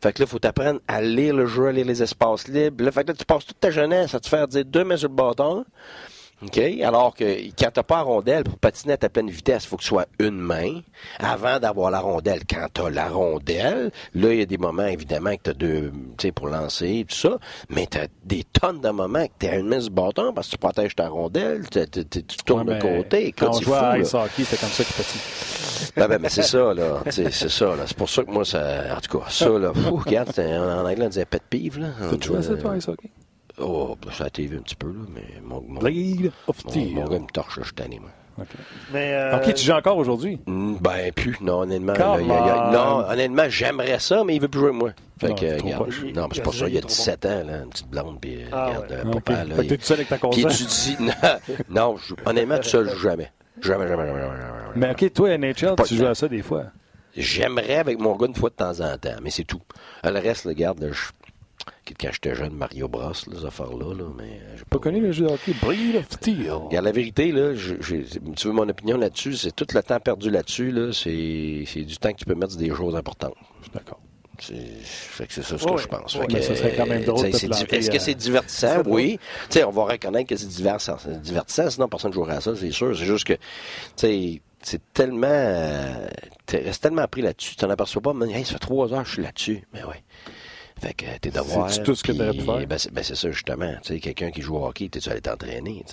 Fait 0.01 0.13
que 0.13 0.21
là, 0.21 0.25
il 0.27 0.29
faut 0.29 0.39
t'apprendre 0.39 0.79
à 0.87 1.01
lire 1.01 1.33
le 1.33 1.47
jeu, 1.47 1.67
à 1.67 1.71
lire 1.71 1.85
les 1.85 2.03
espaces 2.03 2.47
libres. 2.47 2.91
Fait 2.91 3.03
que 3.03 3.07
là, 3.09 3.13
tu 3.17 3.25
passes 3.25 3.45
toute 3.45 3.59
ta 3.59 3.71
jeunesse 3.71 4.13
à 4.13 4.19
te 4.19 4.27
faire 4.27 4.47
dire 4.47 4.63
deux 4.63 4.83
mains 4.83 4.97
sur 4.97 5.09
le 5.09 5.15
bâton. 5.15 5.65
OK? 6.43 6.59
Alors 6.83 7.15
que 7.15 7.23
quand 7.57 7.71
tu 7.73 7.83
pas 7.83 7.97
la 7.97 8.01
rondelle, 8.03 8.43
pour 8.43 8.57
patiner 8.59 8.93
à 8.93 8.97
ta 8.97 9.09
pleine 9.09 9.29
vitesse, 9.29 9.63
il 9.65 9.67
faut 9.67 9.77
que 9.77 9.83
ce 9.83 9.89
soit 9.89 10.07
une 10.19 10.39
main 10.39 10.81
avant 11.17 11.59
d'avoir 11.59 11.89
la 11.89 11.99
rondelle. 11.99 12.41
Quand 12.47 12.67
tu 12.71 12.81
as 12.81 12.89
la 12.91 13.09
rondelle, 13.09 13.91
là, 14.13 14.33
il 14.33 14.39
y 14.39 14.41
a 14.41 14.45
des 14.45 14.59
moments, 14.59 14.85
évidemment, 14.85 15.35
que 15.35 15.41
tu 15.43 15.49
as 15.49 15.53
deux, 15.53 15.91
tu 16.17 16.27
sais, 16.27 16.31
pour 16.31 16.47
lancer 16.47 16.99
et 16.99 17.05
tout 17.05 17.15
ça, 17.15 17.39
mais 17.69 17.87
tu 17.87 17.97
as 17.97 18.07
des 18.23 18.43
tonnes 18.43 18.81
de 18.81 18.89
moments 18.89 19.25
que 19.25 19.31
tu 19.39 19.47
es 19.47 19.49
à 19.49 19.55
une 19.55 19.67
main 19.67 19.79
du 19.79 19.89
bâton 19.89 20.31
parce 20.31 20.47
que 20.47 20.51
tu 20.51 20.57
protèges 20.59 20.95
ta 20.95 21.09
rondelle, 21.09 21.63
tu 21.69 22.23
tournes 22.45 22.65
de 22.65 22.79
côté. 22.79 23.31
Quand 23.31 23.55
on 23.55 23.61
jouait 23.61 23.77
à 23.77 23.97
ice 23.97 24.13
hockey, 24.13 24.43
c'était 24.43 24.57
comme 24.57 24.69
ça 24.69 24.83
que 24.83 24.93
patine. 24.93 25.21
Ben, 25.95 26.07
ben, 26.07 26.19
mais 26.21 26.29
c'est 26.29 26.43
ça, 26.43 26.73
là. 26.73 27.01
C'est 27.09 27.31
ça, 27.31 27.75
là. 27.75 27.83
C'est 27.87 27.97
pour 27.97 28.09
ça 28.09 28.23
que 28.23 28.31
moi, 28.31 28.45
ça, 28.45 28.95
en 28.95 28.99
tout 28.99 29.17
cas, 29.17 29.25
ça, 29.29 29.49
là, 29.49 29.71
regarde, 29.73 30.31
en 30.39 30.85
anglais, 30.85 31.05
on 31.05 31.09
disait 31.09 31.25
pet 31.25 31.41
pive, 31.49 31.79
là. 31.79 31.87
Tu 32.19 32.27
jouais 32.27 32.43
ça, 32.43 32.55
toi, 32.55 32.77
ice 32.77 32.87
hockey? 32.87 33.09
Oh, 33.59 33.97
ben, 34.01 34.11
ça 34.11 34.25
a 34.25 34.27
été 34.27 34.45
vu 34.45 34.57
un 34.57 34.61
petit 34.61 34.75
peu, 34.75 34.87
là, 34.87 35.05
mais 35.13 35.41
mon, 35.43 35.61
mon, 35.61 35.81
League 35.81 36.31
of 36.47 36.63
mon, 36.65 36.85
mon 36.91 37.05
gars 37.05 37.19
me 37.19 37.27
torche, 37.27 37.59
je 37.59 37.65
suis 37.65 37.73
tanné, 37.73 37.99
moi. 37.99 38.11
Okay. 38.39 38.57
Mais 38.93 39.13
euh... 39.13 39.37
Ok, 39.37 39.53
tu 39.55 39.65
joues 39.65 39.71
encore 39.71 39.97
aujourd'hui? 39.97 40.39
Mm, 40.45 40.75
ben, 40.79 41.11
plus. 41.11 41.37
Non, 41.41 41.61
honnêtement. 41.61 41.93
Là, 41.93 42.21
y 42.21 42.31
a, 42.31 42.35
y 42.35 42.49
a, 42.49 42.71
non, 42.71 43.09
honnêtement, 43.09 43.49
j'aimerais 43.49 43.97
ça, 43.97 44.23
mais 44.23 44.35
il 44.35 44.41
veut 44.41 44.47
plus 44.47 44.59
jouer 44.59 44.69
avec 44.69 44.79
moi. 44.79 44.91
Fait 45.19 45.29
non, 45.29 45.35
que, 45.35 45.45
regarde, 45.63 45.89
non, 46.13 46.29
c'est 46.31 46.43
pas 46.43 46.51
ça. 46.51 46.67
Il 46.67 46.75
y 46.75 46.77
a 46.77 46.81
17 46.81 47.19
bon. 47.19 47.29
ans, 47.29 47.43
là, 47.45 47.57
une 47.63 47.69
petite 47.69 47.89
blonde, 47.89 48.21
puis 48.21 48.37
ah, 48.51 48.67
regarde, 48.67 48.91
ouais. 48.91 49.11
papa, 49.11 49.43
là. 49.43 49.55
Fait 49.55 49.63
que 49.63 49.69
t'es 49.69 49.77
tout 49.77 49.85
seul 49.85 49.97
avec 49.97 50.09
ta 50.09 50.17
console? 50.19 50.51
Puis 50.51 50.55
tu 50.55 50.65
dis, 50.65 50.97
non, 50.99 51.13
non 51.69 51.97
je, 51.97 52.13
honnêtement, 52.27 52.57
tout 52.57 52.69
seul, 52.69 52.89
je 52.89 52.95
joue 52.95 53.09
jamais. 53.09 53.31
Jamais, 53.59 53.87
jamais, 53.87 54.05
jamais, 54.05 54.19
jamais. 54.19 54.37
Mais 54.75 54.91
OK, 54.91 55.13
toi, 55.13 55.35
NHL, 55.35 55.75
tu 55.87 55.95
joues 55.95 56.05
à 56.05 56.13
ça 56.13 56.27
des 56.27 56.43
fois. 56.43 56.65
J'aimerais 57.15 57.77
avec 57.77 57.97
mon 57.97 58.15
gars 58.15 58.27
une 58.27 58.35
fois 58.35 58.51
de 58.51 58.55
temps 58.55 58.79
en 58.81 58.95
temps, 58.99 59.15
mais 59.23 59.31
c'est 59.31 59.45
tout. 59.45 59.61
Le 60.03 60.19
reste, 60.19 60.45
regarde, 60.45 60.91
je 60.91 61.09
quand 61.99 62.09
j'étais 62.11 62.35
jeune, 62.35 62.53
Mario 62.53 62.87
Bros, 62.87 63.11
les 63.31 63.45
affaires-là. 63.45 63.93
Là, 63.93 64.05
mais 64.17 64.23
euh, 64.23 64.57
j'ai 64.57 64.65
pas 64.69 64.79
connu 64.79 64.99
le 64.99 65.11
jeu 65.11 65.25
de 65.25 65.31
hockey. 65.31 65.53
Breed 65.61 65.95
of 65.95 66.09
Steel? 66.09 66.51
Regarde, 66.51 66.85
la 66.85 66.91
vérité, 66.91 67.31
là, 67.31 67.53
tu 67.53 68.47
veux 68.47 68.53
mon 68.53 68.67
opinion 68.67 68.97
là-dessus, 68.97 69.35
c'est 69.35 69.55
tout 69.55 69.65
le 69.73 69.83
temps 69.83 69.99
perdu 69.99 70.29
là-dessus. 70.29 70.71
Là, 70.71 70.91
c'est, 70.93 71.63
c'est 71.65 71.83
du 71.83 71.97
temps 71.97 72.11
que 72.11 72.17
tu 72.17 72.25
peux 72.25 72.35
mettre 72.35 72.51
sur 72.51 72.61
des 72.61 72.69
choses 72.69 72.95
importantes. 72.95 73.35
D'accord. 73.73 73.99
C'est, 74.39 74.53
fait 74.53 75.25
que 75.25 75.33
c'est 75.33 75.41
ça 75.41 75.57
ce 75.57 75.65
que 75.65 75.77
je 75.77 75.87
pense. 75.87 76.15
Que, 76.15 76.41
ça 76.41 76.55
serait 76.55 76.75
quand 76.75 76.85
même 76.85 77.03
drôle. 77.03 77.25
Est-ce 77.25 77.89
que 77.89 77.99
c'est 77.99 78.13
divertissant? 78.13 78.83
Oui. 78.85 79.19
T'sais, 79.49 79.63
on 79.63 79.71
va 79.71 79.85
reconnaître 79.85 80.29
que 80.29 80.35
c'est 80.35 80.47
divertissant, 80.47 80.97
divertissant, 81.23 81.69
sinon 81.71 81.87
personne 81.87 82.11
ne 82.11 82.15
jouerait 82.15 82.35
à 82.35 82.41
ça, 82.41 82.55
c'est 82.55 82.71
sûr. 82.71 82.95
C'est 82.95 83.05
juste 83.05 83.25
que 83.25 83.33
c'est 83.95 84.41
tellement. 84.93 85.27
Euh, 85.29 86.07
tu 86.45 86.57
restes 86.57 86.83
tellement 86.83 87.07
pris 87.07 87.21
là-dessus, 87.23 87.51
tu 87.51 87.55
t'en 87.55 87.69
aperçois 87.69 88.01
pas, 88.01 88.13
mais 88.13 88.31
hey, 88.31 88.45
ça 88.45 88.53
fait 88.53 88.59
trois 88.59 88.93
heures 88.93 89.01
que 89.03 89.07
je 89.07 89.13
suis 89.13 89.23
là-dessus. 89.23 89.67
Mais 89.73 89.83
ouais. 89.83 90.03
Fait 90.81 90.93
que 90.93 91.05
tes 91.19 91.31
devoirs. 91.31 91.71
C'est 91.71 91.83
tout 91.83 91.95
ce 91.95 92.03
que 92.03 92.11
tu 92.11 92.17
faire. 92.17 92.67
Ben, 92.67 92.77
ben 92.91 93.03
c'est 93.03 93.15
ça, 93.15 93.31
justement. 93.31 93.73
Tu 93.81 93.93
sais, 93.93 93.99
quelqu'un 93.99 94.31
qui 94.31 94.41
joue 94.41 94.57
au 94.57 94.65
hockey, 94.65 94.89
t'es-tu 94.89 95.09
allé 95.09 95.21
t'entraîner? 95.21 95.83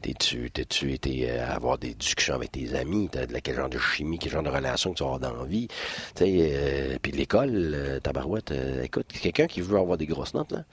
T'es-tu, 0.00 0.50
t'es-tu 0.50 0.92
été 0.92 1.30
euh, 1.30 1.48
avoir 1.48 1.78
des 1.78 1.94
discussions 1.94 2.34
avec 2.34 2.52
tes 2.52 2.74
amis? 2.74 3.08
T'as 3.10 3.26
de 3.26 3.38
quel 3.38 3.56
genre 3.56 3.68
de 3.68 3.78
chimie, 3.78 4.18
quel 4.18 4.32
genre 4.32 4.42
de 4.42 4.48
relation 4.50 4.92
que 4.92 4.98
tu 4.98 5.04
vas 5.04 5.14
avoir 5.14 5.32
dans 5.32 5.42
la 5.42 5.48
vie? 5.48 5.68
Tu 6.14 6.24
sais, 6.24 6.52
euh, 6.52 6.96
puis 7.00 7.12
l'école, 7.12 7.50
euh, 7.52 8.00
ta 8.00 8.12
barouette, 8.12 8.52
euh, 8.52 8.82
écoute, 8.82 9.06
quelqu'un 9.08 9.46
qui 9.46 9.60
veut 9.60 9.78
avoir 9.78 9.98
des 9.98 10.06
grosses 10.06 10.34
notes, 10.34 10.52
là, 10.52 10.64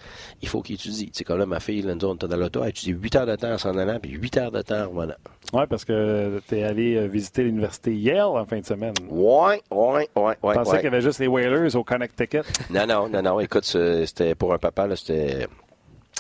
il 0.42 0.48
faut 0.48 0.62
qu'il 0.62 0.76
étudie. 0.76 1.12
Tu 1.12 1.20
sais, 1.20 1.24
comme 1.24 1.40
là, 1.40 1.46
ma 1.46 1.60
fille, 1.60 1.82
là, 1.82 1.94
on 2.04 2.16
était 2.16 2.28
dans 2.28 2.38
l'auto, 2.38 2.64
elle 2.64 2.70
étudie 2.70 2.92
8 2.92 3.16
heures 3.16 3.26
de 3.26 3.36
temps 3.36 3.52
en 3.52 3.58
s'en 3.58 3.78
allant, 3.78 4.00
puis 4.00 4.12
8 4.12 4.38
heures 4.38 4.52
de 4.52 4.62
temps 4.62 4.84
en 4.84 4.90
revenant. 4.90 5.16
Oui, 5.54 5.64
parce 5.70 5.86
que 5.86 6.42
tu 6.48 6.58
es 6.58 6.64
allé 6.64 7.08
visiter 7.08 7.44
l'université 7.44 7.96
Yale 7.96 8.22
en 8.22 8.46
fin 8.46 8.60
de 8.60 8.66
semaine. 8.66 8.94
Oui, 9.10 9.56
oui, 9.72 10.02
oui. 10.16 10.34
Je 10.44 10.54
pensais 10.54 10.76
qu'il 10.78 10.86
y 10.86 10.88
avait 10.88 11.02
juste 11.02 11.20
les 11.20 11.28
Whalers 11.28 11.76
au 11.76 11.84
Connecticut. 11.84 12.44
Non, 12.70 12.86
non, 12.86 13.10
non, 13.10 13.22
non. 13.22 13.40
Écoute, 13.40 13.59
c'était 13.64 14.36
pour 14.36 14.54
un 14.54 14.58
papa, 14.58 14.96
c'était 14.96 15.48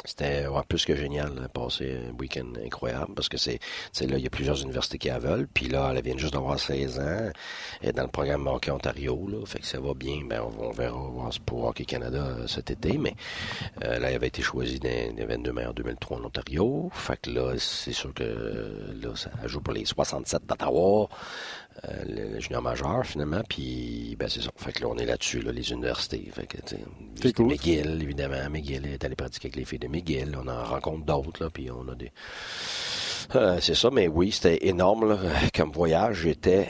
c'était 0.05 0.45
plus 0.67 0.85
que 0.85 0.95
génial 0.95 1.35
de 1.35 1.47
passer 1.47 1.99
un 2.09 2.17
week-end 2.17 2.53
incroyable 2.63 3.13
parce 3.15 3.27
que 3.27 3.37
c'est 3.37 3.59
là, 4.01 4.17
il 4.17 4.23
y 4.23 4.27
a 4.27 4.29
plusieurs 4.29 4.61
universités 4.61 4.97
qui 4.97 5.09
la 5.09 5.19
veulent. 5.19 5.47
Puis 5.53 5.67
là, 5.67 5.91
elle 5.93 6.01
vient 6.01 6.17
juste 6.17 6.33
d'avoir 6.33 6.57
16 6.57 6.99
ans. 6.99 7.29
Est 7.81 7.91
dans 7.91 8.03
le 8.03 8.09
programme 8.09 8.47
Hockey 8.47 8.71
Ontario. 8.71 9.27
Fait 9.45 9.59
que 9.59 9.65
ça 9.65 9.79
va 9.79 9.93
bien. 9.93 10.21
Ben, 10.25 10.41
on, 10.57 10.71
verra 10.71 11.29
pour 11.45 11.65
Hockey 11.65 11.85
Canada 11.85 12.23
euh, 12.23 12.47
cet 12.47 12.71
été. 12.71 12.97
Mais 12.97 13.15
euh, 13.83 13.99
là, 13.99 14.09
elle 14.09 14.15
avait 14.15 14.27
été 14.27 14.41
choisie 14.41 14.79
des, 14.79 15.11
22 15.17 15.51
mai 15.51 15.65
en 15.65 15.73
2003 15.73 16.17
en 16.17 16.25
Ontario. 16.25 16.89
Fait 16.93 17.19
que 17.21 17.31
là, 17.31 17.53
c'est 17.57 17.93
sûr 17.93 18.13
que 18.13 18.23
là, 18.23 19.15
ça 19.15 19.31
joue 19.45 19.61
pour 19.61 19.73
les 19.73 19.85
67 19.85 20.45
d'Ottawa. 20.45 21.09
Euh, 21.87 22.03
le, 22.33 22.39
junior 22.39 22.61
majeur, 22.61 23.05
finalement. 23.05 23.41
Puis, 23.47 24.15
ben, 24.19 24.27
c'est 24.27 24.41
ça. 24.41 24.49
Fait 24.57 24.73
que 24.73 24.81
là, 24.81 24.87
on 24.89 24.97
est 24.97 25.05
là-dessus, 25.05 25.41
là, 25.41 25.51
les 25.51 25.71
universités. 25.71 26.29
Fait 26.33 26.45
que, 26.45 26.57
tu 27.21 27.33
cool. 27.33 27.47
McGill, 27.47 27.99
évidemment. 28.01 28.49
McGill 28.49 28.85
est 28.87 29.03
allé 29.05 29.15
pratiquer 29.15 29.47
avec 29.47 29.55
les 29.55 29.65
filles 29.65 29.79
de 29.79 29.87
McGill. 29.87 30.37
On 30.41 30.47
en 30.47 30.63
rencontre 30.63 31.05
d'autres, 31.05 31.43
là, 31.43 31.49
puis 31.49 31.69
on 31.71 31.87
a 31.89 31.95
des... 31.95 32.11
Euh, 33.35 33.59
c'est 33.61 33.75
ça, 33.75 33.89
mais 33.91 34.07
oui, 34.07 34.31
c'était 34.31 34.67
énorme, 34.67 35.07
là, 35.07 35.19
comme 35.55 35.71
voyage. 35.71 36.21
J'étais 36.23 36.69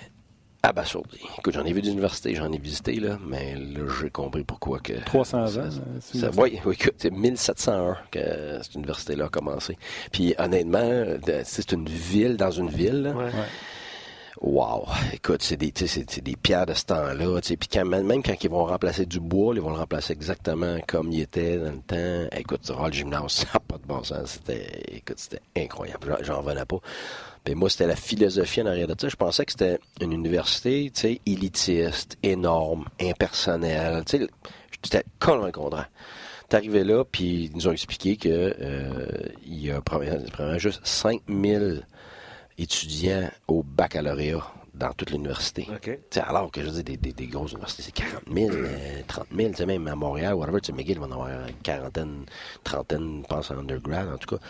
abasourdi. 0.62 1.20
Écoute, 1.38 1.54
j'en 1.54 1.64
ai 1.64 1.72
vu 1.72 1.82
d'université, 1.82 2.36
j'en 2.36 2.52
ai 2.52 2.58
visité, 2.58 2.96
là, 2.96 3.18
mais 3.26 3.56
là, 3.56 3.86
j'ai 4.02 4.10
compris 4.10 4.44
pourquoi 4.44 4.80
que... 4.80 4.94
300 5.06 5.58
ans, 5.58 5.70
ça, 6.02 6.30
Oui, 6.38 6.60
oui, 6.66 6.76
écoute, 6.80 6.96
c'est 6.98 7.12
1701 7.12 7.98
que 8.12 8.60
cette 8.62 8.76
université-là 8.76 9.26
a 9.26 9.30
commencé. 9.30 9.78
Puis, 10.12 10.36
honnêtement, 10.38 11.06
c'est 11.46 11.72
une 11.72 11.88
ville 11.88 12.36
dans 12.36 12.52
une 12.52 12.70
ville, 12.70 13.14
ouais. 13.16 13.32
Wow! 14.42 14.88
Écoute, 15.12 15.42
c'est 15.44 15.58
des, 15.58 15.72
des 15.72 16.36
pierres 16.38 16.66
de 16.66 16.74
ce 16.74 16.86
temps-là. 16.86 17.42
Puis 17.42 17.68
quand, 17.70 17.84
même 17.84 18.24
quand 18.24 18.42
ils 18.42 18.50
vont 18.50 18.66
remplacer 18.66 19.06
du 19.06 19.20
bois, 19.20 19.54
ils 19.54 19.62
vont 19.62 19.72
le 19.72 19.78
remplacer 19.78 20.14
exactement 20.14 20.78
comme 20.88 21.12
il 21.12 21.22
était 21.22 21.58
dans 21.58 21.72
le 21.72 21.82
temps. 21.82 22.38
Écoute, 22.38 22.62
le 22.70 22.92
gymnase, 22.92 23.32
ça 23.32 23.48
n'a 23.54 23.60
pas 23.60 23.78
de 23.78 23.86
bon 23.86 24.02
sens. 24.02 24.32
C'était, 24.32 24.82
écoute, 24.96 25.20
c'était 25.20 25.42
incroyable. 25.58 26.18
J'en 26.22 26.38
revenais 26.42 26.64
pas. 26.64 26.78
Puis 27.44 27.54
moi, 27.54 27.70
c'était 27.70 27.88
la 27.88 27.98
philosophie 27.98 28.62
en 28.62 28.68
arrière 28.68 28.88
de 28.88 28.96
ça. 28.98 29.10
Je 29.10 29.16
pensais 29.18 29.44
que 29.44 29.52
c'était 29.52 29.80
une 30.00 30.14
université, 30.14 30.90
tu 30.96 31.20
élitiste, 31.26 32.18
énorme, 32.24 32.86
impersonnelle. 33.02 34.04
Tu 34.06 34.20
sais, 34.20 34.28
j'étais 34.84 35.04
complètement 35.20 35.64
contraire. 35.64 35.90
Arrivé 36.52 36.84
là, 36.84 37.04
puis 37.04 37.46
ils 37.46 37.56
nous 37.56 37.68
ont 37.68 37.72
expliqué 37.72 38.18
que 38.18 38.56
euh, 38.60 39.08
y 39.46 39.70
a 39.70 39.82
probablement 39.82 40.58
juste 40.58 40.82
5000 40.84 41.86
étudiants 42.60 43.30
au 43.48 43.64
baccalauréat 43.64 44.54
dans 44.80 44.94
toute 44.94 45.12
l'université. 45.12 45.68
Alors 46.26 46.52
que 46.52 46.64
je 46.64 46.70
dis 46.70 46.84
des, 46.84 46.98
des, 46.98 47.28
grosses 47.28 47.52
universités, 47.52 47.84
c'est 47.84 47.92
40 47.92 48.24
000, 48.34 48.52
30 49.08 49.28
000, 49.36 49.68
même 49.68 49.88
à 49.88 49.96
Montréal, 49.96 50.34
whatever, 50.36 50.62
tu 50.62 50.68
sais, 50.68 50.74
McGill 50.74 51.00
va 51.00 51.08
en 51.08 51.12
avoir 51.12 51.28
une 51.28 51.54
quarantaine, 51.62 52.26
trentaine, 52.64 53.24
je 53.24 53.28
pense, 53.28 53.52
en 53.52 53.60
undergrad, 53.60 54.08
en 54.08 54.18
tout 54.18 54.38
cas, 54.38 54.42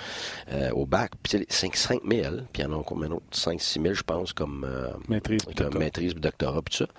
euh, 0.51 0.69
au 0.71 0.85
bac. 0.85 1.11
Puis 1.23 1.45
c'est 1.49 1.75
5, 1.75 2.01
000, 2.07 2.35
puis 2.53 2.61
il 2.61 2.61
y 2.61 2.65
en 2.65 2.79
a 2.79 2.83
combien 2.83 3.09
d'autres? 3.09 3.25
5 3.31 3.59
6 3.59 3.81
000, 3.81 3.93
je 3.95 4.03
pense, 4.03 4.33
comme, 4.33 4.65
euh, 4.69 4.91
maîtrise, 5.07 5.41
comme 5.57 5.77
maîtrise, 5.77 6.13
doctorat, 6.13 6.61
puis 6.61 6.77
tout 6.77 6.85
ça. 6.85 6.91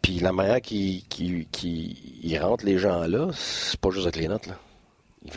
Puis 0.00 0.20
la 0.20 0.32
manière 0.32 0.62
qui, 0.62 1.04
qui, 1.08 1.46
qui 1.52 2.38
rentre 2.38 2.64
les 2.64 2.78
gens 2.78 3.06
là, 3.06 3.28
c'est 3.34 3.78
pas 3.78 3.90
juste 3.90 4.06
avec 4.06 4.16
les 4.16 4.28
notes, 4.28 4.46
là. 4.46 4.54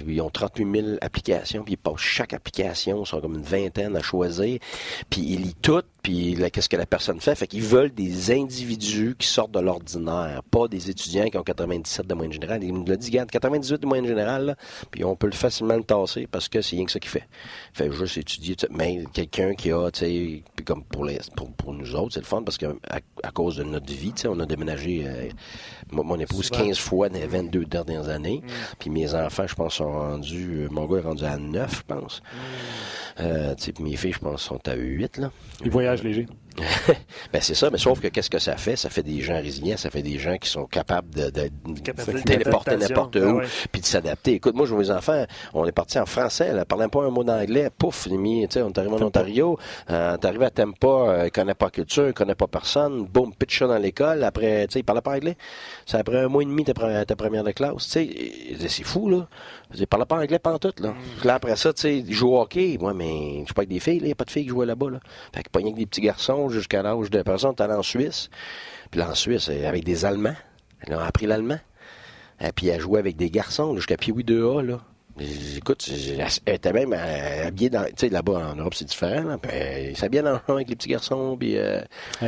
Ils 0.08 0.22
ont 0.22 0.30
38 0.30 0.82
000 0.82 0.98
applications, 1.02 1.64
puis 1.64 1.74
ils 1.74 1.78
passent 1.78 1.98
chaque 1.98 2.34
application, 2.34 3.04
ils 3.04 3.08
sont 3.08 3.22
comme 3.22 3.36
une 3.36 3.42
vingtaine 3.42 3.96
à 3.96 4.02
choisir, 4.02 4.60
puis 5.10 5.22
ils 5.22 5.42
lisent 5.42 5.56
toutes, 5.62 5.88
puis 6.02 6.36
qu'est-ce 6.52 6.70
que 6.70 6.78
la 6.78 6.86
personne 6.86 7.20
fait? 7.20 7.36
Fait 7.36 7.48
qu'ils 7.48 7.64
veulent 7.64 7.94
des 7.94 8.32
individus 8.32 9.16
qui 9.18 9.28
sortent 9.28 9.52
de 9.52 9.60
l'ordinaire, 9.60 10.42
pas 10.50 10.68
des 10.68 10.90
étudiants 10.90 11.30
qui 11.30 11.38
ont 11.38 11.44
97 11.44 12.08
de 12.08 12.14
moyenne 12.14 12.34
générale. 12.34 12.64
Il 12.64 12.74
nous 12.74 12.86
l'a 12.86 12.96
dit, 12.96 13.12
98 13.12 13.82
de 13.82 13.86
moyenne 13.86 14.08
générale, 14.08 14.58
puis 14.90 15.04
on 15.04 15.16
peut 15.16 15.28
le 15.28 15.34
facilement 15.34 15.76
le 15.76 15.84
tasser 15.84 16.28
parce 16.28 16.50
que 16.50 16.62
c'est 16.62 16.76
rien 16.76 16.86
que 16.86 16.92
ça 16.92 17.00
qu'il 17.00 17.12
fait. 17.12 17.28
Fait 17.74 17.92
juste 17.92 18.18
étudier, 18.18 18.56
mais 18.72 19.04
quelqu'un 19.14 19.54
qui 19.54 19.72
a, 19.72 19.92
tu 19.92 20.00
sais, 20.00 20.44
comme 20.66 20.84
pour, 20.84 21.06
les, 21.06 21.20
pour, 21.58 21.74
nous 21.74 21.96
autres, 21.96 22.14
c'est 22.14 22.20
le 22.20 22.26
fun 22.26 22.42
parce 22.44 22.58
que 22.58 22.66
à, 22.90 23.32
cause 23.32 23.58
de 23.58 23.64
notre 23.64 23.92
vie, 23.92 24.14
tu 24.14 24.24
sais, 24.24 24.28
on 24.28 24.40
a 24.40 24.46
déménagé, 24.46 25.04
euh, 25.06 25.30
mon, 25.92 26.20
épouse, 26.20 26.50
15 26.50 26.78
fois 26.78 27.10
dans 27.10 27.20
les 27.20 27.28
22 27.28 27.66
dernières 27.66 28.10
années, 28.10 28.42
mm. 28.44 28.50
puis 28.80 28.90
mes 28.90 29.14
enfants, 29.14 29.48
je 29.48 29.56
pense, 29.56 29.76
sont 29.76 29.92
rendus, 29.92 30.64
euh, 30.64 30.68
mon 30.72 30.86
gars 30.86 31.00
est 31.00 31.02
rendu 31.02 31.24
à 31.24 31.38
9, 31.38 31.76
je 31.76 31.94
pense. 31.94 32.22
Mm. 32.22 32.38
Euh, 33.20 33.56
mes 33.80 33.96
filles, 33.96 34.14
je 34.14 34.20
pense, 34.20 34.42
sont 34.42 34.68
à 34.68 34.76
8, 34.76 35.18
là. 35.18 35.32
Ils 35.64 35.72
voyagent 35.72 35.91
léger. 36.04 36.28
ben 37.34 37.42
c'est 37.42 37.56
ça, 37.56 37.70
mais 37.72 37.78
sauf 37.78 38.00
que 38.00 38.08
qu'est-ce 38.08 38.30
que 38.30 38.40
ça 38.40 38.58
fait? 38.58 38.76
Ça 38.76 38.90
fait 38.90 39.04
des 39.04 39.22
gens 39.22 39.36
résilients, 39.36 39.78
ça 39.78 39.90
fait 39.90 40.02
des 40.02 40.20
gens 40.20 40.38
qui 40.38 40.50
sont 40.50 40.66
capables 40.66 41.10
de, 41.14 41.30
de, 41.30 41.50
téléporter 42.26 42.76
n'importe 42.78 43.16
où, 43.16 43.40
ah 43.42 43.48
puis 43.72 43.82
de 43.82 43.86
s'adapter. 43.86 44.34
Écoute, 44.34 44.56
moi, 44.56 44.66
je 44.66 44.74
vois 44.74 44.84
mes 44.84 44.92
enfants, 44.92 45.26
on 45.54 45.66
est 45.66 45.72
parti 45.72 45.98
en 46.00 46.06
français, 46.06 46.50
elle 46.52 46.66
parlait 46.66 46.88
pas 46.88 47.04
un 47.04 47.10
mot 47.10 47.24
d'anglais, 47.24 47.70
pouf, 47.76 48.08
on 48.12 48.26
est 48.26 48.58
arrivé 48.58 48.94
en 48.94 49.02
Ontario, 49.02 49.58
euh, 49.90 50.12
on 50.12 50.22
est 50.22 50.26
arrivé 50.26 50.46
à 50.46 50.50
Tempa, 50.50 50.88
euh, 50.88 51.30
connaît 51.30 51.54
pas 51.54 51.70
culture, 51.70 52.14
connaît 52.14 52.36
pas 52.36 52.48
personne, 52.48 53.06
boum, 53.06 53.34
pitch 53.34 53.64
dans 53.64 53.78
l'école, 53.78 54.24
après, 54.24 54.68
tu 54.68 54.74
sais, 54.74 54.80
il 54.80 54.84
parlait 54.84 55.02
pas 55.02 55.16
anglais. 55.16 55.38
C'est 55.86 55.98
après 55.98 56.20
un 56.20 56.28
mois 56.28 56.44
et 56.44 56.46
demi 56.46 56.64
ta, 56.64 57.06
ta 57.06 57.16
première 57.16 57.44
de 57.44 57.52
classe, 57.52 57.88
tu 57.90 57.92
sais, 57.92 58.68
c'est 58.68 58.84
fou, 58.84 59.10
là. 59.10 59.28
Il 59.74 59.88
parlait 59.88 60.06
pas 60.06 60.18
anglais 60.18 60.40
tout 60.40 60.84
là. 60.84 60.90
Mm. 60.90 61.28
Là, 61.28 61.36
après 61.36 61.56
ça, 61.56 61.72
tu 61.74 61.82
sais, 61.82 62.04
joue 62.10 62.36
au 62.36 62.42
hockey, 62.42 62.78
moi, 62.80 62.94
mais 62.94 63.40
je 63.42 63.46
suis 63.46 63.54
pas 63.54 63.62
avec 63.62 63.70
des 63.70 63.80
filles, 63.80 63.98
il 63.98 64.06
n'y 64.06 64.12
a 64.12 64.16
pas 64.16 64.26
de 64.26 64.32
filles 64.32 64.44
qui 64.44 64.50
jouaient 64.50 64.66
là-bas, 64.66 64.90
là. 64.90 65.00
Fait 65.34 65.44
que 65.44 65.50
pas 65.50 65.60
rien 65.60 65.72
que 65.72 65.78
des 65.78 65.86
petits 65.86 66.02
garçons, 66.02 66.41
jusqu'à 66.50 66.84
l'âge 66.84 67.10
de... 67.10 67.22
Par 67.22 67.36
exemple, 67.36 67.62
en 67.64 67.84
Suisse. 67.84 68.30
Puis 68.90 69.00
là, 69.00 69.10
en 69.10 69.16
Suisse, 69.16 69.50
euh, 69.50 69.68
avec 69.68 69.84
des 69.84 70.06
Allemands. 70.06 70.36
Elle 70.82 70.94
a 70.94 71.06
appris 71.06 71.26
l'allemand. 71.26 71.60
Et 72.40 72.52
puis 72.52 72.68
elle 72.68 72.82
joué 72.82 73.00
avec 73.00 73.18
des 73.18 73.30
garçons 73.30 73.76
jusqu'à 73.76 73.98
Pioui 73.98 74.24
2A, 74.24 74.66
là. 74.66 74.80
Écoute, 75.58 75.90
elle 76.46 76.56
était 76.56 76.74
même 76.74 76.94
euh, 76.94 77.48
habillée 77.48 77.70
dans. 77.70 77.86
Tu 77.86 77.92
sais, 77.98 78.10
là-bas 78.10 78.52
en 78.54 78.56
Europe, 78.56 78.74
c'est 78.74 78.86
différent. 78.86 79.24
Là. 79.24 79.38
Puis, 79.38 79.96
s'habillait 79.96 80.24
dans 80.24 80.40
avec 80.48 80.70
les 80.70 80.76
petits 80.76 80.90
garçons. 80.90 81.38
Puis, 81.40 81.58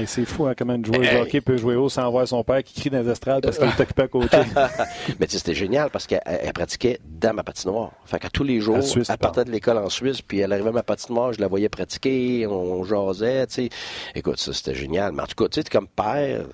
c'est 0.06 0.26
fou 0.26 0.46
hein, 0.46 0.54
comment 0.58 0.76
une 0.76 0.86
joueuse 0.86 1.00
de 1.00 1.18
hockey 1.18 1.42
peut 1.42 1.58
jouer 1.58 1.76
haut 1.76 1.90
sans 1.90 2.10
voir 2.12 2.28
son 2.28 2.44
père 2.44 2.64
qui 2.64 2.80
crie 2.80 2.90
dans 2.90 3.02
les 3.02 3.10
estrades 3.10 3.44
parce 3.44 3.58
qu'il 3.58 3.68
est 3.68 3.80
occupé 3.80 4.02
à 4.04 4.08
côté. 4.08 4.38
Mais 5.20 5.28
tu 5.28 5.34
sais, 5.34 5.38
c'était 5.40 5.56
génial 5.56 5.90
parce 5.90 6.08
qu'elle 6.08 6.22
pratiquait 6.54 7.00
dans 7.06 7.34
ma 7.34 7.44
patinoire. 7.44 7.92
Fait 8.06 8.20
qu'à 8.20 8.30
tous 8.30 8.44
les 8.44 8.60
jours, 8.60 8.78
elle 8.78 9.18
partait 9.18 9.46
de 9.46 9.52
l'école 9.52 9.78
en 9.78 9.90
Suisse, 9.90 10.22
puis 10.22 10.40
elle 10.40 10.52
arrivait 10.52 10.70
à 10.70 10.74
ma 10.74 10.84
patinoire, 10.84 11.34
je 11.34 11.42
la 11.42 11.48
voyais 11.48 11.70
pratiquer, 11.70 12.48
on 12.48 12.84
jasait. 12.84 13.48
Tu 13.48 13.54
sais. 13.54 13.70
Écoute, 14.16 14.40
ça, 14.40 14.54
c'était 14.54 14.76
génial. 14.76 15.12
Mais 15.14 15.24
en 15.24 15.28
tout 15.28 15.36
cas, 15.36 15.50
tu 15.50 15.62
sais, 15.62 15.70
comme 15.70 15.88
père 15.88 16.46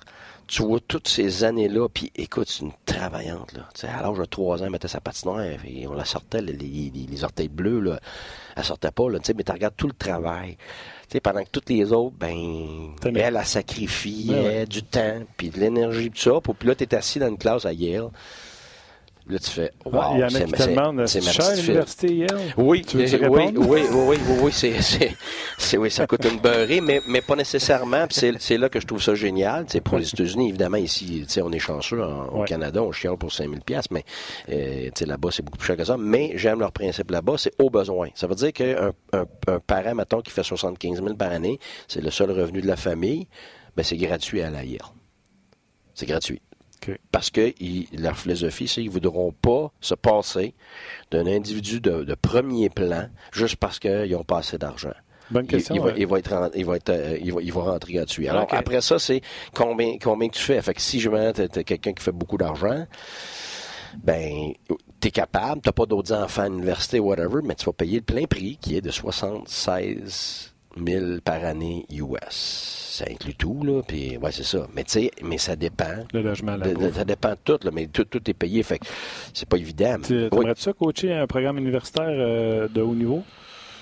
tu 0.50 0.64
vois 0.64 0.80
toutes 0.80 1.06
ces 1.06 1.44
années-là, 1.44 1.88
puis 1.88 2.10
écoute, 2.16 2.48
c'est 2.48 2.64
une 2.64 2.72
travaillante, 2.84 3.52
là. 3.52 3.68
Tu 3.72 3.82
sais, 3.82 3.86
à 3.86 4.02
l'âge 4.02 4.18
de 4.18 4.24
3 4.24 4.60
ans, 4.60 4.64
elle 4.64 4.70
mettait 4.70 4.88
sa 4.88 5.00
patinoire, 5.00 5.44
et 5.64 5.86
on 5.86 5.94
la 5.94 6.04
sortait, 6.04 6.42
les, 6.42 6.52
les, 6.54 7.24
orteils 7.24 7.48
bleus, 7.48 7.78
là. 7.78 8.00
Elle 8.56 8.64
sortait 8.64 8.90
pas, 8.90 9.08
là, 9.08 9.20
tu 9.20 9.26
sais, 9.26 9.34
mais 9.34 9.44
tu 9.44 9.52
regardes 9.52 9.76
tout 9.76 9.86
le 9.86 9.92
travail. 9.92 10.56
Tu 11.02 11.12
sais, 11.12 11.20
pendant 11.20 11.44
que 11.44 11.50
toutes 11.52 11.70
les 11.70 11.92
autres, 11.92 12.16
ben, 12.18 12.96
elle, 13.14 13.36
a 13.36 13.44
sacrifié 13.44 14.66
du 14.66 14.82
temps, 14.82 15.20
puis 15.36 15.50
de 15.50 15.60
l'énergie, 15.60 16.10
tout 16.10 16.18
ça. 16.18 16.40
Puis 16.40 16.66
là, 16.66 16.74
tu 16.74 16.82
es 16.82 16.94
assis 16.96 17.20
dans 17.20 17.28
une 17.28 17.38
classe 17.38 17.64
à 17.64 17.72
Yale. 17.72 18.10
Là, 19.30 19.38
tu 19.38 19.50
fais, 19.50 19.70
wow, 19.84 20.14
il 20.14 20.20
y 20.20 20.24
en 20.24 20.26
a 20.26 20.30
c'est 20.30 20.44
qui 20.44 20.52
te 20.52 20.68
demandent, 20.68 21.06
c'est 21.06 21.20
cher 21.20 21.54
l'université 21.54 22.14
Yale? 22.14 22.38
Oui, 22.56 22.84
Tu 22.84 22.96
veux-tu 22.96 23.24
euh, 23.24 23.28
oui, 23.28 23.52
oui, 23.56 23.82
oui, 23.92 24.18
oui, 24.42 24.52
c'est, 25.58 25.76
oui, 25.78 25.90
ça 25.90 26.06
coûte 26.06 26.24
une 26.24 26.40
beurrée, 26.40 26.80
mais, 26.80 27.00
mais 27.06 27.20
pas 27.20 27.36
nécessairement. 27.36 28.06
C'est, 28.10 28.58
là 28.58 28.68
que 28.68 28.80
je 28.80 28.86
trouve 28.86 29.00
ça 29.00 29.14
génial. 29.14 29.66
Sais, 29.68 29.80
pour 29.80 29.98
les 29.98 30.08
États-Unis, 30.08 30.48
évidemment, 30.48 30.78
ici, 30.78 31.24
on 31.42 31.52
est 31.52 31.58
chanceux 31.58 32.02
au. 32.02 32.44
Canada, 32.44 32.82
on 32.82 32.90
chiale 32.90 33.16
pour 33.16 33.30
5000 33.30 33.60
pièces, 33.60 33.90
mais 33.90 34.04
euh, 34.50 34.90
là-bas, 35.06 35.28
c'est 35.30 35.44
beaucoup 35.44 35.58
plus 35.58 35.66
cher 35.66 35.76
que 35.76 35.84
ça. 35.84 35.96
Mais 35.96 36.32
j'aime 36.34 36.58
leur 36.58 36.72
principe 36.72 37.10
là-bas, 37.10 37.34
c'est 37.38 37.52
au 37.60 37.70
besoin. 37.70 38.08
Ça 38.14 38.26
veut 38.26 38.34
dire 38.34 38.52
qu'un 38.52 38.92
un, 39.12 39.24
un 39.46 39.60
parent, 39.60 39.94
mettons, 39.94 40.20
qui 40.20 40.30
fait 40.30 40.42
75 40.42 41.02
000 41.02 41.14
par 41.14 41.30
année, 41.30 41.60
c'est 41.86 42.00
le 42.02 42.10
seul 42.10 42.30
revenu 42.32 42.60
de 42.60 42.66
la 42.66 42.76
famille, 42.76 43.28
ben 43.76 43.82
c'est 43.84 43.96
gratuit 43.96 44.42
à 44.42 44.50
la 44.50 44.64
Yale. 44.64 44.80
C'est 45.94 46.06
gratuit. 46.06 46.40
Parce 47.12 47.30
que 47.30 47.52
ils- 47.60 47.88
leur 47.98 48.16
philosophie, 48.16 48.66
c'est 48.68 48.80
qu'ils 48.80 48.86
ne 48.90 48.92
voudront 48.94 49.32
pas 49.32 49.70
se 49.80 49.94
passer 49.94 50.54
d'un 51.10 51.26
individu 51.26 51.80
de, 51.80 52.04
de 52.04 52.14
premier 52.14 52.70
plan 52.70 53.08
juste 53.32 53.56
parce 53.56 53.78
qu'ils 53.78 54.10
n'ont 54.12 54.24
pas 54.24 54.38
assez 54.38 54.58
d'argent. 54.58 54.92
Bonne 55.30 55.46
question. 55.46 55.74
il 55.76 55.80
va, 55.80 55.86
ouais. 55.88 55.94
il 55.96 56.06
va 56.06 56.18
être, 56.18 56.32
en- 56.32 56.50
il 56.54 56.64
va 56.64 56.76
être, 56.76 56.88
euh, 56.90 57.16
il 57.22 57.32
va, 57.32 57.40
il 57.42 57.52
va 57.52 57.62
rentrer 57.62 57.92
gratuit. 57.92 58.26
Alors 58.28 58.46
après 58.50 58.80
ça, 58.80 58.98
c'est 58.98 59.20
combien, 59.54 59.96
combien 60.02 60.28
que 60.28 60.34
tu 60.36 60.42
fais? 60.42 60.60
Fait 60.60 60.74
que 60.74 60.80
si 60.80 60.98
je 61.00 61.08
t'es 61.46 61.62
quelqu'un 61.64 61.92
qui 61.92 62.02
fait 62.02 62.10
beaucoup 62.12 62.36
d'argent, 62.36 62.84
ben 64.02 64.52
t'es 65.00 65.10
capable, 65.10 65.60
t'as 65.60 65.72
pas 65.72 65.86
d'autres 65.86 66.12
enfants 66.12 66.42
à 66.42 66.48
l'université, 66.48 66.98
whatever, 67.00 67.40
mais 67.44 67.54
tu 67.54 67.64
vas 67.66 67.72
payer 67.72 67.98
le 67.98 68.04
plein 68.04 68.24
prix 68.24 68.56
qui 68.60 68.76
est 68.76 68.80
de 68.80 68.90
76 68.90 70.49
000 70.76 71.20
par 71.24 71.44
année 71.44 71.86
US. 71.90 72.96
Ça 73.00 73.04
inclut 73.10 73.34
tout, 73.34 73.62
là, 73.64 73.82
puis 73.86 74.16
ouais, 74.18 74.32
c'est 74.32 74.42
ça. 74.44 74.66
Mais 74.74 74.84
tu 74.84 74.92
sais, 74.92 75.10
mais 75.22 75.38
ça 75.38 75.56
dépend. 75.56 76.04
Le 76.12 76.22
logement 76.22 76.58
De- 76.58 76.74
de- 76.74 76.90
ça 76.92 77.04
dépend 77.04 77.30
de 77.30 77.38
tout, 77.42 77.58
là, 77.62 77.70
mais 77.72 77.86
tout, 77.86 78.04
tout 78.04 78.28
est 78.28 78.34
payé, 78.34 78.62
fait 78.62 78.78
que 78.78 78.86
c'est 79.32 79.48
pas 79.48 79.56
évident. 79.56 79.96
Tu 80.02 80.14
Oui, 80.14 80.28
aimerais-tu 80.32 80.62
ça 80.62 80.72
coacher 80.72 81.12
un 81.14 81.26
programme 81.26 81.58
universitaire 81.58 82.06
euh, 82.08 82.68
de 82.68 82.80
haut 82.82 82.94
niveau? 82.94 83.22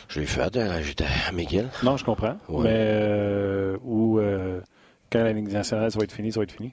je 0.08 0.20
l'ai 0.20 0.26
fait, 0.26 0.56
euh, 0.56 0.82
j'étais 0.82 1.04
à 1.04 1.32
McGill. 1.32 1.68
Non, 1.82 1.96
je 1.98 2.04
comprends. 2.04 2.36
Ouais. 2.48 2.64
Mais 2.64 2.70
euh, 2.72 3.76
où, 3.84 4.18
euh, 4.18 4.60
quand 5.12 5.22
la 5.22 5.32
Ligue 5.34 5.52
nationale, 5.52 5.90
ça 5.92 5.98
va 5.98 6.04
être 6.04 6.12
fini, 6.12 6.32
ça 6.32 6.40
va 6.40 6.44
être 6.44 6.52
fini? 6.52 6.72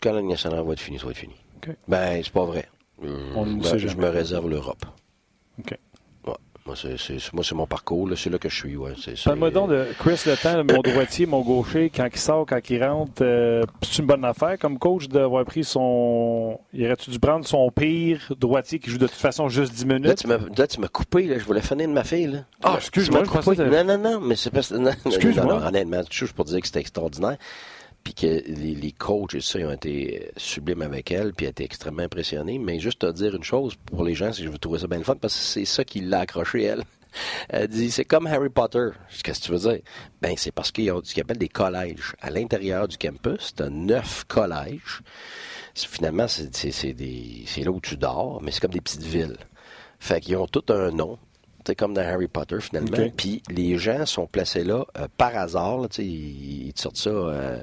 Quand 0.00 0.12
la 0.12 0.20
Ligue 0.20 0.30
nationale 0.30 0.64
va 0.64 0.72
être 0.72 0.80
finie, 0.80 0.98
ça 0.98 1.04
va 1.04 1.10
être 1.12 1.18
fini. 1.18 1.34
OK. 1.58 1.74
Ben, 1.86 2.20
c'est 2.24 2.32
pas 2.32 2.44
vrai. 2.44 2.66
On 3.00 3.46
ben, 3.46 3.78
je 3.78 3.96
me 3.96 4.08
réserve 4.08 4.48
l'Europe. 4.48 4.84
OK. 5.60 5.76
Moi, 6.64 6.76
c'est, 6.76 6.96
c'est- 6.96 7.32
moi, 7.32 7.42
c'est 7.42 7.56
mon 7.56 7.66
parcours, 7.66 8.08
là, 8.08 8.14
c'est 8.16 8.30
là 8.30 8.38
que 8.38 8.48
je 8.48 8.54
suis. 8.54 8.76
Ouais. 8.76 8.92
Parle-moi 9.24 9.50
donc 9.50 9.70
de 9.70 9.84
Chris 9.98 10.20
Le 10.26 10.36
Temps, 10.40 10.62
mon 10.72 10.80
droitier, 10.80 11.26
mon 11.26 11.40
gaucher, 11.40 11.90
quand 11.92 12.06
il 12.12 12.16
sort, 12.18 12.46
quand 12.46 12.60
il 12.70 12.84
rentre. 12.84 13.20
euh, 13.22 13.64
c'est 13.82 13.98
une 13.98 14.06
bonne 14.06 14.24
affaire 14.24 14.56
comme 14.60 14.78
coach 14.78 15.08
d'avoir 15.08 15.44
pris 15.44 15.64
son. 15.64 16.60
Il 16.72 16.86
aurait-tu 16.86 17.10
dû 17.10 17.18
prendre 17.18 17.44
son 17.44 17.68
pire 17.72 18.32
droitier 18.38 18.78
qui 18.78 18.90
joue 18.90 18.98
de 18.98 19.08
toute 19.08 19.16
façon 19.16 19.48
juste 19.48 19.72
10 19.74 19.86
Là, 19.86 19.94
minutes? 19.98 20.18
tu 20.18 20.28
m'as, 20.28 20.38
là, 20.56 20.66
tu 20.68 20.78
m'as 20.80 20.86
coupé, 20.88 21.24
là. 21.26 21.36
Je 21.38 21.44
voulais 21.44 21.62
finir 21.62 21.88
de 21.88 21.92
ma 21.92 22.04
fille, 22.04 22.28
là. 22.28 22.38
Ah, 22.62 22.74
excuse-moi, 22.76 23.24
je 23.24 23.30
que- 23.30 23.62
Non, 23.62 23.84
non, 23.84 23.98
non, 23.98 24.20
mais 24.20 24.36
c'est 24.36 24.50
pas. 24.50 24.60
Non, 24.78 24.92
Excuse-moi. 25.06 25.66
honnêtement, 25.66 26.02
juste 26.12 26.32
pour 26.34 26.44
dire 26.44 26.60
que 26.60 26.66
c'était 26.68 26.78
extraordinaire. 26.80 27.38
Puis 28.04 28.14
que 28.14 28.26
les, 28.26 28.92
coachs 28.92 29.34
et 29.34 29.40
ça, 29.40 29.60
ils 29.60 29.66
ont 29.66 29.72
été 29.72 30.22
euh, 30.24 30.32
sublimes 30.36 30.82
avec 30.82 31.10
elle, 31.12 31.32
puis 31.32 31.46
elle 31.46 31.50
était 31.50 31.64
extrêmement 31.64 32.02
impressionnée. 32.02 32.58
Mais 32.58 32.80
juste 32.80 33.00
te 33.00 33.12
dire 33.12 33.34
une 33.34 33.44
chose 33.44 33.74
pour 33.86 34.04
les 34.04 34.14
gens, 34.14 34.30
que 34.30 34.36
je 34.36 34.48
vais 34.48 34.58
trouver 34.58 34.80
ça 34.80 34.86
bien 34.88 34.98
le 34.98 35.04
fun, 35.04 35.16
parce 35.16 35.34
que 35.34 35.40
c'est 35.40 35.64
ça 35.64 35.84
qui 35.84 36.00
l'a 36.00 36.20
accroché, 36.20 36.62
elle. 36.64 36.82
Elle 37.48 37.68
dit, 37.68 37.90
c'est 37.90 38.06
comme 38.06 38.26
Harry 38.26 38.48
Potter. 38.48 38.88
Qu'est-ce 39.22 39.40
que 39.40 39.44
tu 39.44 39.52
veux 39.52 39.70
dire? 39.70 39.82
Ben, 40.22 40.34
c'est 40.36 40.50
parce 40.50 40.72
qu'ils 40.72 40.90
ont 40.92 41.02
ce 41.04 41.12
qu'ils 41.12 41.22
appellent 41.22 41.36
des 41.36 41.48
collèges. 41.48 42.14
À 42.20 42.30
l'intérieur 42.30 42.88
du 42.88 42.96
campus, 42.96 43.54
tu 43.54 43.62
as 43.62 43.68
neuf 43.68 44.24
collèges. 44.24 45.02
Finalement, 45.74 46.26
c'est 46.28 47.64
là 47.64 47.70
où 47.70 47.80
tu 47.80 47.96
dors, 47.96 48.40
mais 48.42 48.50
c'est 48.50 48.60
comme 48.60 48.72
des 48.72 48.80
petites 48.80 49.02
villes. 49.02 49.36
Fait 49.98 50.20
qu'ils 50.20 50.36
ont 50.36 50.46
tout 50.46 50.64
un 50.70 50.90
nom. 50.90 51.18
C'est 51.66 51.74
comme 51.76 51.94
dans 51.94 52.02
Harry 52.02 52.28
Potter, 52.28 52.60
finalement. 52.60 52.90
Puis 53.16 53.42
les 53.50 53.78
gens 53.78 54.04
sont 54.06 54.26
placés 54.26 54.64
là 54.64 54.84
euh, 54.98 55.06
par 55.16 55.36
hasard. 55.36 55.78
Là, 55.78 55.88
ils, 55.98 56.66
ils 56.68 56.72
te 56.72 56.80
sortent 56.80 56.96
ça. 56.96 57.10
Euh, 57.10 57.62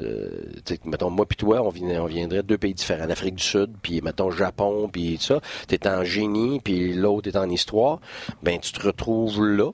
euh, 0.00 0.42
mettons, 0.84 1.10
moi 1.10 1.26
puis 1.26 1.36
toi, 1.36 1.62
on, 1.62 1.70
vient- 1.70 2.02
on 2.02 2.06
viendrait 2.06 2.38
de 2.38 2.48
deux 2.48 2.58
pays 2.58 2.74
différents. 2.74 3.06
L'Afrique 3.06 3.36
du 3.36 3.42
Sud, 3.44 3.70
puis 3.82 4.00
mettons 4.02 4.30
Japon, 4.30 4.88
puis 4.92 5.16
tout 5.18 5.24
ça. 5.24 5.40
Tu 5.68 5.74
es 5.74 5.88
en 5.88 6.04
génie, 6.04 6.60
puis 6.60 6.92
l'autre 6.94 7.28
est 7.28 7.36
en 7.36 7.48
histoire. 7.48 8.00
Ben, 8.42 8.58
tu 8.58 8.72
te 8.72 8.86
retrouves 8.86 9.44
là, 9.44 9.70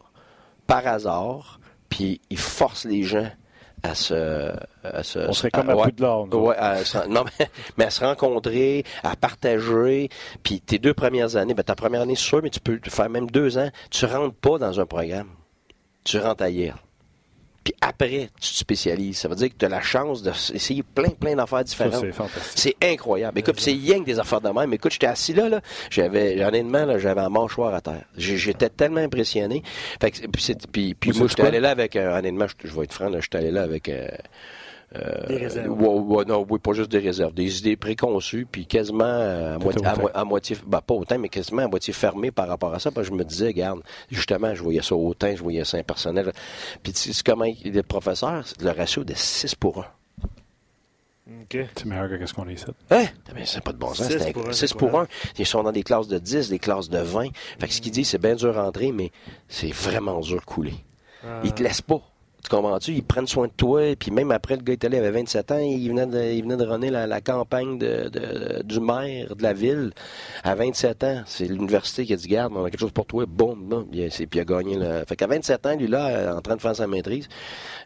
par 0.66 0.86
hasard, 0.86 1.60
puis 1.88 2.20
ils 2.30 2.38
forcent 2.38 2.84
les 2.86 3.02
gens 3.02 3.28
à 3.84 3.94
se... 3.94 4.50
À 4.82 5.02
se 5.02 5.18
On 5.20 5.32
serait 5.32 5.50
comme 5.50 5.70
à 5.70 5.74
Ouais, 6.36 6.56
à 6.56 6.84
se- 6.84 7.06
non, 7.08 7.24
mais, 7.38 7.48
mais 7.76 7.84
à 7.84 7.90
se 7.90 8.04
rencontrer, 8.04 8.84
à 9.02 9.14
partager. 9.14 10.08
Puis 10.42 10.60
tes 10.60 10.78
deux 10.78 10.94
premières 10.94 11.36
années, 11.36 11.54
ben, 11.54 11.62
ta 11.62 11.74
première 11.74 12.00
année, 12.00 12.16
c'est 12.16 12.22
sûr, 12.24 12.40
mais 12.42 12.50
tu 12.50 12.60
peux 12.60 12.80
faire 12.88 13.08
même 13.10 13.30
deux 13.30 13.58
ans. 13.58 13.70
Tu 13.90 14.04
rentres 14.06 14.34
pas 14.34 14.58
dans 14.58 14.80
un 14.80 14.86
programme. 14.86 15.28
Tu 16.04 16.18
rentres 16.18 16.42
ailleurs. 16.42 16.78
Puis 17.64 17.74
après, 17.80 18.28
tu 18.40 18.50
te 18.50 18.56
spécialises. 18.58 19.18
Ça 19.18 19.28
veut 19.28 19.36
dire 19.36 19.48
que 19.48 19.54
tu 19.58 19.64
as 19.64 19.70
la 19.70 19.80
chance 19.80 20.22
d'essayer 20.22 20.82
plein, 20.82 21.08
plein 21.08 21.34
d'affaires 21.34 21.64
différentes. 21.64 22.04
c'est 22.54 22.76
incroyable. 22.82 23.38
Écoute, 23.38 23.58
c'est 23.58 23.72
rien 23.72 24.00
que 24.00 24.04
des 24.04 24.18
affaires 24.18 24.42
de 24.42 24.50
même. 24.50 24.72
Écoute, 24.74 24.92
j'étais 24.92 25.06
assis 25.06 25.32
là, 25.32 25.48
là. 25.48 25.60
J'avais, 25.88 26.44
honnêtement, 26.44 26.84
là, 26.84 26.98
j'avais 26.98 27.22
un 27.22 27.30
mâchoire 27.30 27.74
à 27.74 27.80
terre. 27.80 28.04
J'étais 28.18 28.68
tellement 28.68 29.00
impressionné. 29.00 29.62
Fait 30.00 30.10
que, 30.10 30.26
puis, 30.26 30.54
puis, 30.70 30.94
puis 30.94 31.12
moi, 31.18 31.26
j'étais 31.26 31.42
allé 31.42 31.60
là 31.60 31.70
avec, 31.70 31.96
euh, 31.96 32.18
honnêtement, 32.18 32.46
je, 32.46 32.68
je 32.68 32.74
vais 32.74 32.84
être 32.84 32.92
franc, 32.92 33.10
j'étais 33.18 33.38
allé 33.38 33.50
là 33.50 33.62
avec, 33.62 33.88
euh, 33.88 34.08
euh, 34.96 35.26
Des 35.26 35.36
réserves. 35.36 35.68
ouais, 35.80 35.88
ouais, 36.16 36.24
non, 36.24 36.46
oui, 36.48 36.58
pas 36.58 36.72
juste 36.72 36.90
des 36.90 36.98
réserves, 36.98 37.34
des 37.34 37.58
idées 37.58 37.76
préconçues, 37.76 38.46
puis 38.50 38.66
quasiment 38.66 39.04
euh, 39.04 39.56
à, 39.56 39.58
moitié, 39.58 39.86
à, 39.86 40.20
à 40.20 40.24
moitié, 40.24 40.56
ben, 40.66 40.80
pas 40.80 40.94
autant, 40.94 41.18
mais 41.18 41.28
quasiment 41.28 41.62
à 41.62 41.68
moitié 41.68 41.92
fermé 41.92 42.30
par 42.30 42.48
rapport 42.48 42.72
à 42.74 42.78
ça, 42.78 42.90
parce 42.90 43.08
que 43.08 43.12
je 43.14 43.18
me 43.18 43.24
disais, 43.24 43.46
regarde, 43.48 43.80
justement, 44.10 44.54
je 44.54 44.62
voyais 44.62 44.82
ça 44.82 44.94
autant, 44.94 45.34
je 45.34 45.42
voyais 45.42 45.64
ça 45.64 45.76
impersonnel. 45.78 46.32
Puis 46.82 46.92
tu 46.92 47.12
sais 47.12 47.22
comment 47.24 47.44
il- 47.44 47.72
le 47.72 47.82
professeur, 47.82 48.46
c'est 48.46 48.62
le 48.62 48.70
ratio 48.70 49.04
de 49.04 49.14
6 49.14 49.54
pour 49.54 49.78
1. 49.78 49.86
OK. 51.26 51.56
C'est 51.74 51.86
meilleur 51.86 52.08
que 52.08 52.26
ce 52.26 52.34
qu'on 52.34 52.46
est 52.48 52.54
ici. 52.54 52.66
Hein? 52.90 53.04
Mais 53.34 53.46
c'est 53.46 53.62
pas 53.62 53.72
de 53.72 53.78
bon 53.78 53.94
sens. 53.94 54.08
Six 54.08 54.18
C'est 54.18 54.32
pour 54.34 54.46
un, 54.48 54.52
6 54.52 54.66
c'est 54.68 54.76
pour 54.76 54.90
quoi? 54.90 55.02
1. 55.04 55.06
Ils 55.38 55.46
sont 55.46 55.62
dans 55.62 55.72
des 55.72 55.82
classes 55.82 56.06
de 56.08 56.18
10, 56.18 56.50
des 56.50 56.58
classes 56.58 56.90
de 56.90 56.98
20. 56.98 57.28
Fait 57.58 57.66
que 57.66 57.72
ce 57.72 57.80
qu'il 57.80 57.92
dit, 57.92 58.04
c'est 58.04 58.18
bien 58.20 58.34
dur 58.34 58.58
à 58.58 58.64
rentrer, 58.64 58.92
mais 58.92 59.10
c'est 59.48 59.72
vraiment 59.72 60.20
dur 60.20 60.36
de 60.40 60.44
couler. 60.44 60.74
Ah. 61.24 61.40
Ils 61.42 61.52
te 61.54 61.62
laissent 61.62 61.80
pas. 61.80 62.02
Tu 62.44 62.50
comprends-tu? 62.50 62.92
Ils 62.92 63.02
prennent 63.02 63.26
soin 63.26 63.46
de 63.46 63.52
toi. 63.56 63.86
Et 63.86 63.96
puis 63.96 64.10
même 64.10 64.30
après, 64.30 64.56
le 64.56 64.62
gars 64.62 64.74
est 64.74 64.84
allé, 64.84 64.98
il 64.98 65.00
avait 65.00 65.12
27 65.12 65.50
ans. 65.52 65.58
Il 65.58 65.88
venait 65.88 66.06
de, 66.06 66.22
il 66.34 66.42
venait 66.42 66.58
de 66.58 66.64
runner 66.64 66.90
la, 66.90 67.20
campagne 67.22 67.78
de, 67.78 68.10
de- 68.10 68.62
du 68.62 68.80
maire 68.80 69.34
de 69.34 69.42
la 69.42 69.54
ville 69.54 69.92
à 70.42 70.54
27 70.54 71.04
ans. 71.04 71.22
C'est 71.24 71.46
l'université 71.46 72.04
qui 72.04 72.12
a 72.12 72.16
dit, 72.16 72.28
garde, 72.28 72.52
on 72.54 72.62
a 72.64 72.70
quelque 72.70 72.80
chose 72.80 72.92
pour 72.92 73.06
toi. 73.06 73.24
Boum, 73.26 73.58
boum. 73.64 73.86
Puis, 73.90 74.06
puis 74.10 74.28
il 74.34 74.40
a 74.40 74.44
gagné. 74.44 74.76
Le... 74.76 75.04
Fait 75.08 75.16
qu'à 75.16 75.26
27 75.26 75.64
ans, 75.66 75.74
lui, 75.74 75.86
là, 75.86 76.36
en 76.36 76.42
train 76.42 76.56
de 76.56 76.60
faire 76.60 76.76
sa 76.76 76.86
maîtrise, 76.86 77.28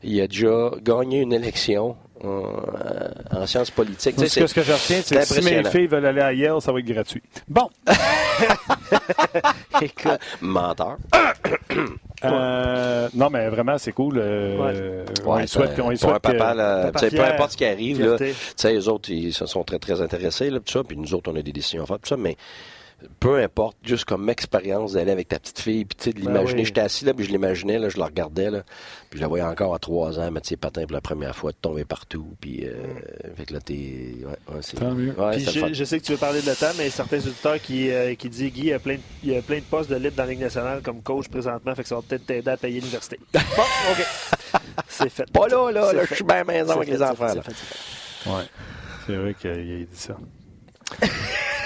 il 0.02 0.20
a 0.20 0.26
déjà 0.26 0.72
gagné 0.82 1.20
une 1.20 1.32
élection 1.32 1.96
en, 2.24 3.38
en 3.40 3.46
sciences 3.46 3.70
politiques. 3.70 4.16
Tu 4.16 4.22
sais, 4.22 4.28
Ce 4.28 4.40
que, 4.40 4.46
ce 4.46 4.54
que 4.54 4.62
je 4.62 4.72
retiens, 4.72 5.00
c'est 5.04 5.16
que 5.16 5.24
si 5.24 5.40
mes 5.42 5.64
filles 5.64 5.86
veulent 5.86 6.06
aller 6.06 6.20
à 6.20 6.32
Yale, 6.32 6.60
ça 6.60 6.72
va 6.72 6.78
être 6.80 6.86
gratuit. 6.86 7.22
Bon. 7.48 7.68
Écoute, 9.80 10.18
menteur. 10.40 10.96
Euh, 12.24 13.08
non, 13.14 13.30
mais 13.30 13.48
vraiment, 13.48 13.78
c'est 13.78 13.92
cool. 13.92 14.14
euh, 14.18 15.04
on 15.24 15.36
Ouais, 15.36 15.44
y 15.44 15.46
souhaite, 15.48 15.76
ça- 15.76 15.82
on 15.84 15.92
y 15.92 15.96
pour 15.96 16.08
un 16.10 16.14
souhaite 16.14 16.22
que- 16.22 16.32
papa, 16.36 16.52
là, 16.52 16.90
peu 16.90 17.20
importe 17.22 17.52
ce 17.52 17.56
qui 17.56 17.64
arrive, 17.64 18.00
là, 18.00 18.16
tu 18.18 18.24
fierté. 18.24 18.34
sais, 18.56 18.72
les 18.72 18.88
autres, 18.88 19.08
ils 19.12 19.32
se 19.32 19.46
sont 19.46 19.62
très, 19.62 19.78
très 19.78 20.00
intéressés, 20.00 20.50
là, 20.50 20.58
tout 20.58 20.72
ça, 20.72 20.82
puis 20.82 20.96
nous 20.96 21.14
autres, 21.14 21.30
on 21.32 21.36
a 21.36 21.42
des 21.42 21.52
décisions 21.52 21.84
à 21.84 21.86
faire, 21.86 22.00
tout 22.00 22.08
ça, 22.08 22.16
mais 22.16 22.36
peu 23.20 23.40
importe, 23.40 23.76
juste 23.84 24.04
comme 24.04 24.28
expérience 24.28 24.92
d'aller 24.94 25.12
avec 25.12 25.28
ta 25.28 25.38
petite 25.38 25.60
fille, 25.60 25.84
puis 25.84 25.96
tu 25.96 26.04
sais, 26.04 26.12
de 26.12 26.20
Ben 26.20 26.32
l'imaginer, 26.32 26.60
oui. 26.60 26.66
j'étais 26.66 26.80
assis 26.80 27.04
là, 27.04 27.14
puis 27.14 27.24
je 27.24 27.30
l'imaginais, 27.30 27.78
là, 27.78 27.88
je 27.88 27.98
la 27.98 28.06
regardais, 28.06 28.50
là, 28.50 28.62
puis 29.08 29.18
je 29.18 29.22
la 29.22 29.28
voyais 29.28 29.44
encore 29.44 29.72
à 29.74 29.78
trois 29.78 30.18
ans, 30.18 30.30
mettre 30.32 30.48
ses 30.48 30.56
patins 30.56 30.82
pour 30.82 30.92
la 30.94 31.00
première 31.00 31.36
fois, 31.36 31.52
de 31.52 31.56
tomber 31.56 31.84
partout, 31.84 32.26
puis, 32.40 32.64
euh, 32.66 32.72
fait 33.36 33.44
que 33.46 33.54
là, 33.54 33.60
t'es, 33.60 33.74
ouais, 33.74 34.26
ouais, 34.26 34.60
c'est, 34.62 34.78
Tant 34.78 34.94
mieux. 34.94 35.12
ouais, 35.16 35.36
Puis 35.36 35.44
c'est 35.44 35.54
le 35.54 35.60
fun. 35.60 35.68
je, 35.68 35.74
je 35.74 35.84
sais 35.84 36.00
que 36.00 36.04
tu 36.04 36.12
veux 36.12 36.18
parler 36.18 36.42
de 36.42 36.46
le 36.50 36.56
temps, 36.56 36.72
mais 36.76 36.90
certains 36.90 37.18
auditeurs 37.18 37.60
qui, 37.60 37.90
euh, 37.90 38.14
qui 38.16 38.28
disent 38.28 38.52
Guy, 38.52 38.60
il 38.60 38.66
y, 38.66 38.72
a 38.72 38.78
plein 38.80 38.94
de, 38.94 39.00
il 39.22 39.30
y 39.32 39.36
a 39.36 39.42
plein 39.42 39.58
de 39.58 39.64
postes 39.64 39.90
de 39.90 39.96
libre 39.96 40.16
dans 40.16 40.24
la 40.24 40.30
Ligue 40.30 40.40
nationale 40.40 40.82
comme 40.82 41.00
coach 41.02 41.28
présentement, 41.28 41.74
fait 41.76 41.82
que 41.84 41.88
ça 41.88 41.94
va 41.96 42.02
peut-être 42.02 42.26
t'aider 42.26 42.50
à 42.50 42.56
payer 42.56 42.80
l'université. 42.80 43.20
Bon, 43.32 43.62
OK. 43.92 44.60
C'est 44.88 45.08
fait. 45.08 45.30
Pas 45.30 45.46
là, 45.48 45.70
là, 45.70 45.92
là, 45.92 46.04
je 46.08 46.14
suis 46.14 46.24
bien 46.24 46.36
à 46.36 46.38
la 46.38 46.44
maison 46.44 46.72
avec 46.76 46.88
fait, 46.88 46.94
les 46.94 47.02
enfants, 47.02 47.26
là. 47.26 47.34
c'est 47.34 47.42
fait, 47.42 47.54
c'est 47.56 47.74
fait. 47.74 48.30
Ouais. 48.30 48.44
C'est 49.06 49.16
vrai 49.16 49.34
qu'il 49.34 49.50
a 49.50 49.54
dit 49.56 49.86
ça. 49.92 50.16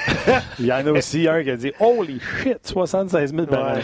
Il 0.58 0.66
y 0.66 0.72
en 0.72 0.86
a 0.86 0.90
aussi 0.90 1.28
un 1.28 1.42
qui 1.42 1.50
a 1.50 1.56
dit 1.56 1.72
Holy 1.80 2.20
shit, 2.20 2.58
76 2.64 3.30
000 3.34 3.46
par 3.46 3.74
Ouais, 3.74 3.80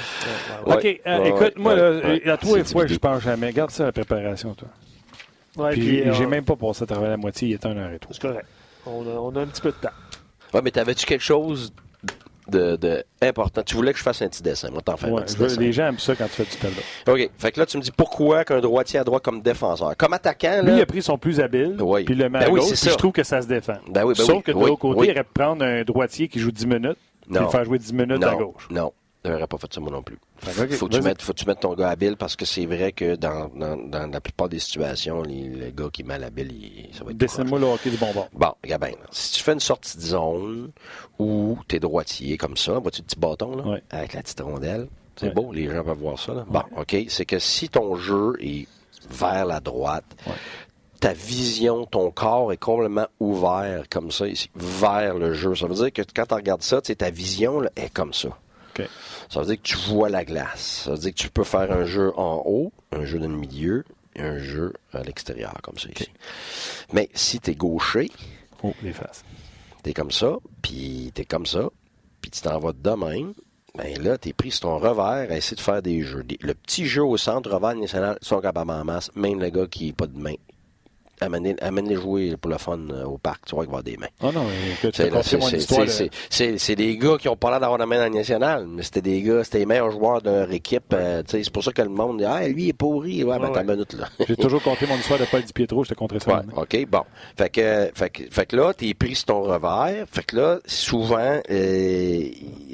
ouais, 0.66 0.74
OK, 0.74 0.82
Ouais, 0.82 1.00
euh, 1.06 1.18
ouais, 1.20 1.28
écoute, 1.28 1.52
moi, 1.58 1.74
ouais, 1.74 1.80
là, 1.80 1.90
ouais. 2.08 2.30
à 2.30 2.36
toi 2.36 2.58
et 2.58 2.64
C'est 2.64 2.72
fois, 2.72 2.86
je 2.86 2.96
pense 2.96 3.22
jamais. 3.22 3.52
Garde 3.52 3.70
ça, 3.70 3.84
la 3.86 3.92
préparation, 3.92 4.54
toi. 4.54 4.68
Ouais, 5.56 5.72
puis 5.72 5.80
puis, 5.80 6.02
euh, 6.08 6.12
j'ai 6.12 6.26
même 6.26 6.44
pas 6.44 6.56
passé 6.56 6.84
à 6.84 6.86
travers 6.86 7.10
la 7.10 7.16
moitié, 7.16 7.48
il 7.48 7.54
est 7.54 7.66
un 7.66 7.76
heure 7.76 7.92
et 7.92 7.98
tout. 7.98 8.08
C'est 8.12 8.22
correct. 8.22 8.46
On 8.86 9.02
a, 9.06 9.10
on 9.18 9.34
a 9.36 9.40
un 9.42 9.46
petit 9.46 9.60
peu 9.60 9.70
de 9.70 9.76
temps. 9.76 9.88
Ouais, 10.54 10.60
mais 10.62 10.70
t'avais-tu 10.70 11.04
quelque 11.04 11.24
chose 11.24 11.72
de, 12.49 13.05
important. 13.22 13.62
Tu 13.62 13.74
voulais 13.74 13.92
que 13.92 13.99
je 13.99 14.03
fasse 14.03 14.22
un 14.22 14.28
petit 14.28 14.42
dessin. 14.42 14.70
Moi, 14.70 14.80
t'en 14.82 14.96
fais 14.96 15.11
un 15.11 15.22
petit 15.22 15.36
dessin. 15.36 15.61
Les 15.61 15.72
gens 15.72 15.86
aiment 15.86 15.99
ça 15.99 16.14
quand 16.14 16.26
tu 16.26 16.42
fais 16.42 16.44
du 16.44 16.57
pelle 16.57 16.72
OK. 17.07 17.30
Fait 17.38 17.53
que 17.53 17.61
là, 17.61 17.66
tu 17.66 17.76
me 17.76 17.82
dis 17.82 17.92
pourquoi 17.92 18.44
qu'un 18.44 18.61
droitier 18.61 19.01
à 19.01 19.05
droite 19.05 19.22
comme 19.22 19.40
défenseur? 19.40 19.96
Comme 19.96 20.12
attaquant, 20.12 20.62
là. 20.62 20.62
Lui, 20.62 20.76
il 20.76 20.80
a 20.80 20.86
pris 20.86 21.03
son 21.03 21.18
plus 21.18 21.40
habile. 21.40 21.76
Oui. 21.80 22.05
Puis 22.05 22.14
le 22.14 22.28
met 22.28 22.40
ben 22.40 22.51
gauche. 22.51 22.74
je 22.74 22.94
trouve 22.94 23.12
que 23.12 23.24
ça 23.24 23.42
se 23.42 23.46
défend. 23.46 23.78
Ben 23.88 24.05
oui, 24.05 24.14
ben 24.16 24.24
Sauf 24.24 24.42
que 24.42 24.53
de 24.53 24.59
l'autre 24.59 24.76
côté, 24.76 25.07
il 25.07 25.11
aurait 25.11 25.24
pu 25.24 25.32
prendre 25.34 25.64
un 25.64 25.82
droitier 25.82 26.28
qui 26.28 26.38
joue 26.38 26.51
10 26.51 26.66
minutes. 26.66 26.99
Puis 27.30 27.44
faire 27.51 27.64
jouer 27.64 27.78
10 27.78 27.92
minutes 27.92 28.24
à 28.24 28.34
gauche. 28.34 28.68
Non. 28.70 28.92
N'aurait 29.29 29.47
pas 29.47 29.59
fait 29.59 29.72
ça 29.72 29.81
moi 29.81 29.91
non 29.91 30.03
plus. 30.03 30.18
Il 30.47 30.76
faut, 30.76 30.89
que 30.89 30.95
tu 30.95 31.03
mettes, 31.03 31.22
faut 31.22 31.33
que 31.33 31.39
tu 31.39 31.47
mettes 31.47 31.61
ton 31.61 31.74
gars 31.74 31.91
habile 31.91 32.16
parce 32.16 32.37
que 32.37 32.45
c'est 32.45 32.66
vrai 32.66 32.93
que 32.93 33.16
dans, 33.16 33.49
dans, 33.55 33.76
dans, 33.76 34.11
la 34.11 34.20
plupart 34.20 34.49
des 34.49 34.59
situations, 34.59 35.22
les, 35.22 35.49
le 35.49 35.70
gars 35.70 35.89
qui 35.93 36.03
est 36.03 36.05
mal 36.05 36.24
habile, 36.24 36.53
il, 36.53 36.95
ça 36.95 37.05
va 37.05 37.11
être. 37.11 37.16
Dessine-moi 37.16 37.59
le 37.59 37.66
hockey 37.66 37.91
du 37.91 37.97
bonbon. 37.97 38.26
Bon, 38.33 38.53
regarde 38.62 38.85
bien. 38.85 38.95
Si 39.11 39.35
tu 39.35 39.43
fais 39.43 39.53
une 39.53 39.61
sortie 39.61 39.97
de 39.97 40.03
zone 40.03 40.70
où 41.18 41.59
tu 41.68 41.76
es 41.76 41.81
droitier 41.81 42.37
comme 42.37 42.57
ça, 42.57 42.79
vois-tu 42.79 43.03
le 43.03 43.07
petit 43.07 43.18
bâton 43.18 43.57
là, 43.57 43.79
avec 43.91 44.14
la 44.14 44.22
petite 44.22 44.41
rondelle? 44.41 44.89
C'est 45.16 45.35
beau, 45.35 45.53
les 45.53 45.68
gens 45.68 45.83
peuvent 45.83 45.99
voir 45.99 46.18
ça. 46.18 46.33
Là. 46.33 46.45
Bon, 46.49 46.62
OK. 46.76 46.97
C'est 47.09 47.24
que 47.24 47.41
si 47.41 47.68
ton 47.68 47.97
jeu 47.97 48.35
est 48.41 48.68
vers 49.11 49.45
la 49.47 49.59
droite, 49.61 50.05
ta 51.01 51.12
vision, 51.12 51.87
ton 51.87 52.11
corps 52.11 52.53
est 52.53 52.57
complètement 52.57 53.07
ouvert 53.20 53.85
comme 53.91 54.11
ça, 54.11 54.26
vers 54.55 55.14
le 55.14 55.35
jeu. 55.35 55.55
Ça 55.55 55.66
veut 55.66 55.74
dire 55.74 55.93
que 55.93 56.03
quand 56.14 56.26
tu 56.26 56.35
regardes 56.35 56.62
ça, 56.62 56.81
ta 56.81 57.11
vision 57.11 57.61
là, 57.61 57.70
est 57.76 57.93
comme 57.93 58.12
ça. 58.12 58.29
Ça 59.29 59.41
veut 59.41 59.47
dire 59.47 59.57
que 59.57 59.68
tu 59.68 59.76
vois 59.76 60.09
la 60.09 60.24
glace. 60.24 60.83
Ça 60.85 60.93
veut 60.93 60.99
dire 60.99 61.11
que 61.11 61.18
tu 61.18 61.31
peux 61.31 61.45
faire 61.45 61.70
un 61.72 61.85
jeu 61.85 62.12
en 62.16 62.43
haut, 62.47 62.72
un 62.93 63.05
jeu 63.05 63.18
dans 63.18 63.29
le 63.29 63.37
milieu 63.37 63.85
et 64.14 64.22
un 64.22 64.39
jeu 64.39 64.72
à 64.93 65.03
l'extérieur, 65.03 65.55
comme 65.62 65.79
ça 65.79 65.89
ici. 65.95 66.09
Mais 66.93 67.09
si 67.14 67.39
tu 67.39 67.51
es 67.51 67.55
gaucher, 67.55 68.11
oh, 68.62 68.74
les 68.83 68.93
faces. 68.93 69.24
Tu 69.85 69.91
es 69.91 69.93
comme 69.93 70.11
ça, 70.11 70.37
puis 70.62 71.12
tu 71.14 71.22
es 71.22 71.24
comme 71.24 71.47
ça, 71.47 71.68
puis 72.20 72.31
tu 72.31 72.41
t'en 72.41 72.59
vas 72.59 72.72
de 72.72 72.91
même, 72.91 73.35
ben 73.76 74.03
là, 74.03 74.18
tu 74.18 74.31
es 74.31 74.33
pris 74.33 74.51
sur 74.51 74.62
ton 74.62 74.79
revers 74.79 75.31
à 75.31 75.37
essayer 75.37 75.57
de 75.57 75.61
faire 75.61 75.83
des 75.83 76.03
jeux. 76.03 76.24
Le 76.41 76.55
petit 76.55 76.87
jeu 76.87 77.05
au 77.05 77.16
centre, 77.16 77.51
revers 77.51 77.76
national, 77.76 78.18
sont 78.22 78.41
capables 78.41 78.70
en 78.70 78.85
masse, 78.85 79.11
même 79.14 79.41
le 79.41 79.51
gars 79.51 79.66
qui 79.66 79.87
n'est 79.87 79.93
pas 79.93 80.07
de 80.07 80.18
main 80.18 80.35
amène, 81.20 81.88
les 81.88 81.96
jouer 81.96 82.36
pour 82.36 82.50
le 82.50 82.58
fun 82.58 82.78
euh, 82.90 83.04
au 83.04 83.18
parc. 83.18 83.46
Tu 83.46 83.54
vois 83.54 83.64
qu'il 83.64 83.72
va 83.72 83.78
avoir 83.78 83.82
des 83.82 83.96
mains. 83.96 84.08
Ah 84.22 84.30
non, 84.32 84.46
c'est 86.30 86.76
des 86.76 86.96
gars 86.96 87.16
qui 87.18 87.28
ont 87.28 87.36
pas 87.36 87.50
l'air 87.50 87.60
d'avoir 87.60 87.78
la 87.78 87.86
main 87.86 87.98
dans 87.98 88.04
le 88.04 88.18
national, 88.18 88.66
mais 88.68 88.82
c'était 88.82 89.02
des 89.02 89.22
gars, 89.22 89.44
c'était 89.44 89.58
les 89.58 89.66
meilleurs 89.66 89.90
joueurs 89.90 90.22
de 90.22 90.30
leur 90.30 90.52
équipe. 90.52 90.92
Euh, 90.92 91.22
c'est 91.26 91.50
pour 91.50 91.64
ça 91.64 91.72
que 91.72 91.82
le 91.82 91.88
monde 91.88 92.18
dit 92.18 92.24
Ah, 92.24 92.46
lui, 92.48 92.64
il 92.64 92.68
est 92.70 92.72
pourri. 92.72 93.24
Ouais, 93.24 93.38
ben, 93.38 93.64
minute, 93.64 93.92
là. 93.94 94.08
J'ai 94.26 94.36
toujours 94.36 94.62
compté 94.62 94.86
mon 94.86 94.96
histoire 94.96 95.18
de 95.18 95.24
Paul 95.24 95.42
Di 95.42 95.52
Pietro, 95.52 95.84
j'étais 95.84 95.94
contre 95.94 96.20
ça. 96.20 96.42
OK, 96.56 96.86
bon. 96.88 97.02
Fait 97.36 97.50
que, 97.50 97.90
fait 97.94 98.10
que, 98.10 98.22
fait 98.30 98.46
que 98.46 98.56
là, 98.56 98.72
t'es 98.74 98.94
pris 98.94 99.14
sur 99.14 99.26
ton 99.26 99.42
revers. 99.42 100.06
Fait 100.10 100.24
que 100.24 100.36
là, 100.36 100.58
souvent, 100.66 101.40
euh, 101.50 102.22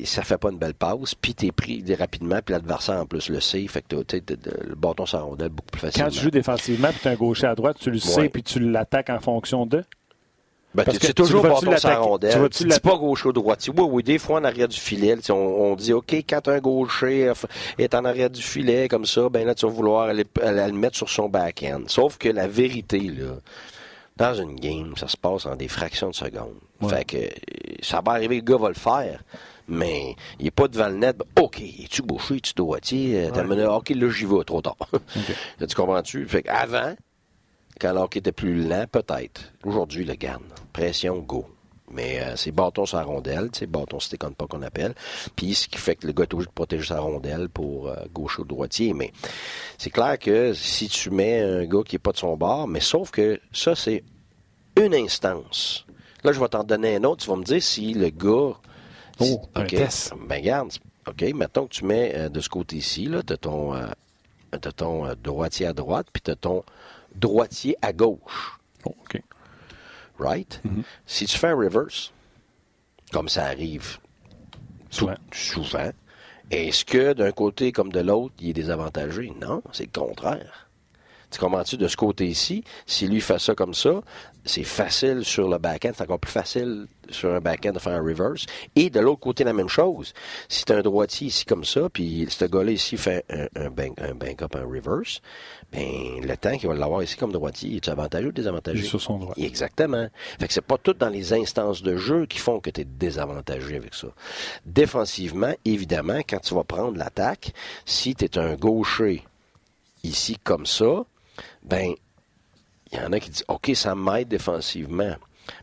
ça 0.04 0.22
fait 0.22 0.38
pas 0.38 0.50
une 0.50 0.58
belle 0.58 0.74
passe, 0.74 1.14
puis 1.14 1.34
t'es 1.34 1.52
pris 1.52 1.82
rapidement, 1.94 2.38
puis 2.44 2.52
l'adversaire 2.52 3.00
en 3.00 3.06
plus 3.06 3.28
le 3.28 3.40
sait. 3.40 3.66
Fait 3.66 3.82
que 3.82 3.96
le 3.96 4.74
bâton 4.74 5.06
s'en 5.06 5.26
rondelle 5.26 5.50
beaucoup 5.50 5.70
plus 5.70 5.80
facilement. 5.80 6.08
Quand 6.08 6.14
tu 6.14 6.20
joues 6.20 6.30
défensivement, 6.30 6.88
puis 6.88 6.98
t'es 7.02 7.08
un 7.08 7.14
gaucher 7.14 7.46
à 7.46 7.54
droite, 7.54 7.76
tu 7.80 7.90
le 7.90 7.98
sais 7.98 8.28
puis 8.34 8.42
tu 8.42 8.58
l'attaques 8.58 9.10
en 9.10 9.20
fonction 9.20 9.64
de? 9.64 9.84
Ben, 10.74 10.82
Parce 10.82 10.98
que 10.98 11.12
toujours 11.12 11.42
tu 11.42 11.48
bâton 11.48 11.76
sans 11.76 12.02
rondelle. 12.02 12.48
Tu, 12.50 12.64
dis 12.64 12.80
pas 12.80 12.96
gaucher 12.96 13.28
ou 13.28 13.32
droitier. 13.32 13.72
Oui, 13.76 13.86
oui, 13.88 14.02
des 14.02 14.18
fois 14.18 14.40
en 14.40 14.44
arrière 14.44 14.66
du 14.66 14.76
filet. 14.76 15.16
On, 15.30 15.76
dit, 15.76 15.92
OK, 15.92 16.12
quand 16.28 16.48
un 16.48 16.58
gaucher 16.58 17.32
est 17.78 17.94
en 17.94 18.04
arrière 18.04 18.28
du 18.28 18.42
filet 18.42 18.88
comme 18.88 19.06
ça, 19.06 19.28
ben 19.28 19.46
là, 19.46 19.54
tu 19.54 19.66
vas 19.66 19.72
vouloir 19.72 20.12
le 20.12 20.72
mettre 20.72 20.96
sur 20.96 21.08
son 21.08 21.28
back-end. 21.28 21.84
Sauf 21.86 22.18
que 22.18 22.28
la 22.28 22.48
vérité, 22.48 22.98
là, 22.98 23.36
dans 24.16 24.34
une 24.34 24.56
game, 24.56 24.94
ça 24.96 25.06
se 25.06 25.16
passe 25.16 25.46
en 25.46 25.54
des 25.54 25.68
fractions 25.68 26.10
de 26.10 26.14
secondes. 26.14 26.56
Fait 26.88 27.04
que 27.04 27.18
ça 27.80 28.02
va 28.04 28.12
arriver, 28.12 28.36
le 28.36 28.42
gars 28.42 28.58
va 28.58 28.68
le 28.68 28.74
faire. 28.74 29.22
Mais 29.68 30.16
il 30.40 30.46
n'est 30.46 30.50
pas 30.50 30.66
devant 30.66 30.88
le 30.88 30.96
net. 30.96 31.16
OK, 31.40 31.60
es-tu 31.60 32.02
gaucher, 32.02 32.36
es-tu 32.36 32.52
droitier? 32.52 33.30
Ouais. 33.30 33.66
OK, 33.66 33.90
là, 33.90 34.10
j'y 34.10 34.24
vais 34.24 34.44
trop 34.44 34.60
tard. 34.60 34.76
tu 35.58 35.74
comprends-tu? 35.76 36.26
Fait 36.26 36.42
qu'avant, 36.42 36.94
alors 37.82 38.08
qu'il 38.08 38.20
était 38.20 38.32
plus 38.32 38.66
lent, 38.66 38.86
peut-être. 38.90 39.52
Aujourd'hui, 39.64 40.04
le 40.04 40.14
garde. 40.14 40.42
Pression, 40.72 41.18
go. 41.18 41.46
Mais 41.90 42.20
euh, 42.20 42.34
c'est 42.36 42.50
bâton 42.50 42.86
sur 42.86 42.96
la 42.96 43.04
rondelle, 43.04 43.50
c'est 43.52 43.66
bâton 43.66 44.00
c'était 44.00 44.16
comme 44.16 44.34
pas 44.34 44.46
qu'on 44.46 44.62
appelle. 44.62 44.94
Puis 45.36 45.54
ce 45.54 45.68
qui 45.68 45.78
fait 45.78 45.96
que 45.96 46.06
le 46.06 46.12
gars 46.12 46.24
est 46.24 46.32
obligé 46.32 46.48
de 46.48 46.52
protéger 46.52 46.86
sa 46.88 47.00
rondelle 47.00 47.48
pour 47.48 47.88
euh, 47.88 47.96
gauche 48.12 48.38
ou 48.38 48.44
droitier. 48.44 48.94
Mais 48.94 49.12
c'est 49.76 49.90
clair 49.90 50.18
que 50.18 50.54
si 50.54 50.88
tu 50.88 51.10
mets 51.10 51.40
un 51.40 51.64
gars 51.66 51.82
qui 51.84 51.96
est 51.96 52.00
pas 52.00 52.12
de 52.12 52.16
son 52.16 52.36
bord, 52.36 52.66
mais 52.66 52.80
sauf 52.80 53.10
que 53.10 53.38
ça, 53.52 53.74
c'est 53.76 54.02
une 54.80 54.94
instance. 54.94 55.84
Là, 56.24 56.32
je 56.32 56.40
vais 56.40 56.48
t'en 56.48 56.64
donner 56.64 56.96
un 56.96 57.04
autre. 57.04 57.22
Tu 57.22 57.30
vas 57.30 57.36
me 57.36 57.44
dire 57.44 57.62
si 57.62 57.92
le 57.92 58.08
gars. 58.08 58.56
Oh, 59.20 59.42
OK. 59.54 59.76
Ben, 60.26 60.42
garde. 60.42 60.72
OK, 61.06 61.22
mettons 61.34 61.66
que 61.66 61.74
tu 61.74 61.84
mets 61.84 62.12
euh, 62.14 62.28
de 62.30 62.40
ce 62.40 62.48
côté-ci, 62.48 63.06
là, 63.06 63.22
t'as 63.22 63.36
ton, 63.36 63.74
ton 64.74 65.14
droitier 65.22 65.66
à 65.66 65.74
droite, 65.74 66.06
puis 66.10 66.22
t'as 66.22 66.34
ton 66.34 66.64
droitier 67.14 67.76
à 67.82 67.92
gauche. 67.92 68.58
Oh, 68.84 68.94
OK. 69.00 69.20
Right? 70.18 70.60
Mm-hmm. 70.64 70.82
Si 71.06 71.26
tu 71.26 71.38
fais 71.38 71.48
un 71.48 71.56
reverse, 71.56 72.12
comme 73.12 73.28
ça 73.28 73.46
arrive 73.46 73.98
souvent, 74.90 75.16
souvent 75.32 75.90
est-ce 76.50 76.84
que 76.84 77.14
d'un 77.14 77.32
côté 77.32 77.72
comme 77.72 77.90
de 77.90 78.00
l'autre, 78.00 78.34
il 78.38 78.50
est 78.50 78.52
désavantagé? 78.52 79.32
Non, 79.40 79.62
c'est 79.72 79.86
le 79.94 80.00
contraire. 80.00 80.63
Tu 81.34 81.40
comprends-tu 81.40 81.76
de 81.76 81.88
ce 81.88 81.96
côté-ci? 81.96 82.62
Si 82.86 83.08
lui 83.08 83.20
fait 83.20 83.40
ça 83.40 83.56
comme 83.56 83.74
ça, 83.74 84.02
c'est 84.44 84.62
facile 84.62 85.24
sur 85.24 85.48
le 85.48 85.58
back-end. 85.58 85.90
C'est 85.96 86.04
encore 86.04 86.20
plus 86.20 86.30
facile 86.30 86.86
sur 87.10 87.34
un 87.34 87.40
back-end 87.40 87.72
de 87.72 87.80
faire 87.80 87.94
un 87.94 88.04
reverse. 88.04 88.46
Et 88.76 88.88
de 88.88 89.00
l'autre 89.00 89.18
côté, 89.18 89.42
la 89.42 89.52
même 89.52 89.68
chose. 89.68 90.12
Si 90.48 90.64
tu 90.64 90.72
as 90.72 90.76
un 90.76 90.82
droitier 90.82 91.26
ici 91.26 91.44
comme 91.44 91.64
ça, 91.64 91.88
puis 91.92 92.28
ce 92.30 92.44
gars-là 92.44 92.70
ici 92.70 92.96
fait 92.96 93.24
un, 93.30 93.48
un, 93.56 93.68
bank, 93.68 94.00
un 94.00 94.14
bank-up, 94.14 94.54
un 94.54 94.64
reverse, 94.64 95.22
ben, 95.72 96.20
le 96.22 96.36
temps 96.36 96.56
qu'il 96.56 96.68
va 96.68 96.76
l'avoir 96.76 97.02
ici 97.02 97.16
comme 97.16 97.32
droitier, 97.32 97.74
est 97.74 97.88
avantageux 97.88 98.28
ou 98.28 98.32
désavantageux? 98.32 98.84
sur 98.84 99.00
son 99.00 99.18
droit. 99.18 99.34
Exactement. 99.36 100.06
Fait 100.38 100.46
que 100.46 100.52
c'est 100.52 100.60
pas 100.60 100.78
tout 100.78 100.94
dans 100.94 101.08
les 101.08 101.32
instances 101.32 101.82
de 101.82 101.96
jeu 101.96 102.26
qui 102.26 102.38
font 102.38 102.60
que 102.60 102.70
tu 102.70 102.82
es 102.82 102.84
désavantagé 102.84 103.74
avec 103.74 103.94
ça. 103.94 104.06
Défensivement, 104.66 105.52
évidemment, 105.64 106.20
quand 106.28 106.38
tu 106.38 106.54
vas 106.54 106.62
prendre 106.62 106.96
l'attaque, 106.96 107.52
si 107.86 108.14
tu 108.14 108.24
es 108.24 108.38
un 108.38 108.54
gaucher 108.54 109.24
ici 110.04 110.36
comme 110.44 110.66
ça, 110.66 111.04
ben, 111.62 111.94
il 112.92 112.98
y 112.98 113.00
en 113.00 113.12
a 113.12 113.20
qui 113.20 113.30
disent, 113.30 113.44
OK, 113.48 113.70
ça 113.74 113.94
m'aide 113.94 114.28
défensivement. 114.28 115.16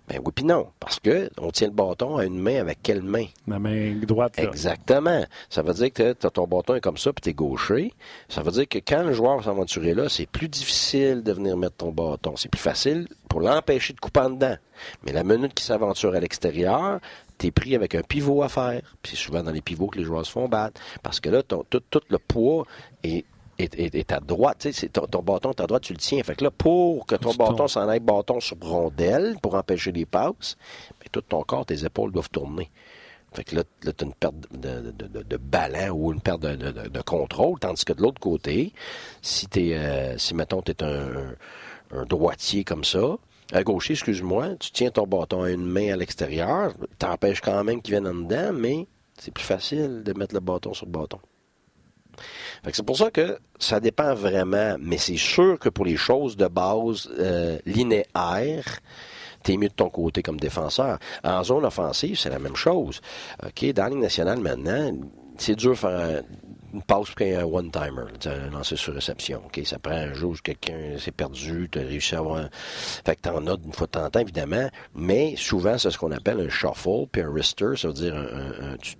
Ben 0.07 0.19
oui, 0.23 0.31
puis 0.35 0.45
non, 0.45 0.67
parce 0.79 0.99
que 0.99 1.29
on 1.39 1.51
tient 1.51 1.67
le 1.67 1.73
bâton 1.73 2.17
à 2.17 2.25
une 2.25 2.39
main 2.39 2.59
avec 2.59 2.79
quelle 2.83 3.01
main? 3.01 3.25
La 3.47 3.59
main 3.59 3.95
droite. 4.03 4.37
Exactement. 4.37 5.25
Ça 5.49 5.61
veut 5.61 5.73
dire 5.73 5.91
que 5.91 6.13
ton 6.13 6.47
bâton 6.47 6.75
est 6.75 6.81
comme 6.81 6.97
ça, 6.97 7.11
puis 7.13 7.21
t'es 7.21 7.33
gaucher. 7.33 7.93
Ça 8.29 8.41
veut 8.43 8.51
dire 8.51 8.67
que 8.67 8.79
quand 8.79 9.03
le 9.03 9.13
joueur 9.13 9.37
va 9.37 9.43
s'aventurer 9.43 9.93
là, 9.93 10.09
c'est 10.09 10.27
plus 10.27 10.49
difficile 10.49 11.23
de 11.23 11.31
venir 11.31 11.57
mettre 11.57 11.77
ton 11.77 11.91
bâton. 11.91 12.35
C'est 12.35 12.49
plus 12.49 12.61
facile 12.61 13.07
pour 13.29 13.41
l'empêcher 13.41 13.93
de 13.93 13.99
couper 13.99 14.19
en 14.19 14.29
dedans. 14.31 14.57
Mais 15.03 15.13
la 15.13 15.23
minute 15.23 15.53
qu'il 15.53 15.65
s'aventure 15.65 16.13
à 16.13 16.19
l'extérieur, 16.19 16.99
t'es 17.37 17.51
pris 17.51 17.75
avec 17.75 17.95
un 17.95 18.01
pivot 18.01 18.43
à 18.43 18.49
faire. 18.49 18.81
Puis 19.01 19.15
c'est 19.15 19.23
souvent 19.23 19.41
dans 19.41 19.51
les 19.51 19.61
pivots 19.61 19.87
que 19.87 19.97
les 19.97 20.03
joueurs 20.03 20.25
se 20.25 20.31
font 20.31 20.47
battre. 20.47 20.79
Parce 21.01 21.19
que 21.19 21.29
là, 21.29 21.41
tout, 21.41 21.63
tout 21.63 22.01
le 22.09 22.17
poids 22.19 22.65
est 23.03 23.25
est, 23.63 24.11
à 24.11 24.19
droite. 24.19 24.67
Ton, 24.93 25.07
ton, 25.07 25.21
bâton 25.21 25.51
est 25.51 25.61
à 25.61 25.67
droite, 25.67 25.83
tu 25.83 25.93
le 25.93 25.99
tiens. 25.99 26.23
Fait 26.23 26.35
que 26.35 26.43
là, 26.43 26.51
pour 26.51 27.05
que 27.05 27.15
ton 27.15 27.33
bâton 27.33 27.67
s'en 27.67 27.87
aille 27.87 27.99
bâton 27.99 28.39
sur 28.39 28.57
rondelle 28.61 29.35
pour 29.41 29.55
empêcher 29.55 29.91
les 29.91 30.05
passes, 30.05 30.57
mais 30.99 31.07
tout 31.11 31.21
ton 31.21 31.43
corps, 31.43 31.65
tes 31.65 31.85
épaules 31.85 32.11
doivent 32.11 32.29
tourner. 32.29 32.69
Fait 33.33 33.45
que 33.45 33.55
là, 33.55 33.63
là 33.83 33.93
tu 33.93 34.03
as 34.03 34.07
une 34.07 34.13
perte 34.13 34.35
de, 34.51 34.91
de, 34.91 35.23
de, 35.23 35.37
ballon 35.37 35.91
ou 35.91 36.11
une 36.11 36.19
perte 36.19 36.41
de, 36.41 37.01
contrôle, 37.01 37.59
tandis 37.59 37.85
que 37.85 37.93
de 37.93 38.01
l'autre 38.01 38.19
côté, 38.19 38.73
si 39.21 39.47
t'es 39.47 39.73
euh, 39.73 40.17
si 40.17 40.35
mettons 40.35 40.61
tu 40.61 40.71
es 40.71 40.83
un, 40.83 41.35
un, 41.91 42.03
droitier 42.03 42.65
comme 42.65 42.83
ça, 42.83 43.17
à 43.53 43.63
gaucher, 43.63 43.93
excuse-moi, 43.93 44.55
tu 44.59 44.71
tiens 44.71 44.91
ton 44.91 45.07
bâton 45.07 45.43
à 45.43 45.51
une 45.51 45.65
main 45.65 45.93
à 45.93 45.95
l'extérieur, 45.95 46.73
t'empêches 46.99 47.41
quand 47.41 47.63
même 47.63 47.81
qu'il 47.81 47.93
vienne 47.93 48.07
en 48.07 48.15
dedans, 48.15 48.51
mais 48.53 48.87
c'est 49.17 49.31
plus 49.33 49.43
facile 49.43 50.03
de 50.03 50.13
mettre 50.13 50.33
le 50.33 50.41
bâton 50.41 50.73
sur 50.73 50.85
le 50.85 50.91
bâton. 50.91 51.19
C'est 52.71 52.85
pour 52.85 52.97
ça 52.97 53.11
que 53.11 53.39
ça 53.59 53.79
dépend 53.79 54.13
vraiment, 54.13 54.75
mais 54.79 54.97
c'est 54.97 55.17
sûr 55.17 55.57
que 55.59 55.69
pour 55.69 55.85
les 55.85 55.97
choses 55.97 56.37
de 56.37 56.47
base 56.47 57.09
euh, 57.17 57.57
linéaires, 57.65 58.79
t'es 59.43 59.57
mieux 59.57 59.69
de 59.69 59.73
ton 59.73 59.89
côté 59.89 60.21
comme 60.21 60.39
défenseur. 60.39 60.99
En 61.23 61.43
zone 61.43 61.65
offensive, 61.65 62.17
c'est 62.17 62.29
la 62.29 62.39
même 62.39 62.55
chose. 62.55 63.01
OK, 63.43 63.73
dans 63.73 63.83
la 63.83 63.89
Ligue 63.89 63.99
nationale 63.99 64.39
maintenant, 64.39 64.91
c'est 65.37 65.55
dur 65.55 65.77
faire 65.77 66.23
une 66.73 66.81
passe 66.81 67.11
pour 67.11 67.25
un 67.25 67.43
one-timer, 67.43 68.03
un 68.25 68.49
lancer 68.49 68.75
sur 68.75 68.93
réception. 68.93 69.41
Ça 69.65 69.79
prend 69.79 69.91
un 69.91 70.13
jour 70.13 70.31
où 70.31 70.35
quelqu'un 70.43 70.97
s'est 70.97 71.11
perdu, 71.11 71.69
tu 71.71 71.79
as 71.79 71.83
réussi 71.83 72.15
à 72.15 72.19
avoir... 72.19 72.49
Fait 73.05 73.15
que 73.15 73.21
t'en 73.21 73.45
as 73.47 73.57
une 73.63 73.73
fois 73.73 73.87
de 73.87 73.91
temps, 73.91 74.19
évidemment, 74.19 74.69
mais 74.95 75.35
souvent, 75.37 75.77
c'est 75.77 75.91
ce 75.91 75.97
qu'on 75.97 76.11
appelle 76.11 76.39
un 76.39 76.49
shuffle, 76.49 77.07
puis 77.11 77.21
un 77.21 77.29
wrister, 77.29 77.75
ça 77.75 77.87
veut 77.87 77.93
dire 77.93 78.15
un, 78.15 78.77
tu, 78.77 78.95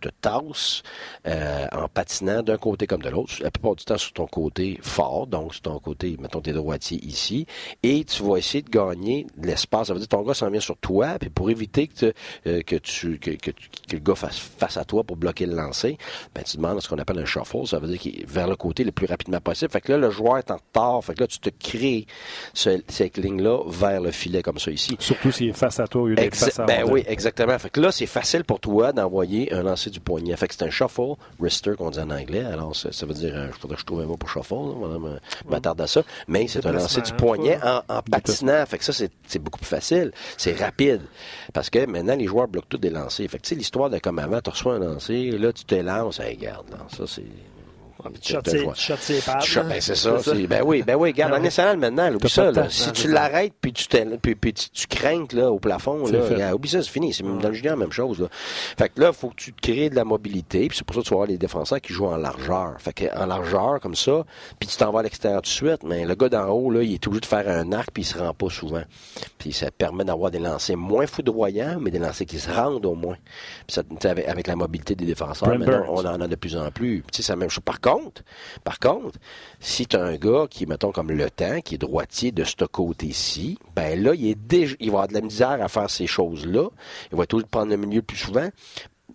te 0.00 0.08
tasses 0.20 0.82
euh, 1.26 1.66
en 1.72 1.88
patinant 1.88 2.42
d'un 2.42 2.58
côté 2.58 2.86
comme 2.86 3.02
de 3.02 3.08
l'autre, 3.08 3.34
la 3.40 3.50
plupart 3.50 3.76
du 3.76 3.84
temps 3.84 3.98
sur 3.98 4.12
ton 4.12 4.26
côté 4.26 4.78
fort, 4.82 5.26
donc 5.26 5.54
sur 5.54 5.62
ton 5.62 5.78
côté, 5.78 6.16
mettons 6.20 6.40
tes 6.40 6.52
droitiers 6.52 7.04
ici, 7.04 7.46
et 7.82 8.04
tu 8.04 8.22
vas 8.22 8.36
essayer 8.36 8.62
de 8.62 8.70
gagner 8.70 9.26
de 9.36 9.46
l'espace. 9.46 9.88
Ça 9.88 9.94
veut 9.94 9.98
dire 9.98 10.08
ton 10.08 10.22
gars 10.22 10.34
s'en 10.34 10.50
vient 10.50 10.60
sur 10.60 10.76
toi, 10.76 11.18
puis 11.18 11.30
pour 11.30 11.50
éviter 11.50 11.88
que, 11.88 12.12
euh, 12.46 12.62
que, 12.62 12.76
le 12.76 13.98
gars 13.98 14.14
fasse 14.14 14.38
face 14.38 14.76
à 14.76 14.84
toi 14.84 15.04
pour 15.04 15.16
bloquer 15.16 15.46
le 15.46 15.54
lancer, 15.54 15.98
ben, 16.34 16.42
tu 16.44 16.56
demandes 16.56 16.80
ce 16.80 16.88
qu'on 16.88 16.97
appelle 16.98 17.18
un 17.18 17.24
shuffle, 17.24 17.66
ça 17.66 17.78
veut 17.78 17.88
dire 17.88 17.98
qu'il 17.98 18.26
vers 18.26 18.48
le 18.48 18.56
côté 18.56 18.84
le 18.84 18.92
plus 18.92 19.06
rapidement 19.06 19.40
possible. 19.40 19.70
Fait 19.70 19.80
que 19.80 19.92
là, 19.92 19.98
le 19.98 20.10
joueur 20.10 20.38
est 20.38 20.50
en 20.50 20.56
retard, 20.56 21.04
fait 21.04 21.14
que 21.14 21.20
là, 21.20 21.26
tu 21.26 21.38
te 21.38 21.50
crées 21.50 22.06
cette 22.54 23.16
ligne-là 23.16 23.62
vers 23.68 24.00
le 24.00 24.10
filet 24.10 24.42
comme 24.42 24.58
ça 24.58 24.70
ici. 24.70 24.96
Surtout 24.98 25.30
s'il 25.30 25.48
est 25.48 25.52
face 25.52 25.80
à 25.80 25.86
toi 25.86 26.02
au 26.02 26.06
lieu 26.08 26.14
d'être 26.14 26.34
face 26.34 26.58
à 26.58 26.64
Ben 26.64 26.84
oui, 26.88 27.04
exactement. 27.06 27.58
Fait 27.58 27.70
que 27.70 27.80
là, 27.80 27.92
c'est 27.92 28.06
facile 28.06 28.44
pour 28.44 28.60
toi 28.60 28.92
d'envoyer 28.92 29.52
un 29.52 29.62
lancer 29.62 29.90
du 29.90 30.00
poignet. 30.00 30.36
Fait 30.36 30.48
que 30.48 30.54
c'est 30.54 30.64
un 30.64 30.70
shuffle, 30.70 31.14
wrister 31.38 31.72
qu'on 31.76 31.90
dit 31.90 32.00
en 32.00 32.10
anglais. 32.10 32.44
Alors, 32.44 32.74
ça, 32.74 33.06
veut 33.06 33.14
dire, 33.14 33.34
euh, 33.34 33.48
je 33.52 33.58
faudrait 33.58 33.76
que 33.76 33.80
je 33.80 33.86
trouve 33.86 34.00
un 34.00 34.06
mot 34.06 34.16
pour 34.16 34.30
shuffle, 34.30 34.54
on 34.54 35.18
m'attarde 35.48 35.80
à 35.80 35.86
ça. 35.86 36.02
Mais 36.26 36.46
c'est 36.48 36.64
un 36.66 36.72
lancer 36.72 37.00
du 37.00 37.12
poignet 37.12 37.58
en, 37.62 38.02
patinant. 38.02 38.64
Fait 38.66 38.78
que 38.78 38.84
ça, 38.84 38.92
c'est 38.92 39.38
beaucoup 39.38 39.58
plus 39.58 39.66
facile. 39.66 40.12
C'est 40.36 40.58
rapide. 40.58 41.02
Parce 41.52 41.70
que 41.70 41.86
maintenant, 41.86 42.16
les 42.16 42.26
joueurs 42.26 42.48
bloquent 42.48 42.68
tous 42.68 42.78
des 42.78 42.90
lancers. 42.90 43.28
Fait 43.28 43.38
que 43.38 43.42
tu 43.42 43.50
sais, 43.50 43.54
l'histoire 43.54 43.90
de 43.90 43.98
comme 43.98 44.18
avant, 44.18 44.40
tu 44.40 44.50
reçois 44.50 44.74
un 44.74 44.78
lancer, 44.78 45.30
là, 45.32 45.52
tu 45.52 45.64
te 45.64 45.74
lances, 45.74 46.20
regarde, 46.20 46.66
ça, 46.88 47.06
c'est 47.06 47.22
tu 48.20 48.34
ses 49.00 49.20
pattes. 49.20 49.68
Ben, 49.68 49.80
c'est 49.80 49.94
ça. 49.94 50.16
Ben 50.48 50.62
oui, 50.64 50.82
ben 50.82 50.94
oui. 50.96 51.10
Regarde, 51.10 51.34
en 51.34 51.40
national 51.40 51.76
maintenant, 51.76 52.14
oublie 52.14 52.28
ça. 52.28 52.50
Là. 52.50 52.68
Si 52.68 52.92
tu 52.92 53.08
l'arrêtes 53.08 53.54
puis 53.60 53.72
tu, 53.72 53.86
puis, 54.22 54.34
puis 54.34 54.52
tu, 54.52 55.36
là, 55.36 55.50
au 55.50 55.58
plafond, 55.58 56.06
là, 56.06 56.54
oublie 56.54 56.68
ça, 56.68 56.82
c'est 56.82 56.90
fini. 56.90 57.12
C'est 57.12 57.22
dans 57.22 57.48
le 57.48 57.52
junior, 57.52 57.76
la 57.76 57.80
même 57.80 57.92
chose. 57.92 58.20
Là. 58.20 58.28
Fait 58.30 58.88
que 58.88 59.00
là, 59.00 59.08
il 59.08 59.14
faut 59.14 59.28
que 59.28 59.36
tu 59.36 59.52
crées 59.52 59.90
de 59.90 59.96
la 59.96 60.04
mobilité. 60.04 60.68
Puis 60.68 60.78
c'est 60.78 60.84
pour 60.84 60.94
ça 60.94 61.02
que 61.02 61.06
tu 61.06 61.10
vas 61.10 61.16
avoir 61.16 61.28
les 61.28 61.38
défenseurs 61.38 61.80
qui 61.80 61.92
jouent 61.92 62.06
en 62.06 62.16
largeur. 62.16 62.74
Fait 62.78 62.92
que 62.92 63.18
en 63.18 63.26
largeur, 63.26 63.80
comme 63.80 63.94
ça, 63.94 64.24
puis 64.58 64.68
tu 64.68 64.76
t'en 64.76 64.92
vas 64.92 65.00
à 65.00 65.02
l'extérieur 65.02 65.42
tout 65.42 65.50
de 65.50 65.54
suite, 65.54 65.82
mais 65.82 66.04
le 66.04 66.14
gars 66.14 66.28
d'en 66.28 66.48
haut, 66.48 66.70
là, 66.70 66.82
il 66.82 66.94
est 66.94 67.06
obligé 67.06 67.20
de 67.20 67.26
faire 67.26 67.48
un 67.48 67.72
arc 67.72 67.90
puis 67.92 68.02
il 68.02 68.06
se 68.06 68.18
rend 68.18 68.32
pas 68.32 68.48
souvent. 68.50 68.82
Puis 69.38 69.52
ça 69.52 69.70
permet 69.70 70.04
d'avoir 70.04 70.30
des 70.30 70.38
lancers 70.38 70.76
moins 70.76 71.06
foudroyants, 71.06 71.78
mais 71.80 71.90
des 71.90 71.98
lancers 71.98 72.26
qui 72.26 72.38
se 72.38 72.50
rendent 72.50 72.86
au 72.86 72.94
moins. 72.94 73.16
Puis 73.66 73.74
ça, 73.74 73.82
avec, 74.08 74.28
avec 74.28 74.46
la 74.46 74.56
mobilité 74.56 74.94
des 74.94 75.06
défenseurs, 75.06 75.58
maintenant, 75.58 75.84
on 75.88 76.04
en 76.04 76.20
a 76.20 76.28
de 76.28 76.36
plus 76.36 76.56
en 76.56 76.70
plus. 76.70 77.02
Tu 77.12 77.16
sais, 77.18 77.22
c'est 77.22 77.32
la 77.32 77.36
même 77.36 77.50
chose. 77.50 77.64
Par 77.64 77.80
contre, 77.92 78.22
par 78.64 78.78
contre, 78.78 79.18
si 79.60 79.86
tu 79.86 79.96
as 79.96 80.02
un 80.02 80.16
gars 80.16 80.46
qui, 80.48 80.66
mettons, 80.66 80.92
comme 80.92 81.10
le 81.10 81.30
temps, 81.30 81.60
qui 81.60 81.76
est 81.76 81.78
droitier 81.78 82.32
de 82.32 82.44
ce 82.44 82.64
côté-ci, 82.64 83.58
ben 83.74 84.02
là, 84.02 84.14
il 84.14 84.28
est 84.28 84.34
déjà, 84.34 84.74
il 84.80 84.90
va 84.90 84.98
avoir 84.98 85.08
de 85.08 85.14
la 85.14 85.20
misère 85.20 85.62
à 85.62 85.68
faire 85.68 85.90
ces 85.90 86.06
choses-là. 86.06 86.68
Il 87.12 87.18
va 87.18 87.26
toujours 87.26 87.48
prendre 87.48 87.70
le 87.70 87.76
milieu 87.76 88.02
plus 88.02 88.16
souvent 88.16 88.48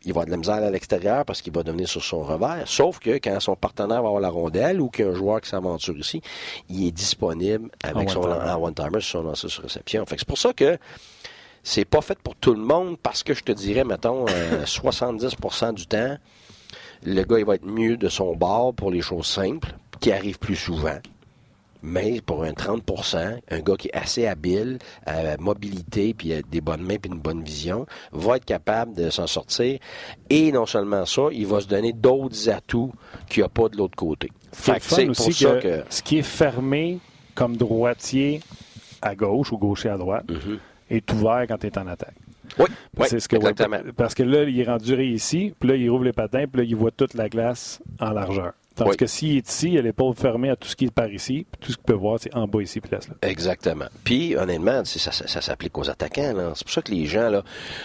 il 0.06 0.14
va 0.14 0.22
avoir 0.22 0.26
de 0.26 0.32
la 0.32 0.38
misère 0.38 0.56
à 0.56 0.70
l'extérieur 0.70 1.26
parce 1.26 1.42
qu'il 1.42 1.54
va 1.54 1.64
devenir 1.64 1.88
sur 1.88 2.04
son 2.04 2.24
revers. 2.24 2.68
Sauf 2.68 3.00
que 3.00 3.12
quand 3.18 3.40
son 3.40 3.56
partenaire 3.56 4.02
va 4.02 4.10
avoir 4.10 4.20
la 4.20 4.30
rondelle 4.30 4.82
ou 4.82 4.90
qu'un 4.90 5.14
joueur 5.14 5.42
qui 5.42 5.50
s'aventure 5.50 5.98
ici, 5.98 6.22
il 6.70 6.88
est 6.88 6.92
disponible 6.92 7.70
avec 7.84 8.10
son 8.10 8.22
one-timer 8.22 9.00
sur 9.00 9.20
son 9.20 9.24
lancer 9.24 9.48
sur 9.48 9.64
réception. 9.64 10.06
c'est 10.08 10.26
pour 10.26 10.38
ça 10.38 10.54
que 10.54 10.78
c'est 11.64 11.86
pas 11.86 12.02
fait 12.02 12.20
pour 12.20 12.36
tout 12.36 12.54
le 12.54 12.62
monde 12.62 12.98
parce 13.02 13.24
que 13.24 13.34
je 13.34 13.42
te 13.42 13.54
dirais, 13.54 13.86
mettons, 13.86 14.26
70% 14.26 15.66
euh, 15.66 15.72
du 15.72 15.88
temps, 15.88 16.18
le 17.06 17.24
gars, 17.24 17.40
il 17.40 17.46
va 17.46 17.56
être 17.56 17.66
mieux 17.66 17.98
de 17.98 18.10
son 18.10 18.36
bord 18.36 18.74
pour 18.74 18.92
les 18.92 19.02
choses 19.02 19.28
simples, 19.28 19.76
qui 20.00 20.12
arrivent 20.12 20.40
plus 20.40 20.56
souvent. 20.56 20.98
Mais 21.86 22.22
pour 22.22 22.44
un 22.44 22.52
30% 22.52 23.40
un 23.50 23.60
gars 23.60 23.76
qui 23.76 23.90
est 23.90 23.94
assez 23.94 24.26
habile, 24.26 24.80
à 25.06 25.36
mobilité, 25.38 26.14
puis 26.14 26.34
a 26.34 26.42
des 26.42 26.62
bonnes 26.62 26.82
mains, 26.82 26.96
puis 26.98 27.12
une 27.12 27.20
bonne 27.20 27.44
vision, 27.44 27.86
va 28.14 28.38
être 28.38 28.46
capable 28.46 28.96
de 28.96 29.10
s'en 29.10 29.28
sortir. 29.28 29.80
Et 30.30 30.52
non 30.54 30.66
seulement 30.66 31.06
ça, 31.06 31.24
il 31.34 31.46
va 31.46 31.60
se 31.60 31.68
donner 31.68 31.92
d'autres 31.92 32.50
atouts 32.50 32.94
qu'il 33.30 33.42
n'y 33.42 33.46
a 33.46 33.50
pas 33.50 33.68
de 33.68 33.76
l'autre 33.76 33.98
côté. 33.98 34.32
C'est 34.54 34.80
pour 35.08 35.16
ça 35.16 35.56
que, 35.60 35.84
ce 35.90 36.02
qui 36.02 36.20
est 36.20 36.22
fermé 36.22 37.00
comme 37.36 37.58
droitier 37.58 38.40
à 39.02 39.14
gauche 39.14 39.52
ou 39.52 39.58
gaucher 39.58 39.90
à 39.90 39.98
droite 39.98 40.30
mhm. 40.30 40.60
est 40.90 41.12
ouvert 41.12 41.46
quand 41.50 41.58
tu 41.58 41.68
es 41.68 41.78
en 41.78 41.88
attaque. 41.88 42.16
Oui, 42.60 42.68
c'est 43.06 43.20
ce 43.20 43.28
que 43.28 43.36
exactement. 43.36 43.80
parce 43.96 44.14
que 44.14 44.24
là, 44.24 44.44
il 44.44 44.60
est 44.60 44.66
rendu 44.66 45.02
ici, 45.04 45.54
puis 45.60 45.70
là, 45.70 45.76
il 45.76 45.90
rouvre 45.90 46.04
les 46.04 46.14
patins, 46.14 46.46
puis 46.52 46.62
là, 46.62 46.68
il 46.68 46.76
voit 46.76 46.92
toute 46.92 47.14
la 47.14 47.30
glace 47.30 47.82
en 48.00 48.12
largeur. 48.12 48.54
Tandis 48.76 48.98
que 48.98 49.06
s'il 49.06 49.38
est 49.38 49.48
ici, 49.48 49.70
il 49.74 49.78
a 49.78 49.82
l'épaule 49.82 50.16
fermée 50.16 50.50
à 50.50 50.56
tout 50.56 50.68
ce 50.68 50.76
qui 50.76 50.86
est 50.86 50.92
par 50.92 51.08
ici, 51.08 51.46
puis 51.52 51.60
tout 51.62 51.72
ce 51.72 51.78
qu'il 51.78 51.86
peut 51.86 51.94
voir, 51.94 52.18
c'est 52.20 52.34
en 52.34 52.48
bas 52.48 52.62
ici, 52.62 52.82
puis 52.82 52.92
là. 52.92 53.00
Exactement. 53.22 53.86
Puis, 54.04 54.36
honnêtement, 54.36 54.84
ça, 54.84 55.12
ça, 55.12 55.42
s'applique 55.42 55.78
aux 55.78 55.90
attaquants. 55.90 56.34
C'est 56.56 56.64
pour 56.64 56.74
ça 56.74 56.82
que 56.82 56.92
les 56.92 57.06
gens, 57.06 57.30
là, 57.30 57.44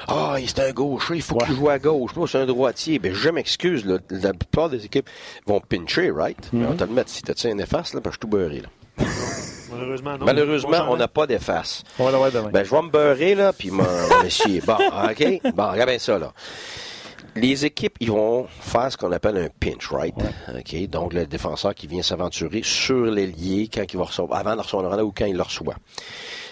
ah, 0.08 0.36
c'est 0.46 0.60
un 0.60 0.72
gaucher, 0.72 1.16
il 1.16 1.22
faut 1.22 1.36
qu'il 1.36 1.54
joue 1.54 1.68
à 1.68 1.78
gauche. 1.78 2.16
Moi, 2.16 2.26
c'est 2.26 2.38
un 2.38 2.46
droitier. 2.46 2.98
Ben, 2.98 3.12
je 3.12 3.28
m'excuse, 3.28 3.84
la 3.84 4.32
plupart 4.32 4.70
des 4.70 4.86
équipes 4.86 5.10
vont 5.46 5.60
pincher, 5.60 6.10
right? 6.10 6.38
Mm-hmm. 6.54 6.66
on 6.66 6.74
te 6.74 6.84
le 6.84 6.90
met 6.90 7.02
si 7.06 7.22
tu 7.22 7.30
as 7.30 7.50
un 7.50 7.58
efface, 7.58 7.92
là, 7.92 8.00
parce 8.00 8.16
que 8.16 8.26
je 8.26 8.28
suis 8.28 8.30
tout 8.30 8.36
beurré, 8.36 8.62
là. 8.62 9.04
Malheureusement, 9.78 10.18
non. 10.18 10.26
Malheureusement, 10.26 10.86
on 10.88 10.96
n'a 10.96 11.08
pas 11.08 11.26
d'efface. 11.26 11.82
ben, 12.52 12.64
je 12.64 12.70
vais 12.70 12.82
me 12.82 12.90
beurrer, 12.90 13.34
là, 13.34 13.52
puis 13.52 13.70
me 13.70 13.84
chier. 14.28 14.60
Bon, 14.66 14.74
OK? 14.76 15.52
Bon, 15.54 15.70
regarde 15.70 15.88
bien 15.88 15.98
ça, 15.98 16.18
là. 16.18 16.32
Les 17.36 17.64
équipes, 17.64 17.96
ils 18.00 18.10
vont 18.10 18.46
faire 18.60 18.90
ce 18.90 18.96
qu'on 18.96 19.12
appelle 19.12 19.36
un 19.36 19.48
pinch, 19.60 19.90
right? 19.92 20.14
OK? 20.48 20.88
Donc, 20.88 21.12
le 21.12 21.24
défenseur 21.26 21.74
qui 21.74 21.86
vient 21.86 22.02
s'aventurer 22.02 22.62
sur 22.64 23.04
l'ailier 23.04 23.68
quand 23.72 23.84
il 23.92 23.96
va 23.96 24.04
recevoir, 24.04 24.40
avant 24.40 24.56
de 24.56 24.60
recevoir 24.60 25.06
ou 25.06 25.12
quand 25.16 25.26
il 25.26 25.36
le 25.36 25.42
reçoit. 25.42 25.76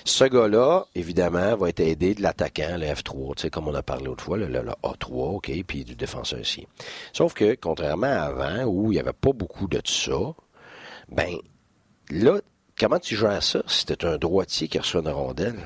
Ce 0.04 0.22
gars-là, 0.22 0.84
évidemment, 0.94 1.56
va 1.56 1.70
être 1.70 1.80
aidé 1.80 2.14
de 2.14 2.22
l'attaquant, 2.22 2.76
le 2.78 2.86
F3, 2.86 3.34
tu 3.34 3.42
sais, 3.42 3.50
comme 3.50 3.66
on 3.66 3.74
a 3.74 3.82
parlé 3.82 4.06
autrefois, 4.06 4.36
le, 4.36 4.46
le, 4.46 4.60
A3, 4.84 5.10
OK, 5.10 5.50
puis 5.66 5.84
du 5.84 5.96
défenseur 5.96 6.38
aussi. 6.40 6.68
Sauf 7.12 7.34
que, 7.34 7.56
contrairement 7.60 8.06
à 8.06 8.26
avant, 8.26 8.64
où 8.66 8.92
il 8.92 8.94
n'y 8.94 9.00
avait 9.00 9.12
pas 9.12 9.32
beaucoup 9.32 9.66
de 9.66 9.80
ça, 9.84 10.34
ben, 11.08 11.34
là, 12.10 12.40
comment 12.78 12.98
tu 12.98 13.16
joues 13.16 13.26
à 13.26 13.40
ça 13.40 13.62
si 13.66 13.80
c'était 13.80 14.04
un 14.04 14.18
droitier 14.18 14.68
qui 14.68 14.78
reçoit 14.78 15.00
une 15.00 15.08
rondelle? 15.08 15.58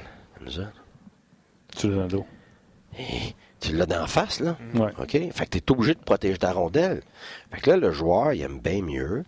Tu 1.76 1.88
l'as 1.88 1.96
dans 1.96 2.02
le 2.02 2.08
dos. 2.08 2.26
Eh, 2.98 3.34
tu 3.60 3.76
l'as 3.76 3.86
d'en 3.86 4.06
face, 4.06 4.40
là? 4.40 4.56
Ouais. 4.74 4.90
OK? 4.98 5.10
Fait 5.10 5.46
que 5.46 5.50
tu 5.50 5.58
es 5.58 5.70
obligé 5.70 5.94
de 5.94 6.00
protéger 6.00 6.38
ta 6.38 6.52
rondelle. 6.52 7.02
Fait 7.52 7.60
que 7.60 7.70
là, 7.70 7.76
le 7.76 7.92
joueur, 7.92 8.32
il 8.32 8.42
aime 8.42 8.58
bien 8.58 8.82
mieux 8.82 9.24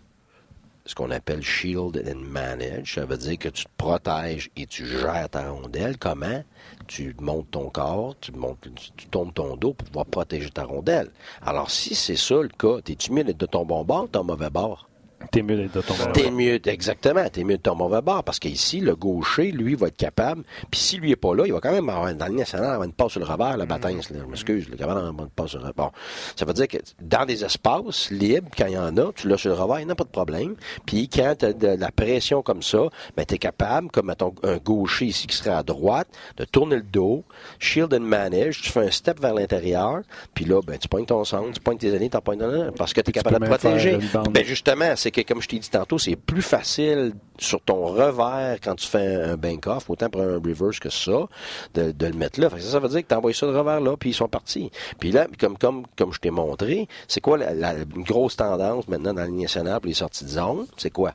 ce 0.85 0.95
qu'on 0.95 1.11
appelle 1.11 1.41
shield 1.41 2.03
and 2.05 2.19
manage. 2.19 2.95
Ça 2.95 3.05
veut 3.05 3.17
dire 3.17 3.37
que 3.37 3.47
tu 3.47 3.63
te 3.63 3.69
protèges 3.77 4.49
et 4.57 4.65
tu 4.65 4.85
gères 4.85 5.29
ta 5.29 5.49
rondelle. 5.49 5.97
Comment? 5.97 6.43
Tu 6.87 7.15
montes 7.21 7.51
ton 7.51 7.69
corps, 7.69 8.15
tu, 8.19 8.33
montes, 8.33 8.67
tu 8.97 9.07
tournes 9.07 9.31
ton 9.31 9.55
dos 9.55 9.73
pour 9.73 9.87
pouvoir 9.87 10.05
protéger 10.05 10.49
ta 10.49 10.65
rondelle. 10.65 11.09
Alors, 11.41 11.71
si 11.71 11.95
c'est 11.95 12.17
ça 12.17 12.35
le 12.35 12.49
cas, 12.49 12.81
t'es-tu 12.83 13.13
mieux 13.13 13.23
de 13.23 13.45
ton 13.45 13.65
bon 13.65 13.85
bord 13.85 14.03
ou 14.03 14.07
ton 14.07 14.25
mauvais 14.25 14.49
bord? 14.49 14.89
T'es 15.31 15.41
mieux 15.41 15.57
d'être 15.57 15.75
de 15.75 15.81
ton 15.81 15.93
bord. 15.95 16.11
T'es 16.11 16.31
mieux, 16.31 16.59
exactement, 16.67 17.27
t'es 17.29 17.43
mieux 17.43 17.57
de 17.57 17.61
ton 17.61 17.75
mauvais 17.75 18.01
bord. 18.01 18.23
Parce 18.23 18.39
qu'ici, 18.39 18.79
le 18.79 18.95
gaucher, 18.95 19.51
lui, 19.51 19.75
va 19.75 19.87
être 19.87 19.97
capable. 19.97 20.43
Puis 20.69 20.79
s'il 20.79 20.99
lui 21.01 21.11
est 21.11 21.15
pas 21.15 21.35
là, 21.35 21.43
il 21.45 21.53
va 21.53 21.59
quand 21.59 21.71
même 21.71 21.89
avoir, 21.89 22.13
dans 22.13 22.27
le 22.27 22.33
national, 22.33 22.69
avoir 22.69 22.83
une 22.83 22.93
passe 22.93 23.11
sur 23.13 23.19
le 23.19 23.25
revers, 23.25 23.57
la 23.57 23.65
bataille, 23.65 23.97
je 24.01 24.13
m'excuse, 24.25 24.69
le 24.69 24.77
capable 24.77 25.01
d'avoir 25.01 25.25
une 25.25 25.29
passe 25.29 25.51
sur 25.51 25.59
le 25.59 25.65
revers. 25.65 25.75
Bon. 25.75 25.91
Ça 26.35 26.45
veut 26.45 26.53
dire 26.53 26.67
que 26.67 26.77
dans 27.01 27.25
des 27.25 27.43
espaces 27.43 28.11
libres, 28.11 28.49
quand 28.57 28.67
il 28.67 28.73
y 28.73 28.77
en 28.77 28.95
a, 28.97 29.11
tu 29.13 29.27
l'as 29.27 29.37
sur 29.37 29.49
le 29.49 29.55
revers, 29.55 29.79
il 29.79 29.85
n'y 29.85 29.91
a 29.91 29.95
pas 29.95 30.03
de 30.03 30.09
problème. 30.09 30.55
Puis 30.85 31.09
quand 31.09 31.35
tu 31.39 31.45
as 31.45 31.53
de 31.53 31.67
la 31.67 31.91
pression 31.91 32.41
comme 32.41 32.61
ça, 32.61 32.89
ben, 33.15 33.25
tu 33.25 33.35
es 33.35 33.37
capable, 33.37 33.89
comme 33.89 34.07
mettons, 34.07 34.33
un 34.43 34.57
gaucher 34.57 35.05
ici 35.05 35.27
qui 35.27 35.35
serait 35.35 35.51
à 35.51 35.63
droite, 35.63 36.07
de 36.37 36.45
tourner 36.45 36.77
le 36.77 36.83
dos, 36.83 37.23
shield 37.59 37.93
and 37.93 38.01
manage, 38.01 38.61
tu 38.61 38.69
fais 38.69 38.81
un 38.81 38.91
step 38.91 39.19
vers 39.19 39.33
l'intérieur, 39.33 40.01
puis 40.33 40.45
là, 40.45 40.61
ben, 40.61 40.77
tu 40.77 40.87
pointes 40.87 41.07
ton 41.07 41.23
centre, 41.23 41.51
tu 41.53 41.59
pointes 41.59 41.79
tes 41.79 41.93
années, 41.95 42.09
tu 42.09 42.21
pointes 42.21 42.43
parce 42.77 42.93
que 42.93 43.01
tu 43.01 43.09
es 43.09 43.13
capable 43.13 43.39
de 43.39 43.45
protéger. 43.45 43.99
Ben, 44.31 44.43
justement, 44.43 44.93
c'est 44.95 45.11
que, 45.13 45.21
comme 45.21 45.41
je 45.41 45.47
t'ai 45.47 45.59
dit 45.59 45.69
tantôt, 45.69 45.97
c'est 45.97 46.15
plus 46.15 46.41
facile 46.41 47.13
sur 47.39 47.61
ton 47.61 47.85
revers 47.85 48.57
quand 48.61 48.75
tu 48.75 48.87
fais 48.87 49.15
un 49.15 49.37
bank-off, 49.37 49.89
autant 49.89 50.09
pour 50.09 50.21
un 50.21 50.35
reverse 50.35 50.79
que 50.79 50.89
ça, 50.89 51.27
de, 51.73 51.93
le 51.99 52.13
mettre 52.13 52.39
là. 52.39 52.49
ça, 52.59 52.79
veut 52.79 52.89
dire 52.89 53.01
que 53.01 53.07
tu 53.07 53.15
envoies 53.15 53.33
ça 53.33 53.47
de 53.47 53.55
revers 53.55 53.81
là, 53.81 53.95
puis 53.97 54.11
ils 54.11 54.13
sont 54.13 54.27
partis. 54.27 54.71
Puis 54.99 55.11
là, 55.11 55.27
comme, 55.39 55.57
comme, 55.57 55.85
comme 55.97 56.13
je 56.13 56.19
t'ai 56.19 56.31
montré, 56.31 56.87
c'est 57.07 57.21
quoi 57.21 57.37
la, 57.37 57.73
grosse 57.85 58.35
tendance 58.35 58.87
maintenant 58.87 59.13
dans 59.13 59.21
la 59.21 59.27
ligne 59.27 59.41
nationale 59.41 59.79
pour 59.79 59.87
les 59.87 59.93
sorties 59.93 60.25
de 60.25 60.29
zone? 60.29 60.65
C'est 60.77 60.91
quoi? 60.91 61.13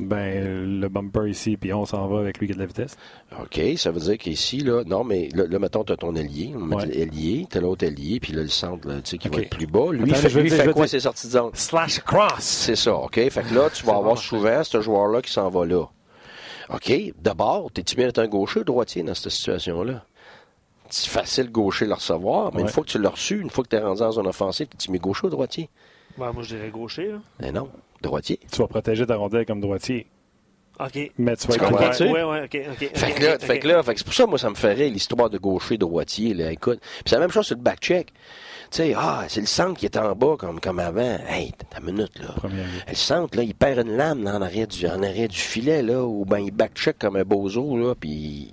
Ben, 0.00 0.80
le 0.80 0.88
bumper 0.88 1.28
ici, 1.28 1.56
puis 1.56 1.72
on 1.72 1.84
s'en 1.84 2.06
va 2.08 2.20
avec 2.20 2.38
lui 2.38 2.46
qui 2.46 2.52
a 2.52 2.54
de 2.54 2.60
la 2.60 2.66
vitesse. 2.66 2.96
OK, 3.40 3.60
ça 3.76 3.90
veut 3.90 4.00
dire 4.00 4.18
qu'ici, 4.18 4.58
là, 4.58 4.82
non, 4.84 5.04
mais 5.04 5.28
là, 5.34 5.58
mettons, 5.58 5.84
tu 5.84 5.92
as 5.92 5.96
ton 5.96 6.14
ailier, 6.14 6.52
on 6.56 6.60
met 6.60 6.86
l'ailier, 6.86 7.46
tu 7.50 7.58
as 7.58 7.60
l'autre 7.60 7.84
ailier, 7.84 8.20
puis 8.20 8.32
là, 8.32 8.42
le 8.42 8.48
centre, 8.48 8.88
tu 8.88 9.00
sais, 9.04 9.18
qui 9.18 9.28
va 9.28 9.42
être 9.42 9.56
plus 9.56 9.66
bas. 9.66 9.92
Lui, 9.92 10.10
Attends, 10.10 10.28
fait, 10.28 10.42
lui 10.42 10.50
fait 10.50 10.72
quoi, 10.72 10.86
ses 10.86 11.00
sorties 11.00 11.26
de 11.26 11.32
zone? 11.32 11.50
Slash 11.54 12.00
cross! 12.00 12.40
C'est 12.40 12.76
ça, 12.76 12.94
OK? 12.94 13.14
Fait 13.14 13.42
que 13.42 13.54
là, 13.54 13.70
tu 13.70 13.84
vas 13.84 13.96
avoir 13.96 14.18
souvent 14.18 14.64
ce 14.64 14.80
joueur-là 14.80 15.22
qui 15.22 15.32
s'en 15.32 15.48
va 15.48 15.66
là. 15.66 15.84
OK, 16.72 16.92
d'abord, 17.20 17.70
t'es-tu 17.72 17.96
bien 17.96 18.06
d'être 18.06 18.20
un 18.20 18.28
gaucher 18.28 18.60
ou 18.60 18.64
droitier 18.64 19.02
dans 19.02 19.14
cette 19.14 19.32
situation-là? 19.32 20.04
C'est 20.88 21.08
facile 21.08 21.50
gaucher 21.50 21.86
le 21.86 21.94
recevoir, 21.94 22.52
mais 22.54 22.62
une 22.62 22.68
fois 22.68 22.82
que 22.82 22.88
tu 22.88 22.98
l'as 22.98 23.10
reçu, 23.10 23.40
une 23.40 23.50
fois 23.50 23.62
que 23.62 23.68
tu 23.68 23.76
es 23.76 23.80
rendu 23.80 24.02
en 24.02 24.12
zone 24.12 24.26
offensive, 24.26 24.66
tu 24.78 24.90
mets 24.90 24.98
gaucher 24.98 25.26
ou 25.26 25.30
droitier? 25.30 25.68
moi, 26.16 26.32
je 26.42 26.54
dirais 26.54 26.70
gaucher. 26.70 27.12
Là. 27.12 27.18
Mais 27.40 27.52
non, 27.52 27.68
droitier. 28.02 28.38
Tu 28.50 28.58
vas 28.58 28.66
protéger 28.68 29.06
ta 29.06 29.16
rondelle 29.16 29.46
comme 29.46 29.60
droitier. 29.60 30.06
OK. 30.78 31.10
Mais 31.18 31.36
tu 31.36 31.46
vas 31.46 31.54
Tu 31.54 31.60
être 31.60 31.68
comprends? 31.68 31.90
ouvert. 31.90 32.00
Oui, 32.00 32.20
oui, 32.22 32.38
OK. 32.44 32.72
OK. 32.72 32.90
Fait 32.96 33.12
que 33.12 33.22
là, 33.24 33.38
fait 33.38 33.58
que 33.58 33.68
là, 33.68 33.82
fait 33.82 33.92
que 33.92 33.98
c'est 33.98 34.04
pour 34.04 34.14
ça, 34.14 34.26
moi, 34.26 34.38
ça 34.38 34.48
me 34.48 34.54
ferait 34.54 34.88
l'histoire 34.88 35.28
de 35.28 35.36
gaucher, 35.36 35.76
droitier, 35.76 36.32
là, 36.32 36.50
écoute. 36.50 36.80
Puis 36.80 37.02
c'est 37.06 37.16
la 37.16 37.20
même 37.20 37.30
chose 37.30 37.46
sur 37.46 37.56
le 37.56 37.62
back-check. 37.62 38.06
Tu 38.70 38.76
sais, 38.76 38.94
ah, 38.96 39.24
c'est 39.28 39.40
le 39.40 39.46
centre 39.46 39.78
qui 39.78 39.84
est 39.84 39.96
en 39.98 40.14
bas 40.14 40.36
comme, 40.38 40.60
comme 40.60 40.78
avant. 40.78 41.18
Hey, 41.28 41.52
ta 41.68 41.80
minute, 41.80 42.18
là. 42.20 42.28
Première. 42.36 42.64
Le 42.88 42.94
centre, 42.94 43.36
là, 43.36 43.42
il 43.42 43.54
perd 43.54 43.86
une 43.86 43.96
lame 43.96 44.22
là, 44.22 44.36
en, 44.36 44.42
arrière 44.42 44.68
du, 44.68 44.86
en 44.86 45.02
arrière 45.02 45.28
du 45.28 45.38
filet, 45.38 45.82
là, 45.82 46.02
ou 46.04 46.24
ben 46.24 46.38
il 46.38 46.52
back-check 46.52 46.98
comme 46.98 47.16
un 47.16 47.24
bozo, 47.24 47.76
là, 47.76 47.94
puis... 47.94 48.50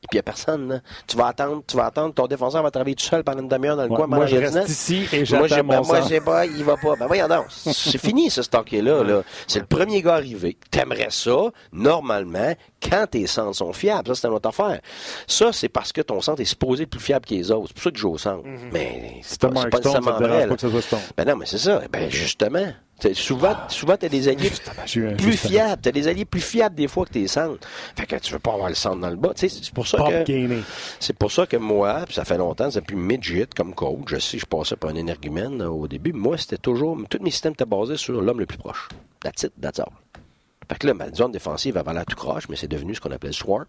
Puis 0.00 0.10
il 0.12 0.16
n'y 0.16 0.20
a 0.20 0.22
personne. 0.22 0.80
Tu 1.08 1.16
vas 1.16 1.26
attendre, 1.26 1.62
tu 1.66 1.76
vas 1.76 1.86
attendre, 1.86 2.14
ton 2.14 2.26
défenseur 2.28 2.62
va 2.62 2.70
travailler 2.70 2.94
tout 2.94 3.04
seul 3.04 3.24
pendant 3.24 3.42
une 3.42 3.48
demi-heure 3.48 3.76
dans 3.76 3.82
le 3.82 3.90
Ouais, 3.90 3.96
coin. 3.96 4.06
moi, 4.06 4.26
je 4.26 4.36
reste 4.36 4.68
ici 4.68 5.08
et 5.12 5.24
moi, 5.34 5.48
j'attends 5.48 5.64
mon 5.64 5.68
ben, 5.80 5.86
moi, 5.86 6.02
sang. 6.02 6.08
j'ai 6.08 6.20
pas, 6.20 6.46
il 6.46 6.62
va 6.64 6.76
pas. 6.76 6.94
Ben, 6.96 7.06
voyons 7.08 7.26
donc. 7.26 7.46
C'est 7.50 7.98
fini, 7.98 8.30
ce 8.30 8.42
stocké-là, 8.42 9.02
là. 9.02 9.22
C'est 9.48 9.58
le 9.58 9.66
premier 9.66 10.00
gars 10.00 10.14
arrivé. 10.14 10.56
T'aimerais 10.70 11.08
ça, 11.10 11.36
normalement, 11.72 12.54
quand 12.80 13.06
tes 13.10 13.26
centres 13.26 13.56
sont 13.56 13.72
fiables. 13.72 14.08
Ça, 14.08 14.14
c'est 14.14 14.28
une 14.28 14.34
autre 14.34 14.48
affaire. 14.48 14.80
Ça, 15.26 15.52
c'est 15.52 15.68
parce 15.68 15.92
que 15.92 16.00
ton 16.00 16.20
centre 16.20 16.40
est 16.40 16.44
supposé 16.44 16.84
être 16.84 16.90
plus 16.90 17.00
fiable 17.00 17.26
que 17.26 17.34
les 17.34 17.50
autres. 17.50 17.68
C'est 17.68 17.74
pour 17.74 17.82
ça 17.82 17.90
que 17.90 17.96
je 17.96 18.00
joue 18.02 18.12
au 18.12 18.18
centre. 18.18 18.44
Mais 18.72 19.18
Si 19.22 19.30
c'est 19.30 19.40
pas, 19.40 19.48
c'est 19.62 19.68
pas 19.70 19.76
ça 19.82 19.82
te 19.82 20.04
dérange 20.04 20.04
pas 20.20 20.28
là. 20.46 20.46
que 20.54 20.60
ce 20.60 20.70
soit 20.70 20.82
Stone. 20.82 21.00
Ben 21.16 21.26
non, 21.26 21.36
mais 21.36 21.46
c'est 21.46 21.58
ça. 21.58 21.82
Ben, 21.92 22.08
justement. 22.08 22.72
Souvent, 23.12 23.54
souvent, 23.68 23.96
t'as 23.96 24.08
des 24.08 24.26
alliés 24.28 24.50
plus 25.16 25.36
fiables. 25.36 25.80
T'as 25.80 25.92
des 25.92 26.08
alliés 26.08 26.24
plus 26.24 26.40
fiables 26.40 26.74
des 26.74 26.88
fois 26.88 27.04
que 27.06 27.12
tes 27.12 27.28
centres. 27.28 27.66
Fait 27.96 28.06
que 28.06 28.16
tu 28.16 28.32
veux 28.32 28.40
pas 28.40 28.54
avoir 28.54 28.68
le 28.68 28.74
centre 28.74 28.98
dans 28.98 29.10
le 29.10 29.16
bas. 29.16 29.32
Tu 29.34 29.48
c'est 29.48 29.72
pour 29.72 29.86
ça 29.86 29.98
Pop 29.98 30.24
que... 30.26 30.62
C'est 30.98 31.16
pour 31.16 31.30
ça 31.30 31.46
que 31.46 31.56
moi, 31.56 32.02
puis 32.06 32.14
ça 32.14 32.24
fait 32.24 32.38
longtemps, 32.38 32.68
depuis 32.68 32.96
midget 32.96 33.48
comme 33.56 33.74
coach, 33.74 34.08
je 34.08 34.18
sais, 34.18 34.38
je 34.38 34.46
passais 34.46 34.76
par 34.76 34.90
un 34.90 34.96
énergumène 34.96 35.58
là, 35.58 35.70
au 35.70 35.86
début. 35.86 36.12
Moi, 36.12 36.36
c'était 36.38 36.58
toujours, 36.58 36.98
tous 37.08 37.22
mes 37.22 37.30
systèmes 37.30 37.52
étaient 37.52 37.64
basés 37.64 37.96
sur 37.96 38.20
l'homme 38.20 38.40
le 38.40 38.46
plus 38.46 38.58
proche. 38.58 38.88
That's 39.20 39.44
it, 39.44 39.52
that's 39.60 39.78
all. 39.78 39.92
Fait 40.68 40.78
que 40.78 40.86
là, 40.86 40.94
ma 40.94 41.12
zone 41.12 41.32
défensive 41.32 41.76
avait 41.76 41.94
l'air 41.94 42.04
tout 42.04 42.16
croche, 42.16 42.48
mais 42.48 42.56
c'est 42.56 42.68
devenu 42.68 42.94
ce 42.94 43.00
qu'on 43.00 43.12
appelle 43.12 43.32
swarm. 43.32 43.66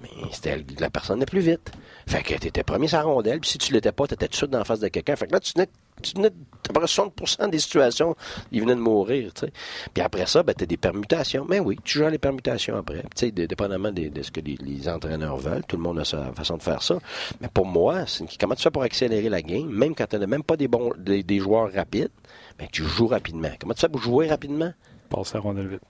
Mais 0.00 0.08
c'était 0.32 0.64
la 0.80 0.90
personne 0.90 1.20
la 1.20 1.26
plus 1.26 1.40
vite. 1.40 1.70
Fait 2.08 2.22
que 2.22 2.34
t'étais 2.34 2.64
premier 2.64 2.88
la 2.88 3.02
rondelle, 3.02 3.40
puis 3.40 3.50
si 3.50 3.58
tu 3.58 3.72
l'étais 3.72 3.92
pas, 3.92 4.06
t'étais 4.06 4.26
tout 4.26 4.32
de 4.32 4.36
suite 4.36 4.54
en 4.54 4.64
face 4.64 4.80
de 4.80 4.88
quelqu'un. 4.88 5.14
Fait 5.16 5.26
que 5.26 5.32
là, 5.32 5.40
tu 5.40 5.52
venais, 5.54 5.68
tu 6.02 6.14
venais, 6.16 6.28
à 6.28 6.72
peu 6.72 6.80
près 6.80 6.84
60% 6.86 7.50
des 7.50 7.58
situations, 7.58 8.14
ils 8.52 8.60
venaient 8.60 8.74
de 8.74 8.80
mourir, 8.80 9.32
tu 9.34 9.46
sais. 9.46 9.52
Puis 9.92 10.02
après 10.02 10.26
ça, 10.26 10.42
ben, 10.42 10.54
t'as 10.54 10.66
des 10.66 10.76
permutations. 10.76 11.46
Mais 11.48 11.60
oui, 11.60 11.78
tu 11.84 11.98
joues 11.98 12.04
à 12.04 12.10
les 12.10 12.18
permutations 12.18 12.76
après. 12.76 13.02
Tu 13.16 13.32
dépendamment 13.32 13.92
de, 13.92 14.10
ce 14.22 14.30
que 14.30 14.40
les, 14.40 14.56
les 14.60 14.88
entraîneurs 14.88 15.36
veulent. 15.36 15.64
Tout 15.66 15.76
le 15.76 15.82
monde 15.82 15.98
a 15.98 16.04
sa 16.04 16.32
façon 16.32 16.56
de 16.56 16.62
faire 16.62 16.82
ça. 16.82 16.98
Mais 17.40 17.48
pour 17.52 17.66
moi, 17.66 18.06
c'est 18.06 18.24
une- 18.24 18.30
comment 18.40 18.54
tu 18.54 18.62
fais 18.62 18.70
pour 18.70 18.82
accélérer 18.82 19.28
la 19.28 19.42
game, 19.42 19.68
même 19.68 19.94
quand 19.94 20.06
tu 20.06 20.18
n'as 20.18 20.26
même 20.26 20.42
pas 20.42 20.56
des 20.56 20.68
bons, 20.68 20.92
des, 20.98 21.22
des 21.22 21.38
joueurs 21.38 21.72
rapides, 21.72 22.10
ben, 22.58 22.66
tu 22.70 22.84
joues 22.84 23.06
rapidement. 23.08 23.50
Comment 23.60 23.74
tu 23.74 23.80
fais 23.80 23.88
pour 23.88 24.00
jouer 24.02 24.28
rapidement? 24.28 24.72
Passe 25.10 25.34
la 25.34 25.40
rondelle 25.40 25.68
vite. 25.68 25.80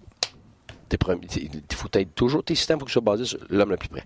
T'es 0.88 0.98
faut 1.76 1.88
être 1.94 2.14
toujours, 2.14 2.44
tes 2.44 2.54
systèmes, 2.54 2.78
faut 2.78 2.84
qu'ils 2.84 2.92
soient 2.92 3.02
basés 3.02 3.24
sur 3.24 3.38
l'homme 3.48 3.70
le 3.70 3.76
plus 3.76 3.88
près. 3.88 4.04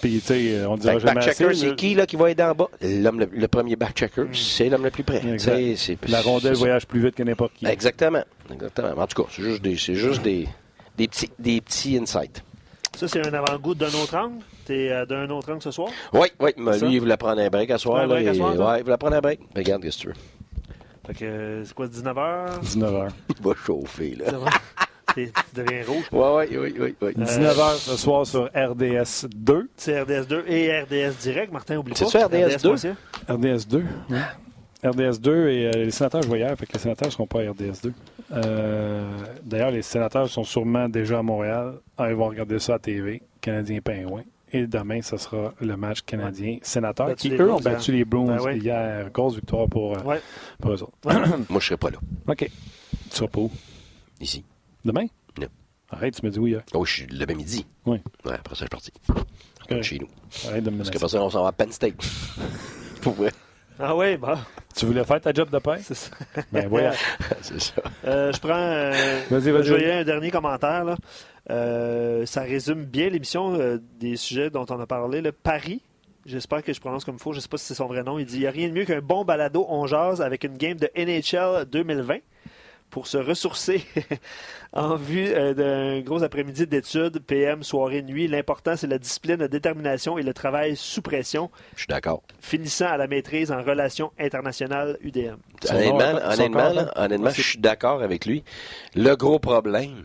Puis, 0.00 0.20
tu 0.20 0.20
sais, 0.20 0.66
on 0.66 0.76
Fait 0.76 0.80
dira 0.82 0.94
que 0.94 1.00
jamais 1.00 1.14
back-checker, 1.14 1.44
assez. 1.46 1.54
c'est 1.60 1.66
mais 1.70 1.76
qui 1.76 1.94
là, 1.94 2.06
qui 2.06 2.16
va 2.16 2.30
aider 2.30 2.42
en 2.42 2.54
bas? 2.54 2.68
L'homme 2.82 3.20
le, 3.20 3.28
le 3.32 3.48
premier 3.48 3.76
back-checker, 3.76 4.24
c'est 4.32 4.68
l'homme 4.68 4.84
le 4.84 4.90
plus 4.90 5.02
près. 5.04 5.22
La 6.08 6.20
rondelle 6.20 6.54
voyage 6.54 6.86
plus 6.86 7.00
vite 7.00 7.14
que 7.14 7.22
n'importe 7.22 7.54
qui. 7.54 7.66
Exactement. 7.66 8.22
Exactement. 8.52 8.90
En 9.02 9.06
tout 9.06 9.22
cas, 9.22 9.28
c'est 9.34 9.42
juste 9.42 9.62
des, 9.62 9.76
c'est 9.76 9.94
juste 9.94 10.22
des, 10.22 10.46
des, 10.96 11.08
petits, 11.08 11.30
des 11.38 11.60
petits 11.60 11.96
insights. 11.98 12.42
Ça, 12.96 13.08
c'est 13.08 13.26
un 13.26 13.32
avant-goût 13.34 13.74
d'un 13.74 13.88
autre 13.88 14.16
angle? 14.16 14.42
T'es 14.64 14.90
euh, 14.90 15.04
d'un 15.04 15.28
autre 15.30 15.52
angle 15.52 15.62
ce 15.62 15.70
soir? 15.70 15.90
Oui, 16.14 16.28
oui, 16.40 16.50
mais 16.56 16.78
Ça? 16.78 16.86
lui, 16.86 16.94
il 16.94 17.00
voulait 17.00 17.16
prendre 17.18 17.40
un 17.42 17.48
break 17.50 17.70
à 17.70 17.76
soir. 17.78 17.98
Un 17.98 18.00
là, 18.02 18.06
break 18.14 18.26
à 18.28 18.34
soir, 18.34 18.54
ouais, 18.58 18.78
il 18.80 18.84
voulait 18.84 18.96
prendre 18.96 19.16
un 19.16 19.20
break. 19.20 19.40
Mais 19.54 19.60
regarde, 19.62 19.82
qu'est-ce 19.82 19.98
que 19.98 20.02
tu 20.02 20.08
veux? 20.08 20.14
Fait 21.06 21.14
que, 21.14 21.24
euh, 21.24 21.64
c'est 21.64 21.74
quoi, 21.74 21.86
19h? 21.86 22.60
19h. 22.62 23.08
Il 23.38 23.44
va 23.44 23.52
chauffer, 23.64 24.16
là. 24.16 24.24
Tu 25.14 25.30
deviens 25.54 25.82
rouge. 25.86 26.04
Ouais, 26.12 26.48
oui, 26.50 26.58
oui, 26.58 26.74
oui. 26.78 26.94
oui. 27.00 27.24
19h 27.24 27.76
ce 27.78 27.96
soir 27.96 28.26
sur 28.26 28.44
RDS 28.54 29.26
2. 29.34 29.68
C'est 29.76 30.02
RDS2 30.02 30.42
et 30.46 30.80
RDS 30.82 31.14
Direct. 31.22 31.52
Martin, 31.52 31.78
oublie 31.78 31.92
pas. 31.94 32.04
C'est-tu 32.04 32.16
RDS2? 32.18 32.68
RDS.ca. 32.74 32.96
RDS 33.34 33.66
2. 33.68 33.84
RDS 34.84 35.18
2 35.20 35.48
et 35.48 35.66
euh, 35.66 35.70
les 35.84 35.90
sénateurs 35.90 36.22
jouent 36.22 36.36
hier, 36.36 36.54
fait 36.56 36.66
que 36.66 36.72
les 36.74 36.78
sénateurs 36.78 37.08
ne 37.08 37.12
seront 37.12 37.26
pas 37.26 37.40
à 37.40 37.50
RDS 37.50 37.80
2. 37.82 37.92
Euh, 38.32 39.08
D'ailleurs, 39.42 39.70
les 39.70 39.82
sénateurs 39.82 40.28
sont 40.28 40.44
sûrement 40.44 40.88
déjà 40.88 41.18
à 41.18 41.22
Montréal. 41.22 41.74
Ah, 41.96 42.10
ils 42.10 42.14
vont 42.16 42.26
regarder 42.28 42.58
ça 42.58 42.74
à 42.74 42.78
TV. 42.78 43.22
Canadien 43.40 43.80
Pingouin. 43.80 44.22
Et 44.52 44.66
demain, 44.66 45.02
ce 45.02 45.16
sera 45.16 45.54
le 45.60 45.76
match 45.76 46.02
canadien-sénateur 46.02 47.08
Battu 47.08 47.30
qui, 47.30 47.34
eux, 47.34 47.50
ont 47.52 47.58
battu 47.58 47.90
les 47.90 48.04
Bruins 48.04 48.36
Ben 48.36 48.42
oui. 48.44 48.58
hier. 48.58 49.10
Grosse 49.12 49.34
victoire 49.34 49.66
pour, 49.68 49.96
euh, 49.96 50.02
Ouais. 50.04 50.20
pour 50.60 50.70
eux 50.72 50.82
autres. 50.82 50.92
Moi, 51.48 51.60
je 51.60 51.66
serai 51.66 51.76
pas 51.76 51.90
là. 51.90 51.98
OK. 52.28 52.38
Tu 52.38 52.50
seras 53.10 53.26
pas 53.28 53.40
où? 53.40 53.50
Ici. 54.20 54.44
Demain? 54.86 55.06
Non. 55.38 55.48
Arrête, 55.90 56.14
tu 56.18 56.24
me 56.24 56.30
dis 56.30 56.38
oui 56.38 56.50
hier. 56.52 56.62
Oh, 56.74 56.84
je 56.84 56.92
suis 56.92 57.06
le 57.06 57.26
même 57.26 57.36
midi. 57.36 57.66
Oui. 57.86 57.98
Ouais, 58.24 58.32
après 58.34 58.54
ça, 58.54 58.64
je 58.64 58.64
suis 58.64 58.68
parti. 58.68 58.92
Je 59.62 59.66
Correct. 59.68 59.82
chez 59.84 59.98
nous. 59.98 60.08
Arrête 60.48 60.64
de 60.64 60.70
me 60.70 60.76
Parce 60.78 60.88
menacer. 60.88 60.90
qu'après 60.92 61.08
ça, 61.08 61.22
on 61.22 61.30
s'en 61.30 61.42
va 61.42 61.48
à 61.48 61.52
Penn 61.52 61.72
State. 61.72 61.94
Pour 63.02 63.14
vrai. 63.14 63.30
Ah 63.78 63.94
oui, 63.94 64.16
bah, 64.16 64.38
Tu 64.74 64.86
voulais 64.86 65.04
faire 65.04 65.20
ta 65.20 65.32
job 65.34 65.50
de 65.50 65.58
paix? 65.58 65.78
c'est 65.82 65.94
ça. 65.94 66.10
Ben 66.50 66.66
voilà. 66.68 66.92
C'est 67.42 67.60
ça. 67.60 67.74
Euh, 68.06 68.32
je 68.32 68.38
prends. 68.40 68.54
euh, 68.54 68.92
Vas-y, 69.30 69.50
vas-y. 69.50 69.64
Je 69.64 69.68
voyais 69.74 69.92
un 69.92 70.04
dernier 70.04 70.30
commentaire. 70.30 70.84
Là. 70.84 70.96
Euh, 71.50 72.24
ça 72.26 72.40
résume 72.42 72.84
bien 72.84 73.08
l'émission 73.10 73.54
euh, 73.60 73.78
des 74.00 74.16
sujets 74.16 74.48
dont 74.50 74.64
on 74.70 74.80
a 74.80 74.86
parlé. 74.86 75.20
Le 75.20 75.32
Paris. 75.32 75.82
J'espère 76.24 76.62
que 76.64 76.72
je 76.72 76.80
prononce 76.80 77.04
comme 77.04 77.16
il 77.16 77.20
faut. 77.20 77.32
Je 77.32 77.36
ne 77.38 77.42
sais 77.42 77.48
pas 77.48 77.58
si 77.58 77.66
c'est 77.66 77.74
son 77.74 77.86
vrai 77.86 78.02
nom. 78.02 78.18
Il 78.18 78.24
dit 78.26 78.36
il 78.36 78.40
n'y 78.40 78.46
a 78.46 78.50
rien 78.50 78.68
de 78.68 78.72
mieux 78.72 78.84
qu'un 78.84 79.00
bon 79.00 79.24
balado 79.24 79.64
on 79.68 79.86
jase 79.86 80.20
avec 80.22 80.42
une 80.44 80.56
game 80.56 80.76
de 80.78 80.88
NHL 80.96 81.66
2020 81.66 82.16
pour 82.90 83.06
se 83.06 83.18
ressourcer 83.18 83.84
en 84.72 84.96
vue 84.96 85.28
euh, 85.28 85.54
d'un 85.54 86.00
gros 86.00 86.22
après-midi 86.22 86.66
d'études, 86.66 87.18
PM, 87.20 87.62
soirée, 87.62 88.02
nuit. 88.02 88.26
L'important, 88.28 88.76
c'est 88.76 88.86
la 88.86 88.98
discipline, 88.98 89.36
la 89.36 89.48
détermination 89.48 90.18
et 90.18 90.22
le 90.22 90.32
travail 90.32 90.76
sous 90.76 91.02
pression, 91.02 91.50
Je 91.74 91.80
suis 91.80 91.88
d'accord. 91.88 92.22
finissant 92.40 92.86
à 92.86 92.96
la 92.96 93.06
maîtrise 93.06 93.50
en 93.52 93.62
relations 93.62 94.12
internationales 94.18 94.98
UDM. 95.02 95.36
Honnêtement, 95.70 95.98
honnêtement, 96.24 96.60
corps, 96.62 96.74
là, 96.74 96.92
hein? 96.96 97.04
honnêtement, 97.04 97.30
je 97.30 97.42
suis 97.42 97.58
d'accord 97.58 98.02
avec 98.02 98.24
lui. 98.26 98.44
Le 98.94 99.14
gros 99.14 99.38
problème, 99.38 100.04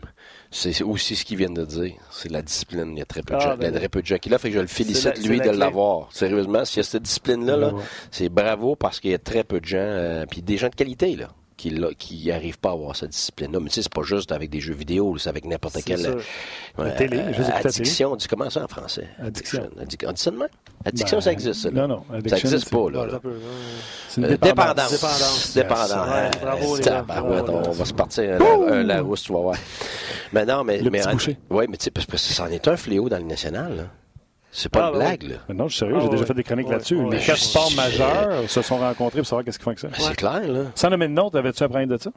c'est 0.50 0.82
aussi 0.82 1.16
ce 1.16 1.24
qu'il 1.24 1.38
vient 1.38 1.50
de 1.50 1.64
dire. 1.64 1.94
C'est 2.10 2.30
la 2.30 2.42
discipline. 2.42 2.92
Il 2.92 2.98
y 2.98 3.02
a 3.02 3.06
très 3.06 3.22
peu 3.22 3.34
de 3.34 3.38
Ah, 3.38 3.40
gens, 3.40 3.56
il 3.58 3.62
y 3.64 3.66
a 3.66 3.70
ben, 3.70 3.78
très 3.78 3.88
peu 3.88 4.02
de 4.02 4.06
gens 4.06 4.18
qui 4.18 4.28
l'ont. 4.28 4.38
Fait 4.38 4.50
que 4.50 4.56
je 4.56 4.60
le 4.60 4.66
félicite, 4.66 5.16
la- 5.18 5.28
lui, 5.28 5.38
la 5.38 5.48
de 5.48 5.56
l'avoir. 5.58 6.08
Sérieusement, 6.12 6.64
s'il 6.64 6.78
y 6.78 6.80
a 6.80 6.82
cette 6.84 7.02
discipline-là, 7.02 7.56
là, 7.56 7.68
Bravo. 7.70 7.84
c'est 8.10 8.28
bravo 8.28 8.76
parce 8.76 9.00
qu'il 9.00 9.10
y 9.12 9.14
a 9.14 9.18
très 9.18 9.44
peu 9.44 9.60
de 9.60 9.66
gens, 9.66 9.78
euh, 9.80 10.24
puis 10.30 10.42
des 10.42 10.56
gens 10.58 10.68
de 10.68 10.74
qualité, 10.74 11.16
là, 11.16 11.28
qui 11.98 12.26
n'arrivent 12.28 12.58
pas 12.58 12.70
à 12.70 12.72
avoir 12.72 12.96
cette 12.96 13.10
discipline-là. 13.10 13.60
Mais 13.60 13.68
tu 13.68 13.74
sais, 13.76 13.82
c'est 13.82 13.92
pas 13.92 14.02
juste 14.02 14.32
avec 14.32 14.50
des 14.50 14.60
jeux 14.60 14.74
vidéo, 14.74 15.16
c'est 15.18 15.28
avec 15.28 15.44
n'importe 15.44 15.82
quelle 15.84 16.04
euh, 16.06 16.20
La 16.78 16.90
télé, 16.92 17.18
euh, 17.18 17.32
addiction. 17.64 18.12
On 18.12 18.16
dit 18.16 18.26
comment 18.28 18.50
ça 18.50 18.64
en 18.64 18.68
français? 18.68 19.08
Addiction. 19.18 19.68
Addic- 19.80 20.04
On 20.08 20.12
dit 20.12 20.20
ça 20.22 20.30
de 20.30 20.36
même? 20.36 20.48
Addiction, 20.84 21.16
Ben, 21.18 21.20
ça 21.22 21.32
existe, 21.32 21.60
ça. 21.62 21.70
là. 21.70 21.82
Non, 21.82 21.88
non. 21.88 22.04
Ça 22.10 22.16
addiction, 22.16 22.36
n'existe 22.50 22.68
c'est- 22.68 22.76
pas, 22.76 22.90
là. 22.90 23.20
Une 24.16 24.24
Euh, 24.24 24.36
dépendance. 24.36 24.90
dépendance. 24.92 24.92
Dépendance. 24.92 25.54
Dépendance. 25.54 25.90
Ouais, 25.92 26.30
bravo, 26.42 26.76
les 26.76 26.82
gars. 26.82 27.04
on 27.68 27.70
va 27.70 27.84
se 27.84 27.92
partir 27.94 28.24
un, 28.42 28.72
un 28.72 28.82
Larousse, 28.82 29.22
tu 29.22 29.32
vas 29.32 29.40
voir. 29.40 29.56
Mais 30.32 30.44
non, 30.44 30.64
mais. 30.64 30.80
Le 30.80 30.90
mais, 30.90 31.00
petit 31.00 31.10
boucher. 31.12 31.38
Oui, 31.50 31.64
mais 31.68 31.76
tu 31.76 31.84
sais, 31.84 31.90
parce 31.90 32.06
que 32.06 32.16
c'en 32.16 32.46
est 32.48 32.66
un 32.68 32.76
fléau 32.76 33.08
dans 33.08 33.18
le 33.18 33.24
national, 33.24 33.76
là. 33.76 33.82
C'est 34.54 34.68
pas 34.68 34.84
Ah, 34.84 34.86
une 34.88 34.92
ben 34.92 34.98
blague, 34.98 35.22
là. 35.22 35.36
Mais 35.48 35.54
non, 35.54 35.66
je 35.66 35.72
suis 35.72 35.78
sérieux, 35.80 35.96
Ah, 35.98 36.02
j'ai 36.04 36.08
déjà 36.10 36.26
fait 36.26 36.34
des 36.34 36.42
chroniques 36.44 36.66
Ouais, 36.66 36.72
là-dessus. 36.74 36.96
ouais. 36.96 37.16
Les 37.16 37.24
quatre 37.24 37.38
Je- 37.38 37.44
sports 37.44 37.72
majeurs 37.74 38.50
se 38.50 38.60
sont 38.62 38.76
rencontrés 38.78 39.18
pour 39.20 39.26
savoir 39.26 39.44
qu'est-ce 39.46 39.58
qu'ils 39.58 39.64
font 39.64 39.70
avec 39.70 39.78
ça. 39.80 39.88
Ben, 39.88 39.94
C'est 39.98 40.14
clair, 40.14 40.46
là. 40.46 40.64
Sans 40.74 40.90
nommer 40.90 41.08
de 41.08 41.12
nom, 41.14 41.28
avais-tu 41.30 41.62
un 41.62 41.68
problème 41.68 41.88
de 41.88 41.96
ça? 41.96 42.10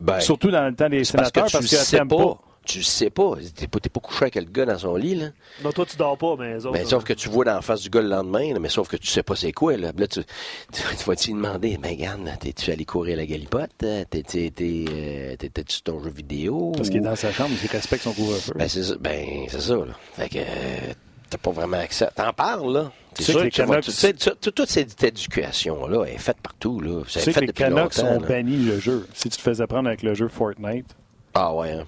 Ben, 0.00 0.18
Surtout 0.20 0.50
dans 0.50 0.66
le 0.68 0.74
temps 0.74 0.88
des 0.88 1.04
c'est 1.04 1.16
parce 1.16 1.30
que 1.30 1.40
sénateurs, 1.40 1.50
tu 1.50 1.56
parce 1.58 1.66
qu'ils 1.68 1.78
sais 1.78 1.98
pas. 1.98 2.04
pas. 2.16 2.38
Tu 2.64 2.78
le 2.78 2.84
sais 2.84 3.10
pas. 3.10 3.32
T'es 3.56 3.66
pas, 3.66 3.80
pas 3.80 4.00
couché 4.00 4.22
avec 4.22 4.36
le 4.36 4.42
gars 4.44 4.64
dans 4.64 4.78
son 4.78 4.94
lit, 4.94 5.16
là. 5.16 5.26
Non, 5.64 5.72
toi, 5.72 5.84
tu 5.84 5.96
dors 5.96 6.16
pas, 6.16 6.36
mais 6.38 6.54
les 6.54 6.64
autres. 6.66 6.78
Ben, 6.78 6.86
sauf 6.86 7.02
que 7.02 7.12
tu 7.12 7.28
vois 7.28 7.44
dans 7.44 7.54
la 7.54 7.60
face 7.62 7.80
du 7.82 7.90
gars 7.90 8.00
le 8.02 8.08
lendemain, 8.08 8.52
là, 8.52 8.60
mais 8.60 8.68
sauf 8.68 8.86
que 8.88 8.96
tu 8.96 9.08
sais 9.08 9.24
pas 9.24 9.34
c'est 9.34 9.50
quoi, 9.50 9.76
là. 9.76 9.90
Là, 9.96 10.06
tu, 10.06 10.20
tu, 10.72 10.82
tu 10.96 11.04
vas-tu 11.04 11.28
lui 11.30 11.34
demander, 11.34 11.76
mais 11.82 11.88
regarde, 11.90 12.24
là, 12.24 12.36
t'es-tu 12.36 12.70
allé 12.70 12.84
courir 12.84 13.16
la 13.16 13.26
galipote? 13.26 13.70
T'es- 13.78 14.04
t'es- 14.06 14.22
t'es, 14.22 14.84
euh, 14.92 15.36
sur 15.68 15.82
ton 15.82 16.02
jeu 16.04 16.10
vidéo? 16.10 16.72
Parce 16.76 16.88
qu'il 16.88 16.98
est 16.98 17.04
dans 17.04 17.16
sa 17.16 17.32
chambre, 17.32 17.50
il 17.62 17.68
respecte 17.68 18.04
son 18.04 18.12
couvre-feu. 18.12 18.52
Ben, 18.56 18.68
c'est 18.68 18.84
ça, 18.84 18.94
ben, 19.00 19.26
c'est 19.48 19.60
ça, 19.60 19.74
là. 19.74 19.84
Fait 20.14 20.28
que, 20.28 20.38
euh, 20.38 20.92
t'as 21.32 21.38
pas 21.38 21.50
vraiment 21.50 21.78
accès. 21.78 22.08
T'en 22.14 22.32
parles, 22.32 22.72
là. 22.72 22.92
C'est 23.14 23.24
sûr 23.24 23.34
que 23.34 23.38
que 23.40 23.44
les 23.44 23.50
tu 23.50 23.60
vas- 23.62 23.66
Canucks- 23.74 23.84
tu 23.84 23.90
sais, 23.90 24.12
tu- 24.14 24.30
tu- 24.40 24.52
toute 24.52 24.68
cette 24.70 25.02
éducation-là 25.04 26.04
est 26.04 26.18
faite 26.18 26.38
partout, 26.42 26.80
là. 26.80 27.02
tu 27.06 27.18
que 27.18 27.30
fait 27.32 27.40
les 27.40 27.46
depuis 27.48 27.64
Canucks 27.64 27.96
longtemps, 27.96 28.16
ont 28.16 28.20
là. 28.20 28.26
banni 28.28 28.56
le 28.56 28.78
jeu. 28.78 29.06
Si 29.12 29.28
tu 29.28 29.36
te 29.36 29.42
faisais 29.42 29.66
prendre 29.66 29.88
avec 29.88 30.02
le 30.02 30.14
jeu 30.14 30.28
Fortnite, 30.28 30.86
Ah, 31.34 31.54
ouais, 31.54 31.72
hein. 31.72 31.84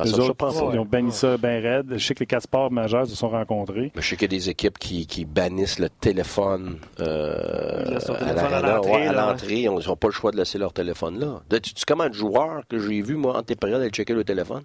Ah, 0.00 0.04
les 0.04 0.10
ça, 0.10 0.16
je 0.18 0.22
autres, 0.22 0.70
ils 0.72 0.78
ont 0.78 0.84
banni 0.84 1.10
ça 1.10 1.36
bien 1.38 1.60
raide. 1.60 1.86
Je 1.96 1.98
sais 2.06 2.14
que 2.14 2.20
les 2.20 2.26
quatre 2.26 2.44
sports 2.44 2.70
majeurs 2.70 3.08
se 3.08 3.16
sont 3.16 3.30
rencontrés. 3.30 3.90
Mais 3.96 4.02
je 4.02 4.08
sais 4.10 4.16
qu'il 4.16 4.30
y 4.32 4.36
a 4.36 4.38
des 4.38 4.48
équipes 4.48 4.78
qui, 4.78 5.06
qui 5.08 5.24
bannissent 5.24 5.80
le 5.80 5.88
téléphone, 5.88 6.78
euh, 7.00 7.80
à 7.82 7.84
téléphone 7.98 8.16
à 8.20 8.32
l'arena, 8.34 8.74
l'entrée, 8.76 8.90
ouais, 8.92 9.06
à 9.08 9.12
là, 9.12 9.24
ouais. 9.26 9.32
l'entrée. 9.32 9.60
Ils 9.62 9.70
n'ont 9.70 9.96
pas 9.96 10.06
le 10.08 10.12
choix 10.12 10.30
de 10.30 10.36
laisser 10.36 10.56
leur 10.58 10.72
téléphone 10.72 11.18
là. 11.18 11.40
Tu, 11.60 11.74
tu 11.74 11.84
comment 11.84 12.08
de 12.08 12.14
joueurs 12.14 12.62
que 12.68 12.78
j'ai 12.78 13.00
vu, 13.02 13.16
moi, 13.16 13.38
en 13.38 13.42
tes 13.42 13.56
périodes, 13.56 13.80
aller 13.80 13.90
checker 13.90 14.14
le 14.14 14.22
téléphone? 14.22 14.62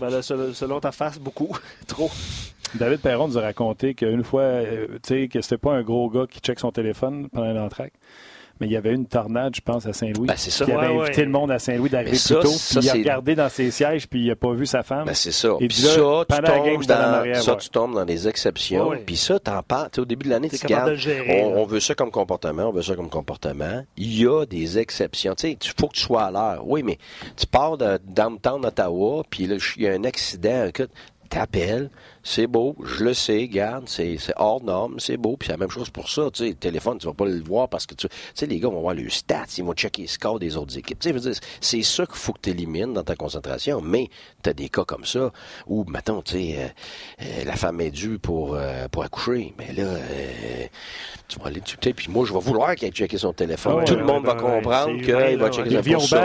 Ben 0.00 0.08
là, 0.10 0.22
selon, 0.22 0.54
selon 0.54 0.80
ta 0.80 0.92
face, 0.92 1.18
beaucoup. 1.18 1.54
Trop. 1.86 2.10
David 2.74 3.00
Perron 3.00 3.28
nous 3.28 3.38
a 3.38 3.42
raconté 3.42 3.94
qu'une 3.94 4.24
fois, 4.24 4.42
euh, 4.42 4.86
tu 5.02 5.22
sais, 5.22 5.28
que 5.28 5.40
c'était 5.40 5.58
pas 5.58 5.72
un 5.72 5.82
gros 5.82 6.08
gars 6.10 6.26
qui 6.30 6.40
check 6.40 6.58
son 6.58 6.70
téléphone 6.70 7.28
pendant 7.30 7.52
l'entraque. 7.52 7.92
mais 8.60 8.66
il 8.66 8.72
y 8.72 8.76
avait 8.76 8.92
une 8.92 9.06
tornade, 9.06 9.54
je 9.54 9.60
pense, 9.60 9.86
à 9.86 9.92
Saint-Louis. 9.92 10.28
Ben, 10.28 10.36
c'est 10.36 10.50
ça. 10.50 10.64
Qui 10.64 10.72
avait 10.72 10.86
invité 10.86 11.24
le 11.24 11.30
monde 11.30 11.50
à 11.50 11.58
Saint-Louis 11.58 11.90
d'arriver 11.90 12.12
plus 12.12 12.28
tôt. 12.28 12.40
puis 12.40 12.80
il 12.80 12.88
a 12.88 12.92
regardé 12.92 13.34
dans 13.34 13.48
ses 13.48 13.70
sièges, 13.70 14.08
puis 14.08 14.22
il 14.22 14.28
n'a 14.28 14.36
pas 14.36 14.52
vu 14.52 14.66
sa 14.66 14.82
femme. 14.82 15.04
Ben, 15.04 15.14
c'est 15.14 15.32
ça. 15.32 15.50
Et 15.60 15.68
puis 15.68 15.76
ça, 15.76 15.96
là, 15.96 16.24
tu 16.24 16.42
tombes 16.42 16.84
dans, 16.84 17.34
ça, 17.42 17.56
tu 17.56 17.68
tombes 17.70 17.94
dans 17.94 18.04
des 18.04 18.28
exceptions. 18.28 18.92
Puis 19.04 19.16
ça, 19.16 19.38
t'en 19.38 19.62
parles. 19.62 19.90
Au 19.98 20.04
début 20.04 20.26
de 20.26 20.30
l'année, 20.30 20.48
tu 20.48 20.66
gardes. 20.66 20.96
On, 21.28 21.60
on, 21.60 21.64
veut 21.66 21.80
ça 21.80 21.94
comme 21.94 22.10
comportement, 22.10 22.68
on 22.68 22.72
veut 22.72 22.82
ça 22.82 22.94
comme 22.94 23.10
comportement. 23.10 23.84
Il 23.96 24.18
y 24.18 24.26
a 24.26 24.46
des 24.46 24.78
exceptions. 24.78 25.34
Tu 25.34 25.48
sais, 25.48 25.58
il 25.60 25.72
faut 25.78 25.88
que 25.88 25.94
tu 25.94 26.00
sois 26.00 26.24
à 26.24 26.30
l'heure. 26.30 26.62
Oui, 26.66 26.82
mais 26.82 26.98
tu 27.36 27.46
pars 27.46 27.76
de 27.76 27.98
downtown 28.06 28.64
Ottawa, 28.64 29.22
puis 29.28 29.46
là, 29.46 29.56
il 29.76 29.82
y 29.82 29.88
a 29.88 29.92
un 29.92 30.04
accident. 30.04 30.66
Écoute, 30.66 30.90
t'appelles, 31.32 31.90
c'est 32.22 32.46
beau, 32.46 32.76
je 32.84 33.04
le 33.04 33.14
sais, 33.14 33.48
garde, 33.48 33.88
c'est 33.88 34.18
hors 34.36 34.62
norme, 34.62 35.00
c'est 35.00 35.16
beau, 35.16 35.36
puis 35.38 35.46
c'est 35.46 35.52
la 35.52 35.58
même 35.58 35.70
chose 35.70 35.88
pour 35.88 36.10
ça, 36.10 36.30
tu 36.30 36.44
sais, 36.44 36.48
le 36.50 36.54
téléphone, 36.54 36.98
tu 36.98 37.06
vas 37.06 37.14
pas 37.14 37.24
le 37.24 37.42
voir 37.42 37.68
parce 37.70 37.86
que 37.86 37.94
tu 37.94 38.06
sais, 38.34 38.46
les 38.46 38.60
gars 38.60 38.68
vont 38.68 38.82
voir 38.82 38.94
le 38.94 39.08
stats, 39.08 39.46
ils 39.56 39.64
vont 39.64 39.72
checker 39.72 40.02
les 40.02 40.08
scores 40.08 40.38
des 40.38 40.58
autres 40.58 40.76
équipes. 40.76 40.98
Tu 40.98 41.18
sais, 41.18 41.32
c'est 41.60 41.82
ça 41.82 42.04
qu'il 42.04 42.16
faut 42.16 42.34
que 42.34 42.40
tu 42.42 42.50
élimines 42.50 42.92
dans 42.92 43.02
ta 43.02 43.16
concentration, 43.16 43.80
mais 43.80 44.10
tu 44.42 44.50
as 44.50 44.52
des 44.52 44.68
cas 44.68 44.84
comme 44.84 45.06
ça 45.06 45.32
où, 45.66 45.84
mettons, 45.84 46.20
tu 46.20 46.32
sais, 46.32 46.56
euh, 46.58 46.66
euh, 47.22 47.44
la 47.44 47.56
femme 47.56 47.80
est 47.80 47.90
due 47.90 48.18
pour, 48.18 48.54
euh, 48.54 48.86
pour 48.88 49.02
accoucher, 49.02 49.54
mais 49.58 49.72
là, 49.72 49.94
tu 51.28 51.38
vas 51.38 51.46
aller, 51.46 51.62
tu 51.62 51.76
sais, 51.82 51.92
puis 51.94 52.08
moi, 52.10 52.26
je 52.26 52.34
vais 52.34 52.40
vouloir 52.40 52.74
qu'elle 52.76 52.92
checké 52.92 53.16
son 53.16 53.32
téléphone. 53.32 53.84
Tout 53.86 53.96
le 53.96 54.04
monde 54.04 54.26
va 54.26 54.34
comprendre 54.34 55.00
qu'il 55.00 55.38
va 55.38 55.50
checker 55.50 55.70
son 55.70 55.80
téléphone. 55.80 56.18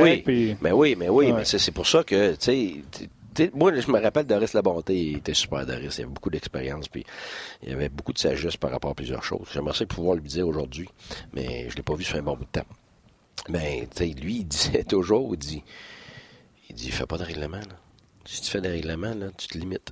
Oui, 0.00 0.56
mais 0.60 0.70
oui, 0.70 0.94
mais 0.96 1.08
oui, 1.08 1.32
mais 1.32 1.44
c'est 1.44 1.72
pour 1.72 1.88
ça 1.88 2.04
que, 2.04 2.32
tu 2.32 2.36
sais, 2.40 3.08
moi, 3.54 3.74
je 3.74 3.90
me 3.90 4.00
rappelle 4.00 4.26
Doris 4.26 4.52
Labonté, 4.52 4.96
il 4.96 5.16
était 5.18 5.34
super 5.34 5.64
Doris, 5.64 5.98
il 5.98 6.02
avait 6.02 6.12
beaucoup 6.12 6.30
d'expérience, 6.30 6.88
puis 6.88 7.04
il 7.62 7.72
avait 7.72 7.88
beaucoup 7.88 8.12
de 8.12 8.18
sagesse 8.18 8.56
par 8.56 8.70
rapport 8.70 8.90
à 8.90 8.94
plusieurs 8.94 9.22
choses. 9.22 9.46
J'aimerais 9.52 9.86
pouvoir 9.86 10.16
lui 10.16 10.28
dire 10.28 10.46
aujourd'hui, 10.46 10.88
mais 11.32 11.64
je 11.64 11.72
ne 11.72 11.76
l'ai 11.76 11.82
pas 11.82 11.94
vu 11.94 12.04
sur 12.04 12.16
un 12.16 12.22
bon 12.22 12.36
bout 12.36 12.44
de 12.44 12.60
temps. 12.60 12.66
Mais, 13.48 13.88
tu 13.90 13.98
sais, 13.98 14.06
lui, 14.06 14.38
il 14.38 14.44
disait 14.46 14.84
toujours, 14.88 15.34
il 15.34 15.38
dit, 15.38 15.62
il 16.68 16.74
dit, 16.74 16.90
fais 16.90 17.06
pas 17.06 17.18
de 17.18 17.24
règlement, 17.24 17.58
là. 17.58 17.76
Si 18.24 18.42
tu 18.42 18.50
fais 18.50 18.60
des 18.60 18.68
règlements, 18.68 19.14
là, 19.14 19.28
tu 19.38 19.48
te 19.48 19.56
limites. 19.56 19.90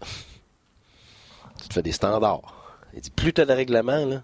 tu 1.63 1.69
te 1.69 1.73
fais 1.73 1.83
des 1.83 1.93
standards. 1.93 2.77
Il 2.93 3.01
dit, 3.01 3.11
plus 3.11 3.33
tu 3.33 3.41
as 3.41 3.47
de 3.47 3.53
règlements, 3.53 4.05
là, 4.05 4.23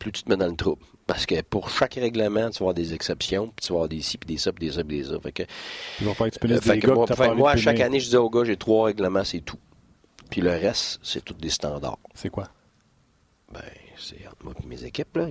plus 0.00 0.10
tu 0.10 0.24
te 0.24 0.28
mets 0.28 0.36
dans 0.36 0.48
le 0.48 0.56
trouble. 0.56 0.82
Parce 1.06 1.26
que 1.26 1.42
pour 1.42 1.68
chaque 1.68 1.94
règlement, 1.94 2.48
tu 2.48 2.58
vas 2.58 2.64
avoir 2.64 2.74
des 2.74 2.94
exceptions, 2.94 3.48
puis 3.48 3.66
tu 3.66 3.72
vas 3.72 3.80
avoir 3.80 3.88
des 3.88 4.00
ci, 4.00 4.16
puis 4.16 4.26
des 4.26 4.38
ça, 4.38 4.52
puis 4.52 4.66
des 4.66 4.72
ça, 4.72 4.84
puis 4.84 4.98
des 4.98 5.04
ça. 5.04 5.20
Fait 5.20 5.32
que, 5.32 5.42
Ils 6.00 6.06
vont 6.06 6.14
faire 6.14 6.26
euh, 6.26 6.60
fait 6.60 6.78
que 6.78 6.90
moi, 6.90 7.06
fait 7.06 7.34
moi 7.34 7.50
à 7.52 7.56
chaque 7.56 7.80
année, 7.80 8.00
je 8.00 8.08
dis 8.08 8.16
aux 8.16 8.30
gars, 8.30 8.44
j'ai 8.44 8.56
trois 8.56 8.86
règlements, 8.86 9.24
c'est 9.24 9.40
tout. 9.40 9.58
Puis 10.30 10.40
le 10.40 10.50
reste, 10.50 11.00
c'est 11.02 11.22
tous 11.22 11.34
des 11.34 11.50
standards. 11.50 11.98
C'est 12.14 12.30
quoi? 12.30 12.48
Ben, 13.52 13.60
c'est 13.98 14.16
moi 14.42 14.54
et 14.62 14.66
mes 14.66 14.84
équipes. 14.84 15.16
Là. 15.16 15.26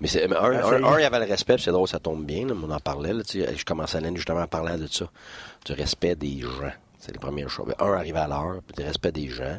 Mais, 0.00 0.08
c'est, 0.08 0.30
un, 0.30 0.32
un, 0.32 0.98
il 0.98 1.02
y 1.02 1.04
avait 1.04 1.20
le 1.20 1.30
respect, 1.30 1.56
c'est 1.58 1.70
drôle, 1.70 1.88
ça 1.88 2.00
tombe 2.00 2.24
bien. 2.24 2.48
on 2.50 2.70
en 2.70 2.80
parlait. 2.80 3.12
Là, 3.12 3.22
je 3.24 3.64
commençais 3.64 4.00
l'année 4.00 4.16
justement 4.16 4.42
en 4.42 4.48
parlant 4.48 4.76
de 4.76 4.86
ça. 4.86 5.08
Du 5.64 5.72
respect 5.72 6.16
des 6.16 6.40
gens. 6.40 6.72
C'est 6.98 7.12
les 7.12 7.18
premières 7.18 7.48
choses. 7.48 7.72
Un, 7.78 7.92
arriver 7.92 8.18
à 8.18 8.28
l'heure, 8.28 8.60
puis 8.66 8.76
du 8.76 8.82
respect 8.82 9.12
des 9.12 9.28
gens. 9.28 9.58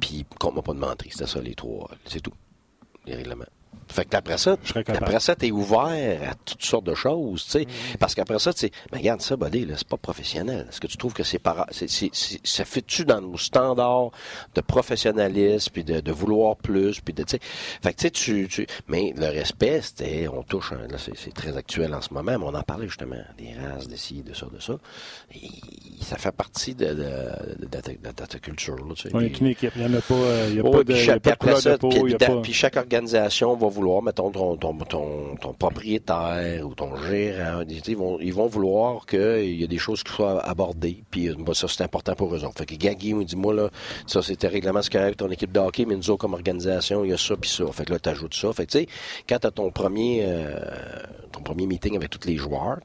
Puis, 0.00 0.26
compte-moi 0.38 0.62
pas 0.62 0.74
de 0.74 0.78
mentir. 0.78 1.12
C'était 1.12 1.26
ça, 1.26 1.40
les 1.40 1.54
trois. 1.54 1.90
C'est 2.04 2.20
tout. 2.20 2.34
Les 3.06 3.14
règlements. 3.14 3.46
Fait 3.88 4.04
que 4.04 4.16
après 4.16 4.36
ça, 4.36 4.56
après 4.88 5.20
ça, 5.20 5.36
t'es 5.36 5.52
ouvert 5.52 6.30
à 6.30 6.34
toutes 6.44 6.62
sortes 6.64 6.84
de 6.84 6.94
choses, 6.94 7.44
tu 7.44 7.50
sais. 7.50 7.60
Mm-hmm. 7.60 7.96
Parce 7.98 8.14
qu'après 8.14 8.38
ça, 8.38 8.52
tu 8.52 8.60
sais, 8.60 8.70
mais 8.92 8.98
regarde 8.98 9.20
ça, 9.20 9.36
Buddy, 9.36 9.64
là, 9.64 9.74
c'est 9.76 9.86
pas 9.86 9.96
professionnel. 9.96 10.66
Est-ce 10.68 10.80
que 10.80 10.86
tu 10.86 10.96
trouves 10.96 11.14
que 11.14 11.22
c'est 11.22 11.38
para... 11.38 11.66
c'est, 11.70 11.88
ça 12.12 12.64
fait-tu 12.64 13.04
dans 13.04 13.20
nos 13.20 13.38
standards 13.38 14.10
de 14.54 14.60
professionnalisme, 14.60 15.70
puis 15.72 15.84
de, 15.84 16.12
vouloir 16.12 16.56
plus, 16.56 17.00
puis 17.00 17.14
de, 17.14 17.22
tu 17.22 17.32
sais. 17.32 17.38
Fait 17.82 17.94
que, 17.94 18.08
tu 18.08 18.42
sais, 18.42 18.48
tu, 18.48 18.66
mais 18.88 19.14
le 19.16 19.26
respect, 19.26 19.80
c'était, 19.82 20.28
on 20.28 20.42
touche, 20.42 20.72
là, 20.72 20.98
c'est, 20.98 21.32
très 21.32 21.56
actuel 21.56 21.94
en 21.94 22.00
ce 22.00 22.12
moment, 22.12 22.38
mais 22.38 22.44
on 22.44 22.54
en 22.54 22.62
parlait 22.62 22.88
justement, 22.88 23.16
des 23.38 23.54
races, 23.54 23.88
de 23.88 23.96
ci, 23.96 24.22
de 24.22 24.34
ça, 24.34 24.46
de 24.52 24.60
ça. 24.60 24.78
Et 25.34 25.48
ça 26.02 26.16
fait 26.16 26.32
partie 26.32 26.74
de, 26.74 26.86
de, 26.86 27.66
de, 27.66 28.10
ta, 28.10 28.38
culture, 28.38 28.76
là, 28.76 28.94
tu 28.94 29.02
sais. 29.02 29.10
On 29.14 29.20
est 29.20 29.40
une 29.40 29.48
équipe, 29.48 29.72
il 29.76 29.86
n'y 29.86 29.94
en 29.94 29.98
a 29.98 30.02
pas, 30.02 30.48
il 30.48 30.56
y 30.56 30.60
a 30.60 30.62
pas 30.62 30.84
de, 30.84 30.92
puis, 30.92 30.96
chaque, 30.96 31.22
de 31.22 32.40
puis 32.42 32.52
chaque 32.52 32.76
organisation 32.76 33.55
va 33.56 33.68
vouloir, 33.68 34.02
mettons, 34.02 34.30
ton, 34.30 34.56
ton, 34.56 34.76
ton, 34.76 35.52
propriétaire 35.54 36.66
ou 36.66 36.74
ton 36.74 36.96
gérant, 36.96 37.62
ils 37.68 37.96
vont, 37.96 38.18
ils 38.20 38.34
vont 38.34 38.46
vouloir 38.46 39.06
qu'il 39.06 39.54
y 39.54 39.64
ait 39.64 39.68
des 39.68 39.78
choses 39.78 40.02
qui 40.02 40.12
soient 40.12 40.40
abordées. 40.40 41.02
Puis 41.10 41.30
bah, 41.38 41.54
ça, 41.54 41.66
c'est 41.68 41.82
important 41.82 42.14
pour 42.14 42.34
eux 42.34 42.44
autres. 42.44 42.58
Fait 42.58 42.66
que 42.66 42.74
Gaggy 42.74 43.14
me 43.14 43.24
dit, 43.24 43.36
moi, 43.36 43.54
là, 43.54 43.70
ça, 44.06 44.22
c'était 44.22 44.48
règlement 44.48 44.80
c'est 44.82 45.16
ton 45.16 45.30
équipe 45.30 45.52
de 45.52 45.60
hockey, 45.60 45.84
mais 45.84 45.96
nous 45.96 46.10
autres, 46.10 46.20
comme 46.20 46.34
organisation, 46.34 47.04
il 47.04 47.10
y 47.10 47.14
a 47.14 47.18
ça 47.18 47.36
puis 47.36 47.50
ça. 47.50 47.66
Fait 47.72 47.84
que 47.84 47.92
là, 47.92 47.98
tu 47.98 48.08
ajoutes 48.08 48.34
ça. 48.34 48.52
Fait 48.52 48.66
tu 48.66 48.78
sais, 48.78 48.86
quand 49.28 49.38
tu 49.38 49.46
as 49.46 49.50
ton 49.50 49.70
premier, 49.70 50.24
euh, 50.24 50.58
ton 51.32 51.40
premier 51.40 51.66
meeting 51.66 51.96
avec 51.96 52.10
tous 52.10 52.26
les 52.26 52.36
joueurs, 52.36 52.78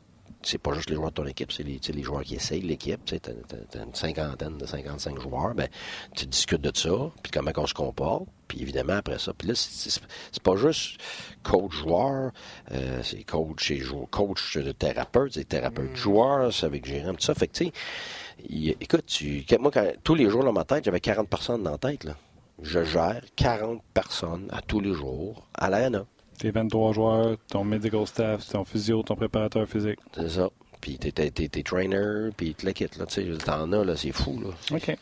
c'est 0.43 0.57
pas 0.57 0.73
juste 0.73 0.89
les 0.89 0.95
joueurs 0.95 1.09
de 1.09 1.15
ton 1.15 1.25
équipe, 1.25 1.51
c'est 1.51 1.63
les, 1.63 1.79
les, 1.93 2.03
joueurs 2.03 2.23
qui 2.23 2.35
essayent 2.35 2.61
l'équipe. 2.61 3.03
Tu 3.05 3.15
as, 3.15 3.77
une 3.83 3.93
cinquantaine 3.93 4.57
de 4.57 4.65
55 4.65 5.19
joueurs. 5.19 5.53
Ben, 5.53 5.67
tu 6.15 6.25
discutes 6.25 6.61
de 6.61 6.71
ça, 6.75 7.11
puis 7.21 7.31
comment 7.31 7.51
on 7.55 7.67
se 7.67 7.73
comporte. 7.73 8.25
Puis 8.51 8.61
évidemment, 8.61 8.95
après 8.95 9.17
ça, 9.17 9.31
puis 9.33 9.47
là, 9.47 9.53
c'est 9.55 10.43
pas 10.43 10.57
juste 10.57 10.99
coach-joueur, 11.41 12.31
euh, 12.73 13.01
c'est 13.01 13.23
coach 13.23 13.71
et 13.71 13.81
coach 14.09 14.57
de 14.57 14.73
thérapeute, 14.73 15.35
c'est 15.35 15.47
thérapeute-joueur, 15.47 16.51
c'est 16.51 16.65
avec 16.65 16.85
gérant, 16.85 17.13
tout 17.13 17.21
ça. 17.21 17.33
Fait 17.33 17.47
que, 17.47 17.53
tu 17.53 17.65
sais, 17.67 18.75
écoute, 18.81 19.05
tu, 19.05 19.45
moi, 19.57 19.71
quand, 19.71 19.89
tous 20.03 20.15
les 20.15 20.29
jours 20.29 20.43
dans 20.43 20.51
ma 20.51 20.65
tête, 20.65 20.83
j'avais 20.83 20.99
40 20.99 21.29
personnes 21.29 21.63
dans 21.63 21.71
la 21.71 21.77
tête, 21.77 22.03
là. 22.03 22.17
Je 22.61 22.83
gère 22.83 23.21
40 23.37 23.81
personnes 23.93 24.49
à 24.51 24.61
tous 24.61 24.81
les 24.81 24.93
jours 24.93 25.47
à 25.53 25.69
l'ANA 25.69 26.05
tes 26.37 26.51
23 26.51 26.93
joueurs, 26.93 27.37
ton 27.47 27.63
medical 27.63 28.05
staff, 28.07 28.47
ton 28.47 28.65
physio, 28.65 29.03
ton 29.03 29.15
préparateur 29.15 29.67
physique. 29.67 29.99
C'est 30.15 30.29
ça. 30.29 30.49
Puis 30.81 30.97
tes, 30.97 31.11
tes, 31.11 31.29
tes, 31.31 31.63
trainers, 31.63 32.31
puis 32.35 32.55
te 32.55 32.65
là, 32.65 32.73
tu 32.73 32.87
sais, 33.07 33.25
t'en 33.45 33.71
as, 33.71 33.85
là, 33.85 33.95
c'est 33.95 34.11
fou, 34.11 34.41
là. 34.41 34.75
OK. 34.75 34.97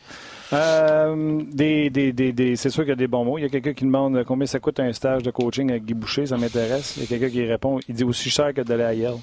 Euh, 0.52 1.42
des, 1.52 1.90
des, 1.90 2.12
des, 2.12 2.56
c'est 2.56 2.70
sûr 2.70 2.82
qu'il 2.82 2.90
y 2.90 2.92
a 2.92 2.96
des 2.96 3.06
bons 3.06 3.24
mots. 3.24 3.38
Il 3.38 3.42
y 3.42 3.44
a 3.44 3.48
quelqu'un 3.48 3.72
qui 3.72 3.84
demande 3.84 4.22
combien 4.24 4.46
ça 4.46 4.58
coûte 4.58 4.80
un 4.80 4.92
stage 4.92 5.22
de 5.22 5.30
coaching 5.30 5.70
avec 5.70 5.84
Guy 5.84 5.94
Boucher, 5.94 6.26
ça 6.26 6.36
m'intéresse. 6.36 6.94
Il 6.96 7.02
y 7.02 7.06
a 7.06 7.08
quelqu'un 7.08 7.30
qui 7.30 7.46
répond, 7.46 7.78
il 7.88 7.94
dit 7.94 8.04
aussi 8.04 8.30
cher 8.30 8.52
que 8.52 8.60
d'aller 8.60 8.84
à 8.84 8.94
Yale. 8.94 9.16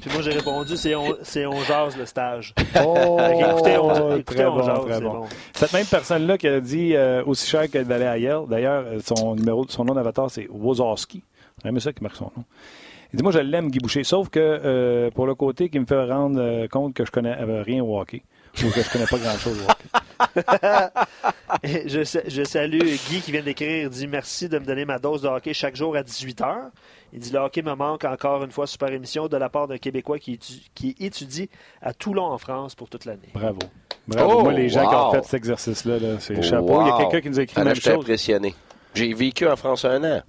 Puis 0.00 0.10
moi, 0.12 0.22
j'ai 0.22 0.30
répondu, 0.30 0.76
c'est 0.78 0.94
on, 0.96 1.14
on 1.50 1.62
jase 1.62 1.96
le 1.96 2.06
stage. 2.06 2.54
Oh, 2.82 3.18
écoutez, 3.20 3.76
on, 3.76 4.16
écoutez, 4.16 4.46
on 4.46 4.62
jase, 4.62 4.86
très 4.86 5.00
bon. 5.00 5.26
Cette 5.52 5.72
même 5.74 5.86
personne-là 5.86 6.38
qui 6.38 6.48
a 6.48 6.60
dit 6.60 6.94
euh, 6.94 7.22
aussi 7.26 7.48
cher 7.48 7.70
que 7.70 7.78
d'aller 7.78 8.06
à 8.06 8.16
Yale, 8.16 8.44
d'ailleurs, 8.48 8.84
euh, 8.86 9.00
son, 9.04 9.34
numéro, 9.34 9.66
son 9.68 9.84
nom 9.84 9.92
d'avatar, 9.92 10.30
c'est 10.30 10.48
Wozowski. 10.48 11.22
J'aime 11.62 11.78
ça 11.80 11.92
qui 11.92 12.02
marque 12.02 12.16
son 12.16 12.32
nom. 12.36 12.44
Il 13.12 13.16
dit, 13.16 13.22
moi, 13.22 13.32
je 13.32 13.38
l'aime, 13.40 13.70
Guy 13.70 13.78
Boucher, 13.78 14.04
sauf 14.04 14.28
que 14.28 14.38
euh, 14.38 15.10
pour 15.10 15.26
le 15.26 15.34
côté 15.34 15.68
qui 15.68 15.78
me 15.80 15.86
fait 15.86 16.04
rendre 16.04 16.66
compte 16.68 16.94
que 16.94 17.04
je 17.04 17.10
connais 17.10 17.34
rien 17.34 17.82
au 17.82 17.98
hockey 17.98 18.22
ou 18.64 18.70
que 18.70 18.82
je 18.82 18.90
connais 18.90 19.06
pas 19.06 19.18
grand-chose 19.18 19.58
au 19.60 19.70
hockey. 19.70 20.00
je, 21.64 22.20
je, 22.28 22.44
salue 22.44 22.80
Guy 23.08 23.20
qui 23.20 23.32
vient 23.32 23.42
d'écrire, 23.42 23.90
dit 23.90 24.06
merci 24.06 24.48
de 24.48 24.58
me 24.58 24.64
donner 24.64 24.84
ma 24.84 24.98
dose 24.98 25.22
de 25.22 25.28
hockey 25.28 25.52
chaque 25.54 25.76
jour 25.76 25.96
à 25.96 26.02
18 26.02 26.40
h. 26.40 26.56
Il 27.12 27.20
dit 27.20 27.30
Le 27.32 27.38
hockey 27.38 27.62
me 27.62 27.74
manque 27.74 28.04
encore 28.04 28.44
une 28.44 28.50
fois, 28.50 28.66
super 28.66 28.92
émission 28.92 29.28
de 29.28 29.36
la 29.36 29.48
part 29.48 29.66
d'un 29.66 29.78
Québécois 29.78 30.18
qui, 30.18 30.38
qui 30.74 30.94
étudie 31.00 31.48
à 31.82 31.92
Toulon 31.92 32.24
en 32.24 32.38
France 32.38 32.74
pour 32.74 32.88
toute 32.88 33.04
l'année. 33.04 33.30
Bravo. 33.34 33.58
Bravo. 34.06 34.42
Moi, 34.42 34.52
les 34.52 34.68
gens 34.68 34.88
qui 34.88 34.94
ont 34.94 35.12
fait 35.12 35.24
cet 35.24 35.34
exercice-là, 35.34 35.96
c'est 36.18 36.42
chapeau. 36.42 36.82
Il 36.82 36.88
y 36.88 36.90
a 36.90 36.96
quelqu'un 36.98 37.20
qui 37.20 37.30
nous 37.30 37.40
a 37.40 37.42
écrit 37.42 37.58
la 37.58 37.64
même 37.64 37.74
chose. 37.74 37.94
impressionné. 37.94 38.54
J'ai 38.94 39.12
vécu 39.14 39.46
en 39.46 39.56
France 39.56 39.84
un 39.84 40.02
an. 40.04 40.22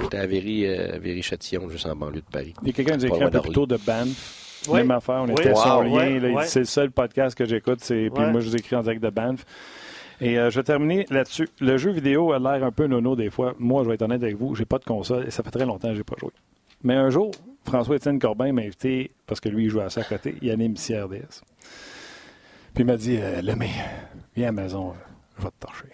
J'étais 0.00 0.18
à 0.18 0.26
Véry-Châtillon, 0.26 1.68
juste 1.68 1.86
en 1.86 1.96
banlieue 1.96 2.20
de 2.20 2.30
Paris. 2.30 2.54
Il 2.62 2.68
y 2.68 2.70
a 2.70 2.72
quelqu'un 2.72 2.96
qui 2.96 3.06
nous 3.06 3.14
écrit 3.14 3.24
un 3.24 3.30
peu 3.30 3.40
plus 3.40 3.52
tôt 3.52 3.66
de 3.66 3.76
Banff. 3.76 4.68
Même 4.72 4.90
affaire, 4.90 5.22
on 5.22 5.28
était 5.28 5.54
sur 5.54 5.82
lien. 5.82 6.42
C'est 6.44 6.60
le 6.60 6.64
seul 6.66 6.90
podcast 6.90 7.36
que 7.36 7.44
j'écoute. 7.44 7.80
Puis 7.86 8.10
moi, 8.10 8.40
je 8.40 8.48
vous 8.48 8.56
écris 8.56 8.76
en 8.76 8.82
direct 8.82 9.02
de 9.02 9.10
Banff. 9.10 9.44
Et 10.20 10.38
euh, 10.38 10.50
je 10.50 10.60
vais 10.60 10.64
terminer 10.64 11.06
là-dessus. 11.08 11.48
Le 11.60 11.78
jeu 11.78 11.92
vidéo 11.92 12.32
a 12.32 12.38
l'air 12.38 12.62
un 12.62 12.70
peu 12.70 12.86
nono 12.86 13.16
des 13.16 13.30
fois. 13.30 13.54
Moi, 13.58 13.82
je 13.84 13.88
vais 13.88 13.94
être 13.94 14.02
honnête 14.02 14.22
avec 14.22 14.36
vous, 14.36 14.54
j'ai 14.54 14.66
pas 14.66 14.78
de 14.78 14.84
console 14.84 15.26
et 15.26 15.30
ça 15.30 15.42
fait 15.42 15.50
très 15.50 15.64
longtemps 15.64 15.88
que 15.88 15.94
j'ai 15.94 16.04
pas 16.04 16.16
joué. 16.20 16.30
Mais 16.82 16.94
un 16.94 17.08
jour, 17.08 17.30
François-Étienne 17.64 18.18
Corbin 18.18 18.52
m'a 18.52 18.62
invité, 18.62 19.12
parce 19.26 19.40
que 19.40 19.48
lui, 19.48 19.64
il 19.64 19.70
joue 19.70 19.80
à 19.80 19.88
ça 19.88 20.02
à 20.02 20.04
côté, 20.04 20.34
il 20.42 20.50
anime 20.50 20.74
CRDS. 20.74 21.42
Puis 22.74 22.82
il 22.82 22.84
m'a 22.84 22.96
dit 22.96 23.16
euh, 23.18 23.40
Lemay, 23.40 23.70
viens 24.36 24.48
à 24.48 24.52
la 24.52 24.62
maison, 24.62 24.92
je 25.38 25.42
vais 25.42 25.50
te 25.50 25.66
torcher. 25.66 25.86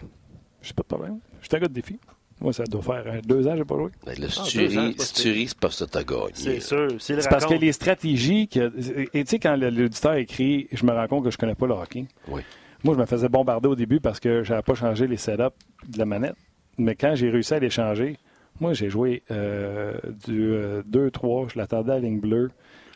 J'ai 0.60 0.74
pas 0.74 0.82
de 0.82 0.88
problème. 0.88 1.18
Je 1.40 1.56
un 1.56 1.60
gars 1.60 1.68
de 1.68 1.72
défi. 1.72 1.98
Moi, 2.41 2.53
ça 2.53 2.65
doit 2.65 2.83
faire 2.83 3.05
deux 3.25 3.47
ans 3.47 3.53
que 3.53 3.57
j'ai 3.59 3.65
pas 3.65 3.77
joué. 3.77 3.91
Ben, 4.05 4.15
si, 4.29 4.41
ah, 4.41 4.45
tu 4.47 5.23
tu 5.23 5.31
ris, 5.31 5.49
c'est 5.49 5.59
parce 5.59 5.83
que 5.83 5.85
t'as 5.85 6.05
gagné. 6.05 6.33
C'est 6.35 6.61
sûr. 6.61 6.89
C'est 6.99 7.29
parce 7.29 7.47
que 7.47 7.55
les 7.55 7.73
stratégies. 7.73 8.49
Que, 8.49 8.71
et 9.15 9.25
tu 9.25 9.31
sais, 9.31 9.39
quand 9.39 9.57
l'auditeur 9.57 10.15
écrit, 10.15 10.69
je 10.71 10.85
me 10.85 10.93
rends 10.93 11.09
compte 11.09 11.25
que 11.25 11.31
je 11.31 11.39
connais 11.39 11.55
pas 11.55 11.67
le 11.67 11.73
hockey. 11.73 12.07
Oui. 12.29 12.43
Moi, 12.85 12.95
je 12.95 13.01
me 13.01 13.07
faisais 13.07 13.29
bombarder 13.29 13.69
au 13.69 13.75
début 13.75 14.01
parce 14.01 14.21
que 14.21 14.43
je 14.43 14.51
n'avais 14.51 14.63
pas 14.63 14.75
changé 14.75 15.07
les 15.07 15.17
setups 15.17 15.57
de 15.89 15.99
la 15.99 16.05
manette. 16.05 16.37
Mais 16.79 16.95
quand 16.95 17.15
j'ai 17.15 17.31
réussi 17.31 17.55
à 17.55 17.59
les 17.59 17.71
changer, 17.71 18.19
moi, 18.61 18.75
j'ai 18.75 18.91
joué 18.91 19.23
euh, 19.31 19.95
du 20.27 20.53
2-3, 20.53 20.55
euh, 20.55 21.49
je 21.49 21.59
l'attendais 21.59 21.93
à 21.93 21.95
la 21.97 22.01
ligne 22.01 22.21
bleue. 22.21 22.51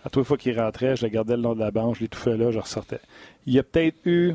À 0.04 0.10
toutes 0.10 0.22
les 0.22 0.26
fois 0.26 0.36
qu'il 0.36 0.58
rentrait, 0.58 0.96
je 0.96 1.04
le 1.04 1.10
gardais 1.10 1.36
le 1.36 1.42
long 1.42 1.54
de 1.54 1.60
la 1.60 1.70
banque, 1.70 1.96
je 1.96 2.00
l'étouffais 2.00 2.36
là, 2.36 2.50
je 2.50 2.58
ressortais. 2.58 3.00
Il 3.46 3.52
y 3.52 3.58
a 3.58 3.62
peut-être 3.62 3.96
eu 4.06 4.34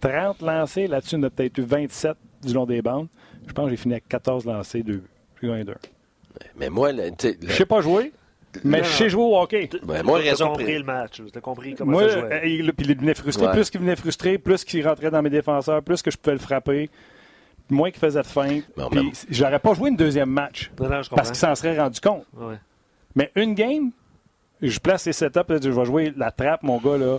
30 0.00 0.42
lancés, 0.42 0.86
là-dessus, 0.86 1.16
il 1.16 1.18
y 1.18 1.20
en 1.22 1.24
a 1.24 1.30
peut-être 1.30 1.58
eu 1.58 1.62
27 1.62 2.16
du 2.44 2.54
long 2.54 2.66
des 2.66 2.82
bandes. 2.82 3.08
Je 3.46 3.52
pense 3.52 3.66
que 3.66 3.70
j'ai 3.70 3.76
fini 3.76 3.94
avec 3.94 4.08
14 4.08 4.44
lancés, 4.44 4.82
2 4.82 5.02
Plus 5.36 5.48
loin 5.48 5.64
2. 5.64 5.74
Mais 6.56 6.68
moi, 6.68 6.92
je 6.92 7.46
ne 7.46 7.50
sais 7.52 7.66
pas 7.66 7.80
jouer. 7.80 8.12
Mais 8.64 8.82
je 8.82 8.88
sais 8.88 9.08
jouer 9.10 9.22
au 9.22 9.38
hockey. 9.38 9.68
Ben, 9.82 10.02
moi, 10.02 10.18
raison 10.18 10.48
compris 10.48 10.78
le 10.78 10.84
match. 10.84 11.20
Tu 11.30 11.38
as 11.38 11.40
compris 11.40 11.74
comment 11.74 11.92
moi, 11.92 12.08
ça 12.08 12.20
jouait. 12.20 12.50
Il, 12.50 12.72
puis 12.72 12.86
il 12.88 12.98
venait 12.98 13.14
frustré. 13.14 13.50
Plus 13.52 13.68
qu'il 13.70 13.80
venait 13.80 13.96
frustré, 13.96 14.38
plus 14.38 14.64
qu'il 14.64 14.86
rentrait 14.86 15.10
dans 15.10 15.22
mes 15.22 15.30
défenseurs, 15.30 15.82
plus 15.82 16.00
que 16.00 16.10
je 16.10 16.16
pouvais 16.16 16.34
le 16.34 16.40
frapper, 16.40 16.88
moins 17.68 17.90
qu'il 17.90 18.00
faisait 18.00 18.22
de 18.22 18.26
feinte. 18.26 18.64
Puis 18.90 19.12
j'aurais 19.30 19.58
pas 19.58 19.74
joué 19.74 19.90
une 19.90 19.96
deuxième 19.96 20.30
match. 20.30 20.70
parce 21.14 21.28
qu'il 21.28 21.36
s'en 21.38 21.54
serait 21.54 21.78
rendu 21.78 22.00
compte. 22.00 22.24
Mais 23.14 23.30
une 23.34 23.54
game, 23.54 23.90
je 24.62 24.78
place 24.78 25.06
les 25.06 25.12
setups, 25.12 25.62
je 25.62 25.70
vais 25.70 25.84
jouer 25.84 26.12
la 26.16 26.30
trappe, 26.30 26.62
mon 26.62 26.78
gars, 26.78 26.96
là 26.96 27.18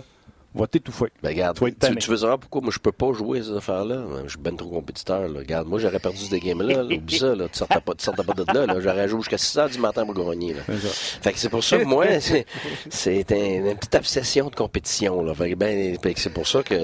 va 0.54 0.66
t'étouffer. 0.66 1.06
Ben, 1.22 1.28
regarde, 1.28 1.58
tu, 1.58 1.96
tu, 1.96 2.10
veux 2.10 2.16
savoir 2.16 2.38
pourquoi 2.38 2.62
moi 2.62 2.70
je 2.72 2.78
peux 2.78 2.92
pas 2.92 3.12
jouer 3.12 3.42
ces 3.42 3.52
affaires-là? 3.52 4.02
Je 4.24 4.30
suis 4.30 4.38
ben 4.38 4.56
trop 4.56 4.70
compétiteur. 4.70 5.28
Là. 5.28 5.40
Regarde, 5.40 5.68
moi 5.68 5.78
j'aurais 5.78 5.98
perdu 5.98 6.18
ces 6.18 6.40
games-là. 6.40 6.84
Oublie 6.84 7.18
ça, 7.18 7.34
là. 7.34 7.48
tu 7.48 7.58
sortais 7.58 7.80
pas, 7.80 7.92
sortais 7.98 8.24
pas 8.24 8.32
de 8.32 8.44
là. 8.52 8.66
là. 8.66 8.80
J'aurais 8.80 9.08
joué 9.08 9.20
jusqu'à 9.20 9.38
6 9.38 9.58
h 9.58 9.72
du 9.72 9.78
matin 9.78 10.04
pour 10.06 10.14
gagner. 10.14 10.54
Là. 10.54 10.62
Fait 10.62 11.32
que 11.32 11.38
c'est 11.38 11.48
pour 11.48 11.62
ça 11.62 11.78
que 11.78 11.84
moi, 11.84 12.06
c'est 12.20 13.32
un, 13.32 13.68
une 13.68 13.76
petite 13.76 13.94
obsession 13.94 14.48
de 14.48 14.54
compétition. 14.54 15.22
Là. 15.22 15.34
Fait 15.34 15.50
que 15.50 15.54
ben, 15.54 15.96
c'est 16.16 16.32
pour 16.32 16.46
ça 16.46 16.62
que 16.62 16.74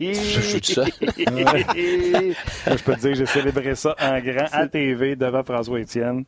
je 0.00 0.40
joue 0.40 0.60
de 0.60 0.66
ça. 0.66 0.84
je 1.06 2.82
peux 2.82 2.94
te 2.94 3.00
dire 3.00 3.10
que 3.10 3.14
j'ai 3.14 3.26
célébré 3.26 3.74
ça 3.74 3.96
en 4.00 4.20
grand 4.20 4.48
à 4.52 4.66
TV 4.68 5.16
devant 5.16 5.42
François 5.42 5.80
Étienne. 5.80 6.24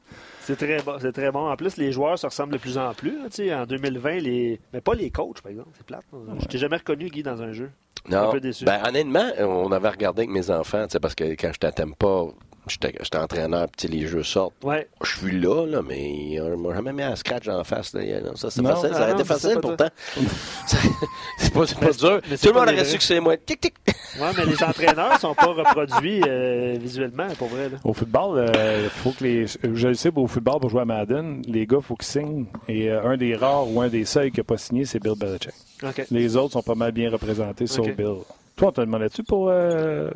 C'est 0.47 0.55
très 0.55 0.81
bon. 0.81 0.97
C'est 1.01 1.11
très 1.11 1.33
bon. 1.33 1.51
En 1.51 1.57
plus, 1.57 1.77
les 1.77 1.91
joueurs 1.91 2.17
se 2.17 2.27
ressemblent 2.27 2.53
de 2.53 2.59
plus 2.59 2.79
en 2.79 2.95
plus. 2.95 3.19
en 3.53 3.67
2020, 3.67 4.21
les... 4.21 4.61
mais 4.73 4.81
pas 4.81 4.95
les 4.95 5.11
coachs, 5.11 5.41
par 5.41 5.51
exemple. 5.51 5.71
C'est 5.77 5.85
plate. 5.85 6.05
Je 6.39 6.47
t'ai 6.47 6.59
jamais 6.59 6.77
reconnu, 6.77 7.09
Guy, 7.09 7.25
dans 7.25 7.43
un 7.43 7.53
jeu. 7.53 7.73
Non. 8.09 8.29
Un 8.29 8.33
peu 8.33 8.39
déçu. 8.39 8.65
Ben, 8.65 8.81
honnêtement, 8.87 9.29
on 9.41 9.73
avait 9.73 9.89
regardé 9.89 10.21
avec 10.21 10.31
mes 10.31 10.49
enfants, 10.51 10.87
parce 11.03 11.17
que 11.17 11.25
quand 11.33 11.51
je 11.53 11.59
t'aime 11.59 11.97
pas, 11.97 12.27
J'étais 12.69 13.17
entraîneur, 13.17 13.69
puis 13.77 13.87
les 13.89 14.07
jeux 14.07 14.25
sortent. 14.25 14.55
Ouais. 14.65 14.89
Je 15.03 15.17
suis 15.17 15.41
là, 15.41 15.67
là, 15.67 15.83
mais 15.83 16.41
on 16.41 16.57
m'a 16.57 16.75
jamais 16.75 16.93
mis 16.93 17.03
un 17.03 17.15
scratch 17.15 17.47
en 17.47 17.63
face. 17.63 17.93
Là. 17.95 18.03
Ça, 18.35 18.51
c'est 18.51 18.63
facile. 18.63 18.91
ça 18.93 19.03
aurait 19.03 19.13
été 19.13 19.25
facile 19.25 19.59
pourtant. 19.61 19.89
c'est 21.39 21.53
pas, 21.53 21.65
pas 21.65 21.93
dur. 21.93 22.21
Tout 22.23 22.49
le 22.49 22.53
monde 22.53 22.69
aurait 22.69 22.85
su 22.85 22.99
que 22.99 23.05
c'est 23.05 23.21
moi. 23.21 23.37
Tic, 23.37 23.61
tic. 23.61 23.75
Ouais, 24.21 24.31
mais 24.37 24.47
les 24.47 24.63
entraîneurs 24.63 25.15
ne 25.15 25.19
sont 25.19 25.35
pas 25.35 25.47
reproduits 25.47 26.23
euh, 26.27 26.77
visuellement, 26.81 27.29
pour 27.39 27.49
vrai. 27.49 27.69
Là. 27.69 27.77
Au 27.85 27.93
football, 27.93 28.39
euh, 28.39 28.89
faut 28.89 29.13
que 29.13 29.23
les. 29.23 29.47
Je 29.47 29.89
le 29.89 29.95
sais, 29.95 30.11
au 30.15 30.27
football, 30.27 30.59
pour 30.61 30.71
jouer 30.71 30.83
à 30.83 30.85
Madden, 30.85 31.43
les 31.47 31.67
gars, 31.67 31.79
il 31.79 31.85
faut 31.85 31.95
qu'ils 31.95 32.07
signent. 32.07 32.47
Et 32.69 32.91
euh, 32.91 33.05
un 33.05 33.17
des 33.17 33.37
rares 33.37 33.71
ou 33.71 33.81
un 33.81 33.89
des 33.89 34.05
seuls 34.05 34.33
qui 34.33 34.41
n'a 34.41 34.45
pas 34.45 34.59
signé, 34.59 34.85
c'est 34.85 34.99
Bill 34.99 35.15
Belichick. 35.17 35.53
Les 36.11 36.37
autres 36.37 36.55
sont 36.55 36.63
pas 36.63 36.75
mal 36.75 36.91
bien 36.91 37.11
représentés, 37.11 37.67
sauf 37.67 37.87
Bill. 37.95 38.17
Toi, 38.57 38.69
on 38.69 38.73
te 38.73 38.81
demandait-tu 38.81 39.23
pour 39.23 39.53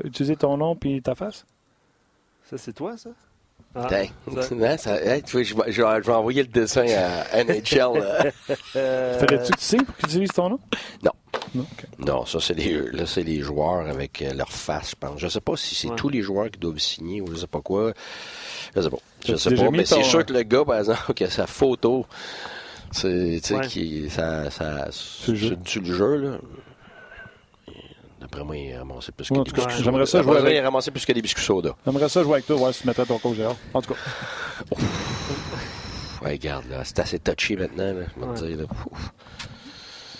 utiliser 0.05 0.35
ton 0.35 0.57
nom 0.57 0.75
puis 0.75 1.01
ta 1.03 1.15
face? 1.15 1.45
Ça, 2.51 2.59
c'est 2.59 2.73
toi, 2.73 2.97
ça? 2.97 3.11
Ah, 3.77 3.89
ça. 3.89 4.97
je, 4.99 6.03
vais, 6.03 6.13
envoyer 6.13 6.43
le 6.43 6.49
dessin 6.49 6.85
à 6.85 7.45
NHL. 7.45 8.03
Fallait-tu 8.73 9.53
que 9.53 9.57
tu 9.57 9.65
signes 9.65 9.85
pour 9.85 9.97
qu'ils 9.97 10.09
utilisent 10.09 10.33
ton 10.33 10.49
nom? 10.49 10.59
Non. 11.05 11.13
Non, 12.01 12.27
ça, 12.27 12.41
c'est 12.41 12.55
les, 12.55 12.91
là, 12.91 13.07
c'est 13.07 13.23
les 13.23 13.41
joueurs 13.41 13.87
avec 13.87 14.21
euh, 14.23 14.35
leur 14.35 14.51
face, 14.51 14.91
je 14.91 14.97
pense. 14.97 15.21
Je 15.21 15.29
sais 15.29 15.41
pas 15.41 15.57
si 15.57 15.77
c'est 15.77 15.95
tous 15.95 16.09
les 16.09 16.23
joueurs 16.23 16.51
qui 16.51 16.59
doivent 16.59 16.79
signer 16.79 17.21
ou 17.21 17.33
je 17.33 17.37
sais 17.37 17.47
pas 17.47 17.61
quoi. 17.61 17.93
Je 18.75 18.81
sais 18.81 18.91
pas. 18.91 18.99
Je 19.25 19.37
sais 19.37 19.55
pas, 19.55 19.71
mais 19.71 19.85
c'est 19.85 20.03
sûr 20.03 20.27
que 20.27 20.33
le 20.33 20.43
gars, 20.43 20.65
par 20.65 20.79
exemple, 20.79 21.15
qui 21.15 21.23
a 21.23 21.31
sa 21.31 21.47
photo, 21.47 22.05
c'est, 22.91 23.41
tu 23.45 23.55
sais, 23.55 23.61
qui, 23.61 24.11
ça, 24.11 24.51
ça, 24.51 24.89
c'est 24.91 25.31
le 25.33 25.85
jeu, 25.85 26.17
là? 26.17 26.39
Après 28.23 28.45
moi, 28.45 28.57
il 28.57 28.73
a 28.75 28.81
ramassé 28.81 29.13
plus 29.13 29.29
que 29.29 29.35
des 29.35 29.51
biscuits 29.51 29.83
J'aimerais 29.83 30.07
ça 30.07 30.23
jouer 30.23 30.37
avec... 30.37 30.55
Il 30.55 30.59
a 30.59 30.63
ramassé 30.65 30.91
plus 30.91 31.05
que 31.05 31.13
des 31.13 31.23
biscuits 31.23 31.43
soda. 31.43 31.75
J'aimerais 31.85 32.09
ça 32.09 32.23
jouer 32.23 32.35
avec 32.35 32.47
toi, 32.47 32.57
voir 32.57 32.75
si 32.75 32.83
tu 32.83 32.87
mettrais 32.87 33.07
ton 33.07 33.19
coach 33.19 33.37
Gérard. 33.37 33.57
En 33.73 33.81
tout 33.81 33.95
cas. 33.95 34.01
ouais, 36.23 36.33
regarde, 36.33 36.67
là, 36.69 36.85
c'est 36.85 36.99
assez 36.99 37.19
touchy 37.19 37.57
maintenant, 37.57 37.93
là, 37.93 38.03
je 38.17 38.27
vais 38.27 38.35
te 38.35 38.47
dire. 38.47 38.59
Là. 38.59 38.65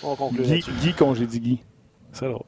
On 0.03 0.15
conclut 0.15 0.43
Guy, 0.43 0.63
Guy 0.81 0.93
congédie 0.93 1.39
Guy. 1.39 1.63
C'est 2.11 2.25
drôle. 2.25 2.41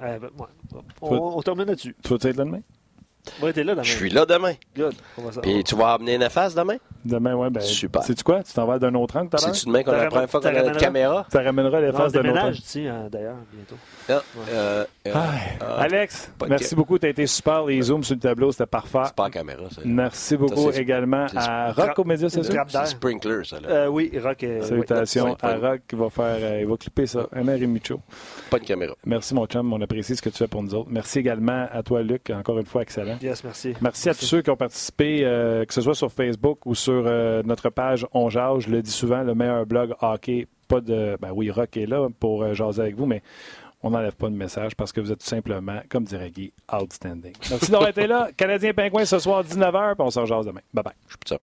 Euh, 0.00 0.18
ben, 0.18 0.30
ouais. 0.38 0.80
on, 1.00 1.38
on 1.38 1.42
termine 1.42 1.66
là-dessus. 1.66 1.96
Tu 2.02 2.08
vas 2.08 2.16
être 2.16 2.36
là 2.36 2.44
demain? 2.44 2.60
Ouais, 3.42 3.52
t'es 3.52 3.64
là 3.64 3.72
demain. 3.72 3.82
Je 3.82 3.92
suis 3.92 4.10
là 4.10 4.26
demain. 4.26 4.54
Good. 4.76 4.94
Puis 5.42 5.64
tu 5.64 5.74
vas 5.76 5.92
amener 5.92 6.14
une 6.14 6.28
face 6.30 6.54
demain? 6.54 6.76
Demain, 7.04 7.34
oui. 7.34 7.48
Ben, 7.50 7.60
Super. 7.60 8.02
Sais-tu 8.02 8.24
quoi? 8.24 8.42
Tu 8.42 8.52
t'en 8.52 8.66
vas 8.66 8.78
d'un 8.78 8.94
autre 8.94 9.16
angle? 9.16 9.30
C'est-tu 9.36 9.66
demain 9.66 9.82
qu'on 9.82 9.92
a 9.92 10.04
la 10.04 10.06
première 10.08 10.28
fois 10.30 10.40
qu'on 10.40 10.48
a 10.48 10.62
notre 10.62 10.78
caméra? 10.78 11.26
Ça 11.32 11.42
ramènera 11.42 11.80
les 11.80 11.92
faces 11.92 12.12
d'un 12.12 12.28
autre 12.28 12.44
angle. 12.44 12.56
ici, 12.56 12.86
hein, 12.86 13.08
d'ailleurs, 13.10 13.36
bientôt? 13.52 13.76
Ah, 14.08 14.22
euh, 14.50 14.84
euh, 15.06 15.12
euh, 15.14 15.78
Alex, 15.78 16.32
merci 16.48 16.74
beaucoup. 16.74 16.98
Tu 16.98 17.06
as 17.06 17.10
été 17.10 17.26
super. 17.26 17.66
Les 17.66 17.82
zooms 17.82 18.02
sur 18.02 18.14
le 18.14 18.20
tableau, 18.20 18.50
c'était 18.52 18.66
parfait. 18.66 18.98
C'est 19.04 19.14
pas 19.14 19.24
la 19.24 19.30
caméra, 19.30 19.62
ça. 19.70 19.82
Merci 19.84 20.36
beaucoup 20.36 20.70
également 20.70 21.26
à 21.36 21.72
Rock 21.72 21.98
aux 21.98 22.04
médias, 22.04 22.28
c'est 22.28 22.42
ça? 22.42 22.64
C'est 22.68 22.86
Sprinkler, 22.86 23.44
ça. 23.44 23.60
Là. 23.60 23.90
oui, 23.90 24.10
Rock. 24.22 24.44
Salutations 24.62 25.36
à 25.42 25.56
Rock 25.56 25.80
qui 25.88 25.96
va 25.96 26.10
faire, 26.10 26.60
il 26.60 26.66
va 26.66 26.76
clipper 26.76 27.06
ça. 27.06 27.26
MR 27.32 27.62
et 27.62 27.66
Micho. 27.66 28.00
Pas 28.50 28.58
de 28.58 28.64
caméra. 28.64 28.94
Merci, 29.04 29.34
mon 29.34 29.46
chum. 29.46 29.72
On 29.72 29.80
apprécie 29.80 30.16
ce 30.16 30.22
que 30.22 30.30
tu 30.30 30.38
fais 30.38 30.48
pour 30.48 30.62
nous 30.62 30.74
autres. 30.74 30.88
Merci 30.90 31.18
également 31.20 31.66
à 31.70 31.82
toi, 31.82 32.02
Luc. 32.02 32.30
Encore 32.30 32.58
une 32.58 32.66
fois, 32.66 32.82
excellent. 32.82 33.17
Yes, 33.22 33.42
merci. 33.44 33.74
Merci 33.80 34.08
à 34.08 34.14
tous 34.14 34.24
ceux 34.24 34.42
qui 34.42 34.50
ont 34.50 34.56
participé, 34.56 35.20
que 35.66 35.74
ce 35.74 35.80
soit 35.80 35.94
sur 35.94 36.12
Facebook 36.12 36.66
ou 36.66 36.74
sur 36.74 37.02
notre 37.44 37.70
page 37.70 38.06
On 38.12 38.28
Jage. 38.28 38.64
Je 38.64 38.70
le 38.70 38.82
dis 38.82 38.90
souvent, 38.90 39.22
le 39.22 39.34
meilleur 39.34 39.66
blog 39.66 39.94
hockey. 40.00 40.46
Pas 40.68 40.80
de. 40.80 41.16
Ben 41.20 41.30
oui, 41.34 41.50
Rock 41.50 41.76
est 41.78 41.86
là 41.86 42.08
pour 42.20 42.52
jaser 42.54 42.82
avec 42.82 42.94
vous, 42.94 43.06
mais 43.06 43.22
on 43.82 43.90
n'enlève 43.90 44.16
pas 44.16 44.28
de 44.28 44.34
message 44.34 44.74
parce 44.76 44.92
que 44.92 45.00
vous 45.00 45.10
êtes 45.12 45.20
tout 45.20 45.26
simplement, 45.26 45.80
comme 45.88 46.04
dirait 46.04 46.30
Guy, 46.30 46.52
outstanding. 46.72 47.32
Merci 47.48 47.70
d'avoir 47.70 47.88
été 47.88 48.06
là. 48.06 48.28
Canadien 48.36 48.74
Pingouin 48.74 49.04
ce 49.04 49.18
soir, 49.18 49.42
19h, 49.44 49.94
puis 49.94 50.04
on 50.04 50.10
se 50.10 50.20
rejase 50.20 50.46
demain. 50.46 50.60
Bye 50.74 50.84
bye. 50.84 51.38